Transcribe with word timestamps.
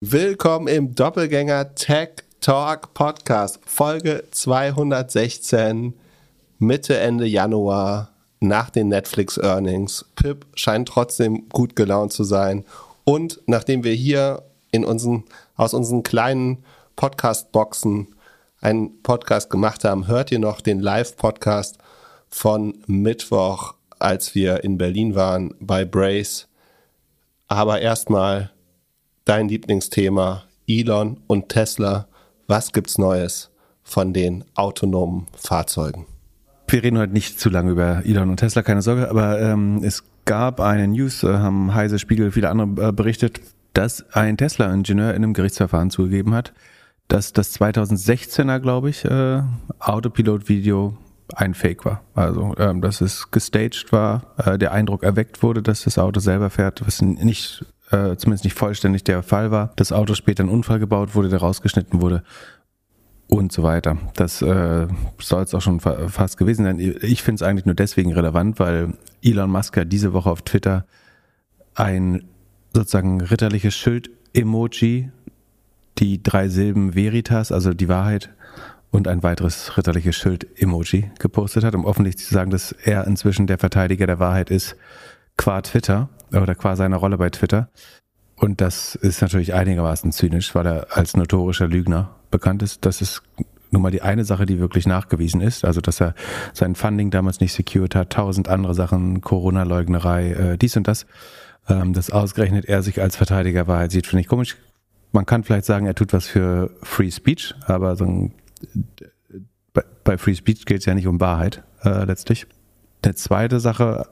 Willkommen 0.00 0.68
im 0.68 0.94
Doppelgänger 0.94 1.74
Tech 1.74 2.10
Talk 2.40 2.94
Podcast, 2.94 3.58
Folge 3.66 4.22
216, 4.30 5.92
Mitte, 6.60 6.96
Ende 6.98 7.26
Januar, 7.26 8.12
nach 8.38 8.70
den 8.70 8.90
Netflix 8.90 9.38
Earnings. 9.38 10.04
Pip 10.14 10.46
scheint 10.54 10.86
trotzdem 10.86 11.48
gut 11.48 11.74
gelaunt 11.74 12.12
zu 12.12 12.22
sein. 12.22 12.64
Und 13.02 13.40
nachdem 13.46 13.82
wir 13.82 13.92
hier 13.92 14.44
in 14.70 14.84
unseren, 14.84 15.24
aus 15.56 15.74
unseren 15.74 16.04
kleinen 16.04 16.62
Podcast-Boxen 16.94 18.14
einen 18.60 19.02
Podcast 19.02 19.50
gemacht 19.50 19.82
haben, 19.82 20.06
hört 20.06 20.30
ihr 20.30 20.38
noch 20.38 20.60
den 20.60 20.78
Live-Podcast 20.78 21.76
von 22.28 22.78
Mittwoch, 22.86 23.74
als 23.98 24.36
wir 24.36 24.62
in 24.62 24.78
Berlin 24.78 25.16
waren 25.16 25.56
bei 25.58 25.84
Brace. 25.84 26.46
Aber 27.48 27.80
erstmal 27.80 28.52
dein 29.28 29.48
Lieblingsthema, 29.48 30.44
Elon 30.66 31.20
und 31.26 31.50
Tesla. 31.50 32.08
Was 32.46 32.72
gibt's 32.72 32.96
Neues 32.96 33.50
von 33.82 34.14
den 34.14 34.44
autonomen 34.54 35.26
Fahrzeugen? 35.36 36.06
Wir 36.66 36.82
reden 36.82 36.98
heute 36.98 37.12
nicht 37.12 37.38
zu 37.38 37.50
lange 37.50 37.72
über 37.72 38.02
Elon 38.04 38.30
und 38.30 38.38
Tesla, 38.38 38.62
keine 38.62 38.80
Sorge, 38.82 39.10
aber 39.10 39.40
ähm, 39.40 39.82
es 39.82 40.02
gab 40.24 40.60
eine 40.60 40.88
News, 40.88 41.22
äh, 41.22 41.28
haben 41.34 41.74
Heise, 41.74 41.98
Spiegel, 41.98 42.32
viele 42.32 42.48
andere 42.48 42.88
äh, 42.88 42.92
berichtet, 42.92 43.40
dass 43.74 44.04
ein 44.12 44.36
Tesla-Ingenieur 44.38 45.10
in 45.10 45.16
einem 45.16 45.34
Gerichtsverfahren 45.34 45.90
zugegeben 45.90 46.34
hat, 46.34 46.54
dass 47.08 47.32
das 47.32 47.58
2016er, 47.58 48.60
glaube 48.60 48.90
ich, 48.90 49.04
äh, 49.04 49.42
Autopilot-Video 49.78 50.96
ein 51.34 51.52
Fake 51.52 51.84
war. 51.84 52.02
Also, 52.14 52.54
ähm, 52.58 52.80
dass 52.80 53.02
es 53.02 53.30
gestaged 53.30 53.92
war, 53.92 54.22
äh, 54.38 54.58
der 54.58 54.72
Eindruck 54.72 55.02
erweckt 55.02 55.42
wurde, 55.42 55.62
dass 55.62 55.84
das 55.84 55.98
Auto 55.98 56.20
selber 56.20 56.48
fährt, 56.48 56.86
was 56.86 57.02
nicht 57.02 57.64
äh, 57.90 58.16
zumindest 58.16 58.44
nicht 58.44 58.58
vollständig 58.58 59.04
der 59.04 59.22
Fall 59.22 59.50
war. 59.50 59.72
Das 59.76 59.92
Auto 59.92 60.14
später 60.14 60.44
ein 60.44 60.48
Unfall 60.48 60.78
gebaut 60.78 61.14
wurde, 61.14 61.28
der 61.28 61.40
rausgeschnitten 61.40 62.00
wurde 62.00 62.22
und 63.28 63.52
so 63.52 63.62
weiter. 63.62 63.98
Das 64.14 64.42
äh, 64.42 64.88
soll 65.18 65.42
es 65.42 65.54
auch 65.54 65.60
schon 65.60 65.80
fa 65.80 66.08
fast 66.08 66.38
gewesen 66.38 66.64
sein. 66.64 66.78
Ich 67.02 67.22
finde 67.22 67.42
es 67.42 67.48
eigentlich 67.48 67.66
nur 67.66 67.74
deswegen 67.74 68.12
relevant, 68.12 68.58
weil 68.58 68.94
Elon 69.22 69.50
Musk 69.50 69.76
hat 69.76 69.92
diese 69.92 70.12
Woche 70.12 70.30
auf 70.30 70.42
Twitter 70.42 70.86
ein 71.74 72.24
sozusagen 72.72 73.20
ritterliches 73.20 73.74
Schild-Emoji, 73.74 75.10
die 75.98 76.22
drei 76.22 76.48
Silben 76.48 76.94
Veritas, 76.94 77.52
also 77.52 77.74
die 77.74 77.88
Wahrheit, 77.88 78.30
und 78.90 79.06
ein 79.06 79.22
weiteres 79.22 79.76
ritterliches 79.76 80.16
Schild-Emoji 80.16 81.10
gepostet 81.18 81.62
hat, 81.64 81.74
um 81.74 81.84
offensichtlich 81.84 82.26
zu 82.26 82.34
sagen, 82.34 82.50
dass 82.50 82.72
er 82.72 83.06
inzwischen 83.06 83.46
der 83.46 83.58
Verteidiger 83.58 84.06
der 84.06 84.18
Wahrheit 84.18 84.50
ist, 84.50 84.76
qua 85.36 85.60
Twitter 85.60 86.08
oder 86.32 86.54
qua 86.54 86.76
seiner 86.76 86.96
Rolle 86.96 87.18
bei 87.18 87.30
Twitter. 87.30 87.68
Und 88.36 88.60
das 88.60 88.94
ist 88.94 89.20
natürlich 89.20 89.54
einigermaßen 89.54 90.12
zynisch, 90.12 90.54
weil 90.54 90.66
er 90.66 90.96
als 90.96 91.16
notorischer 91.16 91.66
Lügner 91.66 92.14
bekannt 92.30 92.62
ist. 92.62 92.84
Das 92.86 93.00
ist 93.00 93.22
nun 93.70 93.82
mal 93.82 93.90
die 93.90 94.02
eine 94.02 94.24
Sache, 94.24 94.46
die 94.46 94.60
wirklich 94.60 94.86
nachgewiesen 94.86 95.40
ist. 95.40 95.64
Also, 95.64 95.80
dass 95.80 96.00
er 96.00 96.14
sein 96.52 96.74
Funding 96.74 97.10
damals 97.10 97.40
nicht 97.40 97.52
secured 97.52 97.94
hat, 97.94 98.10
tausend 98.10 98.48
andere 98.48 98.74
Sachen, 98.74 99.20
Corona-Leugnerei, 99.20 100.32
äh, 100.32 100.58
dies 100.58 100.76
und 100.76 100.88
das. 100.88 101.06
Ähm, 101.68 101.92
dass 101.92 102.10
ausgerechnet 102.10 102.64
er 102.64 102.82
sich 102.82 103.02
als 103.02 103.16
Verteidiger 103.16 103.66
Wahrheit 103.66 103.90
sieht, 103.90 104.06
finde 104.06 104.22
ich 104.22 104.28
komisch. 104.28 104.56
Man 105.12 105.26
kann 105.26 105.44
vielleicht 105.44 105.66
sagen, 105.66 105.86
er 105.86 105.94
tut 105.94 106.12
was 106.12 106.26
für 106.26 106.70
Free 106.82 107.10
Speech, 107.10 107.54
aber 107.66 107.96
so 107.96 108.04
ein, 108.04 108.32
bei, 109.74 109.82
bei 110.04 110.16
Free 110.16 110.34
Speech 110.34 110.64
geht 110.64 110.80
es 110.80 110.86
ja 110.86 110.94
nicht 110.94 111.06
um 111.06 111.20
Wahrheit 111.20 111.62
äh, 111.82 112.04
letztlich. 112.04 112.46
Eine 113.02 113.14
zweite 113.14 113.60
Sache, 113.60 114.06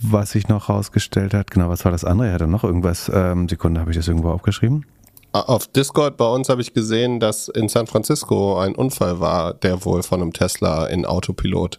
was 0.00 0.32
sich 0.32 0.48
noch 0.48 0.68
rausgestellt 0.68 1.34
hat. 1.34 1.50
Genau, 1.50 1.68
was 1.68 1.84
war 1.84 1.92
das 1.92 2.04
andere? 2.04 2.28
Er 2.28 2.34
hatte 2.34 2.46
noch 2.46 2.64
irgendwas. 2.64 3.10
Ähm, 3.12 3.48
Sekunde, 3.48 3.80
habe 3.80 3.90
ich 3.90 3.96
das 3.96 4.08
irgendwo 4.08 4.30
aufgeschrieben? 4.30 4.84
Auf 5.32 5.66
Discord 5.66 6.16
bei 6.16 6.26
uns 6.26 6.48
habe 6.48 6.62
ich 6.62 6.72
gesehen, 6.72 7.20
dass 7.20 7.48
in 7.48 7.68
San 7.68 7.86
Francisco 7.86 8.58
ein 8.58 8.74
Unfall 8.74 9.20
war, 9.20 9.52
der 9.52 9.84
wohl 9.84 10.02
von 10.02 10.22
einem 10.22 10.32
Tesla 10.32 10.86
in 10.86 11.04
Autopilot 11.04 11.78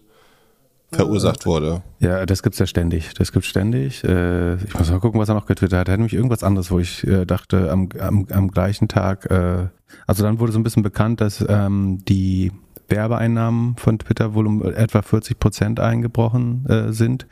verursacht 0.91 1.45
wurde. 1.45 1.81
Ja, 2.00 2.25
das 2.25 2.44
gibt's 2.44 2.59
ja 2.59 2.66
ständig. 2.66 3.13
Das 3.16 3.31
gibt's 3.31 3.50
ständig. 3.50 4.03
Äh, 4.03 4.56
ich 4.56 4.73
muss 4.77 4.89
mal 4.89 5.00
gucken, 5.00 5.19
was 5.19 5.29
er 5.29 5.35
noch 5.35 5.45
getwittert 5.45 5.79
hat. 5.79 5.88
Er 5.89 5.94
hat 5.94 6.00
nämlich 6.00 6.13
irgendwas 6.13 6.44
anderes, 6.44 6.72
wo 6.72 6.79
ich 6.79 7.06
äh, 7.06 7.25
dachte, 7.25 7.72
am, 7.72 7.89
am, 8.00 8.27
am 8.31 8.51
gleichen 8.51 8.88
Tag, 8.88 9.29
äh, 9.29 9.67
also 10.06 10.23
dann 10.23 10.39
wurde 10.39 10.51
so 10.51 10.59
ein 10.59 10.63
bisschen 10.63 10.83
bekannt, 10.83 11.19
dass 11.19 11.44
ähm, 11.47 12.00
die 12.07 12.51
Werbeeinnahmen 12.89 13.75
von 13.75 14.00
Twitter 14.00 14.33
wohl 14.33 14.47
um 14.47 14.63
etwa 14.63 15.01
40 15.01 15.39
Prozent 15.39 15.79
eingebrochen 15.81 16.66
sind 16.94 17.27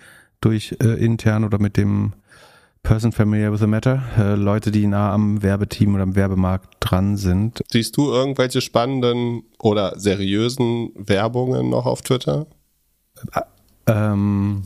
durch 0.45 0.77
äh, 0.81 1.03
intern 1.03 1.43
oder 1.43 1.59
mit 1.59 1.75
dem 1.75 2.13
Person 2.83 3.11
familiar 3.11 3.51
with 3.51 3.61
the 3.61 3.67
matter, 3.67 4.03
äh, 4.15 4.35
Leute, 4.35 4.69
die 4.69 4.85
nah 4.85 5.11
am 5.11 5.41
Werbeteam 5.41 5.95
oder 5.95 6.03
am 6.03 6.15
Werbemarkt 6.15 6.77
dran 6.79 7.17
sind. 7.17 7.63
Siehst 7.71 7.97
du 7.97 8.11
irgendwelche 8.11 8.61
spannenden 8.61 9.41
oder 9.57 9.99
seriösen 9.99 10.91
Werbungen 10.95 11.69
noch 11.69 11.87
auf 11.87 12.03
Twitter? 12.03 12.45
Äh, 13.33 13.41
ähm, 13.87 14.63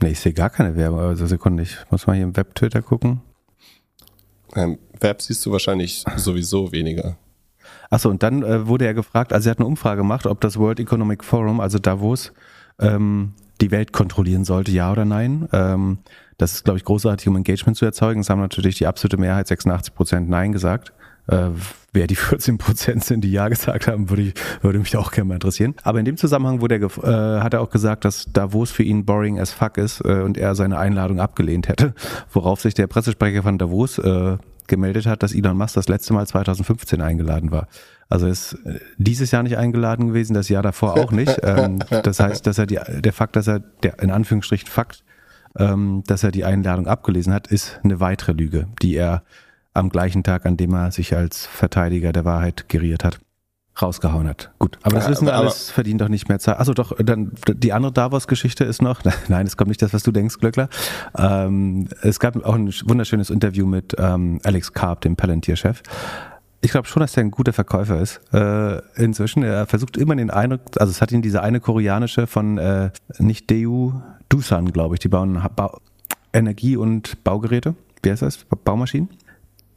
nee, 0.00 0.08
ich 0.08 0.20
sehe 0.20 0.32
gar 0.32 0.48
keine 0.48 0.74
Werbung. 0.74 1.00
Also 1.00 1.26
Sekunde, 1.26 1.64
ich 1.64 1.76
muss 1.90 2.06
mal 2.06 2.14
hier 2.14 2.24
im 2.24 2.34
Web-Twitter 2.34 2.80
gucken. 2.80 3.20
Im 4.54 4.78
Web 4.98 5.20
siehst 5.20 5.44
du 5.44 5.52
wahrscheinlich 5.52 6.02
sowieso 6.16 6.72
weniger. 6.72 7.18
Achso, 7.90 8.08
und 8.08 8.22
dann 8.22 8.42
äh, 8.42 8.66
wurde 8.66 8.86
er 8.86 8.94
gefragt, 8.94 9.34
also 9.34 9.48
er 9.48 9.52
hat 9.52 9.58
eine 9.58 9.66
Umfrage 9.66 10.00
gemacht, 10.00 10.26
ob 10.26 10.40
das 10.40 10.56
World 10.58 10.80
Economic 10.80 11.24
Forum, 11.24 11.60
also 11.60 11.78
Davos, 11.78 12.32
ähm, 12.78 13.34
die 13.60 13.70
Welt 13.70 13.92
kontrollieren 13.92 14.44
sollte, 14.44 14.70
ja 14.70 14.90
oder 14.90 15.04
nein. 15.04 15.48
Ähm, 15.52 15.98
das 16.38 16.54
ist, 16.54 16.64
glaube 16.64 16.78
ich, 16.78 16.84
großartig, 16.84 17.28
um 17.28 17.36
Engagement 17.36 17.76
zu 17.76 17.84
erzeugen. 17.84 18.20
Es 18.20 18.30
haben 18.30 18.40
natürlich 18.40 18.78
die 18.78 18.86
absolute 18.86 19.18
Mehrheit, 19.18 19.46
86 19.46 19.94
Prozent, 19.94 20.28
Nein 20.28 20.52
gesagt. 20.52 20.92
Äh, 21.26 21.50
wer 21.92 22.06
die 22.06 22.14
14 22.16 22.58
Prozent 22.58 23.04
sind, 23.04 23.22
die 23.22 23.30
Ja 23.30 23.48
gesagt 23.48 23.86
haben, 23.86 24.08
würde, 24.08 24.22
ich, 24.22 24.34
würde 24.62 24.78
mich 24.78 24.96
auch 24.96 25.12
gerne 25.12 25.28
mal 25.28 25.34
interessieren. 25.34 25.74
Aber 25.82 25.98
in 25.98 26.04
dem 26.04 26.16
Zusammenhang 26.16 26.60
wurde 26.60 26.76
er, 26.76 26.82
äh, 26.82 27.40
hat 27.40 27.54
er 27.54 27.60
auch 27.60 27.70
gesagt, 27.70 28.04
dass 28.04 28.26
Davos 28.32 28.70
für 28.70 28.82
ihn 28.82 29.04
boring 29.04 29.38
as 29.38 29.50
fuck 29.50 29.76
ist 29.76 30.00
äh, 30.04 30.22
und 30.22 30.38
er 30.38 30.54
seine 30.54 30.78
Einladung 30.78 31.20
abgelehnt 31.20 31.68
hätte. 31.68 31.94
Worauf 32.32 32.60
sich 32.60 32.74
der 32.74 32.86
Pressesprecher 32.86 33.42
von 33.42 33.58
Davos 33.58 33.98
äh, 33.98 34.38
gemeldet 34.70 35.04
hat, 35.04 35.22
dass 35.22 35.34
Elon 35.34 35.58
Musk 35.58 35.74
das 35.74 35.88
letzte 35.88 36.14
Mal 36.14 36.26
2015 36.26 37.02
eingeladen 37.02 37.50
war. 37.50 37.68
Also 38.08 38.26
ist 38.26 38.54
äh, 38.64 38.80
dieses 38.96 39.30
Jahr 39.30 39.42
nicht 39.42 39.58
eingeladen 39.58 40.08
gewesen, 40.08 40.32
das 40.32 40.48
Jahr 40.48 40.62
davor 40.62 40.94
auch 40.94 41.12
nicht. 41.12 41.38
Ähm, 41.50 41.80
das 42.04 42.20
heißt, 42.20 42.46
dass 42.46 42.58
er 42.58 42.66
die, 42.66 42.78
der 43.00 43.12
Fakt, 43.12 43.34
dass 43.34 43.48
er, 43.48 43.60
der 43.60 43.98
in 44.00 44.10
Anführungsstrichen 44.10 44.68
Fakt, 44.68 45.04
ähm, 45.58 46.04
dass 46.06 46.22
er 46.22 46.30
die 46.30 46.44
Einladung 46.44 46.86
abgelesen 46.86 47.32
hat, 47.32 47.48
ist 47.48 47.80
eine 47.82 47.98
weitere 47.98 48.32
Lüge, 48.32 48.68
die 48.82 48.94
er 48.94 49.22
am 49.74 49.88
gleichen 49.88 50.22
Tag, 50.22 50.46
an 50.46 50.56
dem 50.56 50.74
er 50.74 50.92
sich 50.92 51.16
als 51.16 51.46
Verteidiger 51.46 52.12
der 52.12 52.24
Wahrheit 52.24 52.68
geriert 52.68 53.04
hat, 53.04 53.20
rausgehauen 53.80 54.28
hat. 54.28 54.50
Gut, 54.58 54.78
aber 54.82 54.96
das 54.96 55.08
wissen 55.08 55.26
wir 55.26 55.34
alles, 55.34 55.70
verdient 55.70 56.00
doch 56.00 56.08
nicht 56.08 56.28
mehr 56.28 56.38
Zeit. 56.38 56.58
Also 56.58 56.74
doch, 56.74 56.96
dann 56.98 57.32
die 57.46 57.72
andere 57.72 57.92
Davos-Geschichte 57.92 58.64
ist 58.64 58.82
noch, 58.82 59.00
nein, 59.28 59.46
es 59.46 59.56
kommt 59.56 59.68
nicht 59.68 59.82
das, 59.82 59.92
was 59.92 60.02
du 60.02 60.12
denkst, 60.12 60.38
Glöckler. 60.38 60.68
Ähm, 61.16 61.88
es 62.02 62.20
gab 62.20 62.36
auch 62.44 62.54
ein 62.54 62.72
wunderschönes 62.84 63.30
Interview 63.30 63.66
mit 63.66 63.94
ähm, 63.98 64.40
Alex 64.44 64.72
Karp, 64.72 65.02
dem 65.02 65.16
Palantir-Chef 65.16 65.82
ich 66.62 66.70
glaube 66.70 66.86
schon, 66.86 67.00
dass 67.00 67.16
er 67.16 67.22
ein 67.22 67.30
guter 67.30 67.52
Verkäufer 67.52 68.00
ist. 68.00 68.20
Äh, 68.32 68.80
inzwischen, 68.96 69.42
er 69.42 69.66
versucht 69.66 69.96
immer 69.96 70.14
den 70.16 70.30
Eindruck, 70.30 70.60
also 70.78 70.90
es 70.90 71.00
hat 71.00 71.12
ihn 71.12 71.22
diese 71.22 71.42
eine 71.42 71.60
koreanische 71.60 72.26
von 72.26 72.58
äh, 72.58 72.90
nicht 73.18 73.50
Deu, 73.50 73.92
Dusan, 74.28 74.72
glaube 74.72 74.94
ich, 74.94 75.00
die 75.00 75.08
bauen 75.08 75.42
ba 75.56 75.78
Energie- 76.32 76.76
und 76.76 77.24
Baugeräte. 77.24 77.74
Wie 78.02 78.10
heißt 78.10 78.22
das? 78.22 78.44
Baumaschinen? 78.64 79.08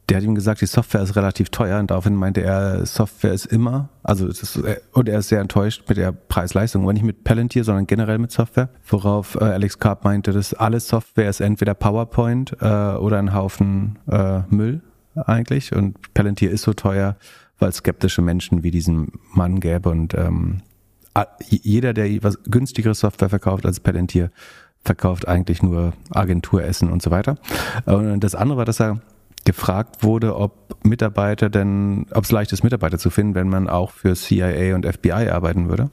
Der 0.08 0.18
hat 0.18 0.24
ihm 0.24 0.34
gesagt, 0.34 0.60
die 0.60 0.66
Software 0.66 1.02
ist 1.02 1.16
relativ 1.16 1.48
teuer 1.48 1.80
und 1.80 1.90
daraufhin 1.90 2.14
meinte 2.14 2.42
er, 2.42 2.84
Software 2.84 3.32
ist 3.32 3.46
immer, 3.46 3.88
also 4.02 4.26
ist, 4.26 4.60
und 4.92 5.08
er 5.08 5.18
ist 5.18 5.28
sehr 5.28 5.40
enttäuscht 5.40 5.84
mit 5.88 5.96
der 5.96 6.12
Preis-Leistung, 6.12 6.82
aber 6.82 6.92
nicht 6.92 7.04
mit 7.04 7.24
Palantir, 7.24 7.64
sondern 7.64 7.86
generell 7.86 8.18
mit 8.18 8.30
Software. 8.30 8.68
Worauf 8.86 9.36
äh, 9.36 9.44
Alex 9.44 9.78
Karp 9.78 10.04
meinte, 10.04 10.32
dass 10.32 10.52
alles 10.52 10.88
Software 10.88 11.30
ist 11.30 11.40
entweder 11.40 11.72
PowerPoint 11.74 12.54
äh, 12.60 12.66
oder 12.66 13.18
ein 13.18 13.32
Haufen 13.32 13.98
äh, 14.10 14.40
Müll 14.50 14.82
eigentlich. 15.14 15.74
Und 15.74 16.12
Palantir 16.12 16.50
ist 16.50 16.62
so 16.62 16.74
teuer, 16.74 17.16
weil 17.58 17.70
es 17.70 17.76
skeptische 17.76 18.20
Menschen 18.20 18.62
wie 18.62 18.70
diesen 18.70 19.12
Mann 19.32 19.60
gäbe. 19.60 19.88
Und 19.88 20.12
ähm, 20.14 20.60
jeder, 21.48 21.94
der 21.94 22.22
was 22.22 22.42
günstigere 22.44 22.94
Software 22.94 23.30
verkauft 23.30 23.64
als 23.64 23.80
Palantir, 23.80 24.30
verkauft 24.84 25.26
eigentlich 25.26 25.62
nur 25.62 25.94
Agenturessen 26.10 26.90
und 26.92 27.02
so 27.02 27.10
weiter. 27.10 27.38
Und 27.86 28.20
das 28.20 28.34
andere 28.34 28.58
war, 28.58 28.64
dass 28.64 28.80
er 28.80 29.00
gefragt 29.44 30.02
wurde, 30.02 30.36
ob 30.36 30.76
Mitarbeiter 30.84 31.50
denn, 31.50 32.06
ob 32.12 32.24
es 32.24 32.32
leicht 32.32 32.52
ist, 32.52 32.62
Mitarbeiter 32.64 32.98
zu 32.98 33.10
finden, 33.10 33.34
wenn 33.34 33.48
man 33.48 33.68
auch 33.68 33.90
für 33.90 34.14
CIA 34.14 34.74
und 34.74 34.86
FBI 34.86 35.28
arbeiten 35.28 35.68
würde. 35.68 35.84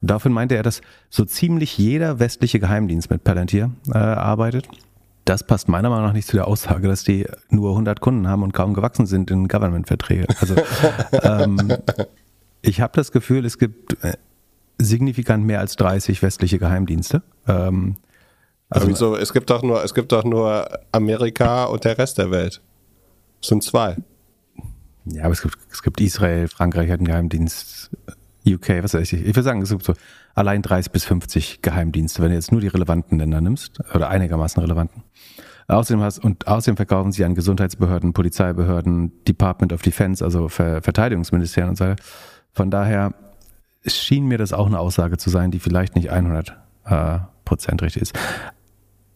Und 0.00 0.10
daraufhin 0.10 0.32
meinte 0.32 0.54
er, 0.54 0.62
dass 0.62 0.80
so 1.10 1.24
ziemlich 1.24 1.76
jeder 1.78 2.18
westliche 2.18 2.60
Geheimdienst 2.60 3.10
mit 3.10 3.24
Palantir 3.24 3.70
äh, 3.92 3.98
arbeitet 3.98 4.68
das 5.24 5.42
passt 5.42 5.68
meiner 5.68 5.90
Meinung 5.90 6.06
nach 6.06 6.12
nicht 6.12 6.28
zu 6.28 6.36
der 6.36 6.46
Aussage, 6.46 6.86
dass 6.86 7.02
die 7.02 7.26
nur 7.48 7.70
100 7.70 8.00
Kunden 8.00 8.28
haben 8.28 8.42
und 8.42 8.52
kaum 8.52 8.74
gewachsen 8.74 9.06
sind 9.06 9.30
in 9.30 9.48
Government-Verträge. 9.48 10.26
Also 10.40 10.54
ähm, 11.22 11.78
ich 12.62 12.80
habe 12.80 12.92
das 12.94 13.10
Gefühl, 13.10 13.44
es 13.44 13.58
gibt 13.58 14.02
äh, 14.04 14.14
signifikant 14.78 15.44
mehr 15.44 15.60
als 15.60 15.76
30 15.76 16.22
westliche 16.22 16.58
Geheimdienste. 16.58 17.22
Ähm, 17.48 17.96
also 18.68 18.88
wieso? 18.88 19.16
Es 19.16 19.32
gibt 19.32 19.50
doch 19.50 19.62
nur, 19.62 19.82
es 19.82 19.94
gibt 19.94 20.12
doch 20.12 20.24
nur 20.24 20.68
Amerika 20.92 21.64
und 21.64 21.84
der 21.84 21.96
Rest 21.96 22.18
der 22.18 22.30
Welt. 22.30 22.60
Sind 23.44 23.62
zwei. 23.62 23.96
Ja, 25.04 25.24
aber 25.24 25.32
es 25.32 25.42
gibt, 25.42 25.58
es 25.70 25.82
gibt 25.82 26.00
Israel, 26.00 26.48
Frankreich 26.48 26.90
hat 26.90 26.98
einen 26.98 27.06
Geheimdienst, 27.06 27.90
UK, 28.46 28.82
was 28.82 28.94
weiß 28.94 29.12
ich. 29.12 29.20
Ich 29.20 29.26
würde 29.26 29.42
sagen, 29.42 29.60
es 29.60 29.70
gibt 29.70 29.84
so 29.84 29.94
allein 30.34 30.62
30 30.62 30.92
bis 30.92 31.04
50 31.04 31.60
Geheimdienste, 31.60 32.22
wenn 32.22 32.30
du 32.30 32.34
jetzt 32.36 32.52
nur 32.52 32.60
die 32.60 32.68
relevanten 32.68 33.18
Länder 33.18 33.40
nimmst, 33.40 33.80
oder 33.94 34.08
einigermaßen 34.08 34.62
relevanten. 34.62 35.02
Außerdem 35.66 36.02
hast, 36.02 36.18
und 36.24 36.46
außerdem 36.46 36.76
verkaufen 36.76 37.12
sie 37.12 37.24
an 37.24 37.34
Gesundheitsbehörden, 37.34 38.12
Polizeibehörden, 38.12 39.24
Department 39.24 39.72
of 39.72 39.82
Defense, 39.82 40.24
also 40.24 40.48
Ver 40.48 40.82
Verteidigungsministerien 40.82 41.70
und 41.70 41.76
so 41.76 41.84
weiter. 41.84 42.02
Von 42.52 42.70
daher 42.70 43.14
schien 43.86 44.26
mir 44.26 44.38
das 44.38 44.52
auch 44.52 44.66
eine 44.66 44.78
Aussage 44.78 45.18
zu 45.18 45.30
sein, 45.30 45.50
die 45.50 45.58
vielleicht 45.58 45.96
nicht 45.96 46.10
100 46.10 46.56
äh, 46.86 47.18
Prozent 47.44 47.82
richtig 47.82 48.02
ist. 48.02 48.18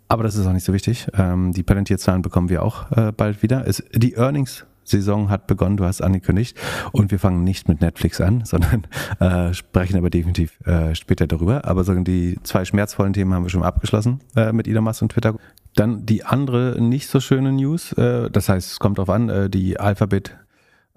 Aber 0.09 0.23
das 0.23 0.37
ist 0.37 0.47
auch 0.47 0.53
nicht 0.53 0.65
so 0.65 0.73
wichtig. 0.73 1.07
Ähm, 1.15 1.53
die 1.53 1.63
Palentierzahlen 1.63 2.23
bekommen 2.23 2.49
wir 2.49 2.63
auch 2.63 2.91
äh, 2.93 3.13
bald 3.13 3.43
wieder. 3.43 3.67
Es, 3.67 3.83
die 3.95 4.15
Earnings 4.15 4.65
Saison 4.89 5.31
hat 5.31 5.47
begonnen, 5.47 5.77
du 5.77 5.85
hast 5.85 6.01
angekündigt. 6.01 6.59
Und 6.93 7.11
wir 7.11 7.19
fangen 7.19 7.45
nicht 7.45 7.69
mit 7.69 7.81
Netflix 7.81 8.21
an, 8.21 8.43
sondern 8.45 8.87
äh, 9.21 9.55
sprechen 9.55 9.97
aber 9.97 10.11
definitiv 10.11 10.59
äh, 10.67 10.95
später 10.95 11.27
darüber. 11.27 11.65
Aber 11.65 11.85
so 11.85 11.95
die 11.95 12.39
zwei 12.43 12.65
schmerzvollen 12.65 13.13
Themen 13.13 13.35
haben 13.35 13.45
wir 13.45 13.51
schon 13.51 13.63
abgeschlossen 13.63 14.21
äh, 14.37 14.53
mit 14.53 14.67
Elon 14.67 14.85
Musk 14.85 15.03
und 15.03 15.13
Twitter. 15.13 15.35
Dann 15.75 16.07
die 16.07 16.25
andere 16.25 16.81
nicht 16.81 17.09
so 17.09 17.21
schöne 17.21 17.53
News, 17.53 17.93
äh, 17.93 18.31
das 18.31 18.49
heißt, 18.49 18.73
es 18.73 18.79
kommt 18.79 18.99
drauf 18.99 19.11
an, 19.11 19.29
äh, 19.29 19.51
die 19.51 19.79
Alphabet 19.79 20.37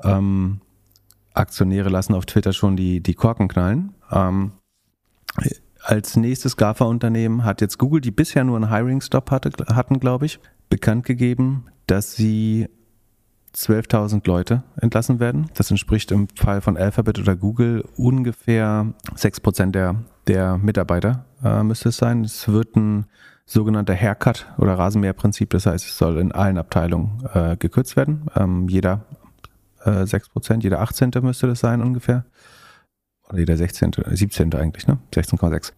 ähm, 0.04 0.62
Aktionäre 1.34 1.90
lassen 1.90 2.14
auf 2.14 2.26
Twitter 2.26 2.52
schon 2.52 2.76
die, 2.76 3.02
die 3.02 3.14
Korken 3.14 3.48
knallen. 3.48 3.94
Ähm, 4.12 4.54
als 5.84 6.16
nächstes 6.16 6.58
GAFA-Unternehmen 6.58 7.44
hat 7.44 7.62
jetzt 7.62 7.78
Google, 7.78 8.02
die 8.02 8.12
bisher 8.12 8.44
nur 8.44 8.56
einen 8.56 8.70
Hiring-Stop 8.70 9.32
hatte, 9.32 9.52
hatten, 9.74 10.00
glaube 10.00 10.26
ich, 10.26 10.40
bekannt 10.70 11.06
gegeben, 11.06 11.66
dass 11.88 12.16
sie 12.16 12.68
12.000 13.56 14.26
Leute 14.28 14.64
entlassen 14.78 15.20
werden. 15.20 15.50
Das 15.56 15.72
entspricht 15.72 16.12
im 16.12 16.28
Fall 16.36 16.62
von 16.62 16.78
Alphabet 16.78 17.20
oder 17.20 17.36
Google 17.36 17.84
ungefähr 17.98 18.94
6% 19.16 19.72
der, 19.72 19.96
der 20.28 20.58
Mitarbeiter 20.58 21.26
äh, 21.44 21.64
müsste 21.64 21.90
es 21.90 21.98
sein. 21.98 22.24
Es 22.24 22.48
wird 22.48 22.76
ein 22.76 23.06
sogenannter 23.46 23.96
Haircut 23.96 24.48
oder 24.58 24.78
Rasenmäherprinzip. 24.78 25.50
Das 25.50 25.66
heißt, 25.66 25.86
es 25.86 25.98
soll 25.98 26.18
in 26.20 26.32
allen 26.32 26.58
Abteilungen 26.58 27.24
äh, 27.34 27.58
gekürzt 27.58 27.98
werden. 27.98 28.28
Ähm, 28.36 28.70
jeder 28.70 29.06
äh, 29.84 30.04
6%, 30.04 30.64
jeder 30.64 30.80
18. 30.80 31.12
müsste 31.22 31.48
das 31.48 31.60
sein 31.60 31.82
ungefähr. 31.82 32.26
Oder 33.32 33.40
jeder 33.40 33.58
16., 33.58 33.92
17. 34.12 34.54
eigentlich, 34.54 34.88
ne? 34.88 34.98
16,6. 35.14 35.72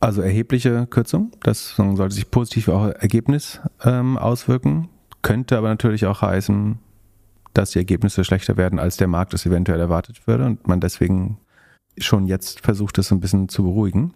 Also 0.00 0.22
erhebliche 0.22 0.86
Kürzung. 0.86 1.32
Das 1.42 1.74
sollte 1.76 2.14
sich 2.14 2.30
positiv 2.30 2.68
auch 2.68 2.86
Ergebnis 2.86 3.60
ähm, 3.82 4.16
auswirken. 4.16 4.88
Könnte 5.22 5.58
aber 5.58 5.68
natürlich 5.68 6.06
auch 6.06 6.22
heißen, 6.22 6.78
dass 7.54 7.70
die 7.70 7.78
Ergebnisse 7.78 8.22
schlechter 8.22 8.56
werden, 8.56 8.78
als 8.78 8.96
der 8.96 9.08
Markt 9.08 9.34
es 9.34 9.44
eventuell 9.46 9.80
erwartet 9.80 10.26
würde 10.26 10.44
und 10.44 10.68
man 10.68 10.80
deswegen 10.80 11.38
schon 11.98 12.26
jetzt 12.26 12.60
versucht, 12.60 12.98
das 12.98 13.10
ein 13.10 13.20
bisschen 13.20 13.48
zu 13.48 13.64
beruhigen. 13.64 14.14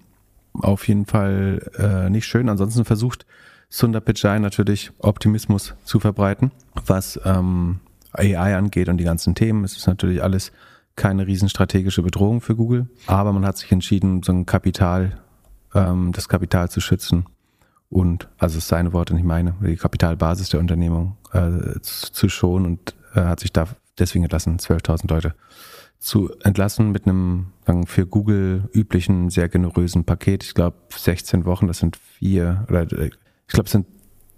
Auf 0.53 0.87
jeden 0.87 1.07
Fall 1.07 1.71
äh, 1.79 2.11
nicht 2.11 2.27
schön. 2.27 2.49
Ansonsten 2.49 2.85
versucht 2.85 3.27
Sundar 3.69 4.03
Pichai 4.03 4.39
natürlich 4.39 4.93
Optimismus 4.99 5.75
zu 5.85 5.99
verbreiten, 5.99 6.53
was 6.87 7.19
ähm, 7.25 7.81
AI 8.13 8.55
angeht 8.57 8.89
und 8.89 8.99
die 8.99 9.05
ganzen 9.05 9.35
Themen. 9.35 9.65
Es 9.65 9.77
ist 9.77 9.87
natürlich 9.87 10.23
alles 10.23 10.53
keine 10.97 11.27
riesenstrategische 11.27 12.03
Bedrohung 12.03 12.41
für 12.41 12.57
Google, 12.57 12.89
aber 13.07 13.33
man 13.33 13.47
hat 13.47 13.57
sich 13.59 13.73
entschieden, 13.73 14.23
so 14.23 14.33
ein 14.33 14.47
Kapital, 14.47 15.19
ähm, 15.75 16.13
das 16.13 16.29
Kapital 16.29 16.71
zu 16.71 16.81
schützen 16.81 17.27
und, 17.89 18.29
also 18.39 18.59
es 18.59 18.65
ist 18.65 18.69
seine 18.69 18.93
Worte, 18.93 19.15
nicht 19.15 19.25
meine, 19.25 19.55
die 19.61 19.77
Kapitalbasis 19.77 20.49
der 20.49 20.61
Unternehmung 20.61 21.17
äh, 21.33 21.81
zu 21.81 22.29
schonen 22.29 22.67
und 22.67 22.95
äh, 23.15 23.21
hat 23.21 23.41
sich 23.41 23.53
da 23.53 23.69
deswegen 23.99 24.25
entlassen, 24.25 24.59
12.000 24.59 25.09
Leute 25.09 25.35
zu 25.99 26.31
entlassen 26.43 26.91
mit 26.91 27.07
einem 27.07 27.53
für 27.87 28.07
Google 28.07 28.69
üblichen, 28.75 29.31
sehr 29.31 29.49
generösen 29.49 30.05
Paket. 30.05 30.43
Ich 30.43 30.55
glaube, 30.55 30.77
16 30.91 31.45
Wochen, 31.45 31.69
das 31.69 31.79
sind 31.79 31.97
vier, 31.97 32.65
oder 32.69 32.91
äh, 32.93 33.11
ich 33.47 33.55
glaube, 33.55 33.67
es 33.67 33.73
sind 33.73 33.87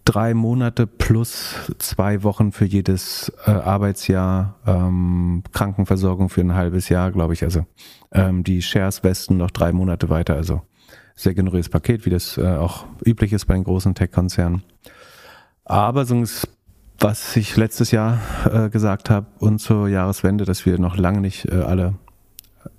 drei 0.05 0.35
Monate 0.35 0.87
plus 0.87 1.55
zwei 1.79 2.23
Wochen 2.23 2.53
für 2.53 2.65
jedes 2.65 3.33
äh, 3.47 3.51
Arbeitsjahr, 3.51 4.57
ähm, 4.67 5.43
Krankenversorgung 5.53 6.29
für 6.29 6.43
ein 6.43 6.55
halbes 6.55 6.89
Jahr, 6.89 7.11
glaube 7.11 7.33
ich. 7.33 7.43
Also 7.43 7.67
ähm, 8.13 8.45
die 8.45 8.63
Shares 8.63 9.03
westen 9.03 9.37
noch 9.37 9.51
drei 9.51 9.73
Monate 9.73 10.11
weiter. 10.11 10.35
Also 10.35 10.63
sehr 11.15 11.35
generöses 11.35 11.69
Paket, 11.69 12.05
wie 12.07 12.11
das 12.11 12.37
äh, 12.39 12.57
auch 12.57 12.87
üblich 13.05 13.33
ist 13.33 13.47
bei 13.47 13.55
den 13.55 13.65
großen 13.65 13.95
Tech-Konzernen. 13.95 14.63
Aber 15.65 16.05
so 16.05 16.23
was 16.99 17.37
ich 17.37 17.57
letztes 17.57 17.91
Jahr 17.91 18.19
äh, 18.51 18.71
gesagt 18.71 19.11
habe 19.11 19.27
und 19.39 19.59
zur 19.59 19.89
Jahreswende, 19.89 20.45
dass 20.45 20.65
wir 20.67 20.79
noch 20.79 20.97
lange 20.97 21.21
nicht 21.21 21.47
äh, 21.47 21.57
alle 21.57 21.95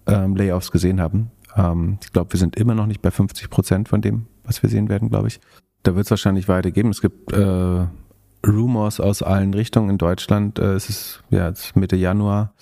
ähm, 0.08 0.36
Layoffs 0.36 0.72
gesehen 0.72 1.02
haben. 1.02 1.32
Ähm, 1.56 1.98
ich 2.02 2.12
glaube, 2.12 2.34
wir 2.34 2.40
sind 2.40 2.56
immer 2.56 2.76
noch 2.76 2.86
nicht 2.86 3.02
bei 3.02 3.12
50 3.12 3.50
Prozent 3.50 3.90
von 3.90 4.02
dem, 4.02 4.28
was 4.44 4.62
wir 4.64 4.70
sehen 4.70 4.90
werden, 4.90 5.10
glaube 5.10 5.28
ich. 5.28 5.40
Da 5.86 5.96
wird 5.96 6.08
es 6.08 6.10
wahrscheinlich 6.10 6.48
weitergeben. 6.48 6.90
Es 6.90 7.00
gibt 7.00 7.32
äh, 7.32 7.86
Rumors 8.46 9.00
aus 9.00 9.22
allen 9.22 9.54
Richtungen 9.54 9.92
in 9.92 9.98
Deutschland. 10.00 10.58
Äh, 10.58 10.74
es 10.74 10.90
ist 10.90 11.24
ja 11.30 11.48
jetzt 11.48 11.76
Mitte 11.76 11.96
Januar. 11.96 12.54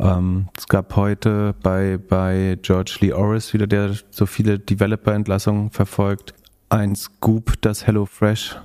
Ähm, 0.00 0.48
es 0.58 0.66
gab 0.66 0.96
heute 0.96 1.54
bei, 1.62 1.98
bei 1.98 2.58
George 2.60 2.96
Lee 2.98 3.12
Orris 3.12 3.54
wieder, 3.54 3.68
der 3.68 3.94
so 4.10 4.26
viele 4.26 4.58
Developer-Entlassungen 4.58 5.70
verfolgt, 5.70 6.34
ein 6.68 6.96
Scoop, 6.96 7.62
dass 7.62 7.86
HelloFresh 7.86 8.56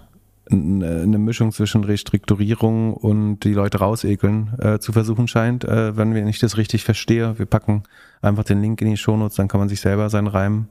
eine 0.52 1.20
Mischung 1.20 1.52
zwischen 1.52 1.84
Restrukturierung 1.84 2.96
und 2.96 3.42
die 3.42 3.54
Leute 3.54 3.78
rausekeln 3.78 4.52
äh, 4.58 4.80
zu 4.80 4.92
versuchen 4.92 5.28
scheint, 5.28 5.64
äh, 5.66 5.96
wenn 5.96 6.16
wir 6.16 6.24
nicht 6.24 6.42
das 6.42 6.58
richtig 6.58 6.84
verstehe. 6.84 7.38
Wir 7.38 7.46
packen 7.46 7.84
einfach 8.24 8.44
den 8.44 8.60
Link 8.60 8.82
in 8.82 8.90
die 8.90 8.98
Shownotes, 8.98 9.36
dann 9.36 9.48
kann 9.48 9.60
man 9.60 9.70
sich 9.70 9.80
selber 9.80 10.10
seinen 10.10 10.26
Reim 10.26 10.70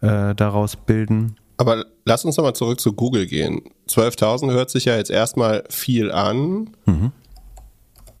äh, 0.00 0.34
daraus 0.34 0.74
bilden. 0.74 1.36
Aber 1.62 1.86
lass 2.04 2.24
uns 2.24 2.36
nochmal 2.36 2.56
zurück 2.56 2.80
zu 2.80 2.92
Google 2.92 3.28
gehen. 3.28 3.62
12.000 3.88 4.50
hört 4.50 4.68
sich 4.68 4.86
ja 4.86 4.96
jetzt 4.96 5.12
erstmal 5.12 5.62
viel 5.70 6.10
an. 6.10 6.70
Mhm. 6.86 7.12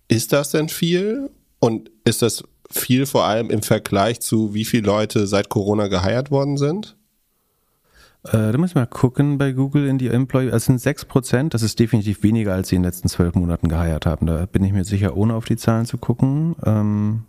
Ist 0.06 0.32
das 0.32 0.50
denn 0.50 0.68
viel? 0.68 1.28
Und 1.58 1.90
ist 2.04 2.22
das 2.22 2.44
viel 2.70 3.04
vor 3.04 3.24
allem 3.24 3.50
im 3.50 3.62
Vergleich 3.62 4.20
zu 4.20 4.54
wie 4.54 4.64
viele 4.64 4.86
Leute 4.86 5.26
seit 5.26 5.48
Corona 5.48 5.88
geheiert 5.88 6.30
worden 6.30 6.56
sind? 6.56 6.96
Äh, 8.26 8.52
da 8.52 8.58
muss 8.58 8.70
ich 8.70 8.76
mal 8.76 8.86
gucken 8.86 9.38
bei 9.38 9.50
Google 9.50 9.88
in 9.88 9.98
die 9.98 10.06
Employee. 10.06 10.50
Es 10.50 10.66
sind 10.66 10.80
6%, 10.80 11.48
das 11.48 11.62
ist 11.62 11.80
definitiv 11.80 12.22
weniger, 12.22 12.54
als 12.54 12.68
sie 12.68 12.76
in 12.76 12.82
den 12.82 12.90
letzten 12.90 13.08
zwölf 13.08 13.34
Monaten 13.34 13.66
geheiert 13.66 14.06
haben. 14.06 14.26
Da 14.26 14.46
bin 14.46 14.62
ich 14.62 14.72
mir 14.72 14.84
sicher, 14.84 15.16
ohne 15.16 15.34
auf 15.34 15.46
die 15.46 15.56
Zahlen 15.56 15.86
zu 15.86 15.98
gucken. 15.98 16.54
Ähm, 16.64 17.24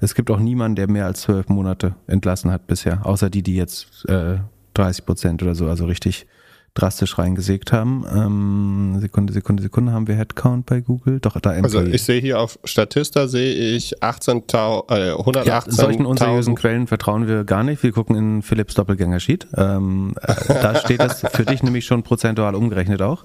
es 0.00 0.14
gibt 0.14 0.30
auch 0.30 0.38
niemanden, 0.38 0.76
der 0.76 0.90
mehr 0.90 1.04
als 1.04 1.20
zwölf 1.20 1.50
Monate 1.50 1.96
entlassen 2.06 2.50
hat 2.50 2.66
bisher, 2.66 3.04
außer 3.04 3.28
die, 3.28 3.42
die 3.42 3.56
jetzt 3.56 4.08
äh, 4.08 4.38
30% 4.76 5.42
oder 5.42 5.54
so, 5.54 5.66
also 5.66 5.86
richtig 5.86 6.26
drastisch 6.74 7.18
reingesägt 7.18 7.72
haben. 7.72 8.04
Ähm, 8.12 8.98
Sekunde, 9.00 9.32
Sekunde, 9.32 9.62
Sekunde 9.62 9.92
haben 9.92 10.08
wir 10.08 10.16
Headcount 10.16 10.66
bei 10.66 10.80
Google. 10.80 11.20
Doch, 11.20 11.38
da 11.40 11.50
Also 11.50 11.82
ich 11.82 12.02
sehe 12.02 12.20
hier 12.20 12.40
auf 12.40 12.58
Statista 12.64 13.28
sehe 13.28 13.54
ich 13.54 14.02
18.000, 14.02 14.90
äh, 14.90 15.12
118.000. 15.12 15.46
Ja, 15.46 15.62
solchen 15.68 16.04
unseriösen 16.04 16.56
Quellen 16.56 16.88
vertrauen 16.88 17.28
wir 17.28 17.44
gar 17.44 17.62
nicht. 17.62 17.82
Wir 17.84 17.92
gucken 17.92 18.16
in 18.16 18.42
Philips 18.42 18.74
Doppelgänger 18.74 19.20
Sheet. 19.20 19.46
Ähm, 19.56 20.14
äh, 20.20 20.34
da 20.48 20.74
steht 20.74 21.00
das 21.00 21.20
für 21.20 21.44
dich 21.44 21.62
nämlich 21.62 21.86
schon 21.86 22.02
prozentual 22.02 22.56
umgerechnet 22.56 23.02
auch. 23.02 23.24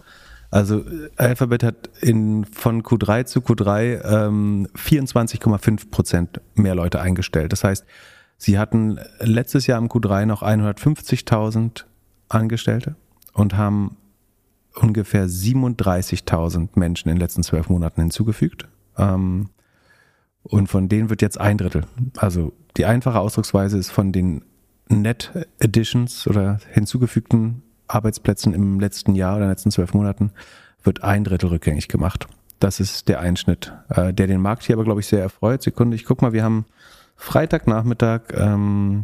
Also 0.51 0.83
Alphabet 1.15 1.63
hat 1.63 1.89
in, 2.01 2.45
von 2.45 2.83
Q3 2.83 3.25
zu 3.25 3.39
Q3 3.39 4.27
ähm, 4.27 4.67
24,5 4.75 5.89
Prozent 5.89 6.41
mehr 6.55 6.75
Leute 6.75 7.01
eingestellt. 7.01 7.51
Das 7.51 7.63
heißt, 7.63 7.85
sie 8.39 8.57
hatten 8.57 8.99
letztes 9.19 9.67
Jahr 9.67 9.77
im 9.77 9.89
Q3 9.89 10.25
noch 10.25 10.41
150.000 10.41 11.83
Angestellte 12.29 12.95
und 13.33 13.55
haben 13.55 13.97
ungefähr 14.75 15.27
37.000 15.27 16.69
Menschen 16.75 17.09
in 17.09 17.15
den 17.15 17.21
letzten 17.21 17.43
zwölf 17.43 17.69
Monaten 17.69 18.01
hinzugefügt. 18.01 18.67
Ähm, 18.97 19.49
und 20.43 20.67
von 20.67 20.89
denen 20.89 21.09
wird 21.09 21.21
jetzt 21.21 21.39
ein 21.39 21.57
Drittel. 21.57 21.83
Also 22.17 22.53
die 22.77 22.85
einfache 22.85 23.19
Ausdrucksweise 23.19 23.77
ist 23.77 23.91
von 23.91 24.11
den 24.11 24.43
Net 24.87 25.31
Additions 25.61 26.25
oder 26.27 26.59
hinzugefügten 26.71 27.61
Arbeitsplätzen 27.87 28.53
im 28.53 28.79
letzten 28.79 29.15
Jahr 29.15 29.35
oder 29.35 29.43
in 29.43 29.47
den 29.47 29.51
letzten 29.51 29.71
zwölf 29.71 29.93
Monaten 29.93 30.31
wird 30.83 31.03
ein 31.03 31.23
Drittel 31.23 31.49
rückgängig 31.49 31.89
gemacht. 31.89 32.27
Das 32.59 32.79
ist 32.79 33.07
der 33.09 33.19
Einschnitt, 33.19 33.73
äh, 33.89 34.13
der 34.13 34.27
den 34.27 34.41
Markt 34.41 34.63
hier 34.63 34.75
aber, 34.75 34.83
glaube 34.83 35.01
ich, 35.01 35.07
sehr 35.07 35.21
erfreut. 35.21 35.61
Sekunde, 35.61 35.95
ich 35.95 36.05
guck 36.05 36.21
mal, 36.21 36.33
wir 36.33 36.43
haben 36.43 36.65
Freitagnachmittag, 37.19 38.21
ähm, 38.33 39.03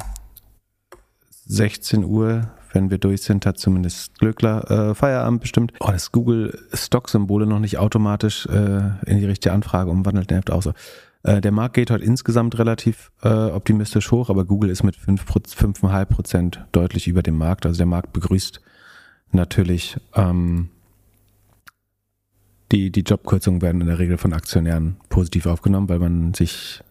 16 1.48 2.06
Uhr, 2.06 2.50
wenn 2.72 2.90
wir 2.90 2.98
durch 2.98 3.22
sind, 3.22 3.46
hat 3.46 3.60
zumindest 3.60 4.18
Glöckler 4.18 4.72
äh, 4.72 4.96
Feierabend 4.96 5.42
bestimmt. 5.42 5.74
Oh, 5.82 5.92
das 5.92 6.14
Google 6.14 6.58
Stock-Symbole 6.74 7.46
noch 7.46 7.60
nicht 7.60 7.78
automatisch 7.78 8.48
äh, 8.48 8.82
in 9.06 9.20
die 9.20 9.26
richtige 9.26 9.54
Anfrage 9.54 9.92
umwandelt, 9.92 10.32
nervt 10.32 10.50
auch 10.50 10.64
so. 10.64 10.74
Äh, 11.24 11.42
der 11.42 11.52
Markt 11.52 11.76
geht 11.76 11.92
heute 11.92 12.06
insgesamt 12.06 12.58
relativ 12.58 13.12
äh, 13.22 13.28
optimistisch 13.28 14.10
hoch, 14.12 14.30
aber 14.30 14.46
Google 14.46 14.70
ist 14.70 14.84
mit 14.84 14.96
5,5 14.96 16.06
Prozent 16.06 16.66
deutlich 16.72 17.08
über 17.08 17.22
dem 17.22 17.38
Markt. 17.38 17.66
Also 17.66 17.78
der 17.78 17.86
Markt 17.86 18.14
begrüßt 18.14 18.62
natürlich 19.34 19.98
ähm, 20.16 20.70
die, 22.72 22.92
die 22.92 23.02
Jobkürzungen 23.02 23.62
werden 23.62 23.82
in 23.82 23.88
der 23.88 24.00
Regel 24.00 24.18
von 24.18 24.34
Aktionären 24.34 24.96
positiv 25.10 25.48
aufgenommen, 25.48 25.90
weil 25.90 26.00
man 26.00 26.34
sich 26.34 26.82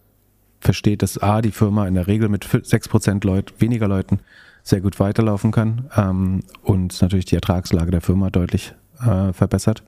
versteht, 0.65 1.01
dass 1.01 1.17
A, 1.17 1.41
die 1.41 1.51
Firma 1.51 1.87
in 1.87 1.93
der 1.93 2.07
Regel 2.07 2.29
mit 2.29 2.45
6% 2.45 3.25
Leut, 3.25 3.53
weniger 3.59 3.87
Leuten 3.87 4.19
sehr 4.63 4.81
gut 4.81 4.99
weiterlaufen 4.99 5.51
kann 5.51 5.89
ähm, 5.95 6.43
und 6.63 7.01
natürlich 7.01 7.25
die 7.25 7.35
Ertragslage 7.35 7.91
der 7.91 8.01
Firma 8.01 8.29
deutlich 8.29 8.73
äh, 8.99 9.31
verbessert. 9.31 9.83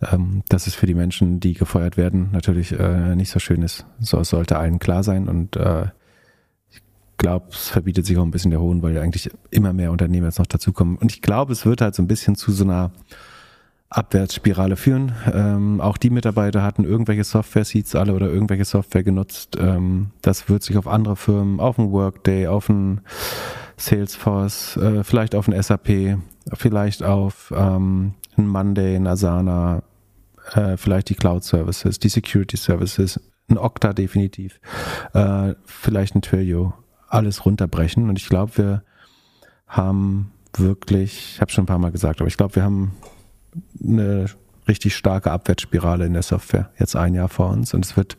Ähm, 0.00 0.42
dass 0.48 0.68
es 0.68 0.76
für 0.76 0.86
die 0.86 0.94
Menschen, 0.94 1.40
die 1.40 1.54
gefeuert 1.54 1.96
werden, 1.96 2.28
natürlich 2.30 2.70
äh, 2.72 3.16
nicht 3.16 3.30
so 3.30 3.40
schön 3.40 3.62
ist. 3.62 3.84
So 3.98 4.22
sollte 4.22 4.56
allen 4.56 4.78
klar 4.78 5.02
sein 5.02 5.28
und 5.28 5.56
äh, 5.56 5.86
ich 6.70 6.80
glaube, 7.16 7.46
es 7.50 7.68
verbietet 7.68 8.06
sich 8.06 8.16
auch 8.16 8.22
ein 8.22 8.30
bisschen 8.30 8.52
der 8.52 8.60
Hohn, 8.60 8.80
weil 8.82 8.96
eigentlich 8.98 9.28
immer 9.50 9.72
mehr 9.72 9.90
Unternehmen 9.90 10.26
jetzt 10.26 10.38
noch 10.38 10.46
dazukommen. 10.46 10.96
Und 10.98 11.10
ich 11.10 11.20
glaube, 11.20 11.52
es 11.52 11.66
wird 11.66 11.80
halt 11.80 11.96
so 11.96 12.02
ein 12.02 12.06
bisschen 12.06 12.36
zu 12.36 12.52
so 12.52 12.62
einer 12.62 12.92
Abwärtsspirale 13.90 14.76
führen. 14.76 15.12
Ähm, 15.32 15.80
auch 15.80 15.96
die 15.96 16.10
Mitarbeiter 16.10 16.62
hatten 16.62 16.84
irgendwelche 16.84 17.24
Software-Seats 17.24 17.94
alle 17.94 18.12
oder 18.12 18.26
irgendwelche 18.28 18.66
Software 18.66 19.02
genutzt. 19.02 19.56
Ähm, 19.58 20.10
das 20.20 20.48
wird 20.48 20.62
sich 20.62 20.76
auf 20.76 20.86
andere 20.86 21.16
Firmen, 21.16 21.58
auf 21.58 21.78
ein 21.78 21.90
Workday, 21.90 22.48
auf 22.48 22.68
ein 22.68 23.00
Salesforce, 23.78 24.76
äh, 24.76 25.04
vielleicht 25.04 25.34
auf 25.34 25.48
ein 25.48 25.62
SAP, 25.62 26.18
vielleicht 26.52 27.02
auf 27.02 27.52
ähm, 27.56 28.14
ein 28.36 28.46
Monday, 28.46 28.96
ein 28.96 29.06
Asana, 29.06 29.82
äh, 30.52 30.76
vielleicht 30.76 31.08
die 31.08 31.14
Cloud 31.14 31.44
Services, 31.44 31.98
die 31.98 32.10
Security 32.10 32.58
Services, 32.58 33.18
ein 33.48 33.56
Okta 33.56 33.94
definitiv, 33.94 34.60
äh, 35.14 35.54
vielleicht 35.64 36.14
ein 36.14 36.22
Twilio, 36.22 36.74
alles 37.08 37.46
runterbrechen. 37.46 38.10
Und 38.10 38.18
ich 38.18 38.28
glaube, 38.28 38.58
wir 38.58 38.82
haben 39.66 40.32
wirklich, 40.54 41.34
ich 41.34 41.40
habe 41.40 41.50
schon 41.50 41.64
ein 41.64 41.68
paar 41.68 41.78
Mal 41.78 41.92
gesagt, 41.92 42.20
aber 42.20 42.28
ich 42.28 42.36
glaube, 42.36 42.56
wir 42.56 42.64
haben 42.64 42.92
eine 43.82 44.26
richtig 44.66 44.96
starke 44.96 45.30
Abwärtsspirale 45.30 46.06
in 46.06 46.12
der 46.12 46.22
Software 46.22 46.70
jetzt 46.78 46.96
ein 46.96 47.14
Jahr 47.14 47.28
vor 47.28 47.50
uns 47.50 47.74
und 47.74 47.84
es 47.84 47.96
wird 47.96 48.16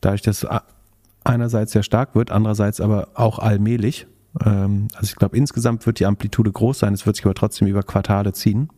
dadurch, 0.00 0.22
dass 0.22 0.46
einerseits 1.24 1.72
sehr 1.72 1.82
stark 1.82 2.14
wird, 2.14 2.30
andererseits 2.30 2.80
aber 2.80 3.08
auch 3.14 3.38
allmählich. 3.38 4.06
Ähm, 4.44 4.88
also 4.94 5.06
ich 5.06 5.16
glaube, 5.16 5.36
insgesamt 5.36 5.86
wird 5.86 5.98
die 5.98 6.06
Amplitude 6.06 6.52
groß 6.52 6.80
sein, 6.80 6.92
es 6.92 7.06
wird 7.06 7.16
sich 7.16 7.24
aber 7.24 7.34
trotzdem 7.34 7.66
über 7.66 7.82
Quartale 7.82 8.32
ziehen. 8.32 8.68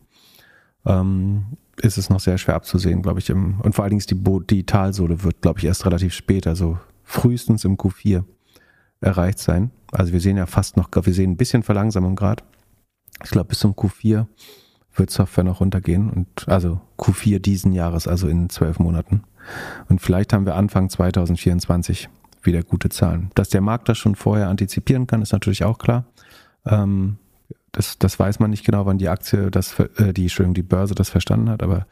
Ähm, 0.84 1.56
ist 1.82 1.98
es 1.98 2.08
noch 2.08 2.20
sehr 2.20 2.38
schwer 2.38 2.54
abzusehen, 2.54 3.02
glaube 3.02 3.18
ich. 3.18 3.30
Und 3.30 3.74
vor 3.74 3.84
allen 3.84 3.90
Dingen 3.90 3.98
ist 3.98 4.10
die, 4.10 4.14
Bo 4.14 4.40
die 4.40 4.64
Talsohle 4.64 5.22
wird, 5.22 5.42
glaube 5.42 5.58
ich, 5.58 5.66
erst 5.66 5.84
relativ 5.84 6.14
spät, 6.14 6.46
also 6.46 6.78
frühestens 7.04 7.64
im 7.64 7.76
Q4 7.76 8.24
erreicht 9.00 9.38
sein. 9.38 9.70
Also 9.92 10.12
wir 10.12 10.20
sehen 10.20 10.36
ja 10.36 10.46
fast 10.46 10.76
noch, 10.76 10.88
wir 10.90 11.12
sehen 11.12 11.32
ein 11.32 11.36
bisschen 11.36 11.62
Verlangsamung 11.62 12.16
gerade. 12.16 12.42
Ich 13.22 13.30
glaube, 13.30 13.48
bis 13.48 13.58
zum 13.58 13.72
Q4 13.72 14.26
wird 14.96 15.10
Software 15.10 15.44
noch 15.44 15.60
runtergehen 15.60 16.10
und 16.10 16.48
also 16.48 16.80
Q4 16.98 17.38
diesen 17.38 17.72
Jahres, 17.72 18.08
also 18.08 18.28
in 18.28 18.48
zwölf 18.48 18.78
Monaten. 18.78 19.22
Und 19.88 20.00
vielleicht 20.00 20.32
haben 20.32 20.46
wir 20.46 20.54
Anfang 20.54 20.88
2024 20.88 22.08
wieder 22.42 22.62
gute 22.62 22.88
Zahlen. 22.88 23.30
Dass 23.34 23.48
der 23.48 23.60
Markt 23.60 23.88
das 23.88 23.98
schon 23.98 24.14
vorher 24.14 24.48
antizipieren 24.48 25.06
kann, 25.06 25.22
ist 25.22 25.32
natürlich 25.32 25.64
auch 25.64 25.78
klar. 25.78 26.04
Ähm, 26.64 27.18
das, 27.72 27.98
das 27.98 28.18
weiß 28.18 28.38
man 28.38 28.50
nicht 28.50 28.64
genau, 28.64 28.86
wann 28.86 28.98
die 28.98 29.08
Aktie 29.08 29.50
das, 29.50 29.78
äh, 29.78 30.12
die, 30.12 30.22
Entschuldigung, 30.22 30.54
die 30.54 30.62
Börse 30.62 30.94
das 30.94 31.10
verstanden 31.10 31.50
hat, 31.50 31.62
aber 31.62 31.86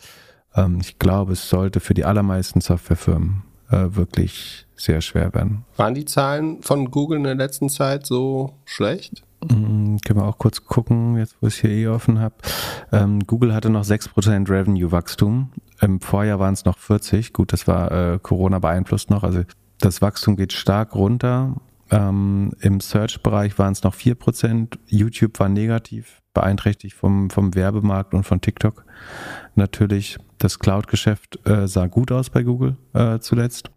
ähm, 0.54 0.78
ich 0.80 0.98
glaube, 0.98 1.32
es 1.32 1.48
sollte 1.48 1.80
für 1.80 1.94
die 1.94 2.04
allermeisten 2.04 2.60
Softwarefirmen 2.60 3.42
äh, 3.70 3.88
wirklich 3.90 4.63
sehr 4.76 5.00
schwer 5.00 5.32
werden. 5.34 5.64
Waren 5.76 5.94
die 5.94 6.04
Zahlen 6.04 6.62
von 6.62 6.90
Google 6.90 7.18
in 7.18 7.24
der 7.24 7.34
letzten 7.34 7.68
Zeit 7.68 8.06
so 8.06 8.54
schlecht? 8.64 9.22
Mhm, 9.50 9.98
können 10.04 10.20
wir 10.20 10.26
auch 10.26 10.38
kurz 10.38 10.64
gucken, 10.64 11.18
jetzt 11.18 11.36
wo 11.40 11.46
ich 11.46 11.54
es 11.54 11.60
hier 11.60 11.70
eh 11.70 11.86
offen 11.88 12.18
habe. 12.18 12.34
Ähm, 12.92 13.20
Google 13.26 13.54
hatte 13.54 13.70
noch 13.70 13.84
6% 13.84 14.48
Revenue-Wachstum. 14.48 15.50
Im 15.80 16.00
Vorjahr 16.00 16.38
waren 16.38 16.54
es 16.54 16.64
noch 16.64 16.78
40. 16.78 17.32
Gut, 17.32 17.52
das 17.52 17.66
war 17.66 17.92
äh, 17.92 18.18
Corona 18.22 18.58
beeinflusst 18.58 19.10
noch. 19.10 19.22
Also 19.22 19.42
das 19.80 20.00
Wachstum 20.00 20.36
geht 20.36 20.52
stark 20.52 20.94
runter. 20.94 21.56
Ähm, 21.90 22.52
Im 22.60 22.80
Search-Bereich 22.80 23.58
waren 23.58 23.72
es 23.72 23.82
noch 23.82 23.94
4%. 23.94 24.78
YouTube 24.86 25.38
war 25.38 25.48
negativ, 25.48 26.22
beeinträchtigt 26.32 26.96
vom, 26.96 27.28
vom 27.28 27.54
Werbemarkt 27.54 28.14
und 28.14 28.24
von 28.24 28.40
TikTok. 28.40 28.84
Natürlich, 29.54 30.18
das 30.38 30.58
Cloud-Geschäft 30.58 31.46
äh, 31.46 31.68
sah 31.68 31.86
gut 31.86 32.10
aus 32.10 32.30
bei 32.30 32.42
Google 32.42 32.76
äh, 32.94 33.18
zuletzt. 33.18 33.70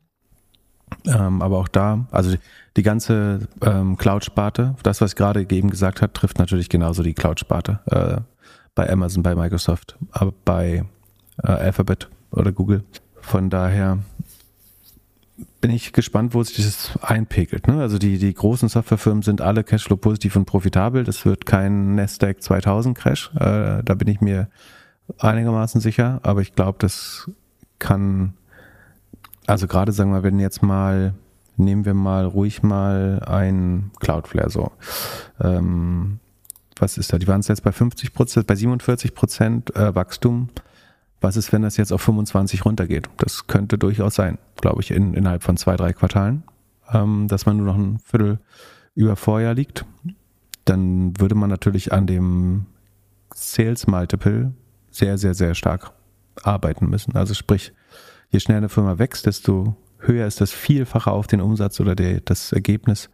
Ähm, 1.05 1.41
aber 1.41 1.57
auch 1.57 1.67
da, 1.67 2.07
also 2.11 2.35
die 2.75 2.83
ganze 2.83 3.47
ähm, 3.61 3.97
Cloud-Sparte, 3.97 4.75
das, 4.83 5.01
was 5.01 5.11
ich 5.11 5.15
gerade 5.15 5.45
eben 5.49 5.69
gesagt 5.69 6.01
habe, 6.01 6.13
trifft 6.13 6.39
natürlich 6.39 6.69
genauso 6.69 7.03
die 7.03 7.13
Cloud-Sparte 7.13 7.79
äh, 7.85 8.21
bei 8.75 8.89
Amazon, 8.89 9.23
bei 9.23 9.35
Microsoft, 9.35 9.97
aber 10.11 10.33
bei 10.45 10.85
äh, 11.43 11.47
Alphabet 11.47 12.09
oder 12.31 12.51
Google. 12.51 12.83
Von 13.21 13.49
daher 13.49 13.99
bin 15.59 15.71
ich 15.71 15.91
gespannt, 15.91 16.33
wo 16.33 16.43
sich 16.43 16.55
das 16.57 16.97
einpegelt. 17.01 17.67
Ne? 17.67 17.81
Also 17.81 17.97
die, 17.97 18.17
die 18.17 18.33
großen 18.33 18.69
Softwarefirmen 18.69 19.23
sind 19.23 19.41
alle 19.41 19.63
Cashflow 19.63 19.97
positiv 19.97 20.35
und 20.35 20.45
profitabel. 20.45 21.03
Das 21.03 21.25
wird 21.25 21.45
kein 21.45 21.95
Nasdaq 21.95 22.41
2000 22.41 22.97
Crash. 22.97 23.31
Äh, 23.35 23.83
da 23.83 23.95
bin 23.95 24.07
ich 24.07 24.21
mir 24.21 24.49
einigermaßen 25.19 25.81
sicher. 25.81 26.19
Aber 26.23 26.41
ich 26.41 26.53
glaube, 26.53 26.77
das 26.79 27.29
kann 27.79 28.33
also 29.47 29.67
gerade 29.67 29.91
sagen 29.91 30.11
wir, 30.11 30.23
wenn 30.23 30.39
jetzt 30.39 30.61
mal, 30.61 31.13
nehmen 31.55 31.85
wir 31.85 31.93
mal 31.93 32.25
ruhig 32.25 32.61
mal 32.61 33.21
ein 33.25 33.91
Cloudflare 33.99 34.49
so. 34.49 34.71
Ähm, 35.41 36.19
was 36.79 36.97
ist 36.97 37.11
da? 37.11 37.17
Die 37.17 37.27
waren 37.27 37.41
jetzt 37.41 37.63
bei 37.63 37.71
50 37.71 38.13
Prozent, 38.13 38.45
bei 38.45 38.55
47 38.55 39.15
Prozent 39.15 39.75
äh, 39.75 39.95
Wachstum. 39.95 40.49
Was 41.21 41.35
ist, 41.35 41.51
wenn 41.51 41.63
das 41.63 41.77
jetzt 41.77 41.91
auf 41.91 42.01
25 42.01 42.65
runtergeht? 42.65 43.09
Das 43.17 43.47
könnte 43.47 43.77
durchaus 43.77 44.15
sein, 44.15 44.37
glaube 44.57 44.81
ich, 44.81 44.91
in, 44.91 45.15
innerhalb 45.15 45.41
von 45.41 45.57
zwei, 45.57 45.75
drei 45.75 45.93
Quartalen, 45.93 46.43
ähm, 46.91 47.27
dass 47.27 47.47
man 47.47 47.57
nur 47.57 47.65
noch 47.65 47.77
ein 47.77 47.99
Viertel 47.99 48.39
über 48.93 49.15
Vorjahr 49.15 49.55
liegt. 49.55 49.85
Dann 50.65 51.19
würde 51.19 51.35
man 51.35 51.49
natürlich 51.49 51.93
an 51.93 52.05
dem 52.05 52.65
Sales 53.33 53.87
Multiple 53.87 54.51
sehr, 54.91 55.17
sehr, 55.17 55.33
sehr 55.33 55.55
stark 55.55 55.93
arbeiten 56.43 56.89
müssen. 56.89 57.15
Also 57.15 57.33
sprich, 57.33 57.73
je 58.29 58.39
schneller 58.39 58.57
eine 58.57 58.69
Firma 58.69 58.97
wächst, 58.97 59.25
desto 59.25 59.75
höher 59.99 60.27
ist 60.27 60.41
das 60.41 60.51
Vielfache 60.51 61.11
auf 61.11 61.27
den 61.27 61.41
Umsatz 61.41 61.79
oder 61.79 61.95
der, 61.95 62.21
das 62.21 62.51
Ergebnis, 62.51 63.09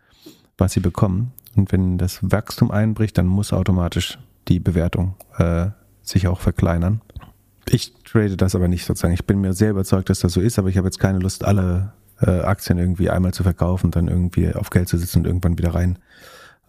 was 0.57 0.73
sie 0.73 0.79
bekommen. 0.79 1.31
Und 1.55 1.71
wenn 1.71 1.97
das 1.97 2.19
Wachstum 2.21 2.71
einbricht, 2.71 3.17
dann 3.17 3.27
muss 3.27 3.53
automatisch 3.53 4.17
die 4.47 4.59
Bewertung 4.59 5.15
äh, 5.37 5.67
sich 6.01 6.27
auch 6.27 6.41
verkleinern. 6.41 7.01
Ich 7.69 7.93
trade 8.03 8.35
das 8.35 8.55
aber 8.55 8.67
nicht 8.67 8.85
sozusagen. 8.85 9.13
Ich 9.13 9.25
bin 9.25 9.39
mir 9.39 9.53
sehr 9.53 9.71
überzeugt, 9.71 10.09
dass 10.09 10.19
das 10.19 10.33
so 10.33 10.41
ist, 10.41 10.59
aber 10.59 10.69
ich 10.69 10.77
habe 10.77 10.87
jetzt 10.87 10.99
keine 10.99 11.19
Lust, 11.19 11.45
alle 11.45 11.93
äh, 12.19 12.41
Aktien 12.41 12.77
irgendwie 12.77 13.09
einmal 13.09 13.33
zu 13.33 13.43
verkaufen, 13.43 13.91
dann 13.91 14.07
irgendwie 14.07 14.53
auf 14.53 14.69
Geld 14.69 14.89
zu 14.89 14.97
sitzen 14.97 15.19
und 15.19 15.27
irgendwann 15.27 15.57
wieder 15.57 15.73
rein 15.73 15.99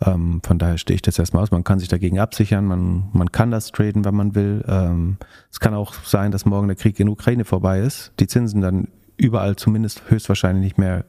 ähm, 0.05 0.41
von 0.45 0.59
daher 0.59 0.79
stehe 0.79 0.97
ich 0.97 1.03
das 1.03 1.19
erstmal 1.19 1.43
aus. 1.43 1.51
Man 1.51 1.65
kann 1.65 1.79
sich 1.79 1.89
dagegen 1.89 2.19
absichern, 2.19 2.65
man, 2.65 3.09
man 3.13 3.33
kann 3.33 3.51
das 3.51 3.71
traden, 3.71 4.05
wenn 4.05 4.15
man 4.15 4.35
will. 4.35 4.65
Ähm, 4.67 5.17
es 5.51 5.61
kann 5.61 5.75
auch 5.75 5.95
sein, 6.05 6.33
dass 6.33 6.45
morgen 6.45 6.69
der 6.69 6.77
Krieg 6.77 6.99
in 7.01 7.09
Ukraine 7.09 7.45
vorbei 7.45 7.81
ist, 7.81 8.13
die 8.21 8.27
Zinsen 8.27 8.61
dann 8.61 8.89
überall 9.17 9.57
zumindest 9.57 10.03
höchstwahrscheinlich 10.09 10.65
nicht 10.65 10.79
mehr 10.79 11.05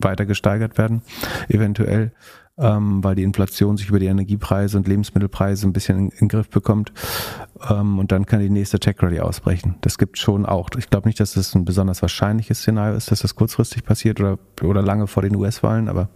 weiter 0.00 0.26
gesteigert 0.26 0.78
werden, 0.78 1.02
eventuell, 1.48 2.12
ähm, 2.56 3.02
weil 3.02 3.14
die 3.14 3.22
Inflation 3.22 3.76
sich 3.76 3.88
über 3.88 3.98
die 3.98 4.06
Energiepreise 4.06 4.76
und 4.76 4.88
Lebensmittelpreise 4.88 5.66
ein 5.66 5.72
bisschen 5.72 5.98
in, 5.98 6.08
in 6.10 6.28
Griff 6.28 6.48
bekommt. 6.48 6.92
Ähm, 7.68 7.98
und 7.98 8.12
dann 8.12 8.26
kann 8.26 8.40
die 8.40 8.50
nächste 8.50 8.78
Tech 8.78 8.96
Rally 9.00 9.20
ausbrechen. 9.20 9.76
Das 9.80 9.98
gibt 9.98 10.18
schon 10.18 10.46
auch. 10.46 10.70
Ich 10.78 10.90
glaube 10.90 11.08
nicht, 11.08 11.20
dass 11.20 11.34
das 11.34 11.54
ein 11.54 11.64
besonders 11.64 12.02
wahrscheinliches 12.02 12.60
Szenario 12.60 12.96
ist, 12.96 13.10
dass 13.10 13.20
das 13.20 13.34
kurzfristig 13.34 13.84
passiert 13.84 14.20
oder, 14.20 14.38
oder 14.62 14.82
lange 14.82 15.06
vor 15.06 15.22
den 15.22 15.36
US-Wahlen, 15.36 15.88
aber 15.88 16.08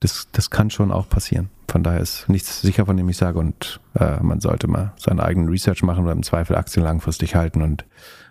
das, 0.00 0.28
das 0.32 0.50
kann 0.50 0.70
schon 0.70 0.92
auch 0.92 1.08
passieren. 1.08 1.50
Von 1.68 1.82
daher 1.82 2.00
ist 2.00 2.28
nichts 2.28 2.62
sicher, 2.62 2.86
von 2.86 2.96
dem 2.96 3.08
ich 3.08 3.16
sage. 3.16 3.38
Und 3.38 3.80
äh, 3.94 4.20
man 4.22 4.40
sollte 4.40 4.68
mal 4.68 4.92
seinen 4.96 5.20
eigenen 5.20 5.48
Research 5.48 5.82
machen 5.82 6.04
oder 6.04 6.12
im 6.12 6.22
Zweifel 6.22 6.56
Aktien 6.56 6.84
langfristig 6.84 7.34
halten 7.34 7.62
und 7.62 7.84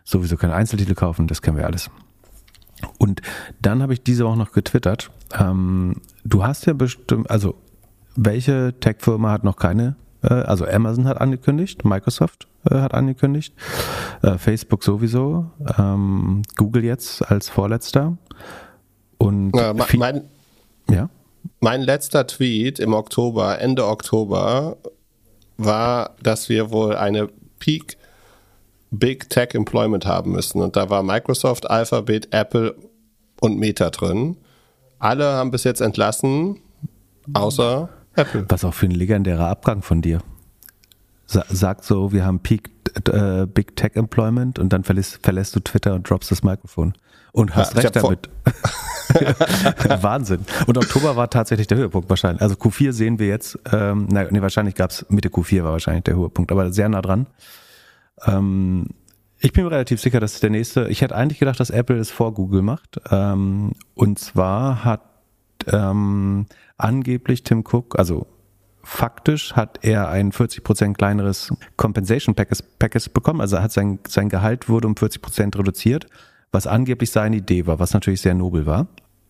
sowieso 0.04 0.38
keine 0.38 0.56
Einzeltitel 0.56 0.96
kaufen. 0.96 1.28
Das 1.28 1.42
kennen 1.42 1.58
wir 1.58 1.66
alles. 1.66 1.90
Und 2.98 3.22
dann 3.62 3.82
habe 3.82 3.94
ich 3.94 4.04
diese 4.04 4.26
Woche 4.26 4.38
noch 4.38 4.52
getwittert. 4.52 5.12
Ähm, 5.38 6.02
du 6.24 6.44
hast 6.44 6.66
ja 6.66 6.74
bestimmt, 6.74 7.30
also 7.30 7.56
welche 8.16 8.74
Tech-Firma 8.80 9.32
hat 9.32 9.44
noch 9.44 9.58
keine? 9.58 9.96
Äh, 10.24 10.34
also 10.34 10.66
Amazon 10.66 11.08
hat 11.08 11.20
angekündigt, 11.20 11.86
Microsoft 11.86 12.48
äh, 12.70 12.76
hat 12.76 12.94
angekündigt, 12.94 13.54
äh, 14.22 14.38
Facebook 14.38 14.84
sowieso, 14.84 15.52
ähm, 15.78 16.42
Google 16.56 16.84
jetzt 16.84 17.22
als 17.30 17.50
vorletzter. 17.50 18.18
Und 19.18 19.56
ja, 19.56 19.74
mein, 19.98 20.24
ja? 20.90 21.10
Mein 21.60 21.82
letzter 21.82 22.28
Tweet 22.28 22.80
im 22.80 22.94
Oktober, 22.94 23.60
Ende 23.60 23.86
Oktober, 23.86 24.78
war, 25.58 26.16
dass 26.22 26.50
wir 26.50 26.72
wohl 26.72 26.96
eine 26.96 27.30
Peak 27.60 27.98
Big 28.92 29.30
Tech 29.30 29.54
Employment 29.54 30.06
haben 30.06 30.32
müssen. 30.32 30.62
Und 30.62 30.76
da 30.76 30.90
war 30.90 31.04
Microsoft, 31.04 31.70
Alphabet, 31.70 32.30
Apple 32.32 32.76
und 33.42 33.58
Meta 33.58 33.90
drin. 33.90 34.38
Alle 35.00 35.26
haben 35.26 35.52
bis 35.52 35.64
jetzt 35.64 35.82
entlassen, 35.82 36.60
außer 37.34 37.90
Apple. 38.16 38.46
Was 38.50 38.64
auch 38.64 38.74
für 38.74 38.88
ein 38.88 38.92
legendärer 38.92 39.48
Abgang 39.48 39.82
von 39.82 40.02
dir. 40.02 40.20
Sagt 41.26 41.84
so, 41.84 42.14
wir 42.14 42.26
haben 42.26 42.40
Peak 42.40 42.72
äh, 43.10 43.46
Big 43.46 43.76
Tech 43.76 43.92
Employment 43.96 44.60
und 44.60 44.72
dann 44.72 44.84
verlässt, 44.84 45.20
verlässt 45.22 45.56
du 45.56 45.60
Twitter 45.60 45.94
und 45.94 46.10
droppst 46.10 46.32
das 46.32 46.42
Mikrofon. 46.42 46.94
Und 47.34 47.56
hast 47.56 47.76
ja, 47.76 47.82
recht 47.82 47.96
damit. 47.96 48.30
Wahnsinn. 50.02 50.46
Und 50.66 50.78
Oktober 50.78 51.16
war 51.16 51.30
tatsächlich 51.30 51.68
der 51.68 51.78
Höhepunkt 51.78 52.10
wahrscheinlich. 52.10 52.42
Also 52.42 52.56
Q4 52.56 52.92
sehen 52.92 53.20
wir 53.20 53.28
jetzt, 53.28 53.58
ähm, 53.72 54.08
nein, 54.10 54.28
nee, 54.32 54.42
wahrscheinlich 54.42 54.76
gab 54.76 54.92
es 54.92 55.06
Mitte 55.10 55.30
Q4 55.30 55.64
war 55.64 55.72
wahrscheinlich 55.72 56.04
der 56.04 56.16
Höhepunkt, 56.16 56.52
aber 56.52 56.72
sehr 56.72 56.90
nah 56.90 57.02
dran. 57.02 57.28
Ähm, 58.26 58.88
ich 59.40 59.54
bin 59.54 59.66
mir 59.66 59.72
relativ 59.72 60.02
sicher, 60.02 60.20
dass 60.20 60.40
der 60.40 60.50
nächste, 60.50 60.88
ich 60.88 61.02
hätte 61.02 61.16
eigentlich 61.16 61.40
gedacht, 61.40 61.60
dass 61.60 61.70
Apple 61.70 61.98
es 61.98 62.10
vor 62.10 62.34
Google 62.34 62.64
macht. 62.64 63.00
Ähm, 63.12 63.74
und 63.94 64.20
zwar 64.20 64.84
hat 64.84 65.02
ähm, 65.68 66.48
angeblich 66.78 67.44
Tim 67.44 67.64
Cook, 67.70 67.98
also 68.00 68.28
faktisch 68.84 69.54
hat 69.54 69.80
er 69.82 70.10
ein 70.10 70.32
40% 70.32 70.94
kleineres 70.94 71.54
Compensation 71.76 72.36
Package, 72.36 72.64
Package 72.80 73.10
bekommen. 73.10 73.42
Also 73.42 73.60
hat 73.60 73.72
sein, 73.72 74.00
sein 74.08 74.30
Gehalt 74.30 74.70
wurde 74.70 74.88
um 74.88 74.94
40% 74.94 75.58
reduziert, 75.58 76.08
was 76.52 76.68
angeblich 76.68 77.12
seine 77.12 77.38
Idee 77.38 77.68
war, 77.68 77.80
was 77.80 77.94
natürlich 77.94 78.22
sehr 78.22 78.34
nobel 78.34 78.66
war. 78.66 78.88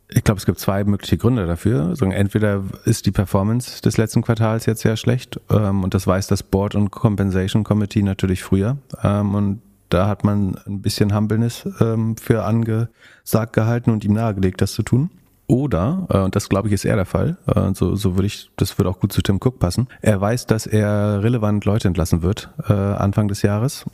Ich 0.10 0.24
glaube, 0.24 0.40
es 0.40 0.46
gibt 0.46 0.60
zwei 0.60 0.84
mögliche 0.86 1.18
Gründe 1.18 1.46
dafür. 1.46 1.88
Also 1.88 2.06
entweder 2.06 2.64
ist 2.86 3.06
die 3.06 3.12
Performance 3.12 3.82
des 3.82 3.98
letzten 3.98 4.22
Quartals 4.22 4.66
jetzt 4.66 4.82
sehr 4.82 4.96
schlecht 4.96 5.40
ähm, 5.50 5.84
und 5.84 5.94
das 5.94 6.08
weiß 6.08 6.28
das 6.28 6.44
Board 6.44 6.76
und 6.76 6.92
Compensation 6.92 7.64
Committee 7.64 8.04
natürlich 8.04 8.42
früher. 8.42 8.78
Ähm, 9.04 9.36
und 9.36 9.62
da 9.90 10.08
hat 10.08 10.24
man 10.24 10.58
ein 10.66 10.82
bisschen 10.82 11.16
Humbleness 11.16 11.68
ähm, 11.80 12.16
für 12.18 12.44
angesagt 12.44 13.54
gehalten 13.54 13.92
und 13.92 14.04
ihm 14.06 14.14
nahegelegt, 14.14 14.62
das 14.62 14.74
zu 14.74 14.84
tun. 14.84 15.10
Oder, 15.48 16.08
äh, 16.10 16.18
und 16.20 16.36
das 16.36 16.50
glaube 16.50 16.68
ich 16.68 16.74
ist 16.74 16.84
eher 16.84 16.98
der 16.98 17.06
Fall, 17.06 17.38
äh, 17.48 17.74
so, 17.74 17.96
so 17.96 18.16
würde 18.16 18.28
ich, 18.28 18.52
das 18.58 18.78
würde 18.78 18.90
auch 18.90 19.00
gut 19.00 19.14
zu 19.14 19.22
Tim 19.22 19.38
Cook 19.38 19.60
passen, 19.60 19.88
er 20.02 20.20
weiß, 20.20 20.46
dass 20.46 20.68
er 20.68 21.24
relevant 21.24 21.64
Leute 21.64 21.88
entlassen 21.88 22.22
wird 22.22 22.50
äh, 22.68 22.74
Anfang 22.74 23.30
des 23.30 23.44
Jahres 23.44 23.86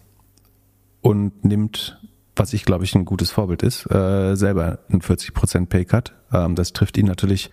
und 1.02 1.46
nimmt, 1.46 2.02
was 2.36 2.54
ich 2.54 2.66
glaube 2.66 2.84
ich 2.84 2.96
ein 2.96 3.06
gutes 3.06 3.32
Vorbild 3.32 3.64
ist, 3.64 3.90
äh, 3.92 4.36
selber 4.36 4.80
einen 4.90 5.02
40% 5.02 5.68
Paycut. 5.68 6.14
Ähm, 6.32 6.56
das 6.56 6.74
trifft 6.74 6.98
ihn 6.98 7.06
natürlich 7.06 7.52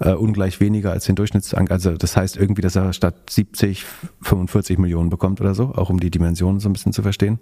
äh, 0.00 0.12
ungleich 0.12 0.60
weniger 0.60 0.92
als 0.92 1.06
den 1.06 1.16
Durchschnitts, 1.16 1.54
also 1.54 1.96
das 1.96 2.16
heißt 2.16 2.36
irgendwie, 2.36 2.62
dass 2.62 2.76
er 2.76 2.92
statt 2.92 3.14
70 3.30 3.84
45 4.22 4.78
Millionen 4.78 5.10
bekommt 5.10 5.40
oder 5.40 5.54
so, 5.54 5.74
auch 5.74 5.90
um 5.90 5.98
die 6.00 6.10
Dimensionen 6.10 6.60
so 6.60 6.68
ein 6.68 6.72
bisschen 6.72 6.92
zu 6.92 7.02
verstehen. 7.02 7.40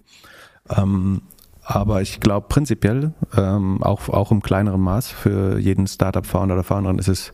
Ähm, 0.69 1.23
aber 1.63 2.03
ich 2.03 2.21
glaube 2.21 2.49
prinzipiell, 2.49 3.13
ähm, 3.37 3.83
auch, 3.83 4.09
auch 4.09 4.33
im 4.33 4.43
kleineren 4.43 4.81
Maß 4.81 5.09
für 5.09 5.59
jeden 5.59 5.87
Startup-Founder 5.87 6.55
oder 6.55 6.65
Founderin 6.65 6.99
ist 6.99 7.09
es 7.09 7.33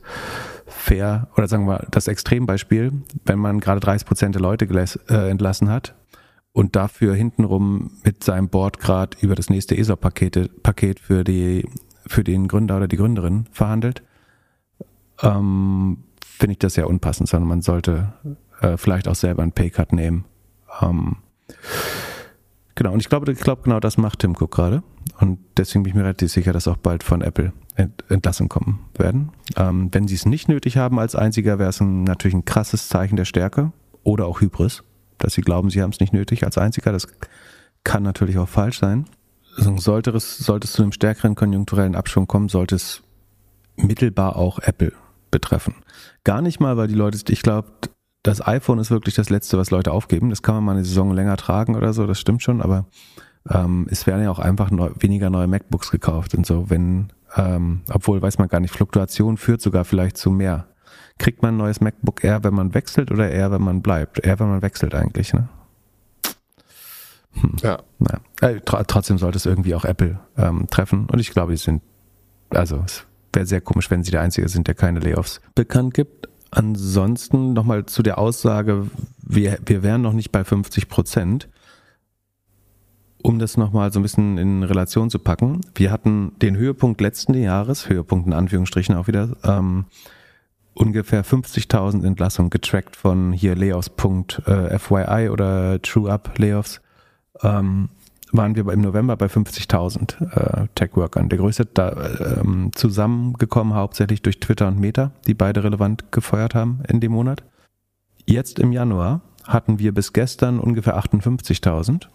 fair, 0.67 1.29
oder 1.37 1.47
sagen 1.47 1.67
wir 1.67 1.87
das 1.91 2.09
Extrembeispiel, 2.09 2.93
wenn 3.25 3.38
man 3.38 3.61
gerade 3.61 3.81
30 3.81 4.07
Prozent 4.07 4.35
der 4.35 4.43
Leute 4.43 4.67
äh, 5.09 5.31
entlassen 5.31 5.71
hat 5.71 5.95
und 6.57 6.75
dafür 6.75 7.15
hintenrum 7.15 7.91
mit 8.03 8.25
seinem 8.25 8.49
Board 8.49 8.79
gerade 8.81 9.15
über 9.21 9.35
das 9.35 9.51
nächste 9.51 9.77
ESOP-Paket 9.77 10.63
Paket 10.63 11.01
für, 11.01 11.23
für 12.07 12.25
den 12.25 12.49
Gründer 12.49 12.79
oder 12.79 12.89
die 12.89 12.97
Gründerin 12.97 13.45
verhandelt, 13.53 14.03
ähm, 15.21 15.99
finde 16.25 16.53
ich 16.53 16.59
das 16.59 16.73
sehr 16.73 16.89
unpassend, 16.89 17.29
sondern 17.29 17.49
man 17.49 17.61
sollte 17.61 18.15
äh, 18.63 18.79
vielleicht 18.79 19.07
auch 19.07 19.15
selber 19.15 19.43
einen 19.43 19.53
Paycut 19.53 19.93
nehmen. 19.93 20.25
Ähm, 20.81 21.17
Genau, 22.79 22.93
und 22.93 23.01
ich 23.01 23.09
glaube, 23.09 23.33
ich 23.33 23.41
glaube, 23.41 23.63
genau 23.63 23.81
das 23.81 23.97
macht 23.97 24.19
Tim 24.19 24.37
Cook 24.39 24.51
gerade. 24.51 24.83
Und 25.19 25.39
deswegen 25.57 25.83
bin 25.83 25.91
ich 25.93 25.95
mir 25.95 26.03
relativ 26.03 26.31
sicher, 26.31 26.53
dass 26.53 26.69
auch 26.69 26.77
bald 26.77 27.03
von 27.03 27.23
Apple 27.23 27.55
Entlassungen 28.11 28.51
kommen 28.51 28.81
werden. 28.99 29.31
Ähm, 29.57 29.89
wenn 29.93 30.07
sie 30.07 30.15
es 30.15 30.27
nicht 30.27 30.49
nötig 30.51 30.77
haben 30.77 30.99
als 30.99 31.15
einziger, 31.15 31.59
wäre 31.59 31.71
es 31.71 31.81
natürlich 31.81 32.35
ein 32.35 32.45
krasses 32.45 32.91
Zeichen 32.91 33.17
der 33.17 33.25
Stärke 33.25 33.73
oder 34.03 34.27
auch 34.27 34.43
Hybris, 34.43 34.85
dass 35.19 35.35
sie 35.35 35.43
glauben, 35.43 35.71
sie 35.71 35.83
haben 35.83 35.91
es 35.91 36.01
nicht 36.01 36.13
nötig 36.13 36.45
als 36.45 36.59
einziger. 36.59 36.93
Das 36.93 37.09
kann 37.85 38.03
natürlich 38.03 38.39
auch 38.39 38.49
falsch 38.49 38.79
sein. 38.79 39.07
Also 39.57 39.77
sollte 39.79 40.11
es, 40.11 40.39
sollte 40.39 40.67
es 40.67 40.73
zu 40.73 40.83
einem 40.83 40.93
stärkeren 40.93 41.35
konjunkturellen 41.35 41.95
Abschwung 41.95 42.27
kommen, 42.27 42.49
sollte 42.49 42.75
es 42.75 43.03
mittelbar 43.77 44.37
auch 44.37 44.59
Apple 44.59 44.93
betreffen. 45.31 45.75
Gar 46.25 46.43
nicht 46.43 46.61
mal, 46.61 46.76
weil 46.76 46.89
die 46.89 46.95
Leute, 46.95 47.19
ich 47.33 47.43
glaube, 47.43 47.69
das 48.23 48.47
iPhone 48.47 48.79
ist 48.79 48.91
wirklich 48.91 49.15
das 49.15 49.31
Letzte, 49.31 49.57
was 49.57 49.71
Leute 49.71 49.93
aufgeben. 49.93 50.31
Das 50.31 50.43
kann 50.43 50.57
man 50.57 50.65
mal 50.65 50.73
eine 50.73 50.85
Saison 50.85 51.13
länger 51.13 51.37
tragen 51.37 51.76
oder 51.76 51.93
so, 51.93 52.07
das 52.07 52.19
stimmt 52.19 52.43
schon, 52.43 52.61
aber 52.61 52.87
ähm, 53.49 53.87
es 53.91 54.07
werden 54.07 54.23
ja 54.23 54.31
auch 54.31 54.39
einfach 54.39 54.71
neu, 54.71 54.91
weniger 54.99 55.31
neue 55.31 55.47
MacBooks 55.47 55.91
gekauft 55.91 56.35
und 56.35 56.45
so, 56.45 56.69
wenn, 56.69 57.13
ähm, 57.37 57.83
obwohl 57.89 58.21
weiß 58.21 58.39
man 58.39 58.49
gar 58.49 58.61
nicht, 58.61 58.75
Fluktuation 58.75 59.37
führt 59.37 59.61
sogar 59.61 59.85
vielleicht 59.85 60.17
zu 60.17 60.31
mehr. 60.31 60.67
Kriegt 61.19 61.43
man 61.43 61.55
ein 61.55 61.59
neues 61.59 61.81
MacBook 61.81 62.23
eher, 62.23 62.45
wenn 62.45 62.55
man 62.55 62.75
wechselt 62.75 63.11
oder 63.11 63.31
eher, 63.31 63.50
wenn 63.50 63.63
man 63.63 63.83
bleibt? 63.83 64.25
Eher, 64.25 64.39
wenn 64.39 64.49
man 64.49 64.63
wechselt 64.63 64.95
eigentlich, 64.95 65.33
ne? 65.33 65.49
Hm. 67.41 67.57
Ja. 67.63 67.79
Naja. 67.99 68.21
Äh, 68.41 68.61
tr 68.61 68.87
trotzdem 68.87 69.19
sollte 69.19 69.37
es 69.37 69.47
irgendwie 69.47 69.75
auch 69.75 69.85
Apple 69.85 70.19
ähm, 70.37 70.67
treffen 70.71 71.07
und 71.11 71.19
ich 71.19 71.31
glaube, 71.31 71.57
sie 71.57 71.63
sind, 71.63 71.83
also 72.50 72.83
es 72.87 73.07
wäre 73.33 73.47
sehr 73.47 73.61
komisch, 73.61 73.91
wenn 73.91 74.02
sie 74.02 74.11
der 74.11 74.23
Einzige 74.23 74.49
sind, 74.49 74.67
der 74.67 74.75
keine 74.75 75.00
Layoffs 75.00 75.41
bekannt 75.55 75.95
gibt. 75.95 76.29
Ansonsten 76.50 77.52
nochmal 77.52 77.87
zu 77.87 78.02
der 78.02 78.19
Aussage, 78.19 78.87
wir, 79.23 79.59
wir 79.65 79.83
wären 79.83 80.02
noch 80.02 80.13
nicht 80.13 80.33
bei 80.33 80.45
50 80.45 80.89
Prozent. 80.89 81.49
Um 83.23 83.39
das 83.39 83.57
nochmal 83.57 83.93
so 83.93 83.99
ein 83.99 84.02
bisschen 84.02 84.39
in 84.39 84.63
Relation 84.63 85.11
zu 85.11 85.19
packen, 85.19 85.61
wir 85.75 85.91
hatten 85.91 86.33
den 86.41 86.57
Höhepunkt 86.57 87.00
letzten 87.00 87.35
Jahres, 87.35 87.89
Höhepunkt 87.89 88.29
in 88.29 88.33
Anführungsstrichen 88.33 88.95
auch 88.95 89.09
wieder, 89.09 89.37
ähm, 89.43 89.87
ungefähr 90.76 91.25
50.000 91.25 92.06
Entlassungen 92.06 92.50
getrackt 92.50 92.97
von 92.97 93.32
hier 93.32 93.56
Layoffs.fyi 93.56 95.28
oder 95.30 95.80
TrueUp 95.82 96.39
Layoffs. 96.39 96.80
Ähm, 97.43 97.89
waren 98.32 98.56
wir 98.56 98.71
im 98.73 98.80
November 98.80 99.17
bei 99.17 99.26
50.000 99.26 100.65
äh, 100.65 100.69
Tech-Workern. 100.75 101.28
Der 101.28 101.39
größte 101.39 101.65
da, 101.67 102.41
ähm, 102.41 102.71
zusammengekommen 102.75 103.75
hauptsächlich 103.75 104.21
durch 104.23 104.41
Twitter 104.41 104.69
und 104.69 104.78
Meta, 104.78 105.12
die 105.26 105.34
beide 105.34 105.65
relevant 105.65 106.12
gefeuert 106.12 106.54
haben 106.54 106.80
in 106.89 107.00
dem 107.00 107.12
Monat. 107.12 107.45
Jetzt 108.26 108.58
im 108.58 108.73
Januar 108.73 109.21
hatten 109.45 109.78
wir 109.78 109.95
bis 109.95 110.12
gestern 110.12 110.58
ungefähr 110.58 110.99
58.000. 110.99 112.08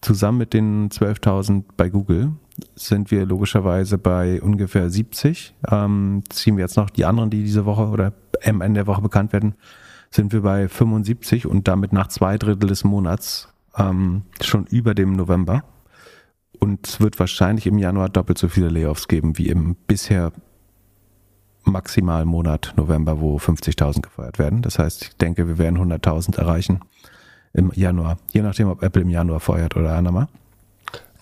Zusammen 0.00 0.38
mit 0.38 0.52
den 0.52 0.88
12.000 0.90 1.64
bei 1.76 1.88
Google 1.88 2.32
sind 2.74 3.10
wir 3.10 3.26
logischerweise 3.26 3.98
bei 3.98 4.40
ungefähr 4.40 4.90
70. 4.90 5.54
Ähm, 5.70 6.22
ziehen 6.28 6.56
wir 6.56 6.64
jetzt 6.64 6.76
noch 6.76 6.90
die 6.90 7.04
anderen, 7.04 7.30
die 7.30 7.42
diese 7.42 7.64
Woche 7.64 7.88
oder 7.88 8.12
am 8.44 8.60
Ende 8.60 8.80
der 8.80 8.86
Woche 8.86 9.02
bekannt 9.02 9.32
werden, 9.32 9.54
sind 10.10 10.32
wir 10.32 10.42
bei 10.42 10.68
75 10.68 11.46
und 11.46 11.68
damit 11.68 11.92
nach 11.92 12.08
zwei 12.08 12.38
Drittel 12.38 12.68
des 12.68 12.84
Monats 12.84 13.48
ähm, 13.76 14.22
schon 14.40 14.66
über 14.66 14.94
dem 14.94 15.12
November. 15.12 15.64
Und 16.58 16.86
es 16.86 17.00
wird 17.00 17.18
wahrscheinlich 17.18 17.66
im 17.66 17.78
Januar 17.78 18.08
doppelt 18.08 18.38
so 18.38 18.48
viele 18.48 18.68
Layoffs 18.68 19.08
geben 19.08 19.36
wie 19.36 19.48
im 19.48 19.74
bisher 19.86 20.32
maximalen 21.64 22.28
Monat 22.28 22.72
November, 22.76 23.20
wo 23.20 23.36
50.000 23.36 24.00
gefeuert 24.02 24.38
werden. 24.38 24.62
Das 24.62 24.78
heißt, 24.78 25.02
ich 25.02 25.16
denke, 25.16 25.48
wir 25.48 25.58
werden 25.58 25.78
100.000 25.78 26.38
erreichen 26.38 26.80
im 27.56 27.72
Januar. 27.74 28.18
Je 28.32 28.42
nachdem, 28.42 28.68
ob 28.68 28.82
Apple 28.82 29.02
im 29.02 29.10
Januar 29.10 29.40
feuert 29.40 29.76
oder 29.76 29.94
Anama. 29.94 30.28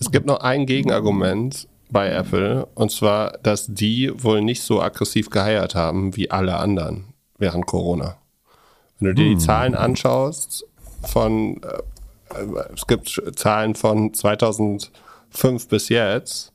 Es 0.01 0.11
gibt 0.11 0.27
noch 0.27 0.41
ein 0.41 0.67
Gegenargument 0.67 1.69
bei 1.91 2.11
Apple, 2.11 2.67
und 2.75 2.91
zwar, 2.91 3.39
dass 3.43 3.67
die 3.69 4.11
wohl 4.23 4.43
nicht 4.43 4.63
so 4.63 4.83
aggressiv 4.83 5.31
geheiert 5.31 5.75
haben 5.75 6.17
wie 6.17 6.31
alle 6.31 6.57
anderen 6.57 7.15
während 7.39 7.67
Corona. 7.67 8.17
Wenn 8.99 9.09
du 9.09 9.15
dir 9.15 9.31
hm. 9.31 9.39
die 9.39 9.45
Zahlen 9.45 9.75
anschaust 9.75 10.67
von 11.03 11.63
äh, 11.63 11.83
es 12.75 12.87
gibt 12.87 13.23
Zahlen 13.37 13.77
von 13.77 14.13
2005 14.13 14.91
bis 15.69 15.89
jetzt 15.89 16.53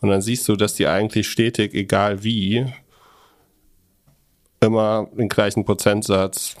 und 0.00 0.08
dann 0.08 0.22
siehst 0.22 0.48
du, 0.48 0.56
dass 0.56 0.74
die 0.74 0.86
eigentlich 0.86 1.28
stetig, 1.28 1.74
egal 1.74 2.22
wie, 2.22 2.66
immer 4.60 5.08
den 5.12 5.28
gleichen 5.28 5.64
Prozentsatz, 5.66 6.56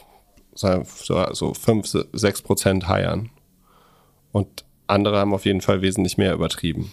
so 0.60 1.54
5, 1.54 2.06
6 2.12 2.42
Prozent 2.42 2.88
heiern. 2.88 3.30
Und 4.32 4.64
andere 4.86 5.18
haben 5.18 5.34
auf 5.34 5.44
jeden 5.44 5.60
Fall 5.60 5.82
wesentlich 5.82 6.18
mehr 6.18 6.34
übertrieben. 6.34 6.92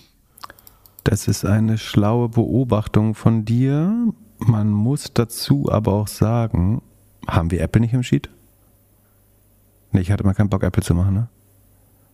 Das 1.03 1.27
ist 1.27 1.45
eine 1.45 1.77
schlaue 1.77 2.29
Beobachtung 2.29 3.15
von 3.15 3.45
dir. 3.45 4.13
Man 4.39 4.71
muss 4.71 5.11
dazu 5.13 5.69
aber 5.71 5.93
auch 5.93 6.07
sagen, 6.07 6.81
haben 7.27 7.51
wir 7.51 7.61
Apple 7.61 7.81
nicht 7.81 7.93
im 7.93 8.03
Sheet? 8.03 8.29
Nee, 9.91 10.01
ich 10.01 10.11
hatte 10.11 10.25
mal 10.25 10.33
keinen 10.33 10.49
Bock, 10.49 10.63
Apple 10.63 10.83
zu 10.83 10.93
machen, 10.93 11.13
ne? 11.13 11.29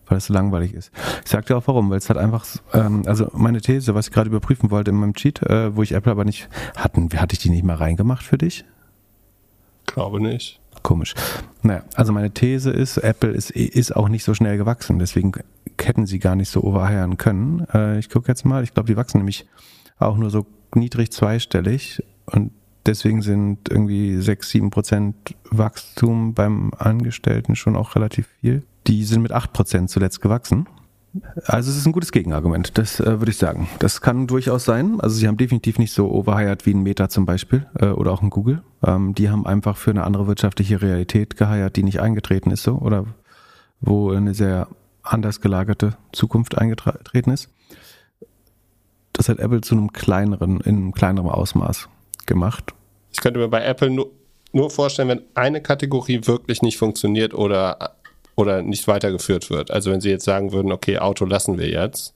weil 0.06 0.18
es 0.18 0.26
so 0.26 0.34
langweilig 0.34 0.74
ist. 0.74 0.90
Ich 1.24 1.30
sag 1.30 1.46
dir 1.46 1.56
auch 1.56 1.66
warum, 1.66 1.90
weil 1.90 1.98
es 1.98 2.10
hat 2.10 2.16
einfach, 2.16 2.46
ähm, 2.72 3.02
also 3.06 3.28
meine 3.32 3.60
These, 3.60 3.94
was 3.94 4.08
ich 4.08 4.12
gerade 4.12 4.28
überprüfen 4.28 4.70
wollte 4.70 4.90
in 4.90 4.96
meinem 4.96 5.14
Cheat, 5.14 5.42
äh, 5.42 5.74
wo 5.74 5.82
ich 5.82 5.92
Apple 5.92 6.12
aber 6.12 6.24
nicht, 6.24 6.48
hatten, 6.76 7.08
hatte 7.18 7.34
ich 7.34 7.38
die 7.38 7.50
nicht 7.50 7.64
mal 7.64 7.76
reingemacht 7.76 8.24
für 8.24 8.38
dich? 8.38 8.64
Glaube 9.86 10.20
nicht. 10.20 10.60
Komisch. 10.84 11.14
Naja, 11.62 11.82
also 11.94 12.12
meine 12.12 12.30
These 12.30 12.70
ist, 12.70 12.98
Apple 12.98 13.30
ist, 13.30 13.50
ist 13.50 13.96
auch 13.96 14.10
nicht 14.10 14.22
so 14.22 14.34
schnell 14.34 14.58
gewachsen, 14.58 14.98
deswegen 14.98 15.32
hätten 15.80 16.04
sie 16.04 16.18
gar 16.18 16.36
nicht 16.36 16.50
so 16.50 16.62
overheiern 16.62 17.16
können. 17.16 17.66
Äh, 17.72 17.98
ich 17.98 18.10
gucke 18.10 18.28
jetzt 18.28 18.44
mal, 18.44 18.62
ich 18.62 18.74
glaube, 18.74 18.86
die 18.86 18.96
wachsen 18.96 19.18
nämlich 19.18 19.46
auch 19.98 20.18
nur 20.18 20.28
so 20.28 20.46
niedrig 20.74 21.10
zweistellig 21.10 22.02
und 22.26 22.52
deswegen 22.84 23.22
sind 23.22 23.70
irgendwie 23.70 24.20
6, 24.20 24.50
7 24.50 24.70
Prozent 24.70 25.34
Wachstum 25.50 26.34
beim 26.34 26.72
Angestellten 26.76 27.56
schon 27.56 27.76
auch 27.76 27.96
relativ 27.96 28.28
viel. 28.40 28.62
Die 28.86 29.04
sind 29.04 29.22
mit 29.22 29.32
8% 29.32 29.86
zuletzt 29.86 30.20
gewachsen. 30.20 30.66
Also 31.46 31.70
es 31.70 31.76
ist 31.76 31.86
ein 31.86 31.92
gutes 31.92 32.10
Gegenargument, 32.10 32.76
das 32.76 32.98
äh, 32.98 33.20
würde 33.20 33.30
ich 33.30 33.36
sagen. 33.36 33.68
Das 33.78 34.00
kann 34.00 34.26
durchaus 34.26 34.64
sein. 34.64 35.00
Also 35.00 35.16
sie 35.16 35.28
haben 35.28 35.36
definitiv 35.36 35.78
nicht 35.78 35.92
so 35.92 36.10
overhired 36.10 36.66
wie 36.66 36.74
ein 36.74 36.82
Meta 36.82 37.08
zum 37.08 37.24
Beispiel 37.24 37.66
äh, 37.78 37.86
oder 37.86 38.12
auch 38.12 38.22
ein 38.22 38.30
Google. 38.30 38.62
Ähm, 38.84 39.14
die 39.14 39.30
haben 39.30 39.46
einfach 39.46 39.76
für 39.76 39.90
eine 39.90 40.04
andere 40.04 40.26
wirtschaftliche 40.26 40.82
Realität 40.82 41.36
geheiert, 41.36 41.76
die 41.76 41.84
nicht 41.84 42.00
eingetreten 42.00 42.50
ist 42.50 42.64
so 42.64 42.78
oder 42.78 43.06
wo 43.80 44.10
eine 44.10 44.34
sehr 44.34 44.68
anders 45.02 45.40
gelagerte 45.40 45.96
Zukunft 46.12 46.58
eingetreten 46.58 47.30
ist. 47.30 47.48
Das 49.12 49.28
hat 49.28 49.38
Apple 49.38 49.60
zu 49.60 49.76
einem 49.76 49.92
kleineren, 49.92 50.60
in 50.62 50.76
einem 50.76 50.92
kleineren 50.92 51.30
Ausmaß 51.30 51.88
gemacht. 52.26 52.74
Ich 53.12 53.20
könnte 53.20 53.38
mir 53.38 53.48
bei 53.48 53.64
Apple 53.64 53.90
nur, 53.90 54.10
nur 54.52 54.70
vorstellen, 54.70 55.08
wenn 55.08 55.22
eine 55.34 55.60
Kategorie 55.60 56.20
wirklich 56.24 56.62
nicht 56.62 56.78
funktioniert 56.78 57.34
oder 57.34 57.94
oder 58.36 58.62
nicht 58.62 58.86
weitergeführt 58.88 59.50
wird. 59.50 59.70
Also 59.70 59.90
wenn 59.90 60.00
Sie 60.00 60.10
jetzt 60.10 60.24
sagen 60.24 60.52
würden, 60.52 60.72
okay, 60.72 60.98
Auto 60.98 61.24
lassen 61.24 61.58
wir 61.58 61.68
jetzt, 61.68 62.14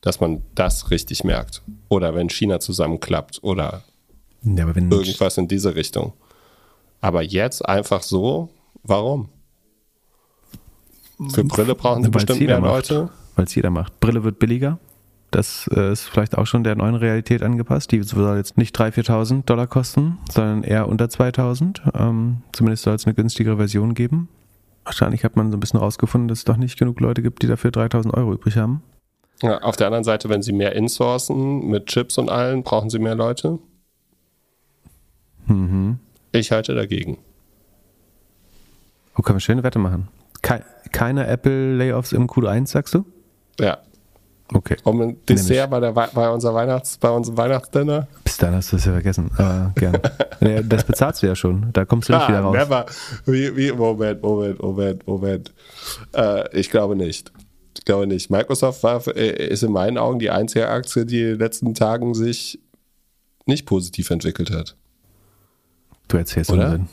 dass 0.00 0.20
man 0.20 0.42
das 0.54 0.90
richtig 0.90 1.24
merkt. 1.24 1.62
Oder 1.88 2.14
wenn 2.14 2.30
China 2.30 2.60
zusammenklappt 2.60 3.40
oder 3.42 3.82
ja, 4.42 4.66
irgendwas 4.66 5.38
in 5.38 5.48
diese 5.48 5.74
Richtung. 5.74 6.12
Aber 7.00 7.22
jetzt 7.22 7.66
einfach 7.68 8.02
so, 8.02 8.48
warum? 8.82 9.28
Für 11.30 11.44
Brille 11.44 11.74
brauchen 11.74 12.04
Sie 12.04 12.10
bestimmt 12.10 12.40
mehr 12.40 12.60
macht, 12.60 12.90
Leute. 12.90 13.10
Weil 13.34 13.46
es 13.46 13.54
jeder 13.54 13.70
macht. 13.70 13.98
Brille 14.00 14.22
wird 14.22 14.38
billiger. 14.38 14.78
Das 15.30 15.68
äh, 15.74 15.92
ist 15.92 16.04
vielleicht 16.04 16.38
auch 16.38 16.46
schon 16.46 16.62
der 16.62 16.76
neuen 16.76 16.94
Realität 16.94 17.42
angepasst. 17.42 17.90
Die 17.90 18.02
soll 18.02 18.36
jetzt 18.36 18.56
nicht 18.56 18.78
3.000, 18.78 19.06
4.000 19.06 19.44
Dollar 19.44 19.66
kosten, 19.66 20.18
sondern 20.30 20.62
eher 20.62 20.88
unter 20.88 21.06
2.000. 21.06 21.80
Ähm, 21.98 22.42
zumindest 22.52 22.84
soll 22.84 22.94
es 22.94 23.06
eine 23.06 23.14
günstigere 23.14 23.56
Version 23.56 23.94
geben. 23.94 24.28
Wahrscheinlich 24.86 25.24
hat 25.24 25.34
man 25.34 25.50
so 25.50 25.56
ein 25.56 25.60
bisschen 25.60 25.80
rausgefunden, 25.80 26.28
dass 26.28 26.38
es 26.38 26.44
doch 26.44 26.56
nicht 26.56 26.78
genug 26.78 27.00
Leute 27.00 27.20
gibt, 27.20 27.42
die 27.42 27.48
dafür 27.48 27.72
3000 27.72 28.14
Euro 28.14 28.32
übrig 28.32 28.56
haben. 28.56 28.82
Ja, 29.42 29.58
auf 29.58 29.76
der 29.76 29.88
anderen 29.88 30.04
Seite, 30.04 30.28
wenn 30.28 30.42
sie 30.42 30.52
mehr 30.52 30.76
insourcen 30.76 31.66
mit 31.66 31.86
Chips 31.86 32.18
und 32.18 32.30
allen, 32.30 32.62
brauchen 32.62 32.88
sie 32.88 33.00
mehr 33.00 33.16
Leute. 33.16 33.58
Mhm. 35.46 35.98
Ich 36.30 36.52
halte 36.52 36.74
dagegen. 36.74 37.18
Wo 39.16 39.22
können 39.22 39.36
wir 39.36 39.40
schöne 39.40 39.62
Wette 39.62 39.78
machen? 39.78 40.08
keine 40.92 41.26
Apple-Layoffs 41.26 42.12
im 42.12 42.28
Q1, 42.28 42.68
sagst 42.68 42.94
du? 42.94 43.04
Ja. 43.58 43.78
Okay. 44.52 44.76
Um 44.84 45.00
ein 45.00 45.26
Dessert 45.26 45.68
bei, 45.68 45.80
der, 45.80 45.90
bei, 45.90 46.30
unser 46.30 46.54
Weihnachts, 46.54 46.96
bei 46.98 47.10
unserem 47.10 47.36
Weihnachtsdinner. 47.36 48.06
Bis 48.36 48.42
dann 48.42 48.54
hast 48.54 48.70
du 48.70 48.76
es 48.76 48.84
ja 48.84 48.92
vergessen. 48.92 49.30
Aber 49.38 49.72
gerne. 49.76 50.62
das 50.62 50.84
bezahlst 50.84 51.22
du 51.22 51.26
ja 51.26 51.34
schon. 51.34 51.72
Da 51.72 51.86
kommst 51.86 52.10
du 52.10 52.12
nicht 52.12 52.20
ah, 52.20 52.28
wieder 52.28 52.40
raus. 52.40 52.54
Never. 52.54 52.84
Wie, 53.24 53.56
wie, 53.56 53.72
Moment, 53.72 54.22
Moment, 54.22 54.60
Moment, 54.60 55.06
Moment. 55.06 55.54
Äh, 56.14 56.54
ich 56.54 56.68
glaube 56.68 56.96
nicht. 56.96 57.32
Ich 57.78 57.86
glaube 57.86 58.06
nicht. 58.06 58.28
Microsoft 58.28 58.82
war, 58.82 59.06
äh, 59.16 59.48
ist 59.48 59.62
in 59.62 59.72
meinen 59.72 59.96
Augen 59.96 60.18
die 60.18 60.28
einzige 60.28 60.68
Aktie, 60.68 61.06
die 61.06 61.22
in 61.22 61.28
den 61.28 61.38
letzten 61.38 61.72
Tagen 61.72 62.12
sich 62.12 62.60
nicht 63.46 63.64
positiv 63.64 64.10
entwickelt 64.10 64.50
hat. 64.50 64.76
Du 66.08 66.18
erzählst 66.18 66.50
Oder? 66.50 66.66
Unsinn. 66.66 66.88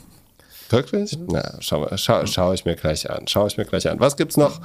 Wirklich? 0.70 1.18
Na, 1.28 1.58
schau, 1.60 1.86
schau, 1.96 2.24
schau 2.24 2.54
ich 2.54 2.64
mir 2.64 2.74
gleich 2.74 3.10
an. 3.10 3.26
Schau 3.26 3.46
ich 3.46 3.58
mir 3.58 3.66
gleich 3.66 3.86
an. 3.86 4.00
Was 4.00 4.16
gibt's 4.16 4.38
noch 4.38 4.62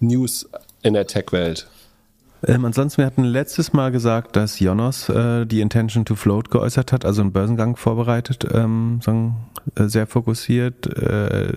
News 0.00 0.48
in 0.82 0.94
der 0.94 1.06
Tech-Welt? 1.06 1.68
Ähm, 2.46 2.64
ansonsten, 2.64 2.98
wir 2.98 3.06
hatten 3.06 3.24
letztes 3.24 3.72
Mal 3.72 3.90
gesagt, 3.90 4.36
dass 4.36 4.60
Jonas 4.60 5.08
äh, 5.08 5.46
die 5.46 5.60
Intention 5.60 6.04
to 6.04 6.14
Float 6.14 6.50
geäußert 6.50 6.92
hat, 6.92 7.04
also 7.04 7.20
einen 7.22 7.32
Börsengang 7.32 7.76
vorbereitet, 7.76 8.46
ähm, 8.52 9.00
sagen, 9.02 9.36
äh, 9.74 9.84
sehr 9.86 10.06
fokussiert, 10.06 10.86
äh, 10.86 11.54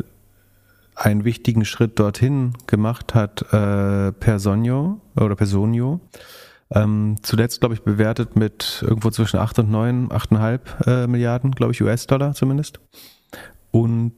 einen 0.95 1.23
wichtigen 1.25 1.63
Schritt 1.63 1.99
dorthin 1.99 2.53
gemacht 2.67 3.13
hat 3.13 3.53
äh, 3.53 4.11
Personio 4.13 4.99
oder 5.15 5.35
Personio. 5.35 6.01
Ähm, 6.71 7.15
zuletzt, 7.21 7.61
glaube 7.61 7.75
ich, 7.75 7.83
bewertet 7.83 8.35
mit 8.35 8.83
irgendwo 8.85 9.09
zwischen 9.11 9.39
8 9.39 9.59
und 9.59 9.71
9, 9.71 10.09
8,5 10.09 10.59
äh, 10.87 11.07
Milliarden, 11.07 11.51
glaube 11.51 11.71
ich, 11.71 11.81
US-Dollar 11.81 12.33
zumindest. 12.33 12.79
Und 13.71 14.13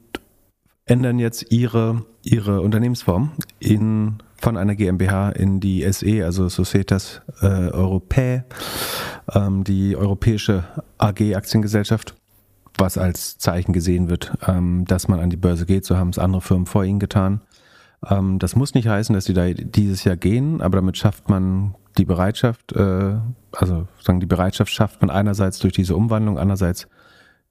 ändern 0.84 1.18
jetzt 1.18 1.50
ihre, 1.50 2.04
ihre 2.22 2.60
Unternehmensform 2.60 3.32
in 3.58 4.18
von 4.42 4.56
einer 4.56 4.74
GmbH 4.74 5.30
in 5.30 5.60
die 5.60 5.86
SE, 5.92 6.24
also 6.24 6.48
Societas 6.48 7.22
äh, 7.42 7.46
Europae, 7.46 8.44
ähm, 9.32 9.62
die 9.62 9.96
europäische 9.96 10.64
AG 10.98 11.36
Aktiengesellschaft, 11.36 12.16
was 12.76 12.98
als 12.98 13.38
Zeichen 13.38 13.72
gesehen 13.72 14.10
wird, 14.10 14.32
ähm, 14.48 14.84
dass 14.86 15.06
man 15.06 15.20
an 15.20 15.30
die 15.30 15.36
Börse 15.36 15.64
geht. 15.64 15.84
So 15.84 15.96
haben 15.96 16.08
es 16.10 16.18
andere 16.18 16.42
Firmen 16.42 16.66
vor 16.66 16.84
ihnen 16.84 16.98
getan. 16.98 17.40
Ähm, 18.08 18.40
das 18.40 18.56
muss 18.56 18.74
nicht 18.74 18.88
heißen, 18.88 19.14
dass 19.14 19.26
sie 19.26 19.34
da 19.34 19.48
dieses 19.52 20.02
Jahr 20.02 20.16
gehen, 20.16 20.60
aber 20.60 20.78
damit 20.78 20.96
schafft 20.96 21.28
man 21.28 21.76
die 21.96 22.04
Bereitschaft, 22.04 22.72
äh, 22.72 23.14
also 23.52 23.86
sagen 24.00 24.18
die 24.18 24.26
Bereitschaft 24.26 24.72
schafft 24.72 25.02
man 25.02 25.10
einerseits 25.10 25.60
durch 25.60 25.74
diese 25.74 25.94
Umwandlung, 25.94 26.38
andererseits 26.38 26.88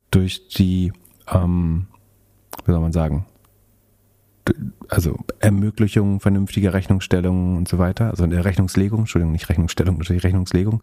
durch 0.09 0.49
die, 0.49 0.91
ähm, 1.31 1.87
wie 2.65 2.71
soll 2.71 2.81
man 2.81 2.91
sagen, 2.91 3.25
also 4.89 5.17
Ermöglichung 5.39 6.19
vernünftiger 6.19 6.73
Rechnungsstellungen 6.73 7.57
und 7.57 7.67
so 7.67 7.77
weiter, 7.77 8.09
also 8.09 8.23
eine 8.23 8.43
Rechnungslegung, 8.43 9.01
Entschuldigung, 9.01 9.31
nicht 9.31 9.49
Rechnungsstellung, 9.49 9.97
natürlich 9.97 10.23
Rechnungslegung, 10.23 10.81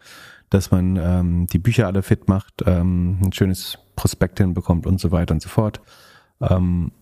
dass 0.50 0.70
man 0.70 0.96
ähm, 0.96 1.46
die 1.48 1.58
Bücher 1.58 1.86
alle 1.86 2.02
fit 2.02 2.28
macht, 2.28 2.62
ähm, 2.66 3.18
ein 3.22 3.32
schönes 3.32 3.78
Prospekt 3.96 4.38
hinbekommt 4.38 4.86
und 4.86 5.00
so 5.00 5.10
weiter 5.10 5.34
und 5.34 5.42
so 5.42 5.48
fort. 5.48 5.80
Ähm, 6.40 6.92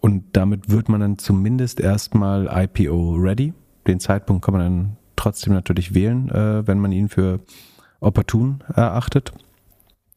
und 0.00 0.24
damit 0.32 0.70
wird 0.70 0.88
man 0.88 1.00
dann 1.00 1.18
zumindest 1.18 1.80
erstmal 1.80 2.48
IPO 2.50 3.16
ready. 3.16 3.52
Den 3.86 4.00
Zeitpunkt 4.00 4.44
kann 4.44 4.54
man 4.54 4.62
dann 4.62 4.96
trotzdem 5.16 5.52
natürlich 5.52 5.94
wählen, 5.94 6.30
äh, 6.30 6.66
wenn 6.66 6.78
man 6.78 6.92
ihn 6.92 7.08
für 7.08 7.40
opportun 8.00 8.62
erachtet. 8.74 9.32
Ähm, 9.32 9.49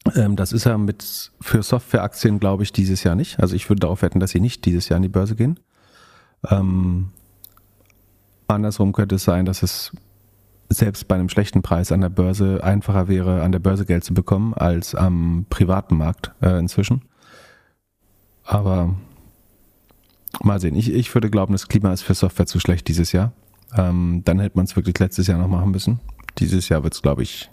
das 0.04 0.52
ist 0.52 0.64
ja 0.64 0.76
mit 0.76 1.32
für 1.40 1.62
Softwareaktien, 1.62 2.38
glaube 2.38 2.62
ich, 2.62 2.72
dieses 2.72 3.04
Jahr 3.04 3.14
nicht. 3.14 3.40
Also 3.40 3.56
ich 3.56 3.68
würde 3.70 3.80
darauf 3.80 4.02
wetten, 4.02 4.20
dass 4.20 4.30
sie 4.30 4.40
nicht 4.40 4.64
dieses 4.64 4.88
Jahr 4.88 4.96
an 4.96 5.02
die 5.02 5.08
Börse 5.08 5.34
gehen. 5.34 5.58
Ähm, 6.50 7.10
andersrum 8.46 8.92
könnte 8.92 9.14
es 9.14 9.24
sein, 9.24 9.46
dass 9.46 9.62
es 9.62 9.92
selbst 10.68 11.08
bei 11.08 11.14
einem 11.14 11.28
schlechten 11.28 11.62
Preis 11.62 11.90
an 11.90 12.00
der 12.00 12.10
Börse 12.10 12.62
einfacher 12.62 13.08
wäre, 13.08 13.42
an 13.42 13.52
der 13.52 13.58
Börse 13.60 13.86
Geld 13.86 14.04
zu 14.04 14.12
bekommen, 14.12 14.54
als 14.54 14.94
am 14.94 15.46
privaten 15.48 15.96
Markt 15.96 16.32
äh, 16.42 16.58
inzwischen. 16.58 17.02
Aber 18.44 18.94
mal 20.42 20.60
sehen. 20.60 20.74
Ich, 20.74 20.92
ich 20.92 21.14
würde 21.14 21.30
glauben, 21.30 21.52
das 21.52 21.68
Klima 21.68 21.92
ist 21.92 22.02
für 22.02 22.14
Software 22.14 22.46
zu 22.46 22.60
schlecht 22.60 22.88
dieses 22.88 23.12
Jahr. 23.12 23.32
Ähm, 23.76 24.22
dann 24.24 24.38
hätte 24.38 24.56
man 24.56 24.66
es 24.66 24.76
wirklich 24.76 24.98
letztes 24.98 25.26
Jahr 25.26 25.38
noch 25.38 25.48
machen 25.48 25.70
müssen. 25.70 26.00
Dieses 26.38 26.68
Jahr 26.68 26.82
wird 26.82 26.94
es, 26.94 27.02
glaube 27.02 27.22
ich, 27.22 27.50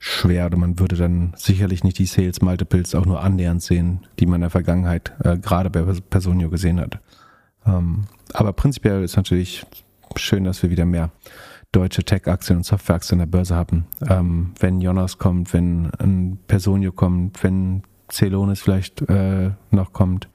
schwer 0.00 0.46
oder 0.46 0.56
man 0.56 0.78
würde 0.78 0.96
dann 0.96 1.34
sicherlich 1.36 1.84
nicht 1.84 1.98
die 1.98 2.06
Sales 2.06 2.40
Multiples 2.40 2.94
auch 2.94 3.04
nur 3.04 3.22
annähernd 3.22 3.62
sehen, 3.62 4.06
die 4.18 4.24
man 4.24 4.36
in 4.36 4.40
der 4.40 4.50
Vergangenheit 4.50 5.12
äh, 5.22 5.36
gerade 5.36 5.68
bei 5.68 5.82
Personio 5.82 6.48
gesehen 6.48 6.80
hat. 6.80 6.98
Ähm, 7.66 8.06
aber 8.32 8.54
prinzipiell 8.54 9.04
ist 9.04 9.16
natürlich 9.16 9.66
schön, 10.16 10.44
dass 10.44 10.62
wir 10.62 10.70
wieder 10.70 10.86
mehr 10.86 11.10
deutsche 11.70 12.02
Tech-Aktien 12.02 12.56
und 12.56 12.64
Software-Aktien 12.64 13.20
an 13.20 13.30
der 13.30 13.38
Börse 13.38 13.54
haben. 13.54 13.86
Ähm, 14.08 14.54
wenn 14.58 14.80
Jonas 14.80 15.18
kommt, 15.18 15.52
wenn 15.52 15.90
ein 15.98 16.38
Personio 16.48 16.92
kommt, 16.92 17.44
wenn 17.44 17.82
Celonis 18.10 18.62
vielleicht 18.62 19.02
äh, 19.02 19.50
noch 19.70 19.92
kommt, 19.92 20.30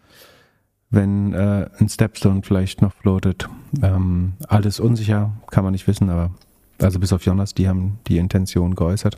wenn 0.91 1.33
äh, 1.33 1.69
ein 1.79 1.89
Stepstone 1.89 2.43
vielleicht 2.43 2.83
noch 2.83 2.93
floatet. 2.93 3.49
Ähm, 3.81 4.33
alles 4.47 4.79
unsicher, 4.79 5.33
kann 5.49 5.63
man 5.63 5.73
nicht 5.73 5.87
wissen, 5.87 6.09
aber 6.09 6.31
also 6.79 6.99
bis 6.99 7.11
auf 7.11 7.25
Jonas, 7.25 7.55
die 7.55 7.67
haben 7.67 7.99
die 8.07 8.19
Intention 8.19 8.75
geäußert. 8.75 9.17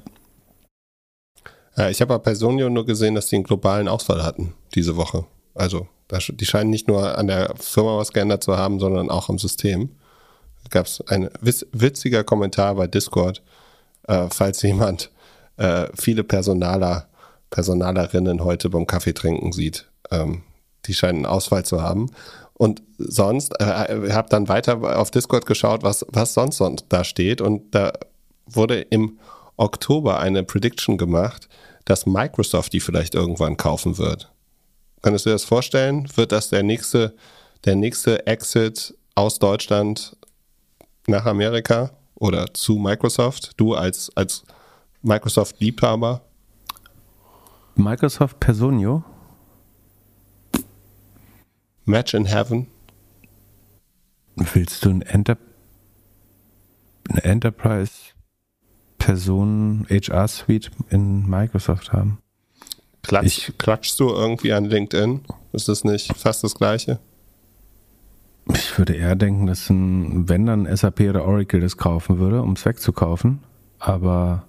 Äh, 1.78 1.92
ich 1.92 2.02
habe 2.02 2.14
bei 2.16 2.24
Personio 2.24 2.70
nur 2.70 2.86
gesehen, 2.86 3.16
dass 3.16 3.28
die 3.28 3.36
einen 3.36 3.44
globalen 3.44 3.88
Ausfall 3.88 4.24
hatten 4.24 4.54
diese 4.76 4.96
Woche. 4.96 5.26
Also 5.54 5.88
die 6.12 6.46
scheinen 6.46 6.70
nicht 6.70 6.88
nur 6.88 7.18
an 7.18 7.28
der 7.28 7.54
Firma 7.60 7.98
was 7.98 8.14
geändert 8.14 8.44
zu 8.44 8.58
haben, 8.58 8.80
sondern 8.80 9.10
auch 9.10 9.30
am 9.30 9.40
System. 9.40 9.90
Gab 10.70 10.86
es 10.86 11.02
ein 11.08 11.30
witziger 11.42 12.24
Kommentar 12.24 12.76
bei 12.76 12.88
Discord, 12.88 13.42
äh, 14.08 14.28
falls 14.30 14.62
jemand 14.62 15.12
äh, 15.58 15.88
viele 15.96 16.24
Personaler, 16.24 17.08
Personalerinnen 17.50 18.44
heute 18.44 18.70
beim 18.70 18.86
Kaffee 18.86 19.14
trinken 19.14 19.54
sieht. 19.54 19.88
Ähm, 20.12 20.44
die 20.86 20.94
scheinen 20.94 21.20
einen 21.20 21.26
Ausfall 21.26 21.66
zu 21.66 21.82
haben. 21.82 22.12
Und 22.54 22.82
sonst, 22.98 23.60
äh, 23.62 24.12
habe 24.12 24.30
dann 24.30 24.50
weiter 24.50 25.00
auf 25.00 25.12
Discord 25.12 25.46
geschaut, 25.46 25.84
was, 25.84 26.06
was 26.10 26.34
sonst, 26.34 26.58
sonst 26.58 26.86
da 26.90 27.04
steht. 27.04 27.40
Und 27.40 27.74
da 27.74 27.94
wurde 28.46 28.82
im 28.82 29.20
Oktober 29.58 30.20
eine 30.20 30.44
Prediction 30.44 30.98
gemacht, 30.98 31.48
dass 31.88 32.06
Microsoft 32.06 32.74
die 32.74 32.82
vielleicht 32.82 33.16
irgendwann 33.16 33.56
kaufen 33.56 33.98
wird. 33.98 34.30
Könntest 35.02 35.26
du 35.26 35.30
dir 35.30 35.36
das 35.36 35.46
vorstellen? 35.46 36.10
Wird 36.16 36.34
das 36.34 36.50
der 36.50 36.62
nächste, 36.62 37.16
der 37.64 37.76
nächste 37.76 38.28
Exit 38.28 38.94
aus 39.16 39.40
Deutschland 39.40 40.18
nach 41.08 41.26
Amerika 41.26 41.92
oder 42.16 42.54
zu 42.54 42.78
Microsoft? 42.78 43.52
Du 43.56 43.74
als, 43.74 44.12
als 44.16 44.44
Microsoft-Liebhaber? 45.02 46.22
Microsoft 47.76 48.38
Personio? 48.42 49.06
Match 51.86 52.14
in 52.14 52.26
Heaven? 52.26 52.68
Willst 54.36 54.84
du 54.84 54.90
ein 54.90 55.02
Enter 55.04 55.38
eine 57.10 57.24
Enterprise-Person 59.08 59.88
HR-Suite 59.90 60.72
in 60.90 61.28
Microsoft 61.30 61.94
haben? 61.94 62.20
Klatsch, 63.04 63.26
ich, 63.26 63.58
klatschst 63.58 64.00
du 64.00 64.10
irgendwie 64.10 64.54
an 64.54 64.66
LinkedIn? 64.66 65.22
Ist 65.54 65.70
das 65.70 65.84
nicht 65.84 66.16
fast 66.18 66.44
das 66.44 66.56
Gleiche? 66.56 67.00
Ich 68.54 68.78
würde 68.78 68.94
eher 68.94 69.16
denken, 69.16 69.48
dass 69.48 69.70
ein, 69.70 70.30
wenn 70.30 70.46
dann 70.46 70.74
SAP 70.74 71.02
oder 71.02 71.26
Oracle 71.26 71.60
das 71.60 71.78
kaufen 71.78 72.18
würde, 72.18 72.42
um 72.42 72.54
es 72.54 72.66
wegzukaufen. 72.66 73.40
Aber 73.80 74.44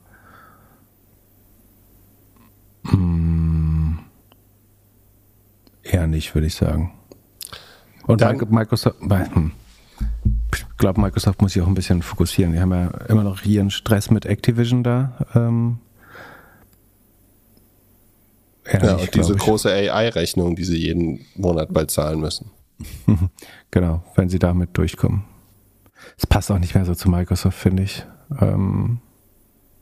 mh, 2.84 2.92
hm, 2.92 3.98
eher 5.82 6.06
nicht, 6.06 6.34
würde 6.34 6.46
ich 6.46 6.54
sagen. 6.54 6.92
Und 8.06 8.20
dann, 8.20 8.40
Microsoft, 8.50 8.96
hm, 9.00 9.52
glaube, 10.78 11.00
Microsoft 11.00 11.42
muss 11.42 11.52
sich 11.52 11.62
auch 11.62 11.66
ein 11.66 11.74
bisschen 11.74 12.02
fokussieren. 12.02 12.52
Die 12.52 12.60
haben 12.60 12.72
ja 12.72 12.88
immer 13.08 13.24
noch 13.24 13.40
hier 13.40 13.60
einen 13.60 13.70
Stress 13.70 14.10
mit 14.10 14.26
Activision 14.26 14.82
da. 14.82 15.12
Ähm, 15.34 15.78
ja, 18.72 18.96
und 18.96 19.14
diese 19.14 19.34
große 19.34 19.70
AI-Rechnung, 19.70 20.56
die 20.56 20.64
sie 20.64 20.76
jeden 20.76 21.24
Monat 21.36 21.72
bald 21.72 21.90
zahlen 21.90 22.20
müssen. 22.20 22.50
genau, 23.70 24.02
wenn 24.14 24.28
sie 24.28 24.38
damit 24.38 24.76
durchkommen. 24.76 25.24
Es 26.16 26.26
passt 26.26 26.50
auch 26.50 26.58
nicht 26.58 26.74
mehr 26.74 26.84
so 26.84 26.94
zu 26.94 27.08
Microsoft, 27.10 27.58
finde 27.58 27.82
ich. 27.82 28.04
Ähm, 28.40 29.00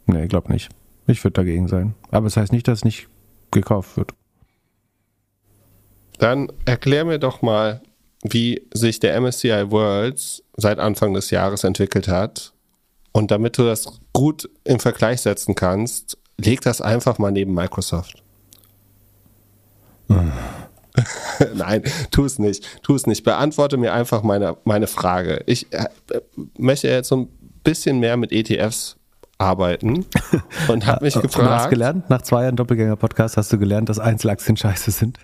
nee, 0.06 0.24
ich 0.24 0.28
glaube 0.28 0.52
nicht. 0.52 0.70
Ich 1.06 1.22
würde 1.24 1.34
dagegen 1.34 1.68
sein. 1.68 1.94
Aber 2.10 2.26
es 2.26 2.34
das 2.34 2.42
heißt 2.42 2.52
nicht, 2.52 2.68
dass 2.68 2.80
es 2.80 2.84
nicht 2.84 3.08
gekauft 3.50 3.96
wird. 3.96 4.14
Dann 6.18 6.50
erklär 6.64 7.04
mir 7.04 7.18
doch 7.18 7.42
mal, 7.42 7.82
wie 8.32 8.62
sich 8.72 9.00
der 9.00 9.20
MSCI 9.20 9.70
Worlds 9.70 10.42
seit 10.56 10.78
Anfang 10.78 11.14
des 11.14 11.30
Jahres 11.30 11.64
entwickelt 11.64 12.08
hat. 12.08 12.52
Und 13.12 13.30
damit 13.30 13.58
du 13.58 13.64
das 13.64 13.86
gut 14.12 14.48
im 14.64 14.78
Vergleich 14.78 15.22
setzen 15.22 15.54
kannst, 15.54 16.18
leg 16.38 16.60
das 16.60 16.80
einfach 16.80 17.18
mal 17.18 17.30
neben 17.30 17.54
Microsoft. 17.54 18.22
Nein, 21.54 21.82
tu 22.10 22.24
es 22.24 22.38
nicht. 22.38 22.82
Tu 22.82 22.94
es 22.94 23.06
nicht. 23.06 23.24
Beantworte 23.24 23.76
mir 23.76 23.92
einfach 23.92 24.22
meine, 24.22 24.56
meine 24.64 24.86
Frage. 24.86 25.42
Ich 25.46 25.72
äh, 25.72 25.88
möchte 26.58 26.88
jetzt 26.88 27.08
so 27.08 27.16
ein 27.16 27.28
bisschen 27.64 27.98
mehr 27.98 28.16
mit 28.16 28.32
ETFs 28.32 28.96
arbeiten 29.38 30.06
und 30.68 30.86
habe 30.86 31.04
mich 31.04 31.14
gefragt. 31.14 31.36
Du 31.36 31.50
hast 31.50 31.70
gelernt, 31.70 32.08
nach 32.08 32.22
zwei 32.22 32.44
Jahren 32.44 32.56
Doppelgänger-Podcast 32.56 33.36
hast 33.36 33.52
du 33.52 33.58
gelernt, 33.58 33.88
dass 33.88 33.98
Einzelaktien 33.98 34.56
scheiße 34.56 34.90
sind. 34.90 35.18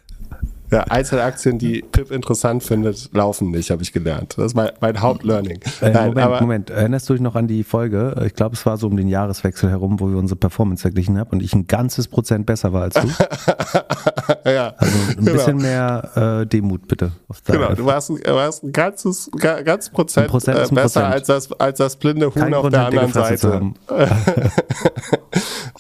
Ja, 0.73 0.85
Einzelaktien, 0.85 1.59
die 1.59 1.83
Pip 1.83 2.11
interessant 2.11 2.63
findet, 2.63 3.11
laufen 3.13 3.51
nicht, 3.51 3.71
habe 3.71 3.83
ich 3.83 3.93
gelernt. 3.93 4.39
Das 4.39 4.47
ist 4.47 4.55
mein, 4.55 4.71
mein 4.81 5.03
Hauptlearning. 5.03 5.61
Äh, 5.83 5.91
Nein, 5.91 6.15
Moment, 6.15 6.41
Moment. 6.41 6.71
Erinnerst 6.71 7.11
du 7.11 7.13
dich 7.13 7.21
noch 7.21 7.35
an 7.35 7.47
die 7.47 7.63
Folge? 7.63 8.23
Ich 8.27 8.35
glaube, 8.35 8.55
es 8.55 8.65
war 8.65 8.79
so 8.79 8.87
um 8.87 8.97
den 8.97 9.09
Jahreswechsel 9.09 9.69
herum, 9.69 10.01
wo 10.01 10.09
wir 10.09 10.17
unsere 10.17 10.39
Performance 10.39 10.81
verglichen 10.81 11.19
haben 11.19 11.29
und 11.31 11.43
ich 11.43 11.53
ein 11.55 11.67
ganzes 11.67 12.09
Prozent 12.09 12.47
besser 12.47 12.73
war 12.73 12.85
als 12.85 12.95
du. 12.95 13.07
ja. 14.51 14.73
Also 14.79 14.99
ein 15.11 15.17
genau. 15.17 15.33
bisschen 15.33 15.57
mehr 15.59 16.41
äh, 16.43 16.47
Demut 16.47 16.89
bitte. 16.89 17.13
genau, 17.45 17.75
du 17.75 17.85
warst, 17.85 18.09
ein, 18.09 18.21
warst 18.27 18.65
ein 18.65 18.73
ganzes 18.73 19.31
ganz 19.37 19.91
Prozent, 19.91 20.29
Prozent 20.29 20.57
äh, 20.57 20.61
besser 20.75 21.03
Prozent. 21.03 21.05
als 21.07 21.27
das 21.27 21.53
als 21.53 21.79
das 21.79 21.97
blinde 21.97 22.27
Huhn 22.27 22.43
Kein 22.43 22.55
auf 22.55 22.63
Grund, 22.63 22.75
der 22.75 22.87
anderen 22.87 23.13
Seite. 23.13 23.73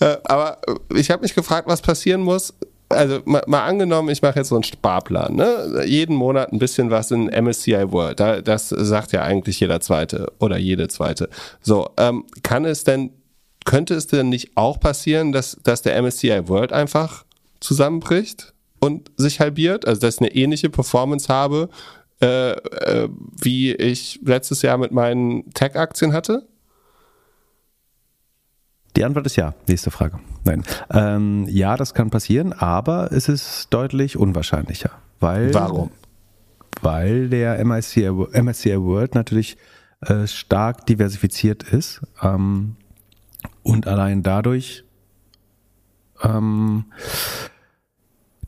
Äh, 0.00 0.16
aber 0.24 0.58
ich 0.94 1.10
habe 1.10 1.22
mich 1.22 1.34
gefragt, 1.34 1.68
was 1.68 1.80
passieren 1.82 2.22
muss, 2.22 2.54
also 2.92 3.20
mal, 3.24 3.42
mal, 3.46 3.64
angenommen, 3.64 4.08
ich 4.08 4.22
mache 4.22 4.38
jetzt 4.38 4.48
so 4.48 4.54
einen 4.54 4.64
Sparplan, 4.64 5.34
ne? 5.34 5.84
jeden 5.84 6.16
Monat 6.16 6.52
ein 6.52 6.58
bisschen 6.58 6.90
was 6.90 7.10
in 7.10 7.26
MSCI 7.26 7.92
World. 7.92 8.20
Da, 8.20 8.40
das 8.40 8.68
sagt 8.68 9.12
ja 9.12 9.22
eigentlich 9.22 9.60
jeder 9.60 9.80
Zweite 9.80 10.32
oder 10.38 10.58
jede 10.58 10.88
Zweite. 10.88 11.28
So, 11.60 11.90
ähm, 11.96 12.24
kann 12.42 12.64
es 12.64 12.84
denn, 12.84 13.10
könnte 13.64 13.94
es 13.94 14.06
denn 14.06 14.28
nicht 14.28 14.56
auch 14.56 14.80
passieren, 14.80 15.32
dass, 15.32 15.58
dass 15.62 15.82
der 15.82 16.00
MSCI 16.00 16.48
World 16.48 16.72
einfach 16.72 17.24
zusammenbricht 17.60 18.52
und 18.80 19.10
sich 19.16 19.40
halbiert? 19.40 19.86
Also, 19.86 20.00
dass 20.00 20.16
ich 20.16 20.20
eine 20.20 20.34
ähnliche 20.34 20.70
Performance 20.70 21.28
habe, 21.32 21.68
äh, 22.20 22.52
äh, 22.52 23.08
wie 23.40 23.72
ich 23.72 24.20
letztes 24.24 24.62
Jahr 24.62 24.78
mit 24.78 24.92
meinen 24.92 25.50
Tech-Aktien 25.54 26.12
hatte? 26.12 26.46
Die 28.96 29.04
Antwort 29.04 29.26
ist 29.26 29.36
ja. 29.36 29.54
Nächste 29.66 29.90
Frage. 29.90 30.18
Nein. 30.44 30.62
Ähm, 30.90 31.46
ja, 31.48 31.76
das 31.76 31.94
kann 31.94 32.10
passieren, 32.10 32.52
aber 32.52 33.10
es 33.12 33.28
ist 33.28 33.68
deutlich 33.70 34.16
unwahrscheinlicher. 34.16 34.90
Weil, 35.20 35.54
Warum? 35.54 35.90
Weil 36.80 37.28
der 37.28 37.64
MSCI, 37.64 38.10
MSCI 38.10 38.80
World 38.80 39.14
natürlich 39.14 39.56
äh, 40.00 40.26
stark 40.26 40.86
diversifiziert 40.86 41.62
ist 41.62 42.00
ähm, 42.22 42.76
und 43.62 43.86
allein 43.86 44.22
dadurch 44.22 44.84
ähm, 46.22 46.86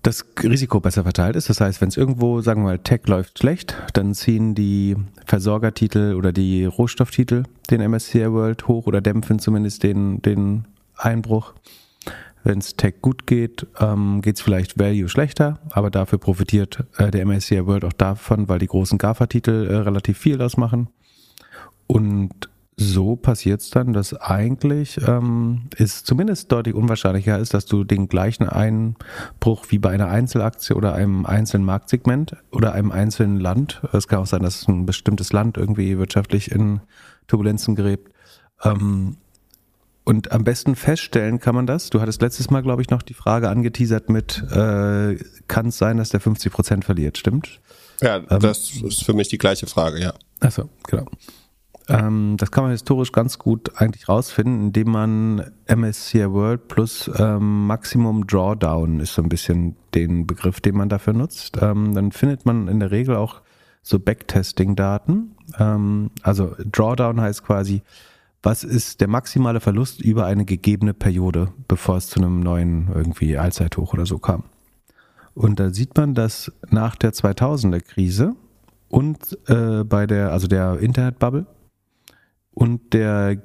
das 0.04 0.24
Risiko 0.42 0.80
besser 0.80 1.02
verteilt 1.02 1.34
ist. 1.34 1.48
Das 1.48 1.60
heißt, 1.60 1.80
wenn 1.80 1.88
es 1.88 1.96
irgendwo, 1.96 2.40
sagen 2.42 2.62
wir 2.62 2.66
mal, 2.66 2.78
Tech 2.78 3.06
läuft 3.06 3.38
schlecht, 3.38 3.74
dann 3.94 4.14
ziehen 4.14 4.54
die 4.54 4.96
Versorgertitel 5.26 6.14
oder 6.14 6.30
die 6.32 6.66
Rohstofftitel 6.66 7.44
den 7.70 7.80
MSCI 7.90 8.30
World 8.30 8.68
hoch 8.68 8.86
oder 8.86 9.00
dämpfen 9.00 9.38
zumindest 9.38 9.82
den, 9.82 10.20
den 10.20 10.66
Einbruch. 10.96 11.54
Wenn 12.42 12.58
es 12.58 12.76
Tech 12.76 12.96
gut 13.00 13.26
geht, 13.26 13.66
ähm, 13.80 14.20
geht 14.20 14.36
es 14.36 14.42
vielleicht 14.42 14.78
Value 14.78 15.08
schlechter, 15.08 15.58
aber 15.70 15.90
dafür 15.90 16.18
profitiert 16.18 16.84
äh, 16.98 17.10
der 17.10 17.24
MSCI 17.24 17.66
World 17.66 17.86
auch 17.86 17.94
davon, 17.94 18.48
weil 18.48 18.58
die 18.58 18.66
großen 18.66 18.98
GAFA-Titel 18.98 19.66
äh, 19.70 19.76
relativ 19.76 20.18
viel 20.18 20.40
ausmachen. 20.42 20.88
Und 21.86 22.50
so 22.76 23.16
passiert 23.16 23.60
es 23.60 23.70
dann, 23.70 23.92
dass 23.92 24.14
eigentlich 24.14 25.00
ähm, 25.06 25.68
es 25.76 26.02
zumindest 26.02 26.50
deutlich 26.50 26.74
unwahrscheinlicher 26.74 27.38
ist, 27.38 27.54
dass 27.54 27.66
du 27.66 27.84
den 27.84 28.08
gleichen 28.08 28.48
Einbruch 28.48 29.66
wie 29.68 29.78
bei 29.78 29.90
einer 29.90 30.08
Einzelaktie 30.08 30.74
oder 30.74 30.94
einem 30.94 31.24
einzelnen 31.24 31.64
Marktsegment 31.64 32.36
oder 32.50 32.72
einem 32.72 32.90
einzelnen 32.90 33.38
Land, 33.38 33.80
es 33.92 34.08
kann 34.08 34.18
auch 34.18 34.26
sein, 34.26 34.42
dass 34.42 34.66
ein 34.66 34.86
bestimmtes 34.86 35.32
Land 35.32 35.56
irgendwie 35.56 35.98
wirtschaftlich 35.98 36.50
in 36.50 36.80
Turbulenzen 37.28 37.76
gerät, 37.76 38.00
ähm, 38.64 39.16
und 40.04 40.32
am 40.32 40.44
besten 40.44 40.76
feststellen 40.76 41.40
kann 41.40 41.54
man 41.54 41.66
das. 41.66 41.88
Du 41.88 42.00
hattest 42.00 42.20
letztes 42.20 42.50
Mal, 42.50 42.62
glaube 42.62 42.82
ich, 42.82 42.90
noch 42.90 43.00
die 43.02 43.14
Frage 43.14 43.48
angeteasert 43.48 44.10
mit, 44.10 44.42
äh, 44.52 45.16
kann 45.48 45.68
es 45.68 45.78
sein, 45.78 45.96
dass 45.96 46.10
der 46.10 46.20
50 46.20 46.52
Prozent 46.52 46.84
verliert, 46.84 47.16
stimmt? 47.16 47.60
Ja, 48.02 48.16
ähm, 48.16 48.40
das 48.40 48.70
ist 48.82 49.04
für 49.04 49.14
mich 49.14 49.28
die 49.28 49.38
gleiche 49.38 49.66
Frage, 49.66 50.00
ja. 50.00 50.12
Achso, 50.40 50.68
genau. 50.86 51.06
Ähm, 51.88 52.36
das 52.38 52.50
kann 52.50 52.64
man 52.64 52.70
historisch 52.70 53.12
ganz 53.12 53.38
gut 53.38 53.72
eigentlich 53.76 54.08
rausfinden, 54.08 54.66
indem 54.66 54.90
man 54.90 55.50
MSCI 55.66 56.30
World 56.30 56.68
plus 56.68 57.10
ähm, 57.18 57.66
Maximum 57.66 58.26
Drawdown 58.26 59.00
ist 59.00 59.14
so 59.14 59.22
ein 59.22 59.28
bisschen 59.28 59.76
den 59.94 60.26
Begriff, 60.26 60.60
den 60.60 60.76
man 60.76 60.88
dafür 60.88 61.12
nutzt. 61.12 61.58
Ähm, 61.60 61.94
dann 61.94 62.12
findet 62.12 62.46
man 62.46 62.68
in 62.68 62.80
der 62.80 62.90
Regel 62.90 63.16
auch 63.16 63.42
so 63.82 63.98
Backtesting-Daten. 63.98 65.36
Ähm, 65.58 66.10
also 66.22 66.54
Drawdown 66.72 67.20
heißt 67.20 67.44
quasi, 67.44 67.82
was 68.42 68.64
ist 68.64 69.00
der 69.00 69.08
maximale 69.08 69.60
Verlust 69.60 70.00
über 70.00 70.26
eine 70.26 70.44
gegebene 70.44 70.94
Periode, 70.94 71.48
bevor 71.68 71.96
es 71.96 72.08
zu 72.08 72.20
einem 72.20 72.40
neuen 72.40 72.88
irgendwie 72.94 73.36
Allzeithoch 73.36 73.92
oder 73.92 74.06
so 74.06 74.18
kam. 74.18 74.44
Und 75.34 75.60
da 75.60 75.70
sieht 75.70 75.96
man, 75.96 76.14
dass 76.14 76.52
nach 76.70 76.96
der 76.96 77.12
2000er 77.12 77.80
Krise 77.80 78.36
und 78.88 79.38
äh, 79.48 79.82
bei 79.84 80.06
der, 80.06 80.30
also 80.30 80.46
der 80.46 80.78
Internetbubble, 80.78 81.46
und 82.54 82.92
der 82.92 83.36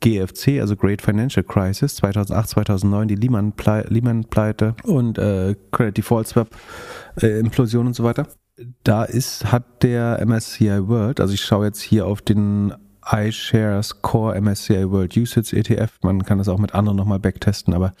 GFC, 0.00 0.60
also 0.60 0.76
Great 0.76 1.02
Financial 1.02 1.44
Crisis, 1.44 1.96
2008, 1.96 2.48
2009, 2.50 3.08
die 3.08 3.14
Lehman-Pleite 3.14 3.88
Lehman 3.88 4.26
und 4.84 5.18
äh, 5.18 5.54
Credit 5.72 5.96
Default 5.96 6.28
Swap, 6.28 6.48
äh, 7.20 7.38
Implosion 7.38 7.86
und 7.86 7.94
so 7.94 8.04
weiter. 8.04 8.28
Da 8.84 9.04
ist, 9.04 9.50
hat 9.52 9.82
der 9.82 10.24
MSCI 10.24 10.88
World, 10.88 11.20
also 11.20 11.34
ich 11.34 11.44
schaue 11.44 11.66
jetzt 11.66 11.80
hier 11.80 12.06
auf 12.06 12.22
den 12.22 12.72
iShares 13.04 14.02
Core 14.02 14.40
MSCI 14.40 14.90
World 14.90 15.16
Usage 15.16 15.56
ETF, 15.56 15.98
man 16.02 16.24
kann 16.24 16.38
das 16.38 16.48
auch 16.48 16.58
mit 16.58 16.74
anderen 16.74 16.96
nochmal 16.96 17.18
backtesten, 17.18 17.74
aber 17.74 17.92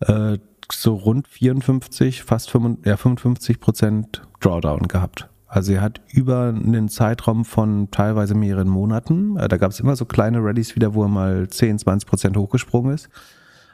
äh, 0.00 0.38
so 0.70 0.94
rund 0.94 1.26
54, 1.28 2.22
fast 2.22 2.50
55, 2.50 2.86
ja, 2.86 2.96
55 2.96 3.60
Prozent 3.60 4.22
Drawdown 4.40 4.88
gehabt. 4.88 5.28
Also 5.48 5.72
er 5.72 5.80
hat 5.80 6.02
über 6.12 6.48
einen 6.48 6.90
Zeitraum 6.90 7.46
von 7.46 7.90
teilweise 7.90 8.34
mehreren 8.34 8.68
Monaten, 8.68 9.38
äh, 9.38 9.48
da 9.48 9.56
gab 9.56 9.70
es 9.70 9.80
immer 9.80 9.96
so 9.96 10.04
kleine 10.04 10.44
Rallies 10.44 10.76
wieder, 10.76 10.94
wo 10.94 11.02
er 11.02 11.08
mal 11.08 11.48
10, 11.48 11.78
20 11.78 12.08
Prozent 12.08 12.36
hochgesprungen 12.36 12.94
ist. 12.94 13.08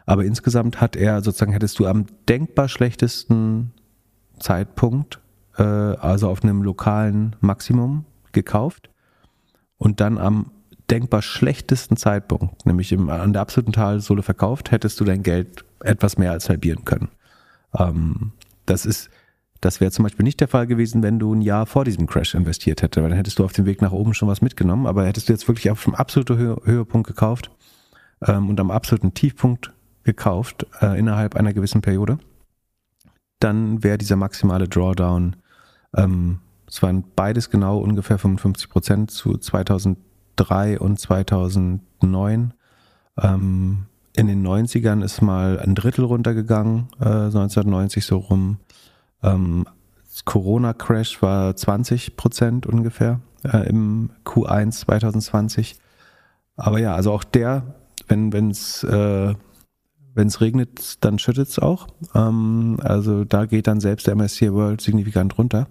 Aber 0.07 0.25
insgesamt 0.25 0.81
hat 0.81 0.97
er 0.97 1.23
sozusagen, 1.23 1.53
hättest 1.53 1.79
du 1.79 1.87
am 1.87 2.07
denkbar 2.29 2.69
schlechtesten 2.69 3.73
Zeitpunkt, 4.39 5.21
äh, 5.57 5.63
also 5.63 6.29
auf 6.29 6.45
einem 6.45 6.63
lokalen 6.63 7.35
Maximum 7.41 8.05
gekauft 8.33 8.91
und 9.77 10.01
dann 10.01 10.19
am 10.19 10.53
denkbar 10.91 11.23
schlechtesten 11.23 11.97
Zeitpunkt, 11.97 12.67
nämlich 12.67 12.93
im, 12.93 13.09
an 13.09 13.33
der 13.33 13.43
absoluten 13.43 13.73
Talsohle 13.73 14.23
verkauft, 14.23 14.71
hättest 14.71 15.01
du 15.01 15.05
dein 15.05 15.23
Geld 15.23 15.65
etwas 15.81 16.19
mehr 16.19 16.31
als 16.31 16.49
halbieren 16.49 16.85
können. 16.85 17.09
Ähm, 17.77 18.33
das 18.67 18.87
ist 18.87 19.11
Das 19.65 19.81
wäre 19.81 19.91
zum 19.91 20.03
Beispiel 20.03 20.25
nicht 20.25 20.41
der 20.41 20.49
Fall 20.49 20.67
gewesen, 20.67 21.03
wenn 21.03 21.19
du 21.19 21.35
ein 21.35 21.41
Jahr 21.41 21.65
vor 21.65 21.87
diesem 21.87 22.07
Crash 22.07 22.35
investiert 22.35 22.83
hättest, 22.83 23.03
weil 23.03 23.09
dann 23.09 23.17
hättest 23.17 23.39
du 23.39 23.45
auf 23.47 23.55
dem 23.55 23.65
Weg 23.65 23.81
nach 23.81 23.93
oben 23.93 24.13
schon 24.13 24.29
was 24.29 24.43
mitgenommen, 24.43 24.87
aber 24.87 25.07
hättest 25.07 25.31
du 25.31 25.33
jetzt 25.33 25.49
wirklich 25.49 25.71
auf 25.71 25.83
dem 25.85 25.95
absoluten 25.95 26.37
Höhe 26.37 26.61
Höhepunkt 26.65 27.07
gekauft 27.07 27.51
ähm, 28.27 28.51
und 28.51 28.61
am 28.61 28.71
absoluten 28.71 29.15
Tiefpunkt 29.15 29.73
gekauft 30.03 30.67
äh, 30.83 30.99
innerhalb 30.99 31.35
einer 31.35 31.55
gewissen 31.55 31.81
Periode, 31.81 32.19
dann 33.41 33.83
wäre 33.83 33.97
dieser 33.97 34.17
maximale 34.17 34.69
Drawdown, 34.69 35.37
ähm, 35.97 36.41
es 36.69 36.83
waren 36.83 37.03
beides 37.17 37.49
genau 37.49 37.79
ungefähr 37.79 38.19
55 38.19 38.69
Prozent 38.69 39.11
zu 39.13 39.39
2003 39.39 40.79
und 40.79 40.99
2009. 40.99 42.53
Ähm, 43.19 43.87
in 44.15 44.27
den 44.27 44.47
90ern 44.47 45.03
ist 45.03 45.23
mal 45.23 45.59
ein 45.59 45.75
Drittel 45.75 46.05
runtergegangen, 46.05 46.89
äh, 47.01 47.05
1990 47.05 48.05
so 48.05 48.19
rum. 48.19 48.59
Ähm, 49.25 49.67
Corona-Crash 50.25 51.23
war 51.23 51.57
20 51.57 52.17
Prozent 52.17 52.67
ungefähr 52.67 53.21
äh, 53.43 53.69
im 53.69 54.11
Q1 54.25 54.71
2020. 54.73 55.77
Aber 56.57 56.79
ja, 56.79 56.95
also 56.95 57.13
auch 57.13 57.25
der, 57.25 57.75
wenn 58.09 58.51
es 58.51 58.85
äh, 58.85 59.35
wenn's 60.15 60.41
regnet, 60.41 61.05
dann 61.05 61.19
schüttet 61.19 61.49
es 61.49 61.59
auch. 61.59 61.89
Ähm, 62.15 62.79
also 62.83 63.25
da 63.25 63.47
geht 63.47 63.67
dann 63.67 63.81
selbst 63.81 64.07
der 64.07 64.15
MSCI 64.15 64.53
World 64.53 64.81
signifikant 64.81 65.37
runter. 65.37 65.67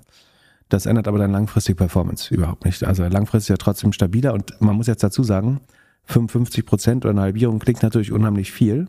Das 0.70 0.86
ändert 0.86 1.08
aber 1.08 1.20
dann 1.20 1.32
langfristig 1.32 1.78
Performance 1.78 2.34
überhaupt 2.34 2.66
nicht. 2.66 2.84
Also 2.84 3.04
langfristig 3.06 3.50
ja 3.50 3.58
trotzdem 3.58 3.94
stabiler 3.94 4.34
und 4.34 4.60
man 4.60 4.76
muss 4.76 4.88
jetzt 4.88 5.04
dazu 5.04 5.24
sagen, 5.24 5.62
55 6.06 6.66
Prozent 6.66 7.06
oder 7.06 7.12
eine 7.12 7.22
Halbierung 7.22 7.60
klingt 7.60 7.82
natürlich 7.82 8.12
unheimlich 8.12 8.52
viel, 8.52 8.88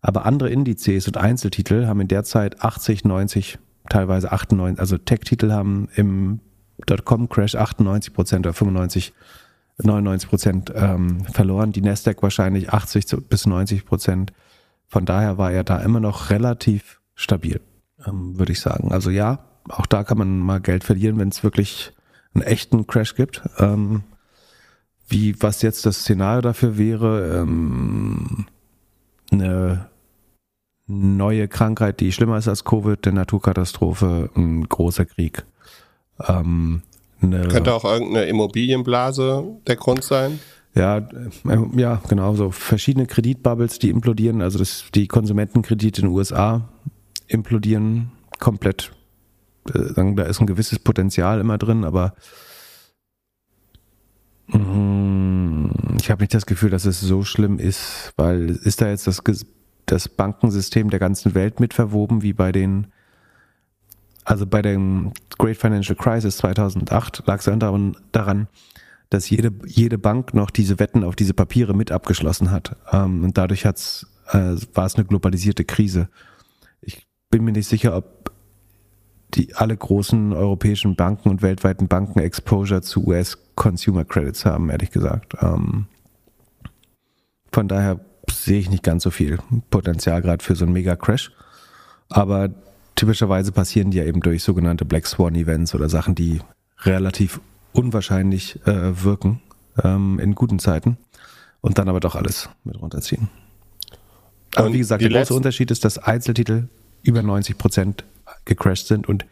aber 0.00 0.24
andere 0.24 0.50
Indizes 0.50 1.06
und 1.06 1.16
Einzeltitel 1.16 1.86
haben 1.86 2.00
in 2.00 2.08
der 2.08 2.24
Zeit 2.24 2.62
80, 2.62 3.04
90, 3.04 3.58
teilweise 3.88 4.32
98, 4.32 4.80
also 4.80 4.98
Tech-Titel 4.98 5.50
haben 5.52 5.88
im 5.94 6.40
Dotcom-Crash 6.86 7.54
98 7.54 8.12
Prozent 8.12 8.46
oder 8.46 8.54
95, 8.54 9.12
99 9.82 10.28
Prozent 10.28 10.72
ähm, 10.74 11.24
verloren, 11.26 11.72
die 11.72 11.80
Nasdaq 11.80 12.22
wahrscheinlich 12.22 12.70
80 12.70 13.28
bis 13.28 13.46
90 13.46 13.84
Prozent. 13.84 14.32
Von 14.86 15.04
daher 15.04 15.38
war 15.38 15.52
er 15.52 15.64
da 15.64 15.78
immer 15.80 16.00
noch 16.00 16.30
relativ 16.30 17.00
stabil, 17.14 17.60
ähm, 18.06 18.38
würde 18.38 18.52
ich 18.52 18.60
sagen. 18.60 18.92
Also 18.92 19.10
ja, 19.10 19.40
auch 19.68 19.86
da 19.86 20.04
kann 20.04 20.18
man 20.18 20.38
mal 20.38 20.60
Geld 20.60 20.84
verlieren, 20.84 21.18
wenn 21.18 21.28
es 21.28 21.42
wirklich 21.42 21.92
einen 22.34 22.44
echten 22.44 22.86
Crash 22.86 23.14
gibt. 23.14 23.42
Ähm, 23.58 24.02
wie, 25.08 25.40
was 25.42 25.62
jetzt 25.62 25.86
das 25.86 26.00
Szenario 26.00 26.40
dafür 26.40 26.78
wäre, 26.78 27.40
ähm, 27.40 28.46
eine 29.30 29.86
neue 30.86 31.48
Krankheit, 31.48 32.00
die 32.00 32.12
schlimmer 32.12 32.38
ist 32.38 32.48
als 32.48 32.64
Covid, 32.64 33.06
eine 33.06 33.20
Naturkatastrophe, 33.20 34.30
ein 34.36 34.68
großer 34.68 35.04
Krieg. 35.04 35.44
Ähm, 36.26 36.82
Könnte 37.20 37.72
auch 37.72 37.84
irgendeine 37.84 38.26
Immobilienblase 38.26 39.44
der 39.66 39.76
Grund 39.76 40.04
sein? 40.04 40.38
Ja, 40.74 40.98
äh, 40.98 41.06
ja, 41.76 42.02
genau, 42.08 42.34
so 42.34 42.50
verschiedene 42.50 43.06
Kreditbubbles, 43.06 43.78
die 43.78 43.90
implodieren, 43.90 44.42
also 44.42 44.58
das, 44.58 44.84
die 44.94 45.06
Konsumentenkredite 45.06 46.02
in 46.02 46.08
den 46.08 46.14
USA 46.14 46.68
implodieren 47.28 48.12
komplett. 48.40 48.92
Äh, 49.72 49.94
da 49.94 50.24
ist 50.24 50.40
ein 50.40 50.46
gewisses 50.46 50.78
Potenzial 50.78 51.40
immer 51.40 51.56
drin, 51.56 51.84
aber 51.84 52.14
Mm, 54.48 55.66
ich 55.98 56.10
habe 56.10 56.22
nicht 56.22 56.34
das 56.34 56.46
Gefühl, 56.46 56.70
dass 56.70 56.84
es 56.84 57.00
so 57.00 57.24
schlimm 57.24 57.58
ist, 57.58 58.12
weil 58.16 58.50
ist 58.50 58.80
da 58.80 58.88
jetzt 58.88 59.06
das, 59.06 59.22
das 59.86 60.08
Bankensystem 60.08 60.90
der 60.90 60.98
ganzen 60.98 61.34
Welt 61.34 61.60
mit 61.60 61.74
verwoben, 61.74 62.22
wie 62.22 62.32
bei 62.32 62.52
den, 62.52 62.88
also 64.24 64.46
bei 64.46 64.62
dem 64.62 65.12
Great 65.38 65.56
Financial 65.56 65.96
Crisis 65.96 66.38
2008 66.38 67.24
lag 67.26 67.38
es 67.38 67.44
daran, 67.44 67.96
daran, 68.12 68.48
dass 69.10 69.30
jede, 69.30 69.52
jede 69.66 69.98
Bank 69.98 70.34
noch 70.34 70.50
diese 70.50 70.78
Wetten 70.78 71.04
auf 71.04 71.16
diese 71.16 71.34
Papiere 71.34 71.74
mit 71.74 71.92
abgeschlossen 71.92 72.50
hat. 72.50 72.76
Ähm, 72.92 73.24
und 73.24 73.38
dadurch 73.38 73.66
hat's, 73.66 74.06
äh, 74.32 74.56
war 74.74 74.86
es 74.86 74.96
eine 74.96 75.04
globalisierte 75.04 75.64
Krise. 75.64 76.08
Ich 76.80 77.06
bin 77.30 77.44
mir 77.44 77.52
nicht 77.52 77.68
sicher, 77.68 77.96
ob 77.96 78.32
die 79.34 79.54
alle 79.54 79.76
großen 79.76 80.32
europäischen 80.32 80.96
Banken 80.96 81.28
und 81.28 81.42
weltweiten 81.42 81.88
Banken 81.88 82.20
Exposure 82.20 82.82
zu 82.82 83.06
US 83.06 83.38
Consumer 83.56 84.04
Credits 84.04 84.44
haben, 84.44 84.70
ehrlich 84.70 84.90
gesagt. 84.90 85.34
Ähm, 85.40 85.86
von 87.52 87.68
daher 87.68 88.00
sehe 88.42 88.58
ich 88.58 88.70
nicht 88.70 88.82
ganz 88.82 89.02
so 89.02 89.10
viel 89.10 89.38
Potenzial 89.70 90.22
gerade 90.22 90.42
für 90.42 90.56
so 90.56 90.64
einen 90.64 90.72
Mega-Crash. 90.72 91.30
Aber 92.08 92.50
typischerweise 92.96 93.52
passieren 93.52 93.90
die 93.90 93.98
ja 93.98 94.04
eben 94.04 94.20
durch 94.20 94.42
sogenannte 94.42 94.84
Black 94.84 95.06
Swan 95.06 95.34
Events 95.34 95.74
oder 95.74 95.88
Sachen, 95.88 96.14
die 96.14 96.40
relativ 96.80 97.40
unwahrscheinlich 97.72 98.64
äh, 98.66 99.02
wirken 99.02 99.40
ähm, 99.82 100.18
in 100.18 100.34
guten 100.34 100.58
Zeiten 100.58 100.96
und 101.60 101.78
dann 101.78 101.88
aber 101.88 102.00
doch 102.00 102.14
alles 102.14 102.48
mit 102.64 102.80
runterziehen. 102.80 103.28
Aber 104.54 104.66
und 104.66 104.74
wie 104.74 104.78
gesagt, 104.78 105.02
der 105.02 105.10
große 105.10 105.34
Unterschied 105.34 105.70
ist, 105.70 105.84
dass 105.84 105.98
Einzeltitel 105.98 106.68
über 107.02 107.22
90 107.22 107.58
Prozent 107.58 108.04
gecrashed 108.44 108.86
sind 108.86 109.08
und 109.08 109.24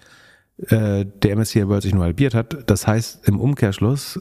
äh, 0.69 1.05
der 1.05 1.37
MSCI 1.37 1.69
World 1.69 1.83
sich 1.83 1.95
nur 1.95 2.05
halbiert 2.05 2.35
hat. 2.35 2.69
Das 2.69 2.87
heißt, 2.87 3.27
im 3.29 3.41
Umkehrschluss 3.41 4.19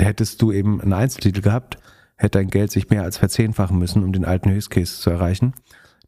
hättest 0.00 0.42
du 0.42 0.52
eben 0.52 0.80
einen 0.80 0.92
Einzeltitel 0.92 1.40
gehabt, 1.40 1.78
hätte 2.16 2.38
dein 2.38 2.48
Geld 2.48 2.70
sich 2.70 2.90
mehr 2.90 3.02
als 3.02 3.18
verzehnfachen 3.18 3.78
müssen, 3.78 4.04
um 4.04 4.12
den 4.12 4.24
alten 4.24 4.50
Höchstcase 4.50 5.00
zu 5.00 5.10
erreichen. 5.10 5.54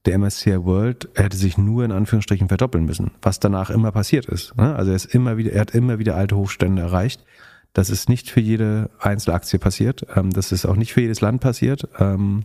Der 0.05 0.19
MSCI 0.19 0.65
World 0.65 1.09
hätte 1.15 1.37
sich 1.37 1.59
nur 1.59 1.85
in 1.85 1.91
Anführungsstrichen 1.91 2.49
verdoppeln 2.49 2.85
müssen, 2.85 3.11
was 3.23 3.41
danach 3.41 3.71
immer 3.71 3.91
passiert 3.91 4.27
ist. 4.27 4.57
Ne? 4.57 4.75
Also 4.77 4.91
er 4.93 4.97
ist 4.97 5.07
immer 5.07 5.37
wieder, 5.37 5.53
er 5.53 5.63
hat 5.63 5.73
immer 5.73 5.99
wieder 5.99 6.15
alte 6.15 6.37
Hochstände 6.37 6.81
erreicht. 6.81 7.25
Das 7.73 7.91
ist 7.91 8.09
nicht 8.09 8.31
für 8.31 8.41
jede 8.41 8.89
Einzelaktie 9.01 9.59
passiert. 9.59 10.07
Ähm, 10.15 10.31
das 10.33 10.53
ist 10.53 10.65
auch 10.65 10.77
nicht 10.77 10.93
für 10.93 11.01
jedes 11.01 11.21
Land 11.21 11.41
passiert. 11.41 11.89
Ähm, 11.99 12.45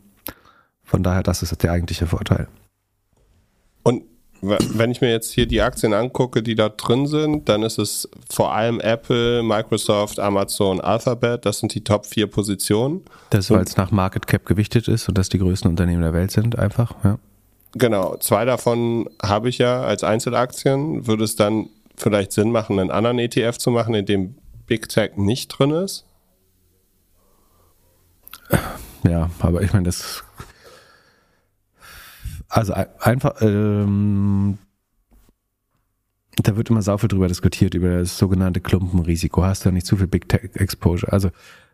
von 0.84 1.04
daher, 1.04 1.24
das 1.24 1.44
ist 1.44 1.64
der 1.64 1.72
eigentliche 1.72 2.08
Vorteil. 2.08 2.48
Wenn 4.42 4.90
ich 4.90 5.02
mir 5.02 5.12
jetzt 5.12 5.32
hier 5.32 5.46
die 5.46 5.62
Aktien 5.62 5.94
angucke, 5.94 6.42
die 6.42 6.56
da 6.56 6.70
drin 6.70 7.06
sind, 7.06 7.48
dann 7.48 7.62
ist 7.62 7.78
es 7.78 8.10
vor 8.28 8.54
allem 8.54 8.80
Apple, 8.80 9.44
Microsoft, 9.44 10.20
Amazon, 10.20 10.82
Alphabet. 10.82 11.46
Das 11.46 11.60
sind 11.60 11.76
die 11.76 11.84
Top 11.84 12.08
vier 12.08 12.26
Positionen. 12.26 13.02
Das, 13.30 13.52
weil 13.52 13.62
es 13.62 13.78
nach 13.78 13.92
Market 13.92 14.26
Cap 14.26 14.46
gewichtet 14.46 14.88
ist 14.88 15.08
und 15.08 15.18
das 15.18 15.30
die 15.30 15.38
größten 15.38 15.70
Unternehmen 15.70 16.02
der 16.02 16.14
Welt 16.14 16.32
sind, 16.32 16.58
einfach, 16.58 16.96
ja. 17.04 17.20
Genau. 17.74 18.18
Zwei 18.18 18.46
davon 18.46 19.10
habe 19.22 19.50
ich 19.50 19.60
ja 19.60 19.84
als 19.84 20.04
Einzelaktien. 20.04 21.08
Würde 21.08 21.24
es 21.24 21.36
dann 21.36 21.70
vielleicht 21.96 22.32
Sinn 22.32 22.52
machen, 22.52 22.80
einen 22.80 22.92
anderen 22.92 23.20
ETF 23.20 23.58
zu 23.58 23.72
machen, 23.72 23.94
in 23.94 24.06
dem 24.06 24.36
Big 24.66 24.90
Tech 24.90 25.12
nicht 25.16 25.48
drin 25.50 25.72
ist? 25.72 26.06
Ja, 29.04 29.30
aber 29.40 29.62
ich 29.62 29.72
meine, 29.74 29.86
das 29.86 30.24
also 32.52 32.74
einfach, 32.74 33.36
ähm, 33.42 34.58
da 36.36 36.58
wird 36.58 36.70
immer 36.70 36.82
sau 36.82 36.98
viel 36.98 37.08
drüber 37.08 37.28
diskutiert, 37.28 37.74
über 37.74 38.00
das 38.00 38.18
sogenannte 38.18 38.60
Klumpenrisiko. 38.60 39.44
Hast 39.44 39.64
du 39.64 39.70
ja 39.70 39.74
nicht 39.74 39.88
zu 39.88 39.96
viel 39.96 40.08
Big 40.08 40.28
Tech 40.28 40.52
Exposure. 40.56 41.12
Also 41.12 41.32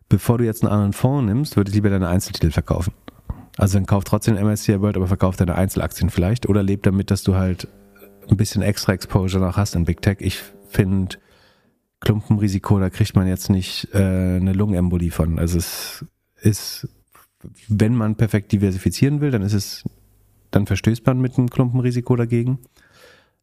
bevor 0.08 0.38
du 0.38 0.46
jetzt 0.46 0.64
einen 0.64 0.72
anderen 0.72 0.94
Fonds 0.94 1.26
nimmst, 1.28 1.58
würde 1.58 1.70
ich 1.70 1.76
lieber 1.76 1.90
deine 1.90 2.08
Einzeltitel 2.08 2.52
verkaufen. 2.52 2.94
Also 3.58 3.78
dann 3.78 3.88
kauf 3.88 4.04
trotzdem 4.04 4.36
MSCI 4.36 4.80
World, 4.82 4.98
aber 4.98 5.08
verkauf 5.08 5.36
deine 5.36 5.56
Einzelaktien 5.56 6.12
vielleicht 6.12 6.48
oder 6.48 6.62
leb 6.62 6.84
damit, 6.84 7.10
dass 7.10 7.24
du 7.24 7.36
halt 7.36 7.68
ein 8.30 8.38
bisschen 8.38 8.62
extra 8.62 8.94
Exposure 8.94 9.44
noch 9.44 9.58
hast 9.58 9.74
in 9.74 9.86
Big 9.86 10.02
Tech. 10.04 10.18
Ich 10.20 10.40
finde 10.70 11.18
Klumpenrisiko, 12.02 12.80
da 12.80 12.92
kriegt 12.92 13.16
man 13.16 13.28
jetzt 13.28 13.50
nicht 13.50 13.88
äh, 13.94 13.98
eine 13.98 14.54
Lungenembolie 14.54 15.10
von. 15.10 15.40
Also 15.40 15.58
es 15.58 16.06
ist, 16.40 16.88
wenn 17.68 17.96
man 17.96 18.16
perfekt 18.16 18.52
diversifizieren 18.52 19.22
will, 19.22 19.32
dann 19.32 19.42
ist 19.42 19.54
es 19.54 19.84
dann 20.52 20.68
verstößt 20.68 21.06
man 21.06 21.20
mit 21.20 21.38
einem 21.38 21.50
Klumpenrisiko 21.50 22.16
dagegen. 22.16 22.60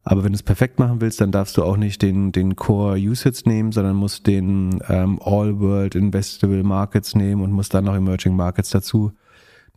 Aber 0.03 0.23
wenn 0.23 0.33
du 0.33 0.35
es 0.35 0.43
perfekt 0.43 0.77
machen 0.77 1.01
willst, 1.01 1.19
dann 1.19 1.31
darfst 1.31 1.57
du 1.57 1.63
auch 1.63 1.77
nicht 1.77 2.03
den, 2.03 2.31
den 2.31 2.55
Core 2.55 2.97
Usage 2.97 3.41
nehmen, 3.45 3.71
sondern 3.71 3.95
musst 3.95 4.27
den 4.27 4.79
ähm, 4.87 5.19
All 5.23 5.59
World 5.59 5.95
Investable 5.95 6.63
Markets 6.63 7.15
nehmen 7.15 7.41
und 7.41 7.51
musst 7.51 7.73
dann 7.73 7.85
noch 7.85 7.95
Emerging 7.95 8.35
Markets 8.35 8.69
dazu 8.69 9.13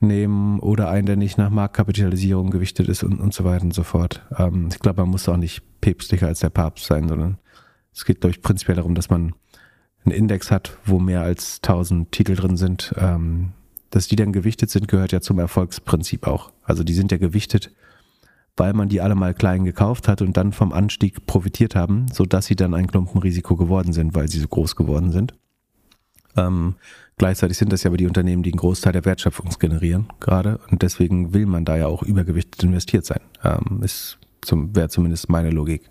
nehmen 0.01 0.61
oder 0.61 0.91
einen, 0.91 1.07
der 1.07 1.17
nicht 1.17 1.39
nach 1.39 1.51
Marktkapitalisierung 1.51 2.51
gewichtet 2.51 2.89
ist 2.89 3.03
und, 3.03 3.21
und 3.21 3.33
so 3.33 3.45
weiter 3.45 3.65
und 3.65 3.75
so 3.75 3.83
fort. 3.83 4.23
Ähm, 4.37 4.69
ich 4.71 4.79
glaube, 4.79 5.01
man 5.01 5.11
muss 5.11 5.29
auch 5.29 5.39
nicht 5.39 5.63
päpstlicher 5.81 6.27
als 6.27 6.41
der 6.41 6.51
Papst 6.51 6.85
sein, 6.85 7.09
sondern 7.09 7.39
es 7.95 8.05
geht, 8.05 8.21
glaube 8.21 8.37
ich, 8.37 8.43
prinzipiell 8.43 8.77
darum, 8.77 8.95
dass 8.95 9.09
man 9.09 9.35
einen 10.05 10.15
Index 10.15 10.51
hat, 10.51 10.77
wo 10.85 10.99
mehr 10.99 11.23
als 11.23 11.61
1000 11.63 12.13
Titel 12.13 12.37
drin 12.37 12.57
sind, 12.57 12.95
ähm, 12.99 13.53
dass 13.91 14.09
die 14.09 14.17
dann 14.17 14.33
gewichtet 14.33 14.71
sind, 14.71 14.89
gehört 14.89 15.13
ja 15.13 15.21
zum 15.21 15.39
Erfolgsprinzip 15.39 16.27
auch. 16.27 16.53
Also 16.63 16.85
die 16.85 16.95
sind 16.95 17.13
ja 17.13 17.19
gewichtet, 17.19 17.71
weil 18.57 18.73
man 18.73 18.89
die 18.89 19.01
alle 19.01 19.15
mal 19.15 19.35
klein 19.35 19.65
gekauft 19.65 20.09
hat 20.09 20.21
und 20.21 20.37
dann 20.37 20.53
vom 20.53 20.73
Anstieg 20.73 21.27
profitiert 21.27 21.75
haben, 21.75 22.07
sodass 22.13 22.47
sie 22.47 22.57
dann 22.57 22.75
ein 22.75 22.87
Klumpenrisiko 22.87 23.57
geworden 23.57 23.93
sind, 23.93 24.15
weil 24.15 24.29
sie 24.29 24.41
so 24.41 24.49
groß 24.49 24.77
geworden 24.77 25.13
sind. 25.13 25.35
Ähm, 26.37 26.75
gleichzeitig 27.17 27.57
sind 27.57 27.73
das 27.73 27.83
ja 27.83 27.91
aber 27.91 27.97
die 27.97 28.07
Unternehmen, 28.07 28.43
die 28.43 28.53
einen 28.53 28.59
Großteil 28.59 28.93
der 28.93 29.05
Wertschöpfung 29.05 29.51
generieren 29.59 30.09
gerade 30.21 30.61
und 30.71 30.83
deswegen 30.83 31.33
will 31.33 31.47
man 31.47 31.65
da 31.65 31.77
ja 31.77 31.87
auch 31.87 32.03
übergewichtet 32.03 32.63
investiert 32.63 33.07
sein. 33.07 33.21
Ähm, 33.43 33.83
ist 33.83 34.19
zum, 34.43 34.75
wäre 34.77 34.89
zumindest 34.89 35.29
meine 35.29 35.51
Logik. 35.51 35.91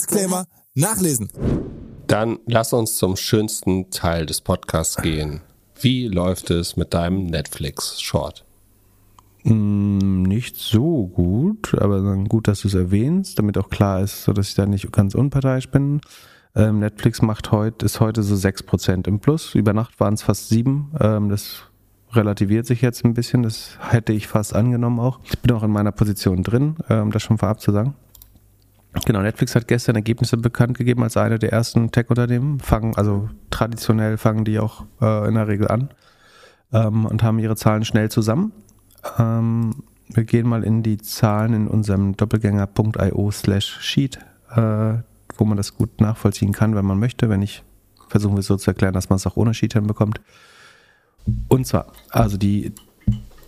Disclaimer 0.00 0.46
nachlesen. 0.74 1.28
Dann 2.06 2.38
lass 2.46 2.72
uns 2.72 2.96
zum 2.96 3.16
schönsten 3.16 3.90
Teil 3.90 4.24
des 4.24 4.40
Podcasts 4.40 4.96
gehen. 4.96 5.42
Wie 5.78 6.08
läuft 6.08 6.50
es 6.50 6.76
mit 6.76 6.94
deinem 6.94 7.26
Netflix-Short? 7.26 8.46
Mm, 9.44 10.22
nicht 10.22 10.56
so 10.56 11.06
gut, 11.06 11.74
aber 11.78 12.00
dann 12.00 12.28
gut, 12.28 12.48
dass 12.48 12.62
du 12.62 12.68
es 12.68 12.74
erwähnst, 12.74 13.38
damit 13.38 13.58
auch 13.58 13.68
klar 13.68 14.00
ist, 14.00 14.24
so 14.24 14.32
dass 14.32 14.48
ich 14.48 14.54
da 14.54 14.64
nicht 14.64 14.90
ganz 14.90 15.14
unparteiisch 15.14 15.68
bin. 15.68 16.00
Ähm, 16.56 16.78
Netflix 16.78 17.20
macht 17.20 17.52
heute, 17.52 17.84
ist 17.84 18.00
heute 18.00 18.22
so 18.22 18.34
6% 18.34 19.06
im 19.06 19.20
Plus. 19.20 19.54
Über 19.54 19.74
Nacht 19.74 20.00
waren 20.00 20.14
es 20.14 20.22
fast 20.22 20.48
7. 20.48 20.92
Ähm, 20.98 21.28
das 21.28 21.64
relativiert 22.12 22.66
sich 22.66 22.80
jetzt 22.80 23.04
ein 23.04 23.12
bisschen. 23.12 23.42
Das 23.42 23.76
hätte 23.80 24.14
ich 24.14 24.28
fast 24.28 24.54
angenommen 24.54 24.98
auch. 24.98 25.20
Ich 25.24 25.38
bin 25.38 25.54
auch 25.54 25.62
in 25.62 25.70
meiner 25.70 25.92
Position 25.92 26.42
drin, 26.42 26.76
ähm, 26.88 27.10
das 27.10 27.22
schon 27.22 27.36
vorab 27.36 27.60
zu 27.60 27.70
sagen. 27.70 27.94
Genau, 29.06 29.20
Netflix 29.22 29.54
hat 29.54 29.68
gestern 29.68 29.96
Ergebnisse 29.96 30.36
bekannt 30.36 30.76
gegeben 30.76 31.02
als 31.02 31.16
eine 31.16 31.38
der 31.38 31.52
ersten 31.52 31.92
Tech-Unternehmen. 31.92 32.58
Fangen, 32.58 32.96
also 32.96 33.30
traditionell 33.50 34.16
fangen 34.18 34.44
die 34.44 34.58
auch 34.58 34.84
äh, 35.00 35.28
in 35.28 35.34
der 35.34 35.46
Regel 35.46 35.68
an 35.68 35.90
ähm, 36.72 37.06
und 37.06 37.22
haben 37.22 37.38
ihre 37.38 37.56
Zahlen 37.56 37.84
schnell 37.84 38.10
zusammen. 38.10 38.52
Ähm, 39.18 39.84
wir 40.08 40.24
gehen 40.24 40.48
mal 40.48 40.64
in 40.64 40.82
die 40.82 40.98
Zahlen 40.98 41.54
in 41.54 41.68
unserem 41.68 42.16
doppelgänger.io 42.16 43.30
slash 43.30 43.78
sheet, 43.80 44.18
äh, 44.54 44.94
wo 45.36 45.44
man 45.44 45.56
das 45.56 45.76
gut 45.76 46.00
nachvollziehen 46.00 46.52
kann, 46.52 46.74
wenn 46.74 46.84
man 46.84 46.98
möchte. 46.98 47.28
Wenn 47.28 47.40
nicht, 47.40 47.62
versuchen 48.08 48.34
wir 48.34 48.40
es 48.40 48.46
so 48.46 48.56
zu 48.56 48.70
erklären, 48.70 48.94
dass 48.94 49.08
man 49.08 49.16
es 49.16 49.26
auch 49.26 49.36
ohne 49.36 49.54
Sheet 49.54 49.74
hinbekommt. 49.74 50.20
Und 51.48 51.66
zwar, 51.66 51.92
also 52.10 52.36
die, 52.36 52.74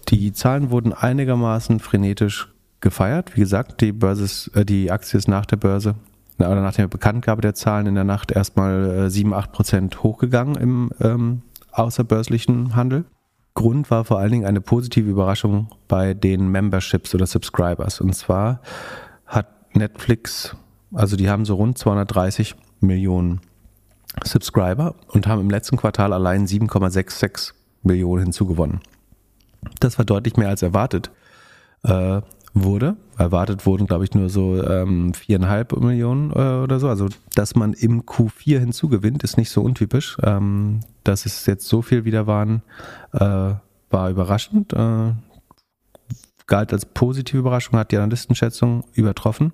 die 0.08 0.32
Zahlen 0.32 0.70
wurden 0.70 0.92
einigermaßen 0.92 1.80
frenetisch 1.80 2.51
gefeiert. 2.82 3.34
Wie 3.34 3.40
gesagt, 3.40 3.80
die 3.80 3.92
Börse 3.92 4.24
ist, 4.24 4.48
äh, 4.48 4.66
die 4.66 4.90
Aktie 4.90 5.16
ist 5.16 5.28
nach 5.28 5.46
der 5.46 5.56
Börse 5.56 5.94
oder 6.38 6.60
nach 6.60 6.74
der 6.74 6.88
Bekanntgabe 6.88 7.40
der 7.40 7.54
Zahlen 7.54 7.86
in 7.86 7.94
der 7.94 8.04
Nacht 8.04 8.32
erstmal 8.32 9.06
äh, 9.06 9.10
7, 9.10 9.32
8 9.32 9.52
Prozent 9.52 10.02
hochgegangen 10.02 10.56
im 10.56 10.90
ähm, 11.00 11.42
außerbörslichen 11.70 12.74
Handel. 12.74 13.04
Grund 13.54 13.90
war 13.90 14.04
vor 14.04 14.18
allen 14.18 14.32
Dingen 14.32 14.46
eine 14.46 14.60
positive 14.60 15.08
Überraschung 15.08 15.68
bei 15.88 16.14
den 16.14 16.48
Memberships 16.48 17.14
oder 17.14 17.26
Subscribers. 17.26 18.00
Und 18.00 18.14
zwar 18.14 18.60
hat 19.26 19.74
Netflix, 19.76 20.56
also 20.92 21.16
die 21.16 21.28
haben 21.28 21.44
so 21.44 21.54
rund 21.54 21.76
230 21.78 22.54
Millionen 22.80 23.40
Subscriber 24.24 24.94
und 25.08 25.26
haben 25.26 25.40
im 25.40 25.50
letzten 25.50 25.76
Quartal 25.76 26.12
allein 26.12 26.46
7,66 26.46 27.52
Millionen 27.82 28.24
hinzugewonnen. 28.24 28.80
Das 29.80 29.98
war 29.98 30.04
deutlich 30.04 30.36
mehr 30.36 30.48
als 30.48 30.62
erwartet. 30.62 31.10
Äh, 31.84 32.22
wurde. 32.54 32.96
Erwartet 33.16 33.66
wurden, 33.66 33.86
glaube 33.86 34.04
ich, 34.04 34.14
nur 34.14 34.28
so 34.28 34.62
ähm, 34.62 35.14
viereinhalb 35.14 35.76
Millionen 35.80 36.30
äh, 36.32 36.62
oder 36.62 36.80
so. 36.80 36.88
Also, 36.88 37.08
dass 37.34 37.54
man 37.54 37.72
im 37.72 38.02
Q4 38.02 38.58
hinzugewinnt, 38.58 39.22
ist 39.22 39.36
nicht 39.36 39.50
so 39.50 39.62
untypisch. 39.62 40.16
Ähm, 40.22 40.80
dass 41.04 41.26
es 41.26 41.46
jetzt 41.46 41.66
so 41.66 41.82
viel 41.82 42.04
wieder 42.04 42.26
waren, 42.26 42.62
äh, 43.12 43.54
war 43.90 44.10
überraschend. 44.10 44.72
Äh, 44.72 45.12
galt 46.46 46.72
als 46.72 46.86
positive 46.86 47.38
Überraschung, 47.38 47.78
hat 47.78 47.92
die 47.92 47.96
Analystenschätzung 47.96 48.84
übertroffen. 48.92 49.52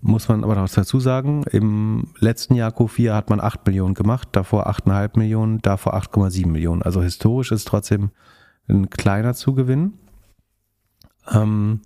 Muss 0.00 0.28
man 0.28 0.44
aber 0.44 0.56
noch 0.56 0.68
dazu 0.68 1.00
sagen, 1.00 1.44
im 1.52 2.08
letzten 2.18 2.54
Jahr 2.54 2.72
Q4 2.72 3.14
hat 3.14 3.30
man 3.30 3.40
8 3.40 3.66
Millionen 3.66 3.94
gemacht, 3.94 4.28
davor 4.32 4.68
8,5 4.68 5.18
Millionen, 5.18 5.62
davor 5.62 5.94
8,7 5.94 6.48
Millionen. 6.48 6.82
Also 6.82 7.02
historisch 7.02 7.52
ist 7.52 7.66
trotzdem 7.68 8.10
ein 8.68 8.90
kleiner 8.90 9.34
Zugewinn. 9.34 9.94
Ähm, 11.32 11.80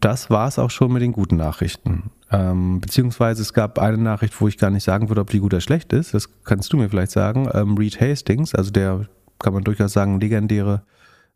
das 0.00 0.30
war 0.30 0.48
es 0.48 0.58
auch 0.58 0.70
schon 0.70 0.92
mit 0.92 1.02
den 1.02 1.12
guten 1.12 1.36
Nachrichten. 1.36 2.10
Ähm, 2.30 2.80
beziehungsweise 2.80 3.42
es 3.42 3.52
gab 3.52 3.78
eine 3.78 3.98
Nachricht, 3.98 4.40
wo 4.40 4.48
ich 4.48 4.58
gar 4.58 4.70
nicht 4.70 4.84
sagen 4.84 5.08
würde, 5.08 5.20
ob 5.20 5.30
die 5.30 5.40
gut 5.40 5.52
oder 5.52 5.60
schlecht 5.60 5.92
ist. 5.92 6.14
Das 6.14 6.28
kannst 6.44 6.72
du 6.72 6.76
mir 6.76 6.88
vielleicht 6.88 7.10
sagen. 7.10 7.48
Ähm, 7.52 7.76
Reed 7.76 8.00
Hastings, 8.00 8.54
also 8.54 8.70
der, 8.70 9.08
kann 9.38 9.52
man 9.52 9.64
durchaus 9.64 9.92
sagen, 9.92 10.20
legendäre 10.20 10.82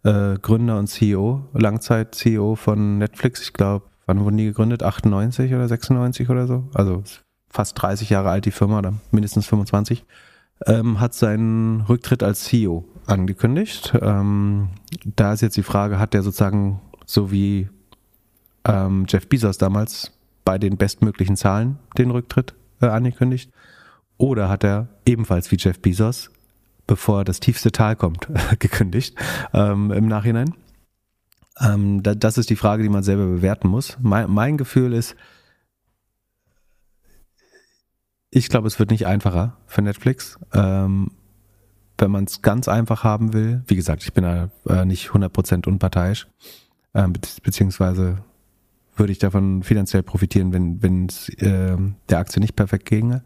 äh, 0.04 0.38
Gründer 0.40 0.78
und 0.78 0.86
CEO, 0.86 1.48
Langzeit-CEO 1.54 2.54
von 2.54 2.98
Netflix. 2.98 3.42
Ich 3.42 3.52
glaube, 3.52 3.86
wann 4.06 4.20
wurden 4.20 4.36
die 4.36 4.46
gegründet? 4.46 4.82
98 4.82 5.52
oder 5.52 5.66
96 5.66 6.30
oder 6.30 6.46
so? 6.46 6.68
Also 6.72 7.02
fast 7.50 7.80
30 7.82 8.10
Jahre 8.10 8.30
alt 8.30 8.44
die 8.44 8.52
Firma 8.52 8.78
oder 8.78 8.94
mindestens 9.10 9.46
25. 9.46 10.04
Ähm, 10.66 11.00
hat 11.00 11.14
seinen 11.14 11.82
Rücktritt 11.82 12.22
als 12.22 12.44
CEO 12.44 12.84
angekündigt. 13.06 13.94
Ähm, 14.00 14.70
da 15.04 15.32
ist 15.32 15.40
jetzt 15.40 15.56
die 15.56 15.62
Frage, 15.62 15.98
hat 15.98 16.14
der 16.14 16.22
sozusagen 16.22 16.80
so 17.04 17.30
wie 17.30 17.68
ähm, 18.64 19.06
Jeff 19.08 19.28
Bezos 19.28 19.58
damals 19.58 20.12
bei 20.44 20.58
den 20.58 20.76
bestmöglichen 20.76 21.36
Zahlen 21.36 21.78
den 21.98 22.10
Rücktritt 22.10 22.54
äh, 22.80 22.86
angekündigt? 22.86 23.52
Oder 24.18 24.48
hat 24.48 24.64
er 24.64 24.88
ebenfalls 25.04 25.50
wie 25.50 25.56
Jeff 25.56 25.80
Bezos, 25.80 26.30
bevor 26.86 27.24
das 27.24 27.40
tiefste 27.40 27.72
Tal 27.72 27.96
kommt, 27.96 28.28
gekündigt 28.58 29.16
ähm, 29.52 29.90
im 29.90 30.08
Nachhinein? 30.08 30.54
Ähm, 31.60 32.02
da, 32.02 32.14
das 32.14 32.38
ist 32.38 32.50
die 32.50 32.56
Frage, 32.56 32.82
die 32.82 32.88
man 32.88 33.02
selber 33.02 33.26
bewerten 33.26 33.68
muss. 33.68 33.96
Mein, 34.00 34.30
mein 34.30 34.56
Gefühl 34.56 34.92
ist, 34.92 35.16
ich 38.30 38.48
glaube, 38.48 38.66
es 38.66 38.78
wird 38.78 38.90
nicht 38.90 39.06
einfacher 39.06 39.56
für 39.66 39.82
Netflix. 39.82 40.38
Ähm, 40.52 41.12
wenn 41.98 42.10
man 42.10 42.24
es 42.24 42.42
ganz 42.42 42.68
einfach 42.68 43.04
haben 43.04 43.32
will, 43.32 43.62
wie 43.66 43.76
gesagt, 43.76 44.02
ich 44.02 44.12
bin 44.12 44.24
da 44.24 44.50
äh, 44.68 44.84
nicht 44.84 45.10
100% 45.10 45.66
unparteiisch, 45.66 46.26
äh, 46.92 47.08
be 47.08 47.20
beziehungsweise 47.42 48.18
würde 48.96 49.12
ich 49.12 49.18
davon 49.18 49.62
finanziell 49.62 50.02
profitieren, 50.02 50.52
wenn 50.52 51.06
es 51.06 51.28
äh, 51.40 51.76
der 52.08 52.18
Aktie 52.18 52.40
nicht 52.40 52.56
perfekt 52.56 52.86
ginge. 52.86 53.24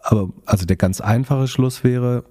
Aber 0.00 0.30
also 0.46 0.66
der 0.66 0.76
ganz 0.76 1.00
einfache 1.00 1.46
Schluss 1.46 1.84
wäre, 1.84 2.24